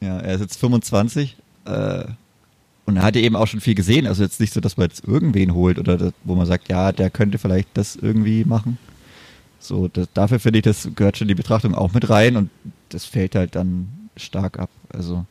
ja, 0.00 0.18
er 0.18 0.34
ist 0.34 0.40
jetzt 0.40 0.58
25 0.58 1.36
äh, 1.66 2.04
und 2.86 2.96
er 2.96 3.02
hat 3.02 3.16
eben 3.16 3.36
auch 3.36 3.46
schon 3.46 3.60
viel 3.60 3.74
gesehen. 3.74 4.06
Also 4.06 4.22
jetzt 4.22 4.40
nicht 4.40 4.52
so, 4.52 4.60
dass 4.60 4.76
man 4.76 4.86
jetzt 4.88 5.04
irgendwen 5.06 5.54
holt 5.54 5.78
oder 5.78 5.98
das, 5.98 6.12
wo 6.24 6.34
man 6.34 6.46
sagt, 6.46 6.68
ja, 6.68 6.92
der 6.92 7.10
könnte 7.10 7.38
vielleicht 7.38 7.68
das 7.74 7.96
irgendwie 7.96 8.44
machen. 8.44 8.78
So, 9.58 9.88
das, 9.88 10.08
dafür 10.14 10.38
finde 10.38 10.60
ich, 10.60 10.64
das 10.64 10.88
gehört 10.94 11.16
schon 11.18 11.28
die 11.28 11.34
Betrachtung 11.34 11.74
auch 11.74 11.92
mit 11.92 12.08
rein 12.08 12.36
und 12.36 12.50
das 12.90 13.04
fällt 13.04 13.34
halt 13.34 13.56
dann 13.56 13.88
stark 14.16 14.58
ab. 14.58 14.70
Also 14.88 15.26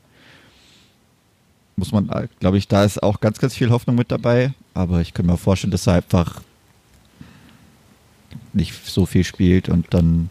muss 1.78 1.92
man, 1.92 2.10
glaube 2.40 2.58
ich, 2.58 2.68
da 2.68 2.84
ist 2.84 3.02
auch 3.02 3.20
ganz, 3.22 3.40
ganz 3.40 3.56
viel 3.56 3.70
Hoffnung 3.70 3.96
mit 3.96 4.12
dabei. 4.12 4.54
Aber 4.74 5.02
ich 5.02 5.14
kann 5.14 5.26
mir 5.26 5.38
vorstellen, 5.38 5.72
dass 5.72 5.88
er 5.88 5.94
einfach 5.94 6.42
nicht 8.54 8.74
so 8.86 9.06
viel 9.06 9.24
spielt 9.24 9.70
und 9.70 9.94
dann 9.94 10.30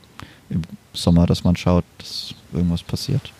im 0.51 0.62
Sommer, 0.93 1.27
dass 1.27 1.45
man 1.45 1.57
schaut, 1.57 1.85
dass 1.99 2.35
irgendwas 2.53 2.83
passiert. 2.83 3.33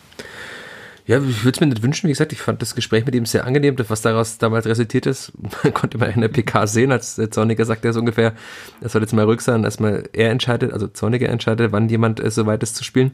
Ja, 1.07 1.19
ich 1.19 1.45
würde 1.45 1.57
es 1.57 1.61
mir 1.61 1.67
nicht 1.67 1.83
wünschen. 1.83 2.09
Wie 2.09 2.13
gesagt, 2.13 2.33
ich 2.33 2.41
fand 2.41 2.63
das 2.63 2.75
Gespräch 2.75 3.05
mit 3.05 3.15
ihm 3.15 3.27
sehr 3.27 3.47
angenehm. 3.47 3.77
Was 3.89 4.01
daraus 4.01 4.39
damals 4.39 4.67
resultiert 4.67 5.05
ist, 5.05 5.33
man 5.65 5.75
konnte 5.75 5.99
mal 5.99 6.11
in 6.11 6.23
der 6.23 6.29
PK 6.29 6.67
sehen, 6.67 6.93
als 6.93 7.21
Zorniger 7.31 7.65
sagte 7.65 7.89
er 7.89 7.93
so 7.93 8.01
ungefähr, 8.01 8.33
er 8.81 8.89
soll 8.89 9.03
jetzt 9.03 9.13
mal 9.13 9.25
ruhig 9.25 9.43
sein, 9.43 9.65
erstmal 9.65 10.09
er 10.13 10.31
entscheidet, 10.31 10.73
also 10.73 10.89
Zorniger 10.89 11.29
entscheidet, 11.29 11.73
wann 11.73 11.89
jemand 11.89 12.21
äh, 12.21 12.31
so 12.31 12.47
weit 12.47 12.63
ist 12.63 12.77
zu 12.77 12.85
spielen 12.85 13.13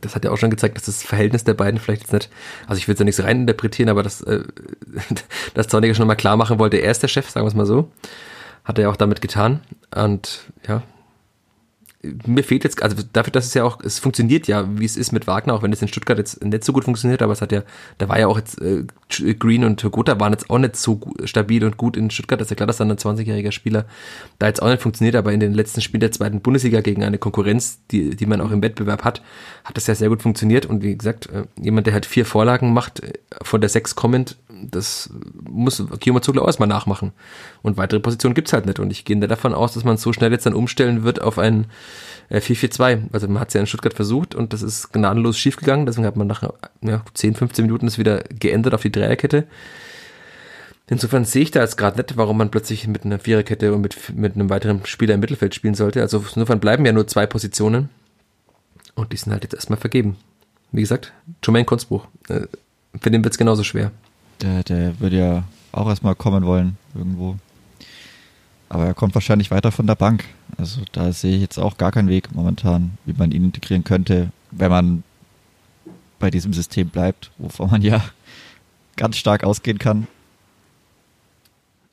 das 0.00 0.14
hat 0.14 0.24
ja 0.24 0.30
auch 0.30 0.36
schon 0.36 0.50
gezeigt, 0.50 0.76
dass 0.76 0.84
das 0.84 1.02
Verhältnis 1.02 1.44
der 1.44 1.54
beiden 1.54 1.80
vielleicht 1.80 2.02
jetzt 2.02 2.12
nicht, 2.12 2.30
also 2.66 2.78
ich 2.78 2.86
will 2.86 2.92
es 2.94 2.98
ja 3.00 3.04
nicht 3.04 3.16
so 3.16 3.24
rein 3.24 3.40
interpretieren, 3.40 3.88
aber 3.88 4.02
dass, 4.02 4.20
äh, 4.22 4.44
dass 5.54 5.68
Zorniger 5.68 5.94
schon 5.94 6.06
mal 6.06 6.14
klar 6.14 6.36
machen 6.36 6.58
wollte, 6.58 6.76
er 6.76 6.90
ist 6.90 7.02
der 7.02 7.08
Chef, 7.08 7.28
sagen 7.28 7.44
wir 7.44 7.48
es 7.48 7.54
mal 7.54 7.66
so. 7.66 7.90
Hat 8.64 8.78
er 8.78 8.82
ja 8.82 8.90
auch 8.90 8.96
damit 8.96 9.20
getan. 9.20 9.60
Und 9.94 10.52
ja, 10.68 10.82
mir 12.26 12.42
fehlt 12.42 12.64
jetzt, 12.64 12.82
also 12.82 12.96
dafür, 13.12 13.30
dass 13.30 13.46
es 13.46 13.54
ja 13.54 13.64
auch, 13.64 13.80
es 13.82 13.98
funktioniert 13.98 14.48
ja, 14.48 14.66
wie 14.78 14.86
es 14.86 14.96
ist 14.96 15.12
mit 15.12 15.26
Wagner, 15.26 15.54
auch 15.54 15.62
wenn 15.62 15.72
es 15.72 15.82
in 15.82 15.88
Stuttgart 15.88 16.16
jetzt 16.16 16.42
nicht 16.42 16.64
so 16.64 16.72
gut 16.72 16.84
funktioniert, 16.84 17.20
aber 17.20 17.32
es 17.32 17.42
hat 17.42 17.52
ja, 17.52 17.62
da 17.98 18.08
war 18.08 18.18
ja 18.18 18.26
auch 18.26 18.38
jetzt, 18.38 18.60
äh, 18.62 18.84
Green 19.34 19.64
und 19.64 19.82
Gotha 19.90 20.18
waren 20.18 20.32
jetzt 20.32 20.48
auch 20.48 20.58
nicht 20.58 20.76
so 20.76 21.00
stabil 21.24 21.62
und 21.62 21.76
gut 21.76 21.96
in 21.96 22.10
Stuttgart, 22.10 22.40
das 22.40 22.46
ist 22.46 22.50
ja 22.50 22.56
klar, 22.56 22.66
dass 22.66 22.78
dann 22.78 22.90
ein 22.90 22.96
20-jähriger 22.96 23.52
Spieler 23.52 23.84
da 24.38 24.46
jetzt 24.46 24.62
auch 24.62 24.68
nicht 24.68 24.80
funktioniert, 24.80 25.14
aber 25.14 25.32
in 25.32 25.40
den 25.40 25.52
letzten 25.52 25.82
Spielen 25.82 26.00
der 26.00 26.12
zweiten 26.12 26.40
Bundesliga 26.40 26.80
gegen 26.80 27.04
eine 27.04 27.18
Konkurrenz, 27.18 27.80
die, 27.90 28.16
die 28.16 28.26
man 28.26 28.40
auch 28.40 28.50
im 28.50 28.62
Wettbewerb 28.62 29.04
hat, 29.04 29.20
hat 29.64 29.76
das 29.76 29.86
ja 29.86 29.94
sehr 29.94 30.08
gut 30.08 30.22
funktioniert. 30.22 30.66
Und 30.66 30.82
wie 30.82 30.96
gesagt, 30.96 31.28
äh, 31.30 31.44
jemand, 31.60 31.86
der 31.86 31.94
halt 31.94 32.06
vier 32.06 32.24
Vorlagen 32.24 32.72
macht, 32.72 33.00
äh, 33.00 33.12
von 33.42 33.60
der 33.60 33.68
sechs 33.68 33.94
kommend, 33.94 34.36
das 34.70 35.10
muss 35.48 35.82
Kiyoma 36.00 36.22
Zugler 36.22 36.42
auch 36.42 36.46
erstmal 36.46 36.68
nachmachen. 36.68 37.12
Und 37.62 37.76
weitere 37.76 38.00
Positionen 38.00 38.34
gibt's 38.34 38.52
halt 38.52 38.66
nicht. 38.66 38.78
Und 38.78 38.90
ich 38.90 39.04
gehe 39.04 39.18
davon 39.18 39.54
aus, 39.54 39.74
dass 39.74 39.84
man 39.84 39.96
so 39.96 40.12
schnell 40.12 40.32
jetzt 40.32 40.46
dann 40.46 40.54
umstellen 40.54 41.04
wird 41.04 41.22
auf 41.22 41.38
ein 41.38 41.66
äh, 42.28 42.38
4-4-2. 42.38 43.02
Also 43.12 43.28
man 43.28 43.40
hat 43.40 43.48
es 43.48 43.54
ja 43.54 43.60
in 43.60 43.66
Stuttgart 43.66 43.94
versucht 43.94 44.34
und 44.34 44.52
das 44.52 44.62
ist 44.62 44.92
gnadenlos 44.92 45.38
schiefgegangen. 45.38 45.86
Deswegen 45.86 46.06
hat 46.06 46.16
man 46.16 46.26
nach 46.26 46.42
ja, 46.82 47.02
10, 47.14 47.34
15 47.34 47.64
Minuten 47.64 47.86
es 47.86 47.98
wieder 47.98 48.24
geändert 48.38 48.74
auf 48.74 48.82
die 48.82 48.92
Dreierkette. 48.92 49.46
Insofern 50.88 51.24
sehe 51.24 51.42
ich 51.42 51.52
da 51.52 51.60
jetzt 51.60 51.76
gerade 51.76 51.98
nicht, 51.98 52.16
warum 52.16 52.36
man 52.36 52.50
plötzlich 52.50 52.88
mit 52.88 53.04
einer 53.04 53.20
Viererkette 53.20 53.72
und 53.72 53.80
mit, 53.80 53.96
mit 54.14 54.34
einem 54.34 54.50
weiteren 54.50 54.84
Spieler 54.86 55.14
im 55.14 55.20
Mittelfeld 55.20 55.54
spielen 55.54 55.74
sollte. 55.74 56.00
Also 56.02 56.18
insofern 56.18 56.58
bleiben 56.58 56.84
ja 56.84 56.92
nur 56.92 57.06
zwei 57.06 57.26
Positionen. 57.26 57.90
Und 58.96 59.12
die 59.12 59.16
sind 59.16 59.32
halt 59.32 59.44
jetzt 59.44 59.54
erstmal 59.54 59.78
vergeben. 59.78 60.16
Wie 60.72 60.80
gesagt, 60.80 61.12
Jermaine 61.44 61.64
Kunstbuch. 61.64 62.06
Äh, 62.28 62.46
für 63.00 63.10
den 63.10 63.22
wird 63.22 63.34
es 63.34 63.38
genauso 63.38 63.62
schwer. 63.62 63.92
Der, 64.40 64.62
der 64.62 65.00
würde 65.00 65.18
ja 65.18 65.44
auch 65.72 65.88
erstmal 65.88 66.14
kommen 66.14 66.44
wollen, 66.44 66.76
irgendwo. 66.94 67.36
Aber 68.68 68.86
er 68.86 68.94
kommt 68.94 69.14
wahrscheinlich 69.14 69.50
weiter 69.50 69.72
von 69.72 69.86
der 69.86 69.96
Bank. 69.96 70.24
Also 70.56 70.82
da 70.92 71.12
sehe 71.12 71.34
ich 71.34 71.42
jetzt 71.42 71.58
auch 71.58 71.76
gar 71.76 71.92
keinen 71.92 72.08
Weg 72.08 72.34
momentan, 72.34 72.92
wie 73.04 73.14
man 73.14 73.32
ihn 73.32 73.44
integrieren 73.44 73.84
könnte, 73.84 74.30
wenn 74.50 74.70
man 74.70 75.02
bei 76.18 76.30
diesem 76.30 76.52
System 76.52 76.88
bleibt, 76.88 77.30
wovon 77.38 77.70
man 77.70 77.82
ja 77.82 78.04
ganz 78.96 79.16
stark 79.16 79.42
ausgehen 79.42 79.78
kann. 79.78 80.06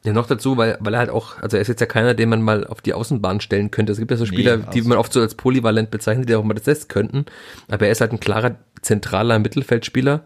Ja, 0.03 0.13
noch 0.13 0.27
dazu, 0.27 0.55
weil, 0.55 0.77
weil 0.79 0.93
er 0.93 0.99
halt 0.99 1.09
auch, 1.09 1.41
also 1.41 1.57
er 1.57 1.61
ist 1.61 1.67
jetzt 1.67 1.81
ja 1.81 1.87
keiner, 1.87 2.13
den 2.13 2.29
man 2.29 2.41
mal 2.41 2.65
auf 2.67 2.81
die 2.81 2.93
Außenbahn 2.93 3.41
stellen 3.41 3.71
könnte. 3.71 3.91
Es 3.91 3.97
gibt 3.97 4.11
ja 4.11 4.17
so 4.17 4.25
Spieler, 4.25 4.57
nee, 4.57 4.65
die 4.73 4.81
man 4.83 4.97
oft 4.97 5.11
so 5.11 5.19
als 5.19 5.35
polyvalent 5.35 5.91
bezeichnet, 5.91 6.29
die 6.29 6.35
auch 6.35 6.43
mal 6.43 6.53
das 6.53 6.65
selbst 6.65 6.89
könnten. 6.89 7.25
Aber 7.67 7.87
er 7.87 7.91
ist 7.91 8.01
halt 8.01 8.11
ein 8.11 8.19
klarer, 8.19 8.55
zentraler 8.81 9.39
Mittelfeldspieler 9.39 10.23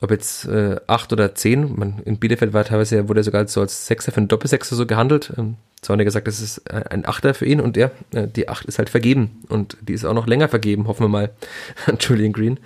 ob 0.00 0.10
jetzt 0.10 0.46
äh, 0.46 0.76
acht 0.86 1.12
oder 1.12 1.34
zehn, 1.34 1.76
man, 1.76 2.00
in 2.04 2.18
Bielefeld 2.18 2.52
war 2.52 2.64
teilweise, 2.64 3.08
wurde 3.08 3.20
er 3.20 3.24
sogar 3.24 3.48
so 3.48 3.60
als 3.60 3.86
Sechser 3.86 4.12
für 4.12 4.18
einen 4.18 4.28
Doppelsechser 4.28 4.76
so 4.76 4.86
gehandelt. 4.86 5.32
Ähm, 5.36 5.56
Zorniger 5.80 6.06
gesagt, 6.06 6.26
das 6.26 6.40
ist 6.40 6.70
ein 6.70 7.06
Achter 7.06 7.34
für 7.34 7.46
ihn 7.46 7.60
und 7.60 7.76
er, 7.76 7.92
äh, 8.12 8.26
die 8.26 8.48
Acht 8.48 8.64
ist 8.64 8.78
halt 8.78 8.90
vergeben 8.90 9.42
und 9.48 9.76
die 9.80 9.92
ist 9.92 10.04
auch 10.04 10.14
noch 10.14 10.26
länger 10.26 10.48
vergeben, 10.48 10.88
hoffen 10.88 11.04
wir 11.04 11.08
mal, 11.08 11.30
an 11.86 11.98
Julian 12.00 12.32
Green. 12.32 12.58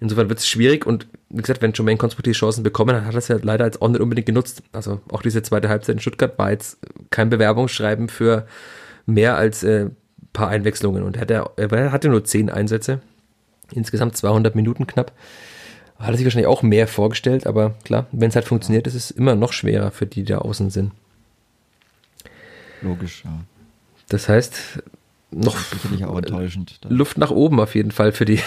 Insofern 0.00 0.28
wird 0.28 0.40
es 0.40 0.48
schwierig 0.48 0.86
und 0.86 1.06
wie 1.30 1.42
gesagt, 1.42 1.62
wenn 1.62 1.72
Jermaine 1.72 1.98
Consport 1.98 2.26
die 2.26 2.32
Chancen 2.32 2.62
bekommen 2.62 2.94
hat, 2.94 3.04
hat 3.04 3.14
er 3.14 3.18
es 3.18 3.28
ja 3.28 3.38
leider 3.40 3.64
als 3.64 3.80
auch 3.80 3.88
nicht 3.88 4.00
unbedingt 4.00 4.26
genutzt. 4.26 4.62
Also 4.72 5.00
auch 5.10 5.22
diese 5.22 5.42
zweite 5.42 5.68
Halbzeit 5.68 5.94
in 5.94 6.00
Stuttgart 6.00 6.38
war 6.38 6.50
jetzt 6.50 6.78
kein 7.10 7.30
Bewerbungsschreiben 7.30 8.08
für 8.08 8.46
mehr 9.06 9.36
als 9.36 9.62
äh, 9.62 9.90
paar 10.32 10.48
Einwechslungen 10.48 11.02
und 11.02 11.16
er 11.16 11.22
hatte, 11.22 11.50
er 11.56 11.92
hatte 11.92 12.08
nur 12.08 12.24
zehn 12.24 12.50
Einsätze, 12.50 13.00
insgesamt 13.72 14.16
200 14.16 14.54
Minuten 14.54 14.86
knapp. 14.86 15.12
Hat 15.98 16.10
er 16.10 16.16
sich 16.16 16.26
wahrscheinlich 16.26 16.48
auch 16.48 16.62
mehr 16.62 16.86
vorgestellt, 16.88 17.46
aber 17.46 17.70
klar, 17.84 18.06
wenn 18.12 18.28
es 18.28 18.36
halt 18.36 18.44
funktioniert, 18.44 18.86
ist 18.86 18.94
es 18.94 19.10
immer 19.10 19.34
noch 19.34 19.52
schwerer 19.52 19.90
für 19.90 20.06
die, 20.06 20.24
die 20.24 20.32
da 20.32 20.38
außen 20.38 20.70
sind. 20.70 20.92
Logisch, 22.82 23.22
ja. 23.24 23.32
Das 24.08 24.28
heißt, 24.28 24.82
noch 25.30 25.56
auch 26.04 26.18
enttäuschend, 26.18 26.78
Luft 26.88 27.18
nach 27.18 27.30
oben 27.30 27.60
auf 27.60 27.74
jeden 27.74 27.90
Fall 27.90 28.12
für 28.12 28.24
die 28.24 28.40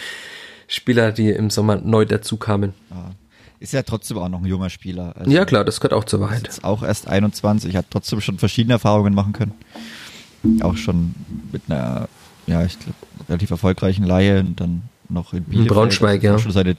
Spieler, 0.68 1.12
die 1.12 1.30
im 1.30 1.50
Sommer 1.50 1.76
neu 1.76 2.04
dazukamen. 2.04 2.74
Ja. 2.90 3.12
Ist 3.60 3.72
ja 3.72 3.82
trotzdem 3.82 4.18
auch 4.18 4.28
noch 4.28 4.40
ein 4.40 4.46
junger 4.46 4.70
Spieler. 4.70 5.14
Also 5.16 5.30
ja, 5.30 5.44
klar, 5.44 5.64
das 5.64 5.80
gehört 5.80 5.92
auch 5.92 6.04
zur 6.04 6.20
Wahrheit. 6.20 6.48
Ist 6.48 6.64
auch 6.64 6.82
erst 6.82 7.08
21, 7.08 7.76
hat 7.76 7.86
trotzdem 7.90 8.20
schon 8.20 8.38
verschiedene 8.38 8.74
Erfahrungen 8.74 9.14
machen 9.14 9.32
können. 9.32 9.52
Auch 10.62 10.76
schon 10.76 11.14
mit 11.52 11.62
einer, 11.68 12.08
ja, 12.46 12.64
ich 12.64 12.78
glaube, 12.78 12.96
relativ 13.28 13.50
erfolgreichen 13.50 14.04
Laie 14.04 14.40
und 14.40 14.60
dann 14.60 14.82
noch 15.10 15.32
in 15.32 15.44
Bielefeld. 15.44 15.74
Braunschweig, 15.74 16.22
ja. 16.22 16.38
Schon 16.38 16.52
seine, 16.52 16.76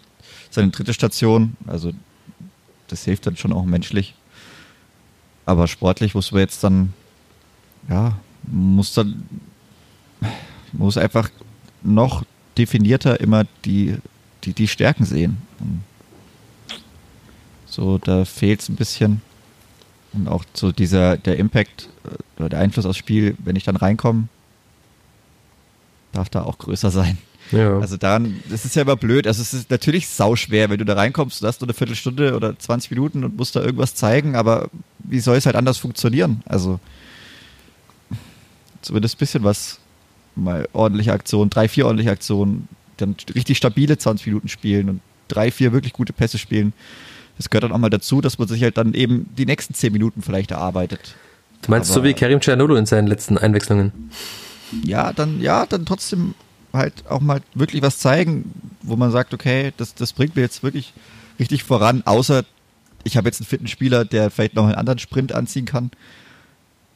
seine 0.49 0.69
dritte 0.69 0.93
Station. 0.93 1.55
Also 1.67 1.91
das 2.87 3.03
hilft 3.03 3.25
dann 3.25 3.37
schon 3.37 3.53
auch 3.53 3.65
menschlich. 3.65 4.15
Aber 5.45 5.67
sportlich 5.67 6.13
muss 6.13 6.31
man 6.31 6.41
jetzt 6.41 6.63
dann, 6.63 6.93
ja, 7.89 8.17
muss 8.43 8.93
dann, 8.93 9.23
muss 10.71 10.97
einfach 10.97 11.29
noch 11.81 12.23
definierter 12.57 13.19
immer 13.19 13.45
die, 13.65 13.97
die, 14.43 14.53
die 14.53 14.67
Stärken 14.67 15.05
sehen. 15.05 15.41
Und 15.59 15.83
so, 17.65 17.97
da 17.97 18.25
fehlt 18.25 18.61
es 18.61 18.69
ein 18.69 18.75
bisschen. 18.75 19.21
Und 20.13 20.27
auch 20.27 20.43
so 20.53 20.71
dieser, 20.71 21.17
der 21.17 21.37
Impact 21.37 21.89
äh, 22.03 22.39
oder 22.39 22.49
der 22.49 22.59
Einfluss 22.59 22.85
aufs 22.85 22.97
Spiel, 22.97 23.35
wenn 23.39 23.55
ich 23.55 23.63
dann 23.63 23.77
reinkomme, 23.77 24.27
darf 26.11 26.29
da 26.29 26.43
auch 26.43 26.57
größer 26.57 26.91
sein. 26.91 27.17
Ja. 27.51 27.79
Also 27.79 27.97
dann, 27.97 28.41
das 28.49 28.65
ist 28.65 28.75
ja 28.75 28.83
immer 28.83 28.95
blöd. 28.95 29.27
Also 29.27 29.41
es 29.41 29.53
ist 29.53 29.69
natürlich 29.69 30.07
sauschwer, 30.07 30.69
wenn 30.69 30.77
du 30.77 30.85
da 30.85 30.93
reinkommst, 30.93 31.41
du 31.41 31.47
hast 31.47 31.61
nur 31.61 31.67
eine 31.67 31.73
Viertelstunde 31.73 32.35
oder 32.35 32.57
20 32.57 32.91
Minuten 32.91 33.23
und 33.23 33.37
musst 33.37 33.55
da 33.55 33.61
irgendwas 33.61 33.95
zeigen, 33.95 34.35
aber 34.35 34.69
wie 34.99 35.19
soll 35.19 35.37
es 35.37 35.45
halt 35.45 35.55
anders 35.55 35.77
funktionieren? 35.77 36.41
Also 36.45 36.79
zumindest 38.81 39.15
ein 39.15 39.19
bisschen 39.19 39.43
was, 39.43 39.79
mal 40.35 40.67
ordentliche 40.73 41.11
Aktionen, 41.13 41.49
drei, 41.49 41.67
vier 41.67 41.85
ordentliche 41.85 42.11
Aktionen, 42.11 42.67
dann 42.97 43.15
richtig 43.35 43.57
stabile 43.57 43.97
20 43.97 44.27
Minuten 44.27 44.47
spielen 44.47 44.89
und 44.89 45.01
drei, 45.27 45.51
vier 45.51 45.73
wirklich 45.73 45.93
gute 45.93 46.13
Pässe 46.13 46.37
spielen. 46.37 46.73
Das 47.37 47.49
gehört 47.49 47.63
dann 47.63 47.71
auch 47.71 47.77
mal 47.77 47.89
dazu, 47.89 48.21
dass 48.21 48.37
man 48.37 48.47
sich 48.47 48.61
halt 48.63 48.77
dann 48.77 48.93
eben 48.93 49.29
die 49.37 49.45
nächsten 49.45 49.73
zehn 49.73 49.91
Minuten 49.93 50.21
vielleicht 50.21 50.51
erarbeitet. 50.51 51.15
Du 51.61 51.71
meinst 51.71 51.91
Aber, 51.91 52.01
so 52.01 52.03
wie 52.03 52.13
Karim 52.13 52.41
Cianolo 52.41 52.75
in 52.75 52.85
seinen 52.85 53.07
letzten 53.07 53.37
Einwechslungen? 53.37 54.11
Ja, 54.83 55.11
dann, 55.13 55.41
ja, 55.41 55.65
dann 55.65 55.85
trotzdem 55.85 56.33
halt 56.73 57.07
auch 57.09 57.21
mal 57.21 57.41
wirklich 57.53 57.81
was 57.81 57.99
zeigen, 57.99 58.51
wo 58.81 58.95
man 58.95 59.11
sagt, 59.11 59.33
okay, 59.33 59.73
das, 59.77 59.93
das 59.95 60.13
bringt 60.13 60.35
mir 60.35 60.41
jetzt 60.41 60.63
wirklich 60.63 60.93
richtig 61.39 61.63
voran, 61.63 62.03
außer 62.05 62.43
ich 63.03 63.17
habe 63.17 63.27
jetzt 63.27 63.41
einen 63.41 63.47
fitten 63.47 63.67
Spieler, 63.67 64.05
der 64.05 64.29
vielleicht 64.29 64.55
noch 64.55 64.65
einen 64.65 64.75
anderen 64.75 64.99
Sprint 64.99 65.33
anziehen 65.33 65.65
kann. 65.65 65.91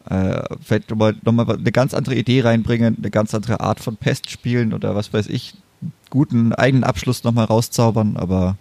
Äh, 0.08 0.44
vielleicht 0.62 0.92
nochmal 0.92 1.16
noch 1.24 1.32
mal 1.32 1.50
eine 1.50 1.72
ganz 1.72 1.96
andere 1.96 2.16
Idee 2.16 2.42
reinbringen, 2.42 2.98
eine 2.98 3.10
ganz 3.10 3.34
andere 3.34 3.60
Art 3.60 3.80
von 3.80 3.98
Pest 3.98 4.30
spielen 4.30 4.74
oder 4.74 4.96
was 4.96 5.12
weiß 5.12 5.28
ich, 5.28 5.56
guten 6.12 6.54
eigenen 6.54 6.84
Abschluss 6.84 7.24
nochmal 7.24 7.46
rauszaubern, 7.46 8.16
aber 8.16 8.56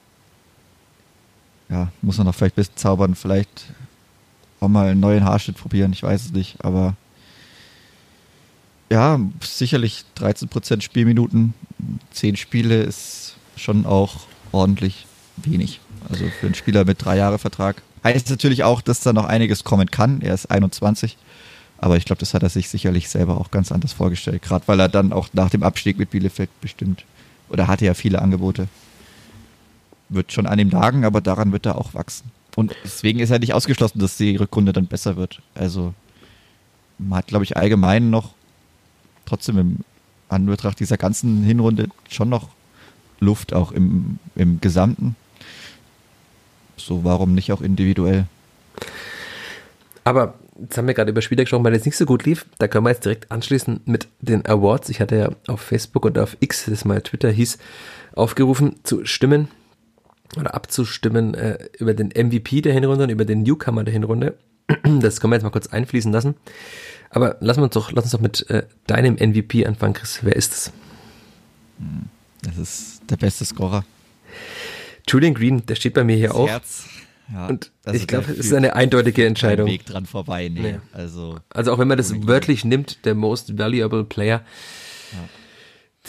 ja, 1.69 1.89
muss 2.01 2.17
man 2.17 2.27
noch 2.27 2.35
vielleicht 2.35 2.55
ein 2.55 2.63
bisschen 2.63 2.77
zaubern, 2.77 3.15
vielleicht 3.15 3.67
auch 4.61 4.69
mal 4.69 4.89
einen 4.89 5.01
neuen 5.01 5.25
Haarschnitt 5.25 5.59
probieren, 5.59 5.93
ich 5.93 6.03
weiß 6.03 6.27
es 6.27 6.33
nicht, 6.33 6.65
aber 6.65 6.95
ja, 8.91 9.21
sicherlich 9.41 10.05
13% 10.19 10.81
Spielminuten, 10.81 11.55
10 12.13 12.37
Spiele 12.37 12.83
ist 12.83 13.37
schon 13.57 13.87
auch 13.87 14.21
ordentlich 14.53 15.07
wenig. 15.37 15.81
Also 16.09 16.27
für 16.41 16.47
einen 16.47 16.55
Spieler 16.55 16.85
mit 16.85 17.05
drei 17.05 17.17
Jahre 17.17 17.39
Vertrag. 17.39 17.83
Heißt 18.05 18.29
natürlich 18.29 18.63
auch, 18.65 18.83
dass 18.83 19.01
da 19.01 19.13
noch 19.13 19.25
einiges 19.25 19.65
kommen 19.65 19.91
kann. 19.91 20.21
Er 20.21 20.35
ist 20.35 20.51
21. 20.51 21.17
Aber 21.79 21.97
ich 21.97 22.05
glaube, 22.05 22.21
das 22.21 22.35
hat 22.35 22.43
er 22.43 22.51
sich 22.51 22.69
sicherlich 22.69 23.09
selber 23.09 23.41
auch 23.41 23.51
ganz 23.51 23.73
anders 23.73 23.93
vorgestellt. 23.93 24.43
Gerade 24.43 24.69
weil 24.69 24.81
er 24.81 24.89
dann 24.89 25.13
auch 25.13 25.29
nach 25.33 25.51
dem 25.51 25.63
Abstieg 25.63 25.99
mit 25.99 26.11
Bielefeld 26.11 26.51
bestimmt, 26.61 27.05
oder 27.49 27.69
hatte 27.69 27.85
ja 27.85 27.95
viele 27.95 28.21
Angebote. 28.23 28.69
Wird 30.09 30.33
schon 30.33 30.47
an 30.47 30.59
ihm 30.59 30.71
lagen, 30.71 31.05
aber 31.05 31.21
daran 31.21 31.53
wird 31.53 31.67
er 31.67 31.79
auch 31.79 31.95
wachsen. 31.95 32.31
Und 32.57 32.75
deswegen 32.85 33.19
ist 33.19 33.31
er 33.31 33.39
nicht 33.39 33.55
ausgeschlossen, 33.55 33.99
dass 33.99 34.17
die 34.17 34.37
Rückrunde 34.37 34.73
dann 34.73 34.87
besser 34.87 35.17
wird. 35.17 35.41
Also 35.55 35.95
man 36.99 37.19
hat, 37.19 37.27
glaube 37.27 37.45
ich, 37.45 37.57
allgemein 37.57 38.11
noch 38.11 38.35
trotzdem 39.27 39.59
im 39.59 39.79
Anbetracht 40.29 40.81
dieser 40.81 40.97
ganzen 40.97 41.43
Hinrunde 41.43 41.89
schon 42.11 42.29
noch 42.29 42.49
Luft 43.21 43.53
auch 43.53 43.73
im, 43.73 44.19
im 44.35 44.61
Gesamten. 44.61 45.17
So, 46.77 47.05
warum 47.05 47.35
nicht 47.35 47.53
auch 47.53 47.61
individuell? 47.61 48.27
Aber 50.03 50.35
jetzt 50.61 50.77
haben 50.77 50.87
wir 50.87 50.95
gerade 50.95 51.11
über 51.11 51.23
Spieler 51.23 51.45
gesprochen, 51.45 51.65
weil 51.65 51.75
es 51.75 51.85
nicht 51.85 51.97
so 51.97 52.05
gut 52.05 52.25
lief. 52.25 52.47
Da 52.59 52.69
können 52.69 52.85
wir 52.85 52.91
jetzt 52.91 53.05
direkt 53.05 53.31
anschließen 53.31 53.81
mit 53.87 54.09
den 54.21 54.45
Awards. 54.47 54.89
Ich 54.91 55.01
hatte 55.01 55.17
ja 55.17 55.31
auf 55.47 55.61
Facebook 55.61 56.05
und 56.05 56.19
auf 56.19 56.37
X, 56.41 56.67
das 56.67 56.85
mal 56.85 57.01
Twitter 57.01 57.31
hieß, 57.31 57.59
aufgerufen 58.15 58.77
zu 58.83 59.05
stimmen 59.07 59.49
oder 60.39 60.55
abzustimmen 60.55 61.35
äh, 61.35 61.59
über 61.79 61.95
den 61.95 62.09
MVP 62.09 62.61
der 62.61 62.75
Hinrunde 62.75 63.05
und 63.05 63.11
über 63.11 63.25
den 63.25 63.43
Newcomer 63.43 63.85
der 63.85 63.93
Hinrunde. 63.93 64.35
Das 64.85 65.21
können 65.21 65.31
wir 65.31 65.37
jetzt 65.37 65.43
mal 65.43 65.51
kurz 65.51 65.67
einfließen 65.67 66.13
lassen. 66.13 66.35
Aber 67.11 67.37
lass 67.41 67.59
uns 67.59 67.75
doch, 67.75 67.93
lass 67.93 68.05
uns 68.05 68.13
doch 68.13 68.21
mit 68.21 68.49
äh, 68.51 68.65
deinem 68.87 69.15
MVP 69.15 69.67
anfangen, 69.67 69.95
Chris. 69.95 70.21
Wer 70.23 70.37
ist 70.37 70.53
es? 70.53 70.73
Das 72.43 72.59
ist 72.59 73.03
der 73.09 73.17
beste 73.17 73.45
Scorer. 73.45 73.85
Julian 75.09 75.35
Green, 75.35 75.65
der 75.67 75.75
steht 75.75 75.95
bei 75.95 76.05
mir 76.05 76.17
hier 76.17 76.29
das 76.29 76.37
auch. 76.37 76.49
Herz. 76.49 76.85
Ja, 77.33 77.47
und 77.47 77.71
also 77.85 77.99
ich 77.99 78.07
glaube, 78.07 78.31
es 78.33 78.39
ist 78.39 78.53
eine 78.53 78.77
eindeutige 78.77 79.25
Entscheidung. 79.27 79.67
Weg 79.67 79.87
dran 79.87 80.05
vorbei, 80.05 80.49
nee. 80.49 80.61
nee. 80.61 80.79
Also, 80.93 81.39
also 81.51 81.73
auch 81.73 81.79
wenn 81.79 81.89
man 81.89 81.97
das 81.97 82.27
wörtlich 82.27 82.65
nimmt, 82.65 83.05
der 83.07 83.15
most 83.15 83.57
valuable 83.59 84.05
player. 84.05 84.43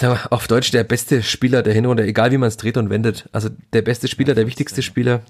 Ja. 0.01 0.27
Auf 0.29 0.47
Deutsch 0.47 0.71
der 0.71 0.83
beste 0.83 1.23
Spieler 1.23 1.63
der 1.63 1.73
Hinrunde, 1.73 2.05
egal 2.05 2.31
wie 2.31 2.37
man 2.37 2.49
es 2.49 2.57
dreht 2.57 2.75
und 2.75 2.89
wendet. 2.89 3.29
Also 3.31 3.49
der 3.71 3.81
beste 3.81 4.09
Spieler, 4.09 4.35
der 4.35 4.45
wichtigste 4.45 4.81
Spieler. 4.81 5.21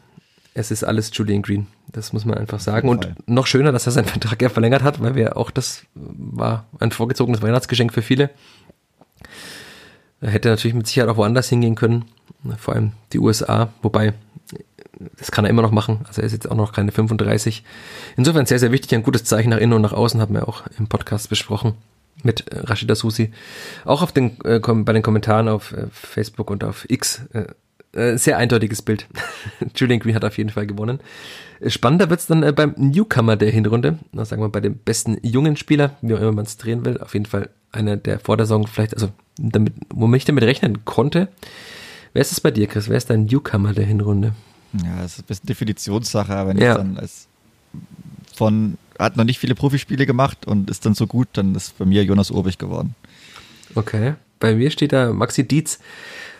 Es 0.58 0.72
ist 0.72 0.86
alles 0.86 1.12
Julian 1.14 1.41
Green. 1.41 1.68
Das 1.91 2.14
muss 2.14 2.24
man 2.24 2.38
einfach 2.38 2.62
sagen. 2.62 2.88
Und 2.88 3.14
noch 3.28 3.45
schöner, 3.45 3.74
dass 3.74 3.86
er 3.86 3.91
seinen 3.91 4.06
Vertrag 4.06 4.41
ja 4.41 4.49
verlängert 4.49 4.84
hat, 4.84 5.01
weil 5.01 5.14
wir 5.14 5.38
auch 5.38 5.51
das 5.51 5.84
war 5.93 6.66
ein 6.80 6.91
vorgezogenes 6.91 7.41
Weihnachtsgeschenk 7.41 7.93
für 7.93 8.01
viele. 8.01 8.30
Er 10.22 10.32
hätte 10.32 10.49
natürlich 10.49 10.74
mit 10.74 10.88
Sicherheit 10.88 11.10
auch 11.10 11.18
woanders 11.18 11.49
hingehen 11.49 11.76
können, 11.76 12.06
vor 12.58 12.74
allem 12.74 12.93
die 13.12 13.20
USA, 13.20 13.70
wobei 13.82 14.14
das 15.18 15.30
kann 15.30 15.43
er 15.43 15.49
immer 15.49 15.62
noch 15.62 15.72
machen. 15.72 15.99
Also 16.08 16.22
er 16.22 16.26
ist 16.26 16.32
jetzt 16.32 16.49
auch 16.49 16.56
noch 16.56 16.72
keine 16.72 16.93
35. 16.93 17.66
Insofern 18.16 18.45
sehr, 18.45 18.60
sehr 18.60 18.72
wichtig, 18.72 18.95
ein 18.95 19.03
gutes 19.03 19.26
Zeichen 19.26 19.49
nach 19.49 19.58
innen 19.58 19.74
und 19.74 19.82
nach 19.82 19.91
außen, 19.91 20.22
haben 20.22 20.34
wir 20.34 20.47
auch 20.47 20.64
im 20.80 20.88
Podcast 20.88 21.30
besprochen 21.30 21.74
mit 22.24 22.45
Rashida 22.49 22.95
Susi. 22.95 23.32
Auch 23.84 24.01
auf 24.01 24.14
den, 24.14 24.38
äh, 24.45 24.60
bei 24.60 24.93
den 24.93 25.03
Kommentaren 25.03 25.49
auf 25.49 25.74
äh, 25.74 25.88
Facebook 25.91 26.49
und 26.49 26.64
auf 26.64 26.89
X. 26.89 27.26
Äh, 27.34 27.47
äh, 27.96 28.18
sehr 28.18 28.38
eindeutiges 28.38 28.82
Bild. 28.82 29.08
Julian 29.76 30.00
Green 30.00 30.16
hat 30.16 30.26
auf 30.26 30.38
jeden 30.38 30.50
Fall 30.50 30.68
gewonnen. 30.68 31.00
Spannender 31.68 32.10
wird's 32.10 32.28
dann 32.28 32.43
äh, 32.43 32.52
beim 32.52 32.74
Newcomer 32.78 33.36
der 33.36 33.50
Hinrunde. 33.50 34.00
Na, 34.12 34.26
sagen 34.26 34.41
wir 34.41 34.50
bei 34.50 34.62
dem 34.62 34.78
besten 34.78 35.18
jungen 35.24 35.58
Spieler, 35.58 35.96
wie 36.02 36.14
auch 36.14 36.20
immer 36.20 36.34
man 36.34 36.46
es 36.46 36.58
drehen 36.58 36.86
will. 36.86 36.98
Auf 37.00 37.14
jeden 37.14 37.26
Fall 37.26 37.50
einer, 37.72 37.98
der 37.98 38.20
vor 38.20 38.38
der 38.38 38.46
Saison 38.46 38.68
vielleicht, 38.68 38.93
also 38.93 39.10
damit, 39.38 39.74
wo 39.89 40.14
ich 40.14 40.26
damit 40.26 40.43
rechnen 40.43 40.86
konnte. 40.86 41.30
Wer 42.14 42.22
ist 42.22 42.32
es 42.32 42.41
bei 42.41 42.52
dir, 42.52 42.68
Chris? 42.68 42.89
Wer 42.89 42.98
ist 42.98 43.10
dein 43.10 43.26
Newcomer 43.26 43.74
der 43.74 43.86
Hinrunde? 43.86 44.34
Ja, 44.84 45.02
das 45.02 45.14
ist 45.14 45.20
ein 45.20 45.26
bisschen 45.28 45.48
Definitionssache, 45.48 46.36
aber 46.36 46.50
wenn 46.50 46.58
ja. 46.58 46.76
dann 46.76 46.98
als 46.98 47.28
von, 48.34 48.78
hat 49.00 49.18
noch 49.18 49.24
nicht 49.24 49.39
viele 49.39 49.56
Profispiele 49.56 50.06
gemacht 50.06 50.46
und 50.46 50.70
ist 50.70 50.86
dann 50.86 50.93
so 50.93 51.08
gut, 51.08 51.28
dann 51.34 51.56
ist 51.56 51.78
bei 51.78 51.86
mir 51.86 52.04
Jonas 52.04 52.32
Urbich 52.32 52.58
geworden. 52.58 52.96
Okay. 53.74 54.16
Bei 54.39 54.56
mir 54.56 54.70
steht 54.72 54.93
da 54.93 55.14
Maxi 55.14 55.48
Dietz, 55.48 55.80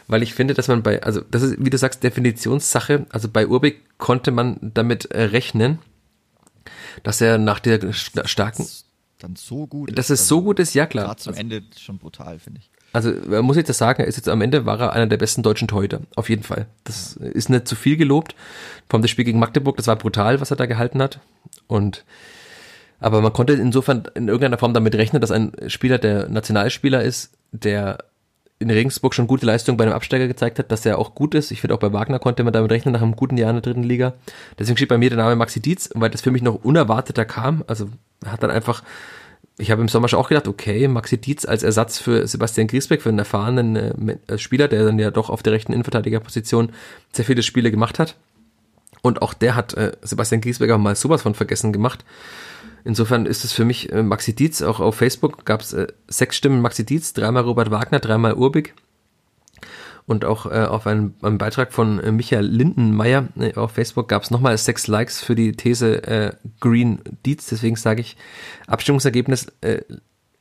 weil 0.08 0.24
ich 0.24 0.34
finde, 0.34 0.54
dass 0.54 0.68
man 0.68 0.84
bei, 0.84 1.02
also 1.04 1.22
das 1.22 1.42
ist, 1.42 1.64
wie 1.64 1.70
du 1.70 1.78
sagst, 1.78 2.04
Definitionssache. 2.04 3.06
Also 3.10 3.30
bei 3.30 3.48
Urbich 3.48 3.76
konnte 3.98 4.32
man 4.32 4.58
damit 4.62 5.06
äh, 5.06 5.24
rechnen, 5.24 5.80
dass 7.04 7.22
er 7.22 7.38
nach 7.38 7.60
der 7.60 7.94
starken 7.94 8.68
dann 9.20 9.36
so 9.36 9.68
gut 9.68 9.90
ist. 9.90 9.98
Dass 9.98 10.10
es 10.10 10.22
also 10.22 10.36
so 10.36 10.42
gut 10.44 10.60
ist, 10.60 10.74
ja 10.74 10.86
klar. 10.86 11.06
Gerade 11.06 11.22
zum 11.22 11.32
also, 11.32 11.42
Ende 11.42 11.64
schon 11.78 11.98
brutal, 11.98 12.40
finde 12.40 12.60
ich. 12.60 12.70
Also 12.94 13.12
muss 13.42 13.58
ich 13.58 13.66
das 13.66 13.78
sagen, 13.78 14.02
er 14.02 14.08
ist 14.08 14.16
jetzt 14.16 14.30
am 14.30 14.42
Ende 14.42 14.66
war 14.66 14.80
er 14.80 14.94
einer 14.94 15.08
der 15.08 15.18
besten 15.18 15.44
deutschen 15.44 15.68
Torhüter. 15.68 16.02
Auf 16.16 16.30
jeden 16.30 16.44
Fall. 16.44 16.68
Das 16.86 17.18
ist 17.18 17.50
nicht 17.50 17.68
zu 17.68 17.76
viel 17.76 17.98
gelobt. 17.98 18.36
Vom 18.90 19.02
das 19.02 19.12
Spiel 19.12 19.26
gegen 19.26 19.40
Magdeburg, 19.40 19.76
das 19.76 19.88
war 19.88 19.98
brutal, 19.98 20.40
was 20.40 20.52
er 20.52 20.58
da 20.58 20.66
gehalten 20.66 21.02
hat. 21.02 21.20
Und 21.68 22.06
aber 23.00 23.22
man 23.22 23.34
konnte 23.34 23.54
insofern 23.54 24.04
in 24.16 24.28
irgendeiner 24.30 24.58
Form 24.58 24.74
damit 24.74 24.96
rechnen, 24.96 25.22
dass 25.22 25.32
ein 25.32 25.52
Spieler, 25.68 25.98
der 25.98 26.30
Nationalspieler 26.30 27.04
ist, 27.04 27.32
der 27.52 27.98
in 28.60 28.70
Regensburg 28.70 29.14
schon 29.14 29.28
gute 29.28 29.46
Leistung 29.46 29.76
bei 29.78 29.84
einem 29.84 29.94
Absteiger 29.94 30.28
gezeigt 30.28 30.60
hat, 30.60 30.72
dass 30.72 30.86
er 30.86 30.98
auch 30.98 31.14
gut 31.14 31.36
ist. 31.36 31.52
Ich 31.52 31.62
finde 31.62 31.76
auch 31.76 31.80
bei 31.80 31.92
Wagner 31.92 32.20
konnte 32.20 32.44
man 32.44 32.54
damit 32.54 32.72
rechnen 32.72 32.94
nach 32.94 33.02
einem 33.02 33.16
guten 33.16 33.38
Jahr 33.38 33.50
in 33.50 33.58
der 33.58 33.62
dritten 33.62 33.84
Liga. 33.84 34.14
Deswegen 34.58 34.78
steht 34.78 34.90
bei 34.90 34.98
mir 34.98 35.10
der 35.10 35.18
Name 35.18 35.36
Maxi 35.36 35.60
Dietz, 35.60 35.90
weil 35.94 36.10
das 36.10 36.22
für 36.22 36.32
mich 36.32 36.42
noch 36.42 36.64
unerwarteter 36.64 37.26
kam. 37.26 37.64
Also 37.68 37.90
hat 38.26 38.44
dann 38.44 38.52
einfach 38.52 38.84
ich 39.58 39.72
habe 39.72 39.82
im 39.82 39.88
Sommer 39.88 40.08
schon 40.08 40.20
auch 40.20 40.28
gedacht, 40.28 40.48
okay, 40.48 40.88
Maxi 40.88 41.18
Dietz 41.18 41.46
als 41.46 41.64
Ersatz 41.64 41.98
für 41.98 42.28
Sebastian 42.28 42.68
Griesbeck, 42.68 43.02
für 43.02 43.10
einen 43.10 43.20
erfahrenen 43.20 44.10
äh, 44.28 44.38
Spieler, 44.38 44.68
der 44.68 44.84
dann 44.84 45.00
ja 45.00 45.12
doch 45.12 45.30
auf 45.30 45.44
der 45.44 45.54
rechten 45.54 45.72
Innenverteidigerposition 45.72 46.72
sehr 47.14 47.26
viele 47.26 47.42
Spiele 47.42 47.72
gemacht 47.72 47.98
hat. 47.98 48.16
Und 49.02 49.22
auch 49.22 49.34
der 49.34 49.56
hat 49.56 49.74
äh, 49.76 49.94
Sebastian 50.02 50.42
Griesbeck 50.42 50.72
auch 50.72 50.78
mal 50.78 50.96
sowas 50.96 51.22
von 51.22 51.36
vergessen 51.36 51.72
gemacht. 51.72 52.04
Insofern 52.86 53.26
ist 53.26 53.44
es 53.44 53.52
für 53.52 53.66
mich 53.66 53.92
äh, 53.92 54.04
Maxi 54.04 54.36
Dietz, 54.36 54.62
auch 54.62 54.80
auf 54.80 54.96
Facebook 54.96 55.44
gab 55.44 55.62
es 55.62 55.74
äh, 55.74 55.88
sechs 56.08 56.38
Stimmen 56.38 56.62
Maxi 56.62 56.86
Dietz, 56.86 57.14
dreimal 57.14 57.42
Robert 57.42 57.72
Wagner, 57.72 58.00
dreimal 58.00 58.36
Urbig. 58.36 58.76
Und 60.06 60.24
auch 60.24 60.46
äh, 60.46 60.66
auf 60.66 60.86
einem, 60.86 61.16
einem 61.24 61.40
Beitrag 61.40 61.74
von 61.74 62.00
äh, 62.00 62.12
Michael 62.12 62.46
Lindenmeier 62.46 63.28
äh, 63.40 63.56
auf 63.56 63.72
Facebook 63.72 64.08
gab 64.08 64.22
es 64.22 64.30
nochmal 64.30 64.56
sechs 64.60 64.86
Likes 64.86 65.20
für 65.20 65.34
die 65.34 65.54
These 65.54 66.04
äh, 66.04 66.34
Green 66.60 67.00
Dietz. 67.26 67.48
Deswegen 67.48 67.76
sage 67.76 68.02
ich 68.02 68.18
Abstimmungsergebnis 68.68 69.48
äh, 69.62 69.82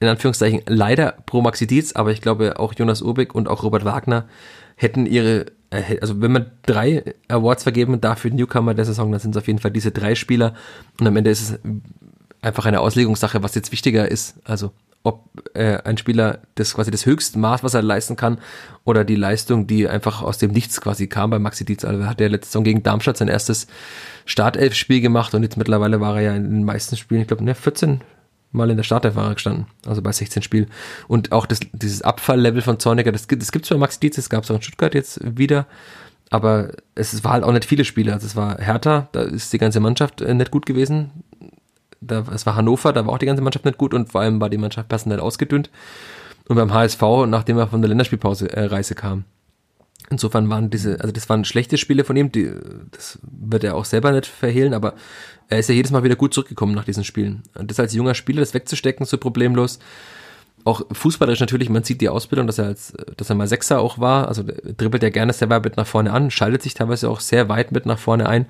in 0.01 0.09
Anführungszeichen 0.09 0.61
leider 0.67 1.13
pro 1.25 1.41
Maxi 1.41 1.67
Dietz, 1.67 1.93
aber 1.93 2.13
ich 2.13 2.21
glaube 2.21 2.59
auch 2.59 2.75
Jonas 2.75 3.01
Urbig 3.01 3.35
und 3.35 3.49
auch 3.49 3.63
Robert 3.63 3.87
Wagner 3.87 4.29
hätten 4.77 5.07
ihre, 5.07 5.47
also 5.71 6.21
wenn 6.21 6.33
man 6.33 6.51
drei 6.67 7.15
Awards 7.29 7.63
vergeben 7.63 7.99
darf 8.03 8.19
für 8.19 8.29
Newcomer 8.29 8.75
der 8.75 8.85
Saison, 8.85 9.11
dann 9.13 9.21
sind 9.21 9.31
es 9.31 9.39
auf 9.39 9.47
jeden 9.47 9.61
Fall 9.61 9.71
diese 9.71 9.93
drei 9.93 10.15
Spieler. 10.15 10.55
Und 11.01 11.07
am 11.07 11.17
Ende 11.17 11.31
ist 11.31 11.41
es 11.41 11.59
einfach 12.45 12.67
eine 12.67 12.81
Auslegungssache, 12.81 13.43
was 13.43 13.55
jetzt 13.55 13.73
wichtiger 13.73 14.11
ist. 14.11 14.37
Also 14.45 14.73
ob 15.03 15.29
äh, 15.55 15.79
ein 15.85 15.99
Spieler 15.99 16.41
das 16.55 16.75
quasi 16.75 16.91
das 16.91 17.05
höchste 17.05 17.39
Maß, 17.39 17.63
was 17.63 17.75
er 17.75 17.83
leisten 17.83 18.17
kann, 18.17 18.39
oder 18.85 19.05
die 19.05 19.17
Leistung, 19.17 19.67
die 19.67 19.87
einfach 19.87 20.23
aus 20.23 20.39
dem 20.39 20.51
Nichts 20.51 20.81
quasi 20.81 21.09
kam 21.09 21.31
bei 21.31 21.39
Maxi 21.39 21.65
Dietz. 21.65 21.85
Also 21.85 22.07
hat 22.07 22.21
er 22.21 22.31
letzte 22.31 22.49
Saison 22.49 22.65
gegen 22.65 22.83
Darmstadt 22.83 23.19
sein 23.19 23.29
erstes 23.29 23.67
Startelf-Spiel 24.25 25.03
gemacht 25.03 25.35
und 25.35 25.43
jetzt 25.43 25.59
mittlerweile 25.59 26.01
war 26.01 26.17
er 26.17 26.23
ja 26.23 26.35
in 26.35 26.45
den 26.45 26.65
meisten 26.65 26.97
Spielen, 26.97 27.21
ich 27.21 27.29
glaube, 27.29 27.45
ne, 27.45 27.55
14 27.55 28.01
Mal 28.53 28.71
in 28.71 28.77
der 28.77 28.85
Startelf 28.85 29.17
war 29.17 29.29
er 29.29 29.35
gestanden, 29.35 29.67
also 29.85 30.01
bei 30.01 30.13
16 30.13 30.43
Spielen. 30.43 30.69
Und 31.09 31.33
auch 31.33 31.45
das, 31.45 31.59
dieses 31.73 32.03
Abfalllevel 32.03 32.63
von 32.63 32.79
Zorniger, 32.79 33.11
das, 33.11 33.27
das 33.27 33.53
gibt 33.53 33.65
es 33.65 33.69
bei 33.69 33.77
Maxi 33.77 34.01
Dietz, 34.01 34.17
das 34.17 34.31
gab 34.31 34.45
es 34.45 34.51
auch 34.51 34.57
in 34.57 34.63
Stuttgart 34.63 34.95
jetzt 34.95 35.21
wieder, 35.37 35.67
aber 36.31 36.71
es 36.95 37.25
war 37.25 37.33
halt 37.33 37.45
auch 37.45 37.53
nicht 37.53 37.65
viele 37.65 37.85
Spiele. 37.85 38.13
Also 38.13 38.27
es 38.27 38.37
war 38.37 38.59
Hertha, 38.59 39.09
da 39.13 39.23
ist 39.23 39.53
die 39.53 39.59
ganze 39.59 39.81
Mannschaft 39.81 40.23
äh, 40.23 40.33
nicht 40.35 40.51
gut 40.51 40.67
gewesen 40.67 41.11
da, 42.07 42.25
es 42.33 42.47
war 42.47 42.57
Hannover, 42.57 42.93
da 42.93 43.07
war 43.07 43.15
auch 43.15 43.19
die 43.19 43.27
ganze 43.27 43.43
Mannschaft 43.43 43.65
nicht 43.65 43.79
gut 43.79 43.95
und 43.95 44.11
vor 44.13 44.21
allem 44.21 44.41
war 44.41 44.51
die 44.51 44.59
Mannschaft 44.59 44.89
personell 44.89 45.21
ausgedünnt. 45.21 45.71
Und 46.47 46.57
beim 46.57 46.73
HSV, 46.73 47.03
nachdem 47.27 47.59
er 47.59 47.69
von 47.69 47.81
der 47.81 47.89
Länderspielpause 47.89 48.53
äh, 48.53 48.67
Reise 48.67 48.95
kam. 48.95 49.25
Insofern 50.11 50.51
waren 50.51 50.69
diese, 50.69 51.01
also 51.01 51.13
das 51.13 51.29
waren 51.31 51.47
schlechte 51.47 51.79
Spiele 51.79 52.05
von 52.05 52.17
ihm, 52.17 52.31
die, 52.31 52.51
das 52.91 53.19
wird 53.23 53.65
er 53.65 53.75
auch 53.75 53.87
selber 53.87 54.13
nicht 54.13 54.27
verhehlen, 54.27 54.75
aber 54.75 54.95
er 55.49 55.59
ist 55.59 55.69
ja 55.69 55.75
jedes 55.75 55.93
Mal 55.93 56.05
wieder 56.05 56.17
gut 56.17 56.35
zurückgekommen 56.35 56.75
nach 56.75 56.85
diesen 56.85 57.05
Spielen. 57.05 57.43
Und 57.55 57.71
das 57.71 57.81
als 57.81 57.95
junger 57.95 58.15
Spieler, 58.15 58.41
das 58.41 58.53
wegzustecken, 58.53 59.07
so 59.07 59.17
problemlos. 59.17 59.79
Auch 60.65 60.83
fußballerisch 60.93 61.41
natürlich, 61.41 61.69
man 61.71 61.85
sieht 61.85 62.01
die 62.01 62.09
Ausbildung, 62.09 62.47
dass 62.47 62.59
er 62.59 62.67
als, 62.67 62.93
dass 63.17 63.31
er 63.31 63.37
mal 63.37 63.49
Sechser 63.49 63.81
auch 63.81 63.99
war, 63.99 64.29
also 64.29 64.45
dribbelt 64.77 65.03
er 65.03 65.11
gerne 65.11 65.33
weit 65.33 65.65
mit 65.65 65.77
nach 65.77 65.87
vorne 65.87 66.13
an, 66.13 66.31
schaltet 66.31 66.63
sich 66.63 66.75
teilweise 66.75 67.09
auch 67.09 67.21
sehr 67.21 67.49
weit 67.49 67.73
mit 67.73 67.87
nach 67.87 67.99
vorne 67.99 68.29
ein. 68.29 68.47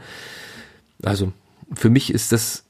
Also, 1.02 1.32
für 1.74 1.90
mich 1.90 2.12
ist 2.12 2.32
das 2.32 2.63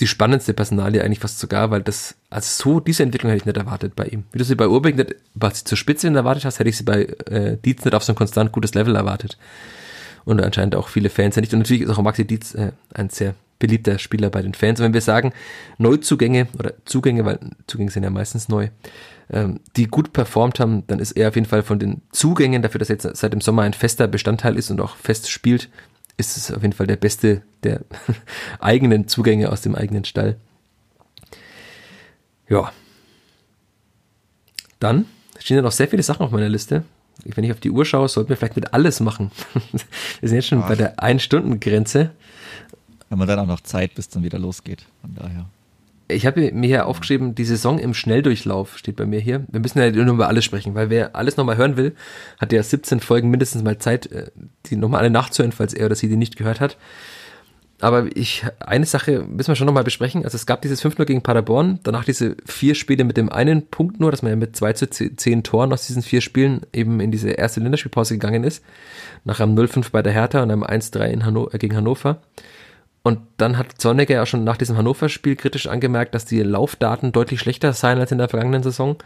die 0.00 0.06
spannendste 0.06 0.54
Personalie 0.54 1.02
eigentlich 1.02 1.18
fast 1.18 1.38
sogar, 1.38 1.70
weil 1.70 1.82
das, 1.82 2.14
also 2.30 2.62
so, 2.62 2.80
diese 2.80 3.02
Entwicklung 3.02 3.30
hätte 3.30 3.42
ich 3.42 3.46
nicht 3.46 3.56
erwartet 3.56 3.96
bei 3.96 4.06
ihm. 4.06 4.24
Wie 4.32 4.38
du 4.38 4.44
sie 4.44 4.54
bei 4.54 4.68
Urbeck 4.68 4.96
nicht, 4.96 5.16
was 5.34 5.64
zur 5.64 5.76
Spitze 5.76 6.08
erwartet 6.08 6.44
hast, 6.44 6.58
hätte 6.58 6.70
ich 6.70 6.76
sie 6.76 6.84
bei 6.84 7.04
äh, 7.26 7.56
Dietz 7.56 7.84
nicht 7.84 7.94
auf 7.94 8.04
so 8.04 8.12
ein 8.12 8.16
konstant 8.16 8.52
gutes 8.52 8.74
Level 8.74 8.94
erwartet. 8.94 9.38
Und 10.24 10.40
anscheinend 10.42 10.76
auch 10.76 10.88
viele 10.88 11.10
Fans 11.10 11.36
ja 11.36 11.40
nicht. 11.40 11.52
Und 11.52 11.60
natürlich 11.60 11.82
ist 11.82 11.90
auch 11.90 12.02
Maxi 12.02 12.24
Dietz 12.24 12.54
äh, 12.54 12.72
ein 12.94 13.10
sehr 13.10 13.34
beliebter 13.58 13.98
Spieler 13.98 14.30
bei 14.30 14.42
den 14.42 14.54
Fans. 14.54 14.78
Und 14.78 14.86
wenn 14.86 14.94
wir 14.94 15.00
sagen, 15.00 15.32
Neuzugänge 15.78 16.46
oder 16.58 16.74
Zugänge, 16.84 17.24
weil 17.24 17.40
Zugänge 17.66 17.90
sind 17.90 18.04
ja 18.04 18.10
meistens 18.10 18.48
neu, 18.48 18.68
ähm, 19.30 19.60
die 19.76 19.86
gut 19.86 20.12
performt 20.12 20.60
haben, 20.60 20.84
dann 20.86 21.00
ist 21.00 21.12
er 21.12 21.28
auf 21.28 21.34
jeden 21.34 21.46
Fall 21.46 21.62
von 21.62 21.78
den 21.78 22.02
Zugängen 22.12 22.62
dafür, 22.62 22.78
dass 22.78 22.90
er 22.90 22.96
jetzt 22.96 23.16
seit 23.16 23.32
dem 23.32 23.40
Sommer 23.40 23.62
ein 23.62 23.74
fester 23.74 24.06
Bestandteil 24.06 24.56
ist 24.56 24.70
und 24.70 24.80
auch 24.80 24.96
fest 24.96 25.30
spielt, 25.30 25.68
ist 26.18 26.36
es 26.36 26.52
auf 26.52 26.60
jeden 26.62 26.74
Fall 26.74 26.86
der 26.86 26.96
beste 26.96 27.42
der 27.62 27.80
eigenen 28.60 29.08
Zugänge 29.08 29.50
aus 29.50 29.62
dem 29.62 29.74
eigenen 29.74 30.04
Stall. 30.04 30.36
Ja. 32.48 32.72
Dann 34.80 35.06
stehen 35.38 35.56
ja 35.56 35.62
noch 35.62 35.72
sehr 35.72 35.88
viele 35.88 36.02
Sachen 36.02 36.24
auf 36.24 36.30
meiner 36.30 36.48
Liste. 36.48 36.84
Wenn 37.24 37.44
ich 37.44 37.52
auf 37.52 37.60
die 37.60 37.70
Uhr 37.70 37.84
schaue, 37.84 38.08
sollten 38.08 38.28
wir 38.28 38.36
vielleicht 38.36 38.56
mit 38.56 38.72
alles 38.72 39.00
machen. 39.00 39.30
wir 40.20 40.28
sind 40.28 40.36
jetzt 40.36 40.48
schon 40.48 40.62
Ach. 40.62 40.68
bei 40.68 40.76
der 40.76 41.02
Ein-Stunden-Grenze. 41.02 42.10
Wenn 43.08 43.18
man 43.18 43.26
dann 43.26 43.38
auch 43.40 43.46
noch 43.46 43.60
Zeit, 43.60 43.94
bis 43.94 44.08
dann 44.08 44.22
wieder 44.22 44.38
losgeht. 44.38 44.84
Von 45.00 45.14
daher. 45.14 45.46
Ich 46.10 46.24
habe 46.26 46.52
mir 46.52 46.66
hier 46.66 46.86
aufgeschrieben, 46.86 47.34
die 47.34 47.44
Saison 47.44 47.78
im 47.78 47.92
Schnelldurchlauf 47.92 48.78
steht 48.78 48.96
bei 48.96 49.04
mir 49.04 49.20
hier. 49.20 49.44
Wir 49.48 49.60
müssen 49.60 49.78
ja 49.78 49.90
nur 49.90 50.14
über 50.14 50.28
alles 50.28 50.44
sprechen, 50.44 50.74
weil 50.74 50.88
wer 50.88 51.14
alles 51.14 51.36
nochmal 51.36 51.58
hören 51.58 51.76
will, 51.76 51.94
hat 52.40 52.52
ja 52.52 52.62
17 52.62 53.00
Folgen 53.00 53.28
mindestens 53.28 53.62
mal 53.62 53.78
Zeit, 53.78 54.10
äh, 54.10 54.30
die 54.66 54.76
nochmal 54.76 55.00
alle 55.00 55.10
nachzuhören, 55.10 55.52
falls 55.52 55.74
er 55.74 55.86
oder 55.86 55.94
sie 55.94 56.08
die 56.08 56.16
nicht 56.16 56.36
gehört 56.36 56.60
hat. 56.60 56.78
Aber 57.80 58.08
ich, 58.16 58.44
eine 58.58 58.86
Sache 58.86 59.24
müssen 59.28 59.48
wir 59.48 59.54
schon 59.54 59.66
nochmal 59.66 59.84
besprechen. 59.84 60.24
Also 60.24 60.34
es 60.34 60.46
gab 60.46 60.62
dieses 60.62 60.84
5-0 60.84 61.04
gegen 61.04 61.22
Paderborn, 61.22 61.78
danach 61.84 62.04
diese 62.04 62.36
vier 62.44 62.74
Spiele 62.74 63.04
mit 63.04 63.16
dem 63.16 63.30
einen 63.30 63.68
Punkt 63.68 64.00
nur, 64.00 64.10
dass 64.10 64.22
man 64.22 64.30
ja 64.30 64.36
mit 64.36 64.56
2 64.56 64.72
zu 64.72 64.88
10 64.88 65.44
Toren 65.44 65.72
aus 65.72 65.86
diesen 65.86 66.02
vier 66.02 66.20
Spielen 66.20 66.62
eben 66.72 66.98
in 67.00 67.12
diese 67.12 67.30
erste 67.30 67.60
Länderspielpause 67.60 68.14
gegangen 68.14 68.42
ist. 68.42 68.64
Nach 69.24 69.38
einem 69.38 69.56
0-5 69.56 69.92
bei 69.92 70.02
der 70.02 70.12
Hertha 70.12 70.42
und 70.42 70.50
einem 70.50 70.64
1-3 70.64 71.22
Hanno 71.22 71.50
gegen 71.52 71.76
Hannover. 71.76 72.20
Und 73.02 73.20
dann 73.36 73.56
hat 73.56 73.80
Zorniger 73.80 74.14
ja 74.14 74.26
schon 74.26 74.44
nach 74.44 74.56
diesem 74.56 74.76
Hannover-Spiel 74.76 75.36
kritisch 75.36 75.66
angemerkt, 75.66 76.14
dass 76.14 76.24
die 76.24 76.42
Laufdaten 76.42 77.12
deutlich 77.12 77.40
schlechter 77.40 77.72
seien 77.72 77.98
als 77.98 78.12
in 78.12 78.18
der 78.18 78.28
vergangenen 78.28 78.62
Saison. 78.62 78.96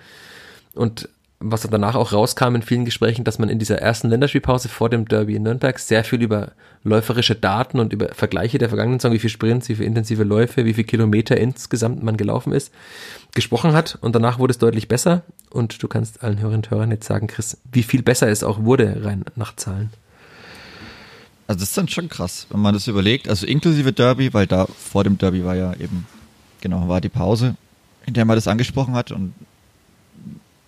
Und 0.74 1.08
was 1.44 1.62
danach 1.62 1.94
auch 1.94 2.12
rauskam 2.12 2.54
in 2.54 2.62
vielen 2.62 2.84
Gesprächen, 2.84 3.24
dass 3.24 3.38
man 3.38 3.48
in 3.48 3.58
dieser 3.58 3.78
ersten 3.78 4.08
Länderspielpause 4.08 4.68
vor 4.68 4.88
dem 4.88 5.06
Derby 5.06 5.34
in 5.34 5.42
Nürnberg 5.42 5.78
sehr 5.78 6.04
viel 6.04 6.22
über 6.22 6.52
läuferische 6.84 7.34
Daten 7.34 7.80
und 7.80 7.92
über 7.92 8.08
Vergleiche 8.14 8.58
der 8.58 8.68
vergangenen 8.68 9.00
Saison, 9.00 9.12
wie 9.12 9.18
viel 9.18 9.30
Sprints, 9.30 9.68
wie 9.68 9.76
viel 9.76 9.86
intensive 9.86 10.24
Läufe, 10.24 10.64
wie 10.64 10.74
viel 10.74 10.84
Kilometer 10.84 11.36
insgesamt 11.36 12.02
man 12.02 12.16
gelaufen 12.16 12.52
ist, 12.52 12.72
gesprochen 13.34 13.72
hat. 13.72 13.98
Und 14.00 14.14
danach 14.14 14.38
wurde 14.38 14.52
es 14.52 14.58
deutlich 14.58 14.88
besser. 14.88 15.22
Und 15.50 15.82
du 15.82 15.88
kannst 15.88 16.22
allen 16.22 16.38
Hörerinnen 16.38 16.64
und 16.64 16.70
Hörern 16.70 16.90
jetzt 16.90 17.06
sagen, 17.06 17.26
Chris, 17.26 17.58
wie 17.70 17.82
viel 17.82 18.02
besser 18.02 18.28
es 18.28 18.44
auch 18.44 18.64
wurde, 18.64 19.04
rein 19.04 19.24
nach 19.36 19.54
Zahlen. 19.56 19.90
Also 21.52 21.60
das 21.60 21.68
ist 21.68 21.76
dann 21.76 21.88
schon 21.88 22.08
krass, 22.08 22.46
wenn 22.48 22.60
man 22.60 22.72
das 22.72 22.86
überlegt. 22.86 23.28
Also 23.28 23.46
inklusive 23.46 23.92
Derby, 23.92 24.32
weil 24.32 24.46
da 24.46 24.64
vor 24.64 25.04
dem 25.04 25.18
Derby 25.18 25.44
war 25.44 25.54
ja 25.54 25.74
eben, 25.74 26.06
genau, 26.62 26.88
war 26.88 27.02
die 27.02 27.10
Pause, 27.10 27.56
in 28.06 28.14
der 28.14 28.24
man 28.24 28.38
das 28.38 28.48
angesprochen 28.48 28.94
hat 28.94 29.12
und 29.12 29.34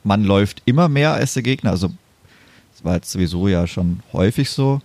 man 0.02 0.24
läuft 0.24 0.60
immer 0.66 0.90
mehr 0.90 1.14
als 1.14 1.32
der 1.32 1.42
Gegner. 1.42 1.70
Also 1.70 1.88
das 2.74 2.84
war 2.84 2.96
jetzt 2.96 3.10
sowieso 3.10 3.48
ja 3.48 3.66
schon 3.66 4.00
häufig 4.12 4.50
so. 4.50 4.82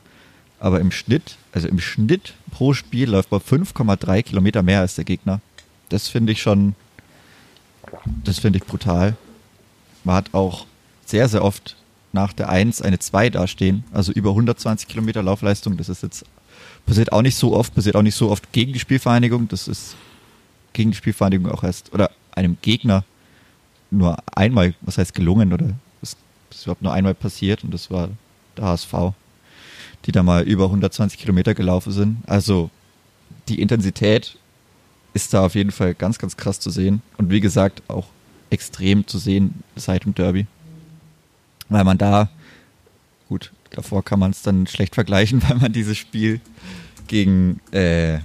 Aber 0.57 0.79
im 0.79 0.93
Schnitt, 0.93 1.35
also 1.51 1.67
im 1.67 1.81
Schnitt 1.81 2.33
pro 2.49 2.73
Spiel 2.73 3.09
läuft 3.09 3.31
man 3.31 3.41
5,3 3.41 4.23
Kilometer 4.23 4.63
mehr 4.63 4.79
als 4.79 4.95
der 4.95 5.03
Gegner. 5.03 5.41
Das 5.89 6.07
finde 6.07 6.31
ich 6.31 6.41
schon, 6.41 6.75
das 8.23 8.39
finde 8.39 8.59
ich 8.59 8.65
brutal. 8.65 9.17
Man 10.05 10.15
hat 10.15 10.33
auch 10.33 10.65
sehr, 11.05 11.27
sehr 11.27 11.43
oft 11.43 11.75
nach 12.11 12.33
der 12.33 12.49
1 12.49 12.81
eine 12.81 12.99
2 12.99 13.29
dastehen, 13.29 13.83
also 13.91 14.11
über 14.11 14.31
120 14.31 14.87
Kilometer 14.87 15.23
Laufleistung. 15.23 15.77
Das 15.77 15.89
ist 15.89 16.03
jetzt, 16.03 16.25
passiert 16.85 17.11
auch 17.11 17.21
nicht 17.21 17.35
so 17.35 17.55
oft, 17.55 17.75
passiert 17.75 17.95
auch 17.95 18.01
nicht 18.01 18.15
so 18.15 18.29
oft 18.29 18.51
gegen 18.51 18.73
die 18.73 18.79
Spielvereinigung. 18.79 19.47
Das 19.47 19.67
ist 19.67 19.95
gegen 20.73 20.91
die 20.91 20.97
Spielvereinigung 20.97 21.51
auch 21.51 21.63
erst, 21.63 21.93
oder 21.93 22.11
einem 22.31 22.57
Gegner 22.61 23.03
nur 23.91 24.17
einmal, 24.35 24.75
was 24.81 24.97
heißt 24.97 25.13
gelungen, 25.13 25.53
oder 25.53 25.73
das 26.01 26.15
ist 26.51 26.63
überhaupt 26.63 26.81
nur 26.81 26.93
einmal 26.93 27.15
passiert 27.15 27.63
und 27.63 27.73
das 27.73 27.89
war 27.91 28.09
der 28.57 28.65
HSV, 28.65 28.93
die 30.05 30.11
da 30.11 30.23
mal 30.23 30.43
über 30.43 30.65
120 30.65 31.19
Kilometer 31.19 31.53
gelaufen 31.53 31.91
sind. 31.91 32.17
Also 32.27 32.69
die 33.47 33.61
Intensität 33.61 34.37
ist 35.13 35.33
da 35.33 35.45
auf 35.45 35.55
jeden 35.55 35.71
Fall 35.71 35.95
ganz, 35.95 36.19
ganz 36.19 36.37
krass 36.37 36.59
zu 36.59 36.69
sehen 36.69 37.01
und 37.17 37.29
wie 37.29 37.39
gesagt 37.39 37.81
auch 37.87 38.07
extrem 38.51 39.07
zu 39.07 39.17
sehen 39.17 39.63
seit 39.75 40.05
dem 40.05 40.15
Derby 40.15 40.47
weil 41.69 41.83
man 41.83 41.97
da, 41.97 42.29
gut, 43.27 43.51
davor 43.71 44.03
kann 44.03 44.19
man 44.19 44.31
es 44.31 44.41
dann 44.41 44.67
schlecht 44.67 44.95
vergleichen, 44.95 45.41
weil 45.47 45.57
man 45.57 45.73
dieses 45.73 45.97
Spiel 45.97 46.41
gegen, 47.07 47.59
äh, 47.71 48.19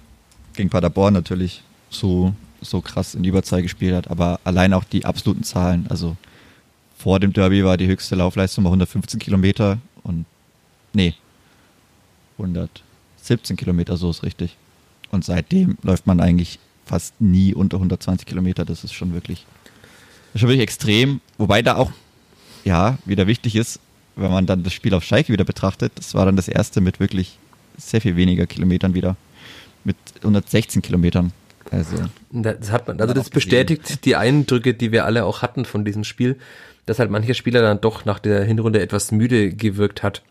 gegen 0.55 0.70
Paderborn 0.70 1.14
natürlich 1.14 1.62
so, 1.90 2.34
so 2.61 2.80
krass 2.80 3.14
in 3.14 3.22
die 3.22 3.28
Überzahl 3.28 3.62
gespielt 3.62 3.95
hat, 3.95 4.11
aber 4.11 4.40
allein 4.45 4.72
auch 4.72 4.84
die 4.84 5.05
absoluten 5.05 5.45
Zahlen, 5.45 5.86
also 5.88 6.16
vor 6.97 7.20
dem 7.20 7.32
Derby 7.32 7.64
war 7.64 7.76
die 7.76 7.86
höchste 7.86 8.14
Laufleistung 8.14 8.64
bei 8.64 8.68
115 8.68 9.20
Kilometer 9.20 9.78
und 10.03 10.24
nee, 10.92 11.14
117 12.38 13.57
Kilometer, 13.57 13.97
so 13.97 14.11
ist 14.11 14.22
richtig. 14.22 14.57
Und 15.11 15.24
seitdem 15.24 15.76
läuft 15.82 16.07
man 16.07 16.20
eigentlich 16.20 16.59
fast 16.84 17.20
nie 17.20 17.55
unter 17.55 17.76
120 17.76 18.26
Kilometer. 18.26 18.64
Das 18.64 18.84
ist 18.84 18.92
schon 18.92 19.14
wirklich, 19.14 19.47
das 20.32 20.36
ist 20.36 20.40
schon 20.40 20.49
wirklich 20.49 20.64
extrem. 20.64 21.20
Wobei 21.38 21.62
da 21.62 21.76
auch 21.76 21.92
ja, 22.65 22.99
wieder 23.05 23.27
wichtig 23.27 23.57
ist, 23.57 23.81
wenn 24.17 24.31
man 24.31 24.47
dann 24.47 24.62
das 24.62 24.73
Spiel 24.73 24.95
auf 24.95 25.05
Schalke 25.05 25.33
wieder 25.33 25.45
betrachtet, 25.45 25.93
das 25.97 26.15
war 26.15 26.25
dann 26.25 26.37
das 26.37 26.49
erste 26.49 26.81
mit 26.81 27.01
wirklich 27.01 27.39
sehr 27.77 28.01
viel 28.01 28.17
weniger 28.17 28.47
Kilometern 28.47 28.95
wieder. 28.95 29.17
Mit 29.85 29.97
116 30.23 30.81
Kilometern. 30.81 31.33
Also, 31.71 31.97
das 32.31 32.71
hat 32.71 32.87
man, 32.87 33.01
also 33.01 33.15
das 33.15 33.31
bestätigt 33.31 34.05
die 34.05 34.17
Eindrücke, 34.17 34.75
die 34.75 34.93
wir 34.93 35.05
alle 35.05 35.25
auch 35.25 35.43
hatten 35.43 35.65
von 35.65 35.85
diesem 35.85 36.05
Spiel, 36.05 36.39
dass 36.87 36.99
halt 36.99 37.11
mancher 37.11 37.35
Spieler 37.35 37.62
dann 37.62 37.81
doch 37.81 38.05
nach 38.05 38.19
der 38.19 38.45
Hinrunde 38.45 38.81
etwas 38.81 39.12
müde 39.12 39.53
gewirkt 39.53 40.03
hat. 40.03 40.23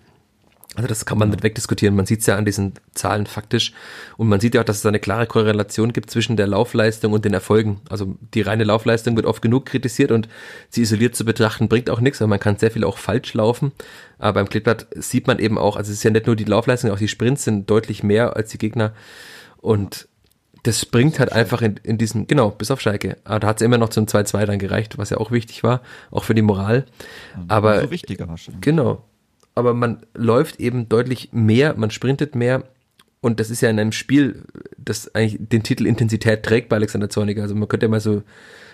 Also 0.76 0.88
das 0.88 1.06
kann 1.06 1.20
man 1.20 1.30
nicht 1.30 1.44
wegdiskutieren. 1.44 1.96
Man 1.96 2.08
sieht 2.08 2.22
es 2.22 2.26
ja 2.26 2.36
an 2.36 2.46
diesen 2.46 2.74
Zahlen 2.96 3.28
faktisch. 3.28 3.74
Und 4.18 4.28
man 4.28 4.40
sieht 4.40 4.56
ja 4.56 4.62
auch, 4.62 4.66
dass 4.66 4.78
es 4.78 4.86
eine 4.86 5.00
klare 5.00 5.28
Korrelation 5.28 5.94
gibt 5.94 6.10
zwischen 6.10 6.36
der 6.36 6.48
Laufleistung 6.48 7.14
und 7.14 7.26
den 7.26 7.34
Erfolgen. 7.34 7.82
Also 7.90 8.16
die 8.34 8.42
reine 8.42 8.64
Laufleistung 8.64 9.16
wird 9.16 9.28
oft 9.28 9.42
genug 9.42 9.68
kritisiert 9.68 10.12
und 10.12 10.28
sie 10.70 10.82
isoliert 10.82 11.16
zu 11.16 11.26
betrachten 11.26 11.68
bringt 11.68 11.90
auch 11.90 12.00
nichts, 12.00 12.22
weil 12.22 12.28
man 12.28 12.40
kann 12.40 12.58
sehr 12.58 12.72
viel 12.72 12.84
auch 12.84 12.98
falsch 12.98 13.34
laufen. 13.36 13.72
Aber 14.18 14.34
beim 14.34 14.50
Klittblatt 14.50 14.88
sieht 14.96 15.28
man 15.28 15.38
eben 15.38 15.58
auch, 15.58 15.76
also 15.76 15.92
es 15.92 15.98
ist 15.98 16.04
ja 16.04 16.12
nicht 16.12 16.26
nur 16.26 16.36
die 16.36 16.44
Laufleistung, 16.44 16.90
auch 16.92 16.98
die 16.98 17.08
Sprints 17.08 17.44
sind 17.44 17.70
deutlich 17.70 18.04
mehr 18.04 18.36
als 18.36 18.50
die 18.50 18.58
Gegner. 18.58 18.94
Und 19.58 20.08
das 20.64 20.86
bringt 20.86 21.20
halt 21.20 21.32
einfach 21.32 21.62
in, 21.62 21.78
in 21.84 21.98
diesem, 21.98 22.26
genau, 22.26 22.50
bis 22.50 22.72
auf 22.72 22.82
Schalke. 22.82 23.18
Aber 23.26 23.42
da 23.42 23.48
hat 23.48 23.62
es 23.62 23.66
immer 23.66 23.78
noch 23.78 23.90
zum 23.90 24.06
2-2 24.06 24.46
dann 24.46 24.60
gereicht, 24.60 24.98
was 24.98 25.12
ja 25.12 25.18
auch 25.18 25.30
wichtig 25.30 25.64
war, 25.64 25.82
auch 26.10 26.24
für 26.24 26.34
die 26.34 26.42
Moral. 26.42 26.86
Aber 27.48 27.82
so 27.82 27.92
wichtiger 27.92 28.28
wahrscheinlich. 28.28 28.62
Genau 28.62 29.04
aber 29.56 29.74
man 29.74 30.04
läuft 30.14 30.60
eben 30.60 30.90
deutlich 30.90 31.30
mehr, 31.32 31.76
man 31.78 31.92
sprintet 31.92 32.36
mehr 32.36 32.64
und 33.22 33.40
das 33.40 33.50
ist 33.50 33.62
ja 33.62 33.70
in 33.70 33.80
einem 33.80 33.92
Spiel, 33.92 34.44
das 34.78 35.14
eigentlich 35.16 35.38
den 35.40 35.64
Titel 35.64 35.86
Intensität 35.86 36.44
trägt 36.44 36.70
bei 36.70 36.76
Alexander 36.76 37.10
Zorniger. 37.10 37.44
Also 37.44 37.56
man 37.56 37.68
könnte 37.70 37.86
ja 37.86 37.90
mal 37.90 38.02
so 38.02 38.24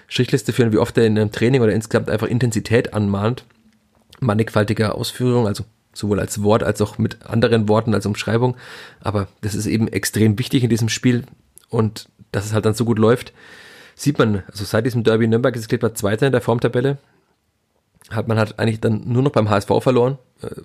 Strichliste 0.07 0.53
führen, 0.53 0.73
wie 0.73 0.79
oft 0.79 0.97
er 0.97 1.05
in 1.05 1.17
einem 1.19 1.31
Training 1.31 1.61
oder 1.61 1.73
insgesamt 1.73 2.09
einfach 2.09 2.27
Intensität 2.27 2.93
anmahnt. 2.93 3.45
Mannigfaltige 4.19 4.95
Ausführung, 4.95 5.45
also 5.45 5.65
sowohl 5.93 6.19
als 6.19 6.41
Wort 6.41 6.63
als 6.63 6.81
auch 6.81 6.97
mit 6.97 7.25
anderen 7.25 7.67
Worten 7.69 7.93
als 7.93 8.05
Umschreibung. 8.05 8.57
Aber 9.01 9.27
das 9.41 9.53
ist 9.53 9.67
eben 9.67 9.87
extrem 9.87 10.39
wichtig 10.39 10.63
in 10.63 10.69
diesem 10.69 10.89
Spiel 10.89 11.25
und 11.69 12.09
dass 12.31 12.45
es 12.45 12.53
halt 12.53 12.65
dann 12.65 12.73
so 12.73 12.85
gut 12.85 12.99
läuft, 12.99 13.33
sieht 13.95 14.17
man, 14.17 14.43
also 14.47 14.65
seit 14.65 14.85
diesem 14.85 15.03
Derby 15.03 15.27
Nürnberg 15.27 15.55
ist 15.55 15.67
Kleber 15.67 15.93
Zweiter 15.93 16.25
in 16.25 16.31
der 16.31 16.41
Formtabelle 16.41 16.97
hat 18.11 18.27
man 18.27 18.37
halt 18.37 18.59
eigentlich 18.59 18.79
dann 18.79 19.03
nur 19.05 19.23
noch 19.23 19.31
beim 19.31 19.49
HSV 19.49 19.71
verloren. 19.81 20.17
Äh, 20.41 20.61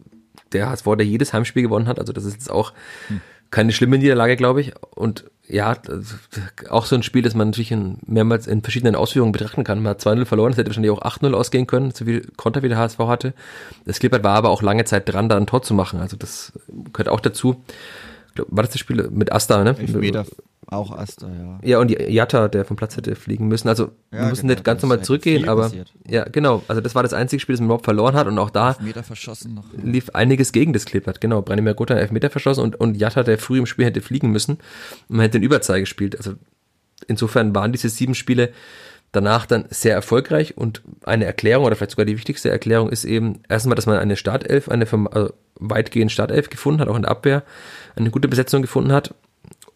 der 0.53 0.69
HSV, 0.71 0.85
der 0.97 1.07
jedes 1.07 1.33
Heimspiel 1.33 1.63
gewonnen 1.63 1.89
hat, 1.89 1.99
also 1.99 2.13
das 2.13 2.25
ist 2.25 2.35
jetzt 2.35 2.51
auch 2.51 2.73
hm. 3.09 3.21
keine 3.51 3.73
schlimme 3.73 3.99
Niederlage, 3.99 4.37
glaube 4.37 4.61
ich. 4.61 4.73
Und 4.95 5.25
ja, 5.47 5.77
auch 6.71 6.87
so 6.87 6.97
ein 6.97 7.03
Spiel, 7.03 7.23
das 7.23 7.35
man 7.35 7.49
natürlich 7.49 7.73
in, 7.73 7.99
mehrmals 8.07 8.47
in 8.47 8.63
verschiedenen 8.63 8.95
Ausführungen 8.95 9.33
betrachten 9.33 9.65
kann. 9.65 9.83
Man 9.83 9.91
hat 9.91 10.01
2-0 10.01 10.25
verloren, 10.25 10.53
es 10.53 10.59
hätte 10.59 10.71
wahrscheinlich 10.71 10.93
auch 10.93 11.03
8-0 11.03 11.33
ausgehen 11.35 11.67
können, 11.67 11.91
so 11.91 12.07
viel 12.07 12.27
Konter 12.37 12.63
wie 12.63 12.69
der 12.69 12.79
HSV 12.79 12.99
hatte. 13.01 13.35
Das 13.85 13.99
Klippert 13.99 14.25
war 14.25 14.37
aber 14.37 14.49
auch 14.51 14.63
lange 14.63 14.85
Zeit 14.85 15.13
dran, 15.13 15.29
da 15.29 15.37
ein 15.37 15.47
Tor 15.47 15.63
zu 15.63 15.75
machen. 15.75 16.01
Also 16.01 16.17
das 16.17 16.53
gehört 16.93 17.09
auch 17.09 17.21
dazu. 17.21 17.63
War 18.49 18.65
das 18.65 18.73
das 18.73 18.81
Spiel 18.81 19.09
mit 19.11 19.33
Asta, 19.33 19.63
ne? 19.63 19.77
Elfmeter 19.79 20.25
auch 20.67 20.97
Asta, 20.97 21.29
ja. 21.29 21.59
Ja, 21.63 21.79
und 21.79 21.91
Jatta, 21.91 22.49
der 22.49 22.65
vom 22.65 22.77
Platz 22.77 22.97
hätte 22.97 23.15
fliegen 23.15 23.49
müssen. 23.49 23.69
Also 23.69 23.93
ja, 24.11 24.21
wir 24.21 24.27
müssen 24.27 24.43
genau, 24.43 24.55
nicht 24.55 24.65
ganz 24.65 24.83
nochmal 24.83 25.03
zurückgehen, 25.03 25.49
aber 25.49 25.65
passiert. 25.65 25.93
ja, 26.07 26.25
genau. 26.25 26.63
Also 26.69 26.81
das 26.81 26.95
war 26.95 27.03
das 27.03 27.13
einzige 27.13 27.41
Spiel, 27.41 27.55
das 27.55 27.61
man 27.61 27.67
überhaupt 27.67 27.85
verloren 27.85 28.15
hat 28.15 28.27
und 28.27 28.39
auch 28.39 28.51
da 28.51 28.77
lief 29.83 30.11
einiges 30.11 30.53
gegen 30.53 30.73
das 30.73 30.85
Klippert. 30.85 31.21
Genau, 31.21 31.43
Branimir 31.43 31.75
Gotha 31.75 31.95
Elfmeter 31.95 32.31
verschossen 32.31 32.63
und, 32.63 32.77
und 32.77 32.97
Jatta, 32.97 33.23
der 33.23 33.39
früh 33.39 33.59
im 33.59 33.67
Spiel 33.67 33.87
hätte 33.87 34.01
fliegen 34.01 34.31
müssen. 34.31 34.55
Und 35.09 35.17
man 35.17 35.21
hätte 35.21 35.39
den 35.39 35.45
Überzahl 35.45 35.81
gespielt. 35.81 36.17
Also 36.17 36.35
insofern 37.07 37.55
waren 37.55 37.73
diese 37.73 37.89
sieben 37.89 38.15
Spiele 38.15 38.51
danach 39.13 39.47
dann 39.47 39.67
sehr 39.71 39.95
erfolgreich 39.95 40.57
und 40.57 40.83
eine 41.05 41.25
Erklärung 41.25 41.67
oder 41.67 41.77
vielleicht 41.77 41.93
sogar 41.93 42.07
die 42.07 42.17
wichtigste 42.17 42.51
Erklärung 42.51 42.89
ist 42.89 43.05
eben 43.05 43.41
erstmal, 43.49 43.77
dass 43.77 43.87
man 43.87 43.99
eine 43.99 44.17
Startelf, 44.17 44.69
eine 44.69 44.87
also 45.13 45.33
weitgehend 45.55 46.11
Startelf 46.11 46.51
gefunden 46.51 46.81
hat, 46.81 46.89
auch 46.89 46.97
in 46.97 47.03
der 47.03 47.13
Abwehr 47.13 47.45
eine 47.95 48.11
gute 48.11 48.27
Besetzung 48.27 48.63
gefunden 48.63 48.93
hat 48.93 49.15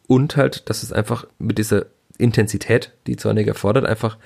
und 0.09 0.37
halt, 0.37 0.69
dass 0.69 0.83
es 0.83 0.93
einfach 0.93 1.27
mit 1.39 1.59
dieser 1.59 1.87
Intensität, 2.19 2.93
die 3.07 3.17
Zorniger 3.17 3.55
fordert, 3.55 3.87
einfach 3.87 4.19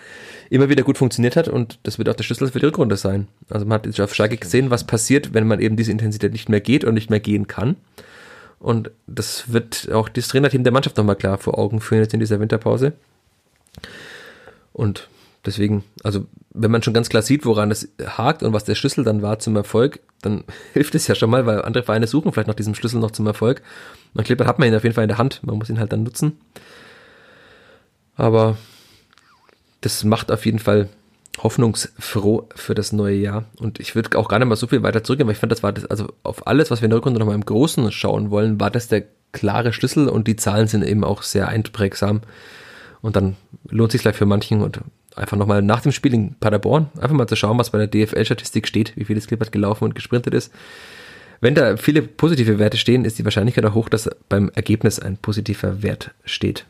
immer 0.49 0.70
wieder 0.70 0.83
gut 0.83 0.97
funktioniert 0.97 1.37
hat 1.37 1.49
und 1.49 1.78
das 1.83 1.99
wird 1.99 2.09
auch 2.09 2.14
der 2.14 2.24
Schlüssel 2.24 2.51
für 2.51 2.61
die 2.61 2.66
Rückrunde 2.66 2.97
sein. 2.97 3.28
Also 3.51 3.66
man 3.66 3.74
hat 3.74 3.87
jetzt 3.87 4.01
auf 4.01 4.14
Schalke 4.14 4.39
gesehen, 4.39 4.70
was 4.70 4.85
passiert, 4.85 5.35
wenn 5.35 5.47
man 5.47 5.61
eben 5.61 5.76
diese 5.76 5.93
Intensität 5.93 6.33
nicht 6.33 6.49
mehr 6.49 6.61
geht 6.61 6.85
und 6.85 6.95
nicht 6.95 7.11
mehr 7.11 7.20
gehen 7.20 7.47
kann. 7.47 7.76
Und 8.59 8.91
das 9.07 9.53
wird 9.53 9.91
auch 9.93 10.09
das 10.09 10.28
Trainerteam 10.28 10.64
der 10.64 10.72
Mannschaft 10.72 10.97
nochmal 10.97 11.16
klar 11.16 11.37
vor 11.37 11.59
Augen 11.59 11.80
führen 11.80 12.03
jetzt 12.03 12.14
in 12.14 12.20
dieser 12.20 12.41
Winterpause. 12.41 12.93
Und 14.72 15.09
deswegen, 15.45 15.84
also 16.03 16.26
wenn 16.51 16.70
man 16.70 16.82
schon 16.82 16.95
ganz 16.95 17.09
klar 17.09 17.22
sieht, 17.22 17.45
woran 17.45 17.70
es 17.70 17.88
hakt 18.05 18.43
und 18.43 18.53
was 18.53 18.64
der 18.64 18.74
Schlüssel 18.74 19.05
dann 19.05 19.22
war 19.22 19.38
zum 19.38 19.57
Erfolg, 19.57 20.01
dann 20.20 20.45
hilft 20.72 20.95
es 20.95 21.07
ja 21.07 21.14
schon 21.14 21.30
mal, 21.30 21.47
weil 21.47 21.62
andere 21.62 21.84
Vereine 21.84 22.07
suchen 22.07 22.32
vielleicht 22.32 22.49
nach 22.49 22.55
diesem 22.55 22.74
Schlüssel 22.74 23.01
noch 23.01 23.11
zum 23.11 23.26
Erfolg. 23.26 23.62
Man 24.14 24.24
Clipper 24.24 24.47
hat 24.47 24.59
man 24.59 24.68
ihn 24.68 24.74
auf 24.74 24.82
jeden 24.82 24.95
Fall 24.95 25.05
in 25.05 25.09
der 25.09 25.18
Hand, 25.18 25.40
man 25.45 25.59
muss 25.59 25.70
ihn 25.70 25.78
halt 25.78 25.93
dann 25.93 26.03
nutzen. 26.03 26.38
Aber 28.14 28.57
das 29.80 30.05
macht 30.05 30.30
auf 30.30 30.45
jeden 30.47 30.59
Fall 30.59 30.88
hoffnungsfroh 31.43 32.49
für 32.55 32.74
das 32.74 32.93
neue 32.93 33.16
Jahr. 33.16 33.45
Und 33.59 33.80
ich 33.80 33.95
würde 33.95 34.18
auch 34.18 34.28
gar 34.28 34.38
nicht 34.38 34.49
mal 34.49 34.57
so 34.57 34.66
viel 34.66 34.82
weiter 34.82 35.03
zurückgehen, 35.03 35.26
weil 35.26 35.32
ich 35.32 35.40
fand, 35.40 35.51
das 35.51 35.62
war 35.62 35.72
das, 35.72 35.86
also 35.86 36.09
auf 36.22 36.47
alles, 36.47 36.70
was 36.70 36.82
wir 36.82 36.84
in 36.84 36.90
der 36.90 36.99
Rückrunde 36.99 37.18
nochmal 37.18 37.34
im 37.34 37.45
Großen 37.45 37.90
schauen 37.90 38.30
wollen, 38.30 38.61
war 38.61 38.70
das 38.70 38.88
der 38.88 39.05
klare 39.32 39.72
Schlüssel 39.72 40.09
und 40.09 40.28
die 40.28 40.36
Zahlen 40.36 40.68
sind 40.68 40.84
eben 40.84 41.05
auch 41.05 41.22
sehr 41.22 41.49
einprägsam. 41.49 42.20
Und 43.01 43.16
dann 43.16 43.36
lohnt 43.68 43.93
sich 43.93 44.03
gleich 44.03 44.14
für 44.14 44.26
manchen 44.26 44.62
und 44.62 44.80
einfach 45.16 45.36
nochmal 45.36 45.62
nach 45.62 45.80
dem 45.80 45.92
Spiel 45.92 46.14
in 46.14 46.34
Paderborn 46.34 46.88
einfach 46.96 47.14
mal 47.14 47.26
zu 47.26 47.36
schauen, 47.36 47.58
was 47.58 47.70
bei 47.70 47.84
der 47.84 47.86
DFL-Statistik 47.86 48.66
steht, 48.66 48.96
wie 48.96 49.04
viel 49.04 49.16
das 49.16 49.26
Clippert 49.26 49.52
gelaufen 49.52 49.84
und 49.84 49.94
gesprintet 49.94 50.34
ist. 50.34 50.52
Wenn 51.40 51.54
da 51.54 51.76
viele 51.76 52.02
positive 52.02 52.58
Werte 52.58 52.76
stehen, 52.76 53.04
ist 53.04 53.18
die 53.18 53.24
Wahrscheinlichkeit 53.24 53.64
auch 53.64 53.74
hoch, 53.74 53.88
dass 53.88 54.08
beim 54.28 54.50
Ergebnis 54.54 55.00
ein 55.00 55.16
positiver 55.16 55.82
Wert 55.82 56.12
steht. 56.24 56.64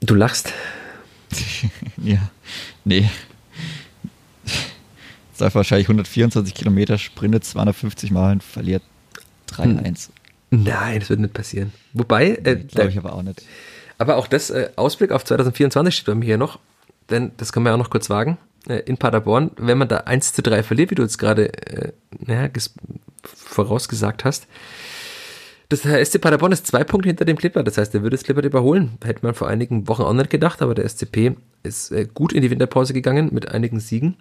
Du 0.00 0.14
lachst. 0.14 0.52
ja, 1.96 2.30
nee. 2.84 3.08
Läuft 5.38 5.54
wahrscheinlich 5.54 5.86
124 5.86 6.54
Kilometer, 6.54 6.98
sprintet 6.98 7.44
250 7.44 8.10
Mal 8.10 8.32
und 8.32 8.42
verliert 8.42 8.82
3-1. 9.50 10.10
Nein, 10.50 11.00
das 11.00 11.10
wird 11.10 11.20
nicht 11.20 11.34
passieren. 11.34 11.72
Wobei, 11.92 12.38
äh, 12.44 12.56
glaube 12.56 12.90
ich 12.90 12.98
aber 12.98 13.14
auch 13.14 13.22
nicht. 13.22 13.42
Aber 13.98 14.16
auch 14.16 14.26
das 14.26 14.50
äh, 14.50 14.70
Ausblick 14.76 15.10
auf 15.10 15.24
2024 15.24 15.94
steht 15.94 16.06
bei 16.06 16.14
mir 16.14 16.24
hier 16.24 16.38
noch, 16.38 16.58
denn 17.10 17.32
das 17.36 17.52
können 17.52 17.66
wir 17.66 17.74
auch 17.74 17.78
noch 17.78 17.90
kurz 17.90 18.10
wagen. 18.10 18.38
Äh, 18.68 18.80
in 18.80 18.98
Paderborn, 18.98 19.52
wenn 19.56 19.78
man 19.78 19.88
da 19.88 19.98
1 19.98 20.32
zu 20.32 20.42
3 20.42 20.62
verliert, 20.62 20.90
wie 20.90 20.96
du 20.96 21.02
jetzt 21.02 21.18
gerade 21.18 21.52
äh, 21.66 21.92
naja, 22.18 22.48
vorausgesagt 23.22 24.24
hast, 24.24 24.46
das 25.68 25.80
SC 25.80 26.20
Paderborn 26.20 26.52
ist 26.52 26.66
zwei 26.66 26.84
Punkte 26.84 27.08
hinter 27.08 27.24
dem 27.24 27.36
Clipper, 27.36 27.64
das 27.64 27.76
heißt, 27.76 27.92
er 27.94 28.02
würde 28.02 28.16
das 28.16 28.22
Clipper 28.22 28.44
überholen. 28.44 28.98
Hätte 29.04 29.26
man 29.26 29.34
vor 29.34 29.48
einigen 29.48 29.88
Wochen 29.88 30.02
auch 30.02 30.12
nicht 30.12 30.30
gedacht, 30.30 30.62
aber 30.62 30.76
der 30.76 30.88
SCP 30.88 31.36
ist 31.64 31.90
äh, 31.90 32.06
gut 32.12 32.32
in 32.32 32.42
die 32.42 32.50
Winterpause 32.50 32.92
gegangen 32.92 33.30
mit 33.32 33.50
einigen 33.50 33.80
Siegen 33.80 34.16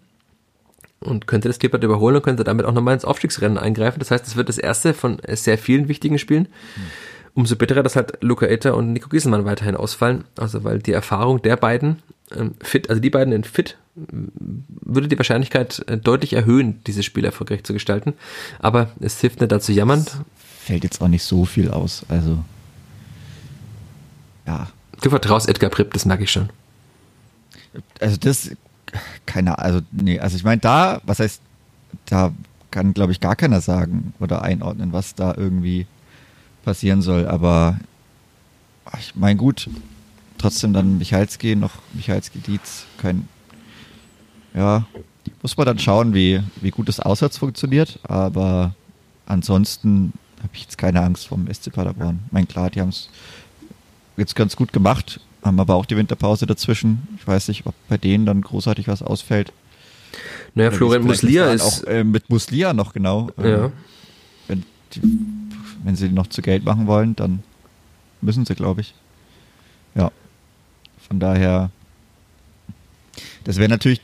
und 1.02 1.28
könnte 1.28 1.48
das 1.48 1.60
Clipper 1.60 1.80
überholen 1.82 2.16
und 2.16 2.24
könnte 2.24 2.44
damit 2.44 2.66
auch 2.66 2.72
nochmal 2.72 2.96
ins 2.96 3.06
Aufstiegsrennen 3.06 3.60
eingreifen. 3.60 4.00
Das 4.00 4.10
heißt, 4.10 4.26
es 4.26 4.36
wird 4.36 4.50
das 4.50 4.58
erste 4.58 4.94
von 4.96 5.22
sehr 5.34 5.58
vielen 5.58 5.88
wichtigen 5.88 6.18
Spielen. 6.18 6.48
Hm. 6.76 6.84
Umso 7.36 7.58
bitterer, 7.58 7.84
dass 7.84 7.96
halt 7.96 8.18
Luca 8.22 8.46
Etter 8.46 8.76
und 8.76 8.94
Nico 8.94 9.10
Gieselmann 9.10 9.46
weiterhin 9.46 9.76
ausfallen. 9.76 10.24
Also 10.38 10.64
weil 10.64 10.80
die 10.80 10.94
Erfahrung 10.94 11.42
der 11.42 11.58
beiden 11.58 12.02
ähm, 12.36 12.56
fit, 12.62 12.90
also 12.90 13.02
die 13.02 13.10
beiden 13.10 13.34
in 13.34 13.44
fit, 13.44 13.78
würde 13.96 15.08
die 15.08 15.18
Wahrscheinlichkeit 15.18 15.84
äh, 15.88 15.98
deutlich 15.98 16.34
erhöhen, 16.34 16.82
dieses 16.88 17.06
Spiel 17.06 17.26
erfolgreich 17.26 17.64
zu 17.64 17.74
gestalten. 17.74 18.14
Aber 18.60 18.90
es 19.02 19.20
hilft 19.20 19.42
nicht 19.42 19.52
dazu 19.52 19.74
jammern. 19.74 20.06
Das 20.06 20.18
fällt 20.62 20.84
jetzt 20.84 21.02
auch 21.02 21.10
nicht 21.10 21.24
so 21.24 21.46
viel 21.46 21.70
aus. 21.70 22.06
Also 22.08 22.44
ja. 24.48 24.70
Du 25.02 25.10
vertraust 25.10 25.50
Edgar 25.50 25.70
Pripp, 25.70 25.94
das 25.94 26.06
merke 26.06 26.24
ich 26.24 26.32
schon. 26.32 26.50
Also 28.00 28.16
das, 28.18 28.52
keine 29.26 29.60
also 29.60 29.82
nee, 29.92 30.20
also 30.20 30.38
ich 30.38 30.46
meine 30.46 30.62
da, 30.62 31.02
was 31.04 31.20
heißt, 31.20 31.42
da 32.06 32.32
kann 32.72 32.94
glaube 32.94 33.12
ich 33.12 33.20
gar 33.20 33.36
keiner 33.36 33.60
sagen 33.60 34.14
oder 34.20 34.42
einordnen, 34.42 34.94
was 34.94 35.16
da 35.16 35.34
irgendwie 35.36 35.86
passieren 36.66 37.01
soll. 37.01 37.28
Aber 37.28 37.80
ich 38.99 39.16
meine, 39.16 39.38
gut, 39.38 39.70
trotzdem 40.38 40.74
dann 40.74 40.97
Michalski, 40.97 41.55
noch 41.55 41.72
Michalski 41.93 42.39
Dietz, 42.39 42.86
kein, 42.97 43.28
ja, 44.53 44.86
muss 45.41 45.55
man 45.55 45.66
dann 45.66 45.80
schauen, 45.80 46.13
wie, 46.13 46.41
wie 46.61 46.72
gut 46.72 46.89
das 46.89 46.99
auswärts 46.99 47.38
funktioniert. 47.38 47.99
Aber 48.03 48.76
ansonsten 49.26 50.13
habe 50.39 50.51
ich 50.53 50.61
jetzt 50.63 50.78
keine 50.78 51.01
Angst 51.01 51.28
vom 51.28 51.47
SC 51.51 51.72
Paderborn. 51.72 52.20
Ich 52.28 52.32
meine, 52.32 52.47
klar, 52.47 52.70
die 52.70 52.82
haben 52.82 52.89
es 52.89 53.09
jetzt 54.18 54.36
ganz 54.36 54.55
gut 54.55 54.74
gemacht, 54.74 55.20
haben 55.43 55.59
aber 55.59 55.76
auch 55.76 55.86
die 55.86 55.97
Winterpause 55.97 56.45
dazwischen. 56.45 57.07
Ich 57.18 57.28
weiß 57.28 57.47
nicht, 57.47 57.66
ob 57.66 57.76
bei 57.88 57.97
denen 57.97 58.26
dann 58.26 58.41
großartig 58.41 58.88
was 58.88 59.01
ausfällt. 59.01 59.51
Naja, 60.53 60.72
Florian 60.72 61.03
Muslia 61.03 61.51
ist. 61.51 61.86
Auch 61.86 61.88
äh, 61.88 62.03
mit 62.03 62.30
Muslia 62.30 62.74
noch 62.74 62.93
genau. 62.93 63.30
Ja. 63.38 63.66
Äh, 63.66 63.70
wenn 64.47 64.63
die 64.93 65.01
wenn 65.86 65.96
sie 65.96 66.10
noch 66.10 66.28
zu 66.28 66.42
Geld 66.42 66.66
machen 66.66 66.88
wollen, 66.88 67.16
dann 67.16 67.44
müssen 68.20 68.46
sie, 68.46 68.56
glaube 68.56 68.82
ich. 68.82 68.96
Ja. 69.94 70.12
Von 71.08 71.20
daher, 71.20 71.70
das 73.44 73.58
wäre 73.58 73.70
natürlich 73.70 74.02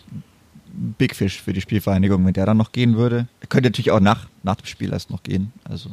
Big 0.74 1.16
Fish 1.16 1.42
für 1.42 1.54
die 1.54 1.62
Spielvereinigung, 1.62 2.24
wenn 2.26 2.34
der 2.34 2.46
dann 2.46 2.58
noch 2.58 2.72
gehen 2.72 2.96
würde. 2.96 3.28
Er 3.42 3.48
könnte 3.48 3.70
natürlich 3.70 3.92
auch 3.92 4.00
nach, 4.00 4.28
nach 4.44 4.56
dem 4.56 4.68
Spiel 4.68 4.94
erst 4.94 5.10
noch 5.10 5.24
gehen. 5.24 5.52
Also. 5.64 5.90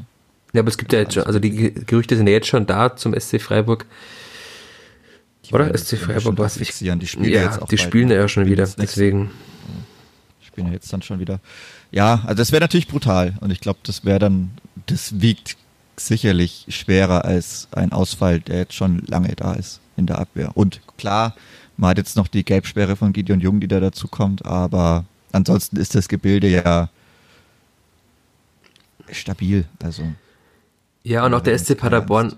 Ja, 0.53 0.61
aber 0.61 0.69
es 0.69 0.77
gibt 0.77 0.93
ja 0.93 1.01
jetzt 1.01 1.15
schon, 1.15 1.23
also 1.25 1.39
die 1.39 1.73
Gerüchte 1.73 2.17
sind 2.17 2.27
ja 2.27 2.35
jetzt 2.35 2.49
schon 2.49 2.67
da 2.67 2.95
zum 2.95 3.19
SC 3.19 3.41
Freiburg. 3.41 3.87
Die 5.47 5.55
Oder? 5.55 5.77
SC 5.77 5.97
Freiburg, 5.97 6.39
was 6.39 6.59
ich. 6.59 6.77
Die 6.77 7.07
spielen 7.07 7.33
ja, 7.33 7.45
jetzt 7.45 7.63
auch 7.63 7.69
die 7.69 7.79
spielen 7.79 8.11
ja 8.11 8.29
schon 8.29 8.47
wieder, 8.47 8.69
deswegen. 8.79 9.31
Spielen 10.43 10.67
ja 10.67 10.75
jetzt 10.75 10.93
dann 10.93 11.01
schon 11.01 11.19
wieder. 11.19 11.41
Ja, 11.91 12.23
also 12.27 12.35
das 12.35 12.53
wäre 12.53 12.61
natürlich 12.61 12.89
brutal 12.89 13.39
und 13.41 13.51
ich 13.51 13.61
glaube, 13.61 13.79
das 13.85 14.05
wäre 14.05 14.19
dann, 14.19 14.51
das 14.87 15.21
wiegt 15.23 15.57
sicherlich 16.01 16.67
schwerer 16.69 17.25
als 17.25 17.69
ein 17.73 17.93
Ausfall, 17.93 18.41
der 18.41 18.59
jetzt 18.59 18.75
schon 18.75 19.03
lange 19.07 19.35
da 19.35 19.55
ist 19.55 19.81
in 19.97 20.07
der 20.07 20.19
Abwehr. 20.19 20.51
Und 20.55 20.81
klar, 20.97 21.35
man 21.77 21.91
hat 21.91 21.99
jetzt 21.99 22.17
noch 22.17 22.29
die 22.29 22.45
Gelbsperre 22.45 22.97
von 22.97 23.13
Gideon 23.13 23.41
Jung, 23.41 23.61
die 23.61 23.69
da 23.69 23.81
dazu 23.81 24.09
kommt, 24.09 24.45
aber 24.45 25.05
ansonsten 25.33 25.77
ist 25.77 25.95
das 25.95 26.09
Gebilde 26.09 26.49
ja 26.49 26.89
stabil. 29.11 29.65
Also 29.83 30.03
ja, 31.03 31.25
und 31.25 31.35
auch 31.35 31.41
der 31.41 31.59
SC 31.59 31.77
Paderborn, 31.77 32.37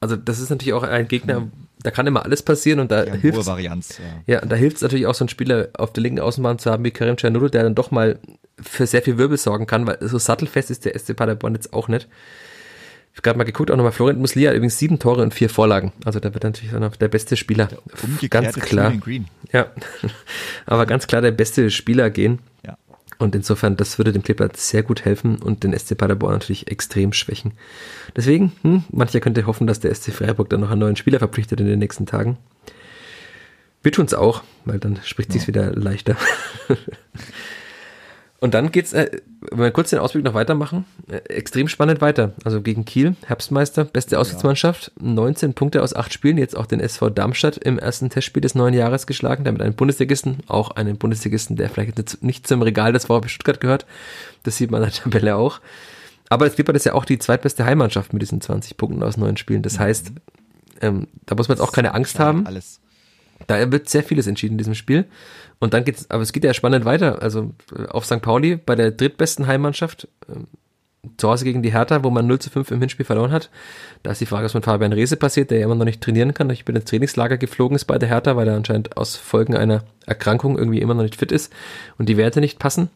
also 0.00 0.16
das 0.16 0.38
ist 0.38 0.50
natürlich 0.50 0.74
auch 0.74 0.82
ein 0.82 1.08
Gegner, 1.08 1.48
da 1.82 1.90
kann 1.90 2.06
immer 2.06 2.24
alles 2.24 2.42
passieren 2.42 2.80
und 2.80 2.90
da 2.90 3.04
ja, 3.04 3.14
hilft 3.14 3.46
Varianz, 3.46 3.98
ja. 4.26 4.34
ja, 4.34 4.40
da 4.40 4.56
hilft 4.56 4.76
es 4.76 4.82
natürlich 4.82 5.06
auch 5.06 5.14
so 5.14 5.24
einen 5.24 5.28
Spieler 5.28 5.68
auf 5.74 5.92
der 5.92 6.02
linken 6.02 6.20
Außenbahn 6.20 6.58
zu 6.58 6.70
haben 6.70 6.84
wie 6.84 6.90
Karim 6.90 7.16
Czernudl, 7.16 7.50
der 7.50 7.62
dann 7.62 7.74
doch 7.74 7.90
mal 7.90 8.18
für 8.60 8.86
sehr 8.86 9.02
viel 9.02 9.18
Wirbel 9.18 9.38
sorgen 9.38 9.66
kann, 9.66 9.86
weil 9.86 9.98
so 10.00 10.18
sattelfest 10.18 10.70
ist 10.70 10.84
der 10.84 10.98
SC 10.98 11.16
Paderborn 11.16 11.54
jetzt 11.54 11.72
auch 11.72 11.88
nicht. 11.88 12.08
Ich 13.16 13.20
habe 13.20 13.30
gerade 13.30 13.38
mal 13.38 13.44
geguckt, 13.44 13.70
auch 13.70 13.76
nochmal 13.76 13.92
Florian 13.92 14.20
Muslia 14.20 14.52
übrigens 14.52 14.78
sieben 14.78 14.98
Tore 14.98 15.22
und 15.22 15.32
vier 15.32 15.48
Vorlagen. 15.48 15.90
Also 16.04 16.20
da 16.20 16.34
wird 16.34 16.44
natürlich 16.44 16.70
dann 16.70 16.92
der 17.00 17.08
beste 17.08 17.38
Spieler. 17.38 17.70
Der 18.20 18.28
ganz 18.28 18.54
klar. 18.56 18.92
Ja. 19.54 19.68
Aber 20.66 20.84
ganz 20.84 21.06
klar 21.06 21.22
der 21.22 21.30
beste 21.30 21.70
Spieler 21.70 22.10
gehen. 22.10 22.40
Ja. 22.62 22.76
Und 23.16 23.34
insofern, 23.34 23.78
das 23.78 23.96
würde 23.96 24.12
dem 24.12 24.22
Clipper 24.22 24.50
sehr 24.54 24.82
gut 24.82 25.06
helfen 25.06 25.36
und 25.36 25.64
den 25.64 25.72
SC 25.72 25.96
Paderborn 25.96 26.34
natürlich 26.34 26.70
extrem 26.70 27.14
schwächen. 27.14 27.52
Deswegen, 28.14 28.52
hm, 28.60 28.84
mancher 28.90 29.20
könnte 29.20 29.46
hoffen, 29.46 29.66
dass 29.66 29.80
der 29.80 29.94
SC 29.94 30.12
Freiburg 30.12 30.50
dann 30.50 30.60
noch 30.60 30.70
einen 30.70 30.80
neuen 30.80 30.96
Spieler 30.96 31.18
verpflichtet 31.18 31.58
in 31.58 31.66
den 31.66 31.78
nächsten 31.78 32.04
Tagen. 32.04 32.36
Wir 33.82 33.92
tun 33.92 34.04
es 34.04 34.12
auch, 34.12 34.42
weil 34.66 34.78
dann 34.78 34.98
spricht 35.04 35.30
ja. 35.30 35.32
sich's 35.32 35.46
wieder 35.46 35.72
leichter. 35.72 36.18
Und 38.38 38.52
dann 38.52 38.70
geht's, 38.70 38.92
äh, 38.92 39.10
wenn 39.50 39.60
wir 39.60 39.70
kurz 39.70 39.90
den 39.90 39.98
Ausblick 39.98 40.24
noch 40.24 40.34
weitermachen, 40.34 40.84
äh, 41.08 41.16
extrem 41.28 41.68
spannend 41.68 42.00
weiter. 42.00 42.32
Also 42.44 42.60
gegen 42.60 42.84
Kiel, 42.84 43.16
Herbstmeister, 43.24 43.84
beste 43.84 44.18
Aussichtsmannschaft, 44.18 44.92
19 45.00 45.54
Punkte 45.54 45.82
aus 45.82 45.96
8 45.96 46.12
Spielen, 46.12 46.36
jetzt 46.36 46.56
auch 46.56 46.66
den 46.66 46.80
SV 46.80 47.10
Darmstadt 47.10 47.56
im 47.56 47.78
ersten 47.78 48.10
Testspiel 48.10 48.42
des 48.42 48.54
neuen 48.54 48.74
Jahres 48.74 49.06
geschlagen, 49.06 49.44
damit 49.44 49.62
einen 49.62 49.74
Bundesligisten, 49.74 50.38
auch 50.48 50.72
einen 50.72 50.98
Bundesligisten, 50.98 51.56
der 51.56 51.70
vielleicht 51.70 52.22
nicht 52.22 52.46
zum 52.46 52.60
Regal 52.60 52.92
des 52.92 53.06
VfB 53.06 53.28
Stuttgart 53.28 53.60
gehört. 53.60 53.86
Das 54.42 54.56
sieht 54.58 54.70
man 54.70 54.82
in 54.82 54.90
der 54.90 55.02
Tabelle 55.02 55.36
auch. 55.36 55.60
Aber 56.28 56.46
es 56.46 56.56
gibt 56.56 56.68
das 56.68 56.84
ja 56.84 56.92
auch 56.92 57.04
die 57.04 57.18
zweitbeste 57.18 57.64
Heimmannschaft 57.64 58.12
mit 58.12 58.20
diesen 58.20 58.40
20 58.40 58.76
Punkten 58.76 59.02
aus 59.02 59.16
neun 59.16 59.36
Spielen. 59.36 59.62
Das 59.62 59.74
mhm. 59.74 59.80
heißt, 59.80 60.12
ähm, 60.82 61.06
da 61.24 61.34
muss 61.36 61.48
man 61.48 61.56
jetzt 61.56 61.66
auch 61.66 61.72
keine 61.72 61.94
Angst 61.94 62.18
haben. 62.18 62.46
Alles. 62.46 62.80
Da 63.46 63.70
wird 63.70 63.88
sehr 63.88 64.02
vieles 64.02 64.26
entschieden 64.26 64.54
in 64.54 64.58
diesem 64.58 64.74
Spiel. 64.74 65.06
Und 65.58 65.74
dann 65.74 65.84
geht's, 65.84 66.10
aber 66.10 66.22
es 66.22 66.32
geht 66.32 66.44
ja 66.44 66.54
spannend 66.54 66.84
weiter. 66.84 67.22
Also 67.22 67.54
äh, 67.76 67.86
auf 67.86 68.04
St. 68.04 68.22
Pauli 68.22 68.56
bei 68.56 68.74
der 68.74 68.90
drittbesten 68.90 69.46
Heimmannschaft, 69.46 70.08
ähm, 70.28 70.46
zu 71.16 71.28
Hause 71.28 71.44
gegen 71.44 71.62
die 71.62 71.72
Hertha, 71.72 72.02
wo 72.02 72.10
man 72.10 72.26
0 72.26 72.38
zu 72.40 72.50
5 72.50 72.70
im 72.72 72.80
Hinspiel 72.80 73.06
verloren 73.06 73.30
hat. 73.30 73.50
Da 74.02 74.10
ist 74.10 74.20
die 74.20 74.26
Frage, 74.26 74.44
was 74.44 74.54
mit 74.54 74.64
Fabian 74.64 74.92
Rehse 74.92 75.16
passiert, 75.16 75.50
der 75.50 75.58
ja 75.58 75.64
immer 75.64 75.74
noch 75.74 75.84
nicht 75.84 76.00
trainieren 76.00 76.34
kann. 76.34 76.50
Ich 76.50 76.64
bin 76.64 76.76
ins 76.76 76.86
Trainingslager 76.86 77.38
geflogen 77.38 77.76
ist 77.76 77.84
bei 77.84 77.98
der 77.98 78.08
Hertha, 78.08 78.36
weil 78.36 78.48
er 78.48 78.56
anscheinend 78.56 78.96
aus 78.96 79.16
Folgen 79.16 79.56
einer 79.56 79.84
Erkrankung 80.04 80.58
irgendwie 80.58 80.80
immer 80.80 80.94
noch 80.94 81.02
nicht 81.02 81.16
fit 81.16 81.32
ist 81.32 81.52
und 81.98 82.08
die 82.08 82.16
Werte 82.16 82.40
nicht 82.40 82.58
passen. 82.58 82.90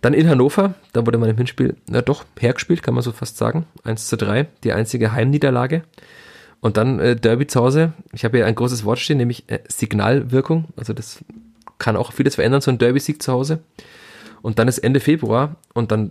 Dann 0.00 0.14
in 0.14 0.28
Hannover, 0.28 0.74
da 0.92 1.06
wurde 1.06 1.18
man 1.18 1.30
im 1.30 1.36
Hinspiel, 1.36 1.76
na 1.88 2.02
doch, 2.02 2.24
hergespielt, 2.38 2.82
kann 2.82 2.94
man 2.94 3.02
so 3.02 3.12
fast 3.12 3.36
sagen. 3.36 3.66
1 3.84 4.06
zu 4.06 4.16
3, 4.16 4.46
die 4.62 4.72
einzige 4.72 5.12
Heimniederlage. 5.12 5.82
Und 6.60 6.76
dann 6.76 6.98
äh, 6.98 7.16
Derby 7.16 7.46
zu 7.46 7.60
Hause. 7.60 7.92
Ich 8.12 8.24
habe 8.24 8.38
hier 8.38 8.46
ein 8.46 8.54
großes 8.54 8.84
Wort 8.84 8.98
stehen, 8.98 9.18
nämlich 9.18 9.44
äh, 9.48 9.60
Signalwirkung. 9.68 10.66
Also 10.76 10.92
das 10.92 11.24
kann 11.78 11.96
auch 11.96 12.12
vieles 12.12 12.34
verändern, 12.34 12.60
so 12.60 12.70
ein 12.70 12.78
Derby-Sieg 12.78 13.22
zu 13.22 13.32
Hause. 13.32 13.60
Und 14.42 14.58
dann 14.58 14.68
ist 14.68 14.78
Ende 14.78 15.00
Februar 15.00 15.56
und 15.74 15.92
dann 15.92 16.10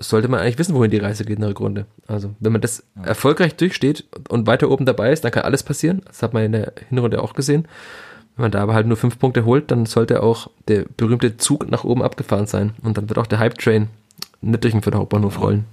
sollte 0.00 0.28
man 0.28 0.40
eigentlich 0.40 0.58
wissen, 0.58 0.74
wohin 0.74 0.90
die 0.90 0.98
Reise 0.98 1.24
geht 1.24 1.36
in 1.36 1.40
der 1.40 1.50
Rückrunde. 1.50 1.86
Also 2.06 2.34
wenn 2.38 2.52
man 2.52 2.60
das 2.60 2.84
ja. 2.96 3.04
erfolgreich 3.04 3.56
durchsteht 3.56 4.04
und 4.28 4.46
weiter 4.46 4.70
oben 4.70 4.86
dabei 4.86 5.12
ist, 5.12 5.24
dann 5.24 5.32
kann 5.32 5.42
alles 5.42 5.62
passieren. 5.62 6.02
Das 6.06 6.22
hat 6.22 6.32
man 6.32 6.44
in 6.44 6.52
der 6.52 6.72
Hinrunde 6.88 7.22
auch 7.22 7.34
gesehen. 7.34 7.66
Wenn 8.36 8.44
man 8.44 8.50
da 8.52 8.62
aber 8.62 8.74
halt 8.74 8.86
nur 8.86 8.96
fünf 8.96 9.18
Punkte 9.18 9.44
holt, 9.44 9.72
dann 9.72 9.86
sollte 9.86 10.22
auch 10.22 10.50
der 10.68 10.84
berühmte 10.96 11.36
Zug 11.36 11.68
nach 11.68 11.82
oben 11.82 12.02
abgefahren 12.02 12.46
sein. 12.46 12.74
Und 12.82 12.96
dann 12.96 13.08
wird 13.08 13.18
auch 13.18 13.26
der 13.26 13.40
Hype-Train 13.40 13.88
nicht 14.40 14.62
durch 14.62 14.74
den 14.74 14.94
Hauptbahnhof 14.94 15.40
rollen. 15.40 15.64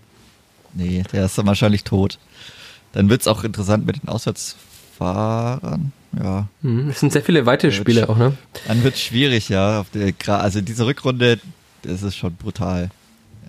Nee, 0.74 1.04
der 1.14 1.26
ist 1.26 1.38
dann 1.38 1.46
wahrscheinlich 1.46 1.84
tot. 1.84 2.18
Dann 2.96 3.10
wird 3.10 3.22
es 3.22 3.28
auch 3.28 3.44
interessant 3.44 3.86
mit 3.86 4.02
den 4.02 4.08
Auswärtsfahrern. 4.08 5.92
Ja. 6.18 6.48
Mhm, 6.62 6.90
es 6.90 7.02
sind 7.02 7.12
sehr 7.12 7.22
viele 7.22 7.46
weite 7.46 7.74
Spiele 7.74 8.08
auch, 8.08 8.18
ne? 8.18 8.32
Dann 8.68 8.84
wird 8.86 8.96
es 8.96 9.02
schwierig, 9.02 9.50
ja. 9.50 9.86
also 10.28 10.62
diese 10.62 10.86
Rückrunde, 10.86 11.40
das 11.82 12.04
ist 12.04 12.16
schon 12.16 12.36
brutal. 12.36 12.90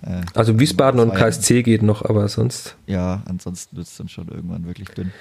Äh, 0.01 0.23
also 0.33 0.59
Wiesbaden 0.59 0.99
und 0.99 1.15
KSC 1.15 1.63
geht 1.63 1.81
noch, 1.81 2.03
aber 2.03 2.27
sonst. 2.27 2.75
Ja, 2.87 3.23
ansonsten 3.25 3.77
wird 3.77 3.87
es 3.87 3.95
dann 3.95 4.09
schon 4.09 4.27
irgendwann 4.27 4.67
wirklich 4.67 4.89
dünn. 4.89 5.13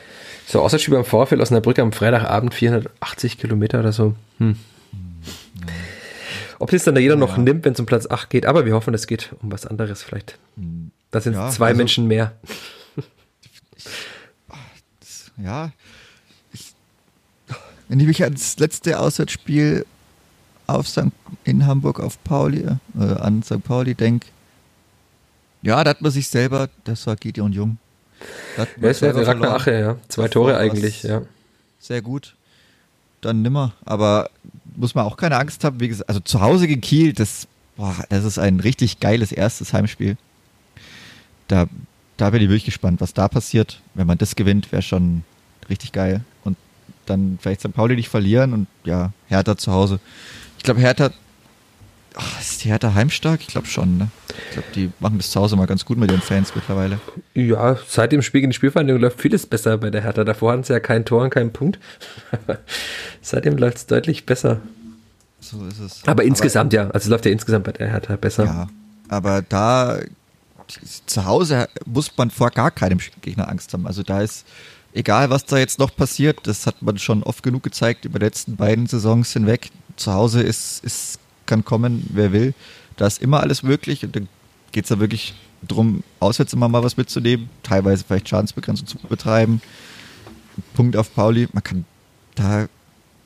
So, 0.48 0.60
Auswärtsspiel 0.60 0.94
beim 0.94 1.04
Vorfeld 1.04 1.40
aus 1.40 1.52
einer 1.52 1.60
Brücke 1.60 1.82
am 1.82 1.92
Freitagabend 1.92 2.52
480 2.52 3.38
Kilometer 3.38 3.78
oder 3.78 3.92
so. 3.92 4.16
Hm. 4.38 4.56
Ja. 5.60 5.66
Ob 6.58 6.72
es 6.72 6.82
dann 6.82 6.96
da 6.96 7.00
jeder 7.00 7.14
ja. 7.14 7.20
noch 7.20 7.36
nimmt, 7.36 7.64
wenn 7.64 7.74
es 7.74 7.80
um 7.80 7.86
Platz 7.86 8.10
8 8.10 8.28
geht, 8.28 8.44
aber 8.44 8.66
wir 8.66 8.74
hoffen, 8.74 8.92
es 8.92 9.06
geht 9.06 9.36
um 9.40 9.52
was 9.52 9.66
anderes 9.66 10.02
vielleicht. 10.02 10.36
Hm. 10.56 10.90
Da 11.12 11.20
sind 11.20 11.34
ja, 11.34 11.48
zwei 11.50 11.68
also, 11.68 11.78
Menschen 11.78 12.08
mehr. 12.08 12.32
Ja, 15.42 15.72
wenn 17.88 18.00
ich 18.00 18.06
mich 18.06 18.22
ans 18.22 18.58
letzte 18.58 18.98
Auswärtsspiel 18.98 19.86
auf 20.66 20.88
St. 20.88 21.12
in 21.44 21.66
Hamburg 21.66 22.00
auf 22.00 22.22
Pauli, 22.24 22.66
äh, 22.98 23.02
an 23.02 23.42
St. 23.42 23.62
Pauli 23.62 23.94
denke, 23.94 24.26
ja, 25.62 25.82
da 25.82 25.90
hat 25.90 26.02
man 26.02 26.10
sich 26.10 26.28
selber, 26.28 26.68
das 26.84 27.06
war 27.06 27.16
Gideon 27.16 27.52
Jung. 27.52 27.78
Ja, 28.56 28.66
es 28.88 29.02
war 29.02 29.14
Ragnar 29.14 29.54
Ache, 29.54 29.78
ja. 29.78 29.96
Zwei 30.08 30.24
das 30.24 30.30
Tore 30.32 30.56
eigentlich, 30.56 31.02
ja. 31.02 31.22
Sehr 31.80 32.02
gut. 32.02 32.34
Dann 33.20 33.42
nimmer. 33.42 33.72
Aber 33.84 34.30
muss 34.76 34.94
man 34.94 35.04
auch 35.04 35.16
keine 35.16 35.38
Angst 35.38 35.64
haben. 35.64 35.80
Wie 35.80 35.88
gesagt, 35.88 36.08
also 36.08 36.20
zu 36.20 36.40
Hause 36.40 36.66
gegen 36.66 36.80
Kiel, 36.80 37.12
das, 37.12 37.46
boah, 37.76 37.94
das 38.08 38.24
ist 38.24 38.38
ein 38.38 38.60
richtig 38.60 39.00
geiles 39.00 39.32
erstes 39.32 39.72
Heimspiel. 39.72 40.16
Da, 41.48 41.66
da 42.16 42.30
bin 42.30 42.43
ich 42.43 42.48
wirklich 42.48 42.64
gespannt, 42.64 43.01
was 43.01 43.14
da 43.14 43.28
passiert. 43.28 43.80
Wenn 43.94 44.06
man 44.06 44.18
das 44.18 44.36
gewinnt, 44.36 44.72
wäre 44.72 44.82
schon 44.82 45.22
richtig 45.68 45.93
geil. 45.93 46.22
Und 46.44 46.56
dann 47.06 47.38
vielleicht 47.40 47.60
St. 47.60 47.72
Pauli 47.72 47.97
nicht 47.97 48.09
verlieren 48.09 48.52
und 48.52 48.66
ja, 48.84 49.12
Hertha 49.28 49.56
zu 49.56 49.72
Hause. 49.72 50.01
Ich 50.59 50.64
glaube, 50.64 50.80
Hertha, 50.80 51.10
ach, 52.14 52.40
ist 52.40 52.64
die 52.64 52.68
Hertha 52.68 52.94
heimstark? 52.94 53.40
Ich 53.40 53.48
glaube 53.48 53.66
schon, 53.66 53.98
ne? 53.98 54.09
Ich 54.28 54.52
glaube, 54.52 54.68
die 54.74 54.90
machen 54.98 55.18
das 55.18 55.30
zu 55.30 55.40
Hause 55.40 55.56
mal 55.56 55.66
ganz 55.66 55.84
gut 55.84 55.98
mit 55.98 56.10
ihren 56.10 56.22
Fans 56.22 56.55
mittlerweile. 56.55 56.98
Ja, 57.34 57.76
seit 57.86 58.12
dem 58.12 58.22
Spiel 58.22 58.40
gegen 58.40 58.51
die 58.51 58.56
Spielverhandlung 58.56 58.98
läuft 58.98 59.20
vieles 59.20 59.47
besser 59.47 59.78
bei 59.78 59.90
der 59.90 60.02
Hertha. 60.02 60.24
Davor 60.24 60.52
hatten 60.52 60.64
sie 60.64 60.72
ja 60.72 60.80
kein 60.80 61.05
Tor 61.05 61.22
und 61.22 61.30
keinen 61.30 61.52
Punkt. 61.52 61.78
Seitdem 63.20 63.56
läuft 63.59 63.76
es 63.76 63.86
deutlich 63.86 64.26
besser. 64.26 64.60
So 65.40 65.64
ist 65.66 65.78
es. 65.78 66.02
Aber, 66.02 66.12
aber 66.12 66.24
insgesamt 66.24 66.72
ja, 66.72 66.84
also 66.88 67.06
es 67.06 67.09
läuft 67.09 67.26
ja 67.26 67.30
insgesamt 67.30 67.64
bei 67.64 67.72
der 67.72 67.88
Hertha 67.88 68.16
besser. 68.16 68.44
Ja, 68.44 68.68
aber 69.09 69.43
da 69.43 70.01
zu 71.06 71.24
Hause 71.24 71.68
muss 71.84 72.10
man 72.16 72.30
vor 72.30 72.51
gar 72.51 72.70
keinem 72.70 72.98
Gegner 73.20 73.48
Angst 73.48 73.72
haben. 73.72 73.86
Also 73.86 74.02
da 74.02 74.20
ist 74.20 74.47
egal 74.93 75.30
was 75.30 75.44
da 75.44 75.59
jetzt 75.59 75.78
noch 75.78 75.94
passiert, 75.94 76.40
das 76.44 76.66
hat 76.66 76.82
man 76.82 76.98
schon 76.98 77.22
oft 77.22 77.43
genug 77.43 77.62
gezeigt 77.62 78.05
über 78.05 78.18
die 78.18 78.24
letzten 78.24 78.56
beiden 78.56 78.86
Saisons 78.86 79.32
hinweg. 79.32 79.70
Zu 79.97 80.12
Hause 80.12 80.43
ist, 80.43 80.84
ist, 80.84 81.18
kann 81.47 81.64
kommen, 81.64 82.09
wer 82.12 82.32
will. 82.32 82.55
Da 82.97 83.06
ist 83.06 83.22
immer 83.22 83.40
alles 83.40 83.62
möglich 83.62 84.05
und 84.05 84.16
dann 84.16 84.28
geht 84.72 84.84
es 84.84 84.88
da 84.88 84.98
wirklich 84.98 85.34
darum, 85.62 86.02
auswärts 86.20 86.52
immer 86.52 86.68
mal 86.68 86.82
was 86.82 86.97
mitzunehmen, 86.97 87.48
teilweise 87.62 88.05
vielleicht 88.05 88.28
Schadensbegrenzung 88.28 88.86
zu 88.86 88.98
betreiben. 88.98 89.60
Punkt 90.74 90.97
auf 90.97 91.14
Pauli, 91.14 91.48
man 91.52 91.62
kann 91.62 91.84
da 92.34 92.66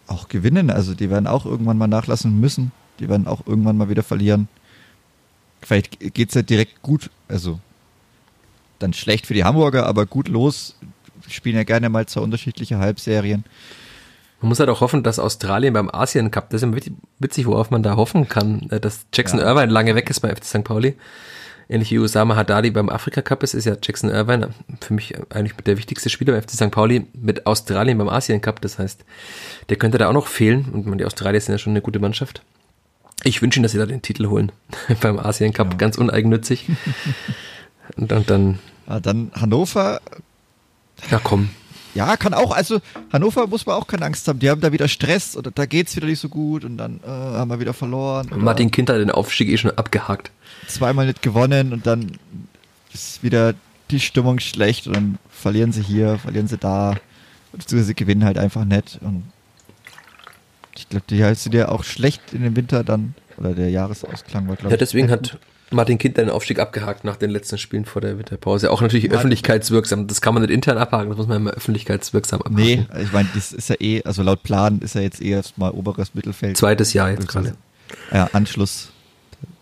auch 0.07 0.29
gewinnen. 0.29 0.71
Also 0.71 0.95
die 0.95 1.11
werden 1.11 1.27
auch 1.27 1.47
irgendwann 1.47 1.79
mal 1.79 1.87
nachlassen 1.87 2.41
müssen. 2.41 2.73
Die 2.99 3.09
werden 3.09 3.27
auch 3.27 3.47
irgendwann 3.47 3.77
mal 3.77 3.89
wieder 3.89 4.03
verlieren. 4.03 4.49
Vielleicht 5.63 6.15
geht 6.15 6.31
es 6.31 6.35
ja 6.35 6.43
direkt 6.43 6.83
gut, 6.83 7.11
also 7.29 7.61
dann 8.79 8.93
schlecht 8.93 9.27
für 9.27 9.35
die 9.35 9.45
Hamburger, 9.45 9.87
aber 9.87 10.07
gut 10.07 10.29
los 10.29 10.77
spielen 11.29 11.57
ja 11.57 11.65
gerne 11.65 11.89
mal 11.89 12.07
zwei 12.07 12.21
unterschiedliche 12.21 12.79
Halbserien. 12.79 13.45
Man 14.41 14.49
muss 14.49 14.59
halt 14.59 14.71
auch 14.71 14.81
hoffen, 14.81 15.03
dass 15.03 15.19
Australien 15.19 15.75
beim 15.75 15.91
Asien 15.91 16.31
Cup, 16.31 16.51
das 16.51 16.63
ist 16.63 16.75
ja 16.75 16.93
witzig, 17.19 17.47
worauf 17.47 17.71
man 17.71 17.83
da 17.83 17.97
hoffen 17.97 18.29
kann, 18.29 18.69
äh, 18.71 18.81
dass 18.81 19.07
Jackson 19.13 19.39
ja. 19.39 19.47
Irvine 19.47 19.71
lange 19.71 19.95
weg 19.95 20.09
ist 20.09 20.21
bei 20.21 20.35
FC 20.35 20.45
St. 20.45 20.65
Pauli. 20.65 20.97
Ähnlich 21.69 21.93
wie 21.93 21.99
Usama 21.99 22.35
Haddadi 22.35 22.71
beim 22.71 22.89
Afrika 22.89 23.23
Cup 23.23 23.45
ist, 23.45 23.55
ist 23.55 23.65
ja 23.65 23.77
Jackson 23.81 24.11
Irvine 24.11 24.51
für 24.81 24.93
mich 24.95 25.15
eigentlich 25.31 25.55
der 25.65 25.77
wichtigste 25.77 26.11
Spieler 26.11 26.33
beim 26.33 26.43
FC 26.43 26.53
St. 26.53 26.71
Pauli 26.71 27.07
mit 27.13 27.47
Australien 27.47 27.99
beim 27.99 28.09
Asien 28.09 28.41
Cup. 28.41 28.61
Das 28.61 28.79
heißt, 28.79 29.05
der 29.69 29.77
könnte 29.77 29.99
da 29.99 30.09
auch 30.09 30.13
noch 30.13 30.27
fehlen. 30.27 30.65
Und 30.73 30.99
die 30.99 31.05
Australier 31.05 31.41
sind 31.41 31.53
ja 31.53 31.59
schon 31.59 31.75
eine 31.75 31.83
gute 31.83 32.01
Mannschaft. 32.01 32.43
Ich 33.25 33.43
wünsche 33.43 33.59
Ihnen, 33.59 33.65
dass 33.65 33.73
Sie 33.73 33.79
da 33.79 33.87
den 33.87 34.03
Titel 34.03 34.27
holen 34.27 34.53
beim 35.01 35.19
Asien 35.19 35.53
Cup, 35.53 35.73
ja. 35.73 35.77
ganz 35.77 35.99
uneigennützig. 35.99 36.67
und, 37.97 38.13
und 38.13 38.31
dann. 38.31 38.59
Ja, 38.89 38.99
dann 38.99 39.31
Hannover 39.35 40.01
ja, 41.11 41.21
komm. 41.23 41.51
Ja, 41.95 42.17
kann 42.17 42.35
auch. 42.35 42.53
Also 42.53 42.81
Hannover 43.13 43.47
muss 43.47 43.67
man 43.67 43.77
auch 43.77 43.87
keine 43.87 44.05
Angst 44.05 44.29
haben. 44.29 44.39
Die 44.39 44.49
haben 44.49 44.61
da 44.61 44.73
wieder 44.73 44.87
Stress 44.89 45.37
oder 45.37 45.51
da 45.51 45.67
geht's 45.67 45.97
wieder 45.97 46.07
nicht 46.07 46.21
so 46.21 46.29
gut 46.29 46.65
und 46.65 46.77
dann 46.77 47.01
äh, 47.05 47.09
haben 47.09 47.51
wir 47.51 47.59
wieder 47.59 47.73
verloren. 47.73 48.29
Martin 48.37 48.71
Kind 48.71 48.91
hat 48.91 48.97
den 48.97 49.11
Aufstieg 49.11 49.49
eh 49.49 49.57
schon 49.57 49.73
abgehakt. 49.73 50.31
Zweimal 50.69 51.07
nicht 51.07 51.23
gewonnen 51.23 51.73
und 51.73 51.87
dann 51.87 52.13
ist 52.93 53.23
wieder 53.23 53.55
die 53.91 53.99
Stimmung 53.99 54.39
schlecht 54.39 54.87
und 54.87 54.95
dann 54.95 55.19
verlieren 55.31 55.73
sie 55.73 55.83
hier, 55.83 56.19
verlieren 56.19 56.47
sie 56.47 56.59
da. 56.59 56.95
Beziehungsweise 57.53 57.89
sie 57.89 57.95
gewinnen 57.95 58.25
halt 58.25 58.39
einfach 58.39 58.65
nicht. 58.65 59.01
Und 59.03 59.25
ich 60.77 60.89
glaube, 60.89 61.05
die 61.09 61.23
heißt 61.23 61.53
dir 61.53 61.73
auch 61.73 61.85
schlecht 61.85 62.33
in 62.33 62.43
dem 62.43 62.57
Winter 62.57 62.85
dann. 62.85 63.15
Oder 63.37 63.55
der 63.55 63.71
Jahresausklang 63.71 64.49
war, 64.49 64.57
glaube 64.57 64.69
ich. 64.69 64.73
Ja, 64.73 64.77
deswegen 64.77 65.11
hat 65.11 65.39
Martin 65.71 65.99
Kind 65.99 66.17
den 66.17 66.31
Aufstieg 66.31 66.59
abgehakt 66.59 67.05
nach 67.05 67.17
den 67.17 67.31
letzten 67.31 67.57
Spielen 67.59 67.85
vor 67.85 68.03
der 68.03 68.19
Winterpause. 68.19 68.71
Auch 68.71 68.83
natürlich 68.83 69.05
ja. 69.05 69.13
öffentlichkeitswirksam. 69.13 70.07
Das 70.07 70.21
kann 70.21 70.35
man 70.35 70.43
nicht 70.43 70.53
intern 70.53 70.79
abhaken, 70.79 71.09
das 71.09 71.17
muss 71.17 71.29
man 71.29 71.39
immer 71.39 71.51
öffentlichkeitswirksam 71.51 72.41
abhaken. 72.41 72.57
Nee, 72.57 72.87
ich 73.03 73.13
meine, 73.13 73.29
das 73.35 73.53
ist 73.53 73.69
ja 73.69 73.77
eh, 73.81 74.03
also 74.05 74.23
laut 74.23 74.43
Plan 74.43 74.81
ist 74.81 74.95
ja 74.95 75.01
jetzt 75.01 75.23
eh 75.23 75.31
erstmal 75.31 75.71
oberes 75.71 76.15
Mittelfeld. 76.15 76.57
Zweites 76.57 76.93
Jahr 76.93 77.11
jetzt 77.11 77.29
gerade. 77.29 77.55
Ja, 78.13 78.29
Anschluss, 78.33 78.91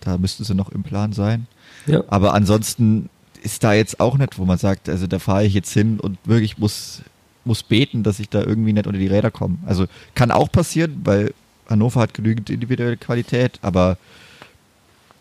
da 0.01 0.19
müssten 0.19 0.45
sie 0.45 0.55
noch 0.55 0.71
im 0.71 0.83
Plan 0.83 1.13
sein. 1.13 1.47
Ja. 1.87 2.03
Aber 2.09 2.35
ansonsten 2.35 3.09
ist 3.43 3.63
da 3.63 3.73
jetzt 3.73 4.01
auch 4.01 4.19
nicht, 4.19 4.39
wo 4.39 4.45
man 4.45 4.59
sagt, 4.59 4.89
also 4.89 5.07
da 5.07 5.19
fahre 5.19 5.45
ich 5.45 5.55
jetzt 5.55 5.73
hin 5.73 6.01
und 6.01 6.19
wirklich 6.25 6.59
muss, 6.59 7.03
muss 7.49 7.65
beten, 7.65 8.05
dass 8.05 8.21
ich 8.21 8.29
da 8.29 8.41
irgendwie 8.41 8.73
nicht 8.73 8.87
unter 8.87 8.99
die 8.99 9.09
Räder 9.09 9.33
komme. 9.33 9.59
Also 9.67 9.87
kann 10.15 10.31
auch 10.31 10.53
passieren, 10.53 11.01
weil 11.05 11.35
Hannover 11.69 12.01
hat 12.01 12.15
genügend 12.15 12.49
individuelle 12.51 12.97
Qualität, 12.97 13.59
aber 13.63 13.99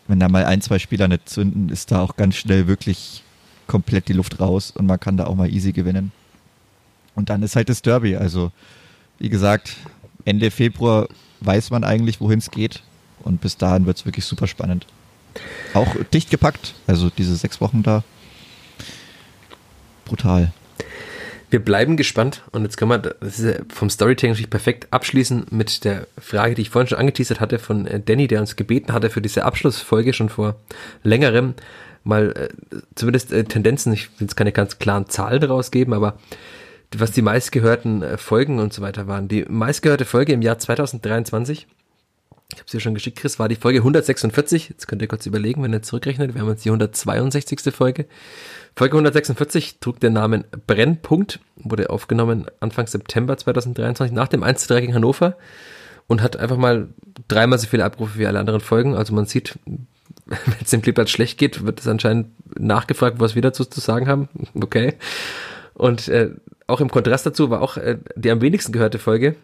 wenn 0.06 0.20
da 0.20 0.28
mal 0.28 0.44
ein, 0.44 0.60
zwei 0.60 0.78
Spieler 0.78 1.08
nicht 1.08 1.28
zünden, 1.28 1.68
ist 1.68 1.90
da 1.90 2.00
auch 2.00 2.16
ganz 2.16 2.36
schnell 2.36 2.66
wirklich 2.66 3.22
komplett 3.66 4.08
die 4.08 4.14
Luft 4.14 4.40
raus 4.40 4.70
und 4.70 4.86
man 4.86 5.00
kann 5.00 5.16
da 5.16 5.26
auch 5.26 5.34
mal 5.34 5.52
easy 5.52 5.72
gewinnen. 5.72 6.12
Und 7.14 7.30
dann 7.30 7.42
ist 7.42 7.56
halt 7.56 7.68
das 7.68 7.82
Derby. 7.82 8.16
Also, 8.16 8.52
wie 9.18 9.28
gesagt, 9.28 9.76
Ende 10.24 10.50
Februar 10.50 11.08
weiß 11.40 11.70
man 11.70 11.84
eigentlich, 11.84 12.20
wohin 12.20 12.38
es 12.38 12.50
geht. 12.50 12.82
Und 13.24 13.40
bis 13.40 13.56
dahin 13.56 13.86
wird 13.86 13.98
es 13.98 14.06
wirklich 14.06 14.24
super 14.24 14.46
spannend. 14.46 14.86
Auch 15.74 15.94
dicht 16.14 16.30
gepackt, 16.30 16.74
also 16.86 17.10
diese 17.10 17.36
sechs 17.36 17.60
Wochen 17.60 17.82
da. 17.82 18.02
Brutal. 20.04 20.52
Wir 21.50 21.64
bleiben 21.64 21.96
gespannt 21.96 22.42
und 22.52 22.62
jetzt 22.64 22.76
können 22.76 22.90
wir 22.90 22.98
das 22.98 23.42
vom 23.72 23.88
Storytelling 23.88 24.32
natürlich 24.32 24.50
perfekt 24.50 24.88
abschließen 24.90 25.46
mit 25.50 25.84
der 25.84 26.06
Frage, 26.20 26.54
die 26.54 26.62
ich 26.62 26.70
vorhin 26.70 26.88
schon 26.88 26.98
angeteasert 26.98 27.40
hatte 27.40 27.58
von 27.58 27.86
äh, 27.86 28.00
Danny, 28.00 28.28
der 28.28 28.40
uns 28.40 28.56
gebeten 28.56 28.92
hatte 28.92 29.08
für 29.08 29.22
diese 29.22 29.44
Abschlussfolge 29.44 30.12
schon 30.12 30.28
vor 30.28 30.56
längerem 31.02 31.54
mal 32.04 32.32
äh, 32.32 32.48
zumindest 32.94 33.32
äh, 33.32 33.44
Tendenzen, 33.44 33.92
ich 33.92 34.08
will 34.18 34.26
jetzt 34.26 34.36
keine 34.36 34.52
ganz 34.52 34.78
klaren 34.78 35.08
Zahlen 35.08 35.42
rausgeben, 35.42 35.94
aber 35.94 36.18
was 36.96 37.12
die 37.12 37.22
meistgehörten 37.22 38.02
äh, 38.02 38.18
Folgen 38.18 38.58
und 38.58 38.72
so 38.72 38.82
weiter 38.82 39.06
waren. 39.06 39.28
Die 39.28 39.44
meistgehörte 39.48 40.04
Folge 40.04 40.32
im 40.32 40.42
Jahr 40.42 40.58
2023 40.58 41.66
ich 42.50 42.58
habe 42.58 42.64
es 42.64 42.72
dir 42.72 42.80
schon 42.80 42.94
geschickt, 42.94 43.18
Chris, 43.18 43.38
war 43.38 43.48
die 43.48 43.56
Folge 43.56 43.80
146. 43.80 44.70
Jetzt 44.70 44.88
könnt 44.88 45.02
ihr 45.02 45.08
kurz 45.08 45.26
überlegen, 45.26 45.62
wenn 45.62 45.72
ihr 45.72 45.82
zurückrechnet. 45.82 46.34
Wir 46.34 46.40
haben 46.40 46.48
jetzt 46.48 46.64
die 46.64 46.70
162. 46.70 47.74
Folge. 47.74 48.06
Folge 48.74 48.94
146 48.94 49.80
trug 49.80 50.00
den 50.00 50.14
Namen 50.14 50.44
Brennpunkt, 50.66 51.40
wurde 51.56 51.90
aufgenommen 51.90 52.46
Anfang 52.60 52.86
September 52.86 53.36
2023 53.36 54.14
nach 54.14 54.28
dem 54.28 54.42
1 54.42 54.66
3 54.66 54.80
gegen 54.80 54.94
Hannover 54.94 55.36
und 56.06 56.22
hat 56.22 56.38
einfach 56.38 56.56
mal 56.56 56.88
dreimal 57.28 57.58
so 57.58 57.66
viele 57.66 57.84
Abrufe 57.84 58.18
wie 58.18 58.26
alle 58.26 58.38
anderen 58.40 58.60
Folgen. 58.60 58.94
Also 58.94 59.12
man 59.12 59.26
sieht, 59.26 59.58
wenn 60.24 60.38
es 60.62 60.70
dem 60.70 60.80
Kleeblatt 60.80 61.10
schlecht 61.10 61.36
geht, 61.36 61.66
wird 61.66 61.80
es 61.80 61.86
anscheinend 61.86 62.28
nachgefragt, 62.58 63.20
was 63.20 63.34
wir 63.34 63.42
dazu 63.42 63.66
zu 63.66 63.80
sagen 63.80 64.08
haben. 64.08 64.30
Okay. 64.54 64.94
Und 65.74 66.08
äh, 66.08 66.30
auch 66.66 66.80
im 66.80 66.90
Kontrast 66.90 67.26
dazu 67.26 67.50
war 67.50 67.60
auch 67.60 67.76
äh, 67.76 67.98
die 68.16 68.30
am 68.30 68.40
wenigsten 68.40 68.72
gehörte 68.72 68.98
Folge 68.98 69.36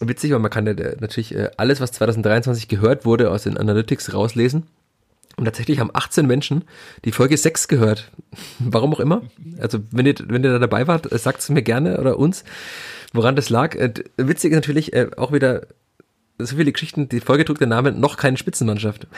witzig, 0.00 0.32
weil 0.32 0.38
man 0.38 0.50
kann 0.50 0.66
ja 0.66 0.74
natürlich 1.00 1.34
äh, 1.34 1.50
alles, 1.56 1.80
was 1.80 1.92
2023 1.92 2.68
gehört 2.68 3.04
wurde, 3.04 3.30
aus 3.30 3.44
den 3.44 3.56
Analytics 3.56 4.14
rauslesen. 4.14 4.66
Und 5.36 5.44
tatsächlich 5.44 5.78
haben 5.78 5.90
18 5.92 6.26
Menschen 6.26 6.64
die 7.04 7.12
Folge 7.12 7.36
6 7.36 7.68
gehört. 7.68 8.10
Warum 8.58 8.92
auch 8.94 9.00
immer. 9.00 9.22
Also, 9.60 9.78
wenn 9.90 10.06
ihr, 10.06 10.14
wenn 10.26 10.42
ihr 10.42 10.52
da 10.52 10.58
dabei 10.58 10.86
wart, 10.86 11.10
äh, 11.12 11.18
sagt 11.18 11.40
es 11.40 11.48
mir 11.48 11.62
gerne 11.62 11.98
oder 11.98 12.18
uns, 12.18 12.44
woran 13.12 13.36
das 13.36 13.48
lag. 13.48 13.74
Äh, 13.74 13.94
witzig 14.16 14.52
ist 14.52 14.56
natürlich 14.56 14.94
auch 15.16 15.32
wieder 15.32 15.66
so 16.38 16.56
viele 16.56 16.72
Geschichten. 16.72 17.08
Die 17.08 17.20
Folge 17.20 17.44
trug 17.44 17.58
den 17.58 17.70
Namen 17.70 18.00
noch 18.00 18.16
keine 18.16 18.36
Spitzenmannschaft 18.36 19.08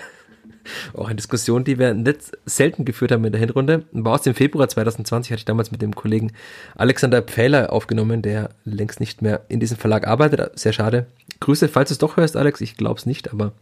auch 0.95 1.07
eine 1.07 1.17
Diskussion, 1.17 1.65
die 1.65 1.79
wir 1.79 1.95
nicht 1.95 2.33
selten 2.47 2.85
geführt 2.85 3.13
haben 3.13 3.25
in 3.25 3.33
der 3.33 3.41
Hinrunde. 3.41 3.85
War 3.93 4.15
aus 4.15 4.23
dem 4.23 4.35
Februar 4.35 4.69
2020, 4.69 5.33
hatte 5.33 5.41
ich 5.41 5.45
damals 5.45 5.71
mit 5.71 5.83
dem 5.83 5.95
Kollegen 5.95 6.33
Alexander 6.77 7.23
Pfähler 7.23 7.73
aufgenommen, 7.73 8.23
der 8.23 8.51
längst 8.65 9.01
nicht 9.01 9.23
mehr 9.23 9.43
in 9.49 9.61
diesem 9.61 9.77
Verlag 9.77 10.07
arbeitet. 10.07 10.59
Sehr 10.59 10.73
schade. 10.73 11.07
Grüße, 11.41 11.69
falls 11.69 11.89
du 11.89 11.95
es 11.95 11.99
doch 11.99 12.17
hörst, 12.17 12.37
Alex. 12.37 12.61
Ich 12.61 12.77
glaube 12.77 12.99
es 12.99 13.07
nicht, 13.07 13.33
aber 13.33 13.53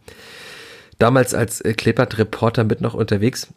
damals 0.97 1.33
als 1.33 1.61
äh, 1.61 1.73
Kleppert-Reporter 1.73 2.63
mit 2.63 2.81
noch 2.81 2.93
unterwegs. 2.93 3.47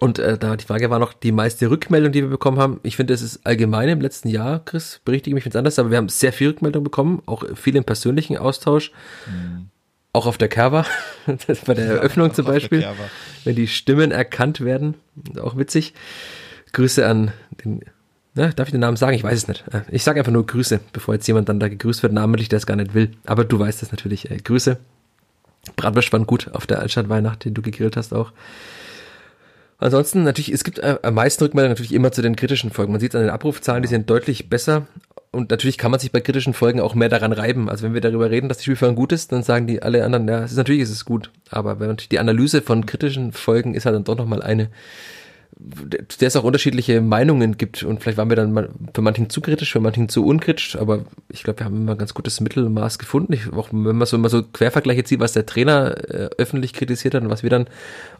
Und 0.00 0.18
äh, 0.18 0.36
da 0.36 0.56
die 0.56 0.66
Frage 0.66 0.90
war 0.90 0.98
noch 0.98 1.14
die 1.14 1.32
meiste 1.32 1.70
Rückmeldung, 1.70 2.12
die 2.12 2.22
wir 2.22 2.28
bekommen 2.28 2.58
haben. 2.58 2.78
Ich 2.82 2.96
finde, 2.96 3.14
es 3.14 3.22
ist 3.22 3.46
allgemein 3.46 3.88
im 3.88 4.00
letzten 4.00 4.28
Jahr, 4.28 4.62
Chris, 4.64 5.00
berichtige 5.04 5.34
mich, 5.34 5.44
wenn 5.44 5.50
es 5.50 5.56
anders, 5.56 5.78
aber 5.78 5.90
wir 5.90 5.96
haben 5.96 6.10
sehr 6.10 6.32
viel 6.32 6.48
Rückmeldung 6.48 6.84
bekommen, 6.84 7.22
auch 7.24 7.44
viel 7.56 7.74
im 7.74 7.84
persönlichen 7.84 8.36
Austausch. 8.36 8.92
Mhm. 9.26 9.70
Auch 10.12 10.26
auf 10.26 10.38
der 10.38 10.48
Cover, 10.48 10.86
bei 11.66 11.74
der 11.74 11.86
Eröffnung 11.86 12.28
ja, 12.28 12.34
zum 12.34 12.46
Beispiel, 12.46 12.86
wenn 13.44 13.54
die 13.54 13.66
Stimmen 13.68 14.10
erkannt 14.10 14.60
werden, 14.60 14.94
auch 15.40 15.56
witzig. 15.56 15.92
Grüße 16.72 17.06
an 17.06 17.32
den, 17.64 17.82
ne, 18.34 18.52
darf 18.54 18.68
ich 18.68 18.72
den 18.72 18.80
Namen 18.80 18.96
sagen? 18.96 19.14
Ich 19.14 19.22
weiß 19.22 19.36
es 19.36 19.48
nicht. 19.48 19.64
Äh, 19.72 19.82
ich 19.90 20.02
sage 20.02 20.20
einfach 20.20 20.32
nur 20.32 20.46
Grüße, 20.46 20.80
bevor 20.92 21.14
jetzt 21.14 21.26
jemand 21.26 21.48
dann 21.48 21.60
da 21.60 21.68
gegrüßt 21.68 22.02
wird, 22.02 22.12
namentlich, 22.12 22.48
der 22.48 22.58
es 22.58 22.66
gar 22.66 22.76
nicht 22.76 22.94
will. 22.94 23.10
Aber 23.26 23.44
du 23.44 23.58
weißt 23.58 23.82
es 23.82 23.90
natürlich. 23.90 24.30
Äh, 24.30 24.38
Grüße. 24.38 24.78
Bratwurst 25.76 26.12
waren 26.12 26.26
gut 26.26 26.48
auf 26.54 26.66
der 26.66 26.80
Altstadtweihnacht, 26.80 27.44
den 27.44 27.54
du 27.54 27.62
gegrillt 27.62 27.96
hast 27.96 28.14
auch. 28.14 28.32
Ansonsten 29.78 30.24
natürlich, 30.24 30.52
es 30.52 30.64
gibt 30.64 30.78
äh, 30.80 30.98
am 31.02 31.14
meisten 31.14 31.44
Rückmeldungen 31.44 31.72
natürlich 31.72 31.92
immer 31.92 32.10
zu 32.10 32.22
den 32.22 32.34
kritischen 32.34 32.70
Folgen. 32.70 32.92
Man 32.92 33.00
sieht 33.00 33.12
es 33.12 33.14
an 33.14 33.22
den 33.22 33.30
Abrufzahlen, 33.30 33.82
die 33.82 33.88
sind 33.88 34.10
deutlich 34.10 34.48
besser 34.48 34.86
und 35.30 35.50
natürlich 35.50 35.76
kann 35.76 35.90
man 35.90 36.00
sich 36.00 36.10
bei 36.10 36.20
kritischen 36.20 36.54
Folgen 36.54 36.80
auch 36.80 36.94
mehr 36.94 37.08
daran 37.08 37.32
reiben. 37.32 37.68
Also 37.68 37.84
wenn 37.84 37.94
wir 37.94 38.00
darüber 38.00 38.30
reden, 38.30 38.48
dass 38.48 38.58
die 38.58 38.64
Spielführung 38.64 38.94
gut 38.94 39.12
ist, 39.12 39.32
dann 39.32 39.42
sagen 39.42 39.66
die 39.66 39.82
alle 39.82 40.04
anderen, 40.04 40.26
ja, 40.26 40.42
es 40.42 40.52
ist, 40.52 40.56
natürlich 40.56 40.82
ist 40.82 40.90
es 40.90 41.04
gut. 41.04 41.30
Aber 41.50 41.80
wenn 41.80 41.88
natürlich 41.88 42.08
die 42.08 42.18
Analyse 42.18 42.62
von 42.62 42.86
kritischen 42.86 43.32
Folgen 43.32 43.74
ist 43.74 43.84
halt 43.84 43.94
dann 43.94 44.04
doch 44.04 44.16
nochmal 44.16 44.42
eine, 44.42 44.70
der 45.60 46.28
es 46.28 46.36
auch 46.36 46.44
unterschiedliche 46.44 47.00
Meinungen 47.00 47.56
gibt 47.56 47.82
und 47.82 48.00
vielleicht 48.00 48.16
waren 48.16 48.28
wir 48.28 48.36
dann 48.36 48.52
mal 48.52 48.68
für 48.94 49.02
manchen 49.02 49.28
zu 49.28 49.40
kritisch, 49.40 49.72
für 49.72 49.80
manchen 49.80 50.08
zu 50.08 50.24
unkritisch, 50.24 50.76
aber 50.76 51.04
ich 51.30 51.42
glaube, 51.42 51.60
wir 51.60 51.64
haben 51.64 51.76
immer 51.76 51.92
ein 51.92 51.98
ganz 51.98 52.14
gutes 52.14 52.40
Mittelmaß 52.40 52.98
gefunden. 52.98 53.32
Ich, 53.32 53.52
auch 53.52 53.68
wenn 53.72 53.96
man 53.96 54.06
so 54.06 54.16
immer 54.16 54.28
so 54.28 54.42
Quervergleiche 54.44 55.02
zieht, 55.02 55.18
was 55.18 55.32
der 55.32 55.46
Trainer 55.46 55.96
äh, 56.08 56.30
öffentlich 56.38 56.74
kritisiert 56.74 57.14
hat 57.14 57.22
und 57.22 57.30
was 57.30 57.42
wir 57.42 57.50
dann 57.50 57.66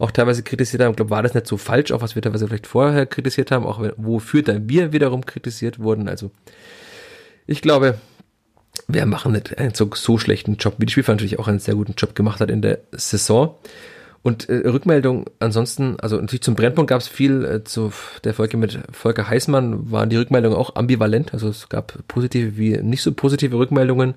auch 0.00 0.10
teilweise 0.10 0.42
kritisiert 0.42 0.82
haben, 0.82 0.96
glaube 0.96 1.10
war 1.10 1.22
das 1.22 1.34
nicht 1.34 1.46
so 1.46 1.58
falsch, 1.58 1.92
auch 1.92 2.02
was 2.02 2.16
wir 2.16 2.22
teilweise 2.22 2.48
vielleicht 2.48 2.66
vorher 2.66 3.06
kritisiert 3.06 3.52
haben, 3.52 3.64
auch 3.66 3.80
wofür 3.96 4.42
dann 4.42 4.68
wir 4.68 4.92
wiederum 4.92 5.24
kritisiert 5.24 5.78
wurden. 5.78 6.08
Also 6.08 6.32
ich 7.48 7.62
glaube, 7.62 7.98
wir 8.86 9.06
machen 9.06 9.32
nicht 9.32 9.58
einen 9.58 9.74
so, 9.74 9.90
so 9.94 10.18
schlechten 10.18 10.56
Job, 10.56 10.74
wie 10.78 10.86
die 10.86 10.92
Spielverein 10.92 11.16
natürlich 11.16 11.38
auch 11.38 11.48
einen 11.48 11.58
sehr 11.58 11.74
guten 11.74 11.94
Job 11.96 12.14
gemacht 12.14 12.40
hat 12.40 12.50
in 12.50 12.62
der 12.62 12.78
Saison. 12.92 13.56
Und 14.22 14.48
äh, 14.48 14.68
Rückmeldung 14.68 15.26
ansonsten, 15.38 15.98
also 16.00 16.16
natürlich 16.16 16.42
zum 16.42 16.54
Brennpunkt 16.54 16.90
gab 16.90 17.00
es 17.00 17.08
viel, 17.08 17.44
äh, 17.44 17.64
zu 17.64 17.92
der 18.24 18.34
Folge 18.34 18.56
mit 18.56 18.78
Volker 18.92 19.28
Heißmann 19.28 19.90
waren 19.90 20.10
die 20.10 20.16
Rückmeldungen 20.16 20.58
auch 20.58 20.76
ambivalent, 20.76 21.32
also 21.32 21.48
es 21.48 21.68
gab 21.68 21.94
positive 22.08 22.56
wie 22.56 22.76
nicht 22.78 23.02
so 23.02 23.12
positive 23.12 23.56
Rückmeldungen 23.56 24.14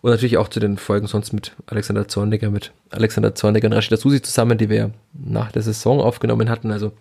und 0.00 0.10
natürlich 0.10 0.38
auch 0.38 0.48
zu 0.48 0.60
den 0.60 0.78
Folgen 0.78 1.08
sonst 1.08 1.32
mit 1.32 1.52
Alexander 1.66 2.08
Zorniger, 2.08 2.50
mit 2.50 2.72
Alexander 2.90 3.34
Zorniger 3.34 3.66
und 3.66 3.74
Rashida 3.74 3.96
Susi 3.96 4.22
zusammen, 4.22 4.56
die 4.56 4.70
wir 4.70 4.92
nach 5.12 5.52
der 5.52 5.62
Saison 5.62 6.00
aufgenommen 6.00 6.48
hatten. 6.48 6.70
Also 6.70 6.92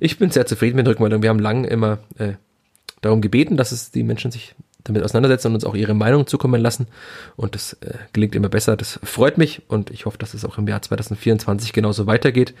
ich 0.00 0.18
bin 0.18 0.30
sehr 0.30 0.46
zufrieden 0.46 0.76
mit 0.76 0.86
den 0.86 0.92
Rückmeldungen. 0.92 1.22
Wir 1.22 1.30
haben 1.30 1.40
lange 1.40 1.66
immer 1.68 1.98
äh, 2.16 2.34
darum 3.02 3.20
gebeten, 3.20 3.56
dass 3.56 3.72
es 3.72 3.90
die 3.90 4.04
Menschen 4.04 4.30
sich 4.30 4.54
damit 4.84 5.02
auseinandersetzen 5.02 5.48
und 5.48 5.54
uns 5.54 5.64
auch 5.64 5.74
ihre 5.74 5.94
Meinung 5.94 6.26
zukommen 6.26 6.60
lassen. 6.60 6.86
Und 7.36 7.54
das 7.54 7.74
äh, 7.74 7.94
gelingt 8.12 8.34
immer 8.34 8.48
besser. 8.48 8.76
Das 8.76 8.98
freut 9.02 9.38
mich 9.38 9.62
und 9.68 9.90
ich 9.90 10.06
hoffe, 10.06 10.18
dass 10.18 10.34
es 10.34 10.44
auch 10.44 10.58
im 10.58 10.66
Jahr 10.66 10.82
2024 10.82 11.72
genauso 11.72 12.06
weitergeht. 12.06 12.54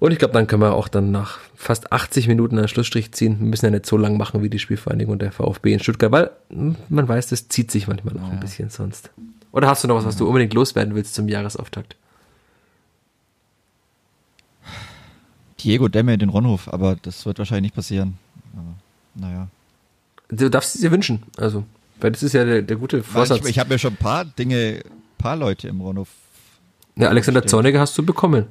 Und 0.00 0.12
ich 0.12 0.18
glaube, 0.18 0.32
dann 0.32 0.46
können 0.46 0.62
wir 0.62 0.72
auch 0.72 0.88
dann 0.88 1.10
nach 1.10 1.38
fast 1.54 1.92
80 1.92 2.26
Minuten 2.26 2.56
einen 2.56 2.68
Schlussstrich 2.68 3.12
ziehen. 3.12 3.38
Wir 3.38 3.46
müssen 3.46 3.66
ja 3.66 3.70
nicht 3.70 3.84
so 3.84 3.98
lang 3.98 4.16
machen 4.16 4.42
wie 4.42 4.48
die 4.48 4.58
Spielvereinigung 4.58 5.12
und 5.12 5.22
der 5.22 5.30
VfB 5.30 5.74
in 5.74 5.80
Stuttgart, 5.80 6.10
weil 6.10 6.30
hm, 6.48 6.76
man 6.88 7.06
weiß, 7.06 7.28
das 7.28 7.48
zieht 7.48 7.70
sich 7.70 7.86
manchmal 7.86 8.16
auch 8.16 8.28
ja. 8.28 8.30
ein 8.30 8.40
bisschen 8.40 8.70
sonst. 8.70 9.10
Oder 9.52 9.68
hast 9.68 9.84
du 9.84 9.88
noch 9.88 9.96
was, 9.96 10.06
was 10.06 10.16
du 10.16 10.26
unbedingt 10.26 10.54
loswerden 10.54 10.94
willst 10.94 11.14
zum 11.14 11.28
Jahresauftakt? 11.28 11.96
Diego 15.60 15.88
Demme 15.88 16.16
den 16.16 16.30
Ronhof, 16.30 16.72
aber 16.72 16.96
das 16.96 17.26
wird 17.26 17.38
wahrscheinlich 17.38 17.64
nicht 17.64 17.74
passieren. 17.74 18.16
Aber, 18.54 18.74
naja. 19.14 19.48
Du 20.30 20.48
darfst 20.48 20.74
es 20.74 20.80
dir 20.80 20.90
wünschen. 20.90 21.22
Also, 21.36 21.64
weil 22.00 22.12
das 22.12 22.22
ist 22.22 22.32
ja 22.32 22.44
der, 22.44 22.62
der 22.62 22.76
gute 22.76 23.02
Vorsatz. 23.02 23.44
Ich, 23.44 23.50
ich 23.50 23.58
habe 23.58 23.70
ja 23.70 23.78
schon 23.78 23.94
ein 23.94 23.96
paar 23.96 24.24
Dinge, 24.24 24.82
paar 25.18 25.36
Leute 25.36 25.68
im 25.68 25.80
Ronhof. 25.80 26.08
Ja, 26.96 27.08
Alexander 27.08 27.46
Zorniger 27.46 27.80
hast 27.80 27.96
du 27.96 28.04
bekommen. 28.04 28.46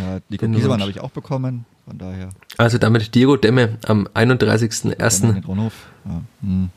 Ja, 0.00 0.18
Nico 0.28 0.46
Giesemann 0.48 0.80
habe 0.80 0.90
ich 0.90 1.00
auch 1.00 1.10
bekommen, 1.10 1.66
von 1.86 1.98
daher. 1.98 2.30
Also 2.56 2.78
damit 2.78 3.14
Diego 3.14 3.36
Demme 3.36 3.78
am 3.86 4.08
31.01. 4.14 5.44
Ronhof. 5.46 5.72
Ja, 6.04 6.22
hm. 6.42 6.70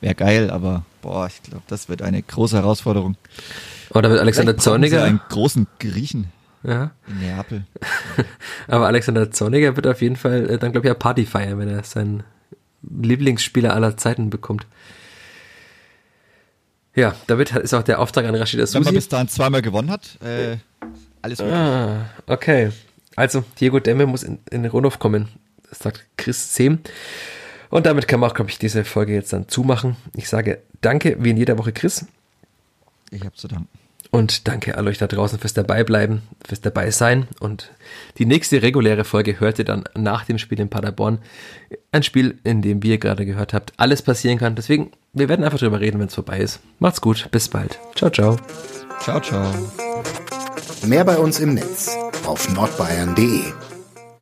Wäre 0.00 0.14
geil, 0.14 0.50
aber 0.50 0.84
boah, 1.02 1.26
ich 1.26 1.42
glaube, 1.42 1.64
das 1.66 1.88
wird 1.88 2.02
eine 2.02 2.22
große 2.22 2.56
Herausforderung. 2.56 3.16
Oder 3.90 4.08
mit 4.08 4.18
Alexander 4.18 4.56
Zorniger. 4.56 5.04
einen 5.04 5.20
großen 5.28 5.66
Griechen. 5.80 6.28
Ja. 6.62 6.90
In 7.08 7.20
Neapel. 7.20 7.64
aber 8.68 8.86
Alexander 8.86 9.30
Zorniger 9.30 9.76
wird 9.76 9.86
auf 9.86 10.02
jeden 10.02 10.16
Fall 10.16 10.50
äh, 10.50 10.58
dann, 10.58 10.72
glaube 10.72 10.86
ich, 10.86 10.90
eine 10.90 10.98
Party 10.98 11.24
feiern, 11.26 11.58
wenn 11.58 11.68
er 11.68 11.84
sein 11.84 12.22
Lieblingsspieler 12.82 13.74
aller 13.74 13.96
Zeiten 13.96 14.30
bekommt. 14.30 14.66
Ja, 16.94 17.14
damit 17.26 17.52
ist 17.52 17.74
auch 17.74 17.82
der 17.82 18.00
Auftrag 18.00 18.26
an 18.26 18.34
Rashida 18.34 18.66
Susi. 18.66 18.78
Wenn 18.78 18.84
man 18.84 18.94
bis 18.94 19.08
dahin 19.08 19.28
zweimal 19.28 19.62
gewonnen 19.62 19.90
hat, 19.90 20.18
äh, 20.22 20.56
alles 21.22 21.38
gut. 21.38 21.48
Ah, 21.48 22.10
okay. 22.26 22.70
Also, 23.14 23.44
Diego 23.60 23.80
Demme 23.80 24.06
muss 24.06 24.22
in, 24.22 24.38
in 24.50 24.62
den 24.62 24.70
Rundhof 24.70 24.98
kommen, 24.98 25.28
das 25.68 25.80
sagt 25.80 26.04
Chris 26.16 26.54
Sehm. 26.54 26.80
Und 27.70 27.86
damit 27.86 28.08
kann 28.08 28.20
man 28.20 28.30
auch, 28.30 28.34
glaube 28.34 28.50
ich, 28.50 28.58
diese 28.58 28.84
Folge 28.84 29.14
jetzt 29.14 29.32
dann 29.32 29.48
zumachen. 29.48 29.96
Ich 30.14 30.28
sage 30.28 30.62
danke, 30.80 31.16
wie 31.20 31.30
in 31.30 31.36
jeder 31.36 31.58
Woche, 31.58 31.72
Chris. 31.72 32.06
Ich 33.10 33.24
habe 33.24 33.34
zu 33.34 33.48
danken. 33.48 33.68
Und 34.10 34.48
danke 34.48 34.78
an 34.78 34.88
euch 34.88 34.98
da 34.98 35.06
draußen 35.06 35.38
fürs 35.38 35.52
Dabeibleiben, 35.52 36.22
fürs 36.46 36.60
Dabeisein. 36.60 37.28
Und 37.40 37.72
die 38.16 38.24
nächste 38.24 38.62
reguläre 38.62 39.04
Folge 39.04 39.38
hört 39.38 39.58
ihr 39.58 39.66
dann 39.66 39.84
nach 39.94 40.24
dem 40.24 40.38
Spiel 40.38 40.60
in 40.60 40.70
Paderborn. 40.70 41.18
Ein 41.92 42.02
Spiel, 42.02 42.38
in 42.42 42.62
dem, 42.62 42.82
wie 42.82 42.90
ihr 42.90 42.98
gerade 42.98 43.26
gehört 43.26 43.52
habt, 43.52 43.72
alles 43.76 44.00
passieren 44.00 44.38
kann. 44.38 44.54
Deswegen, 44.54 44.92
wir 45.12 45.28
werden 45.28 45.44
einfach 45.44 45.58
drüber 45.58 45.80
reden, 45.80 46.00
wenn 46.00 46.06
es 46.06 46.14
vorbei 46.14 46.38
ist. 46.38 46.60
Macht's 46.78 47.00
gut, 47.00 47.28
bis 47.30 47.48
bald. 47.48 47.78
Ciao, 47.94 48.10
ciao. 48.10 48.36
Ciao, 49.00 49.20
ciao. 49.20 49.52
Mehr 50.86 51.04
bei 51.04 51.18
uns 51.18 51.40
im 51.40 51.54
Netz 51.54 51.96
auf 52.24 52.48
nordbayern.de 52.54 53.67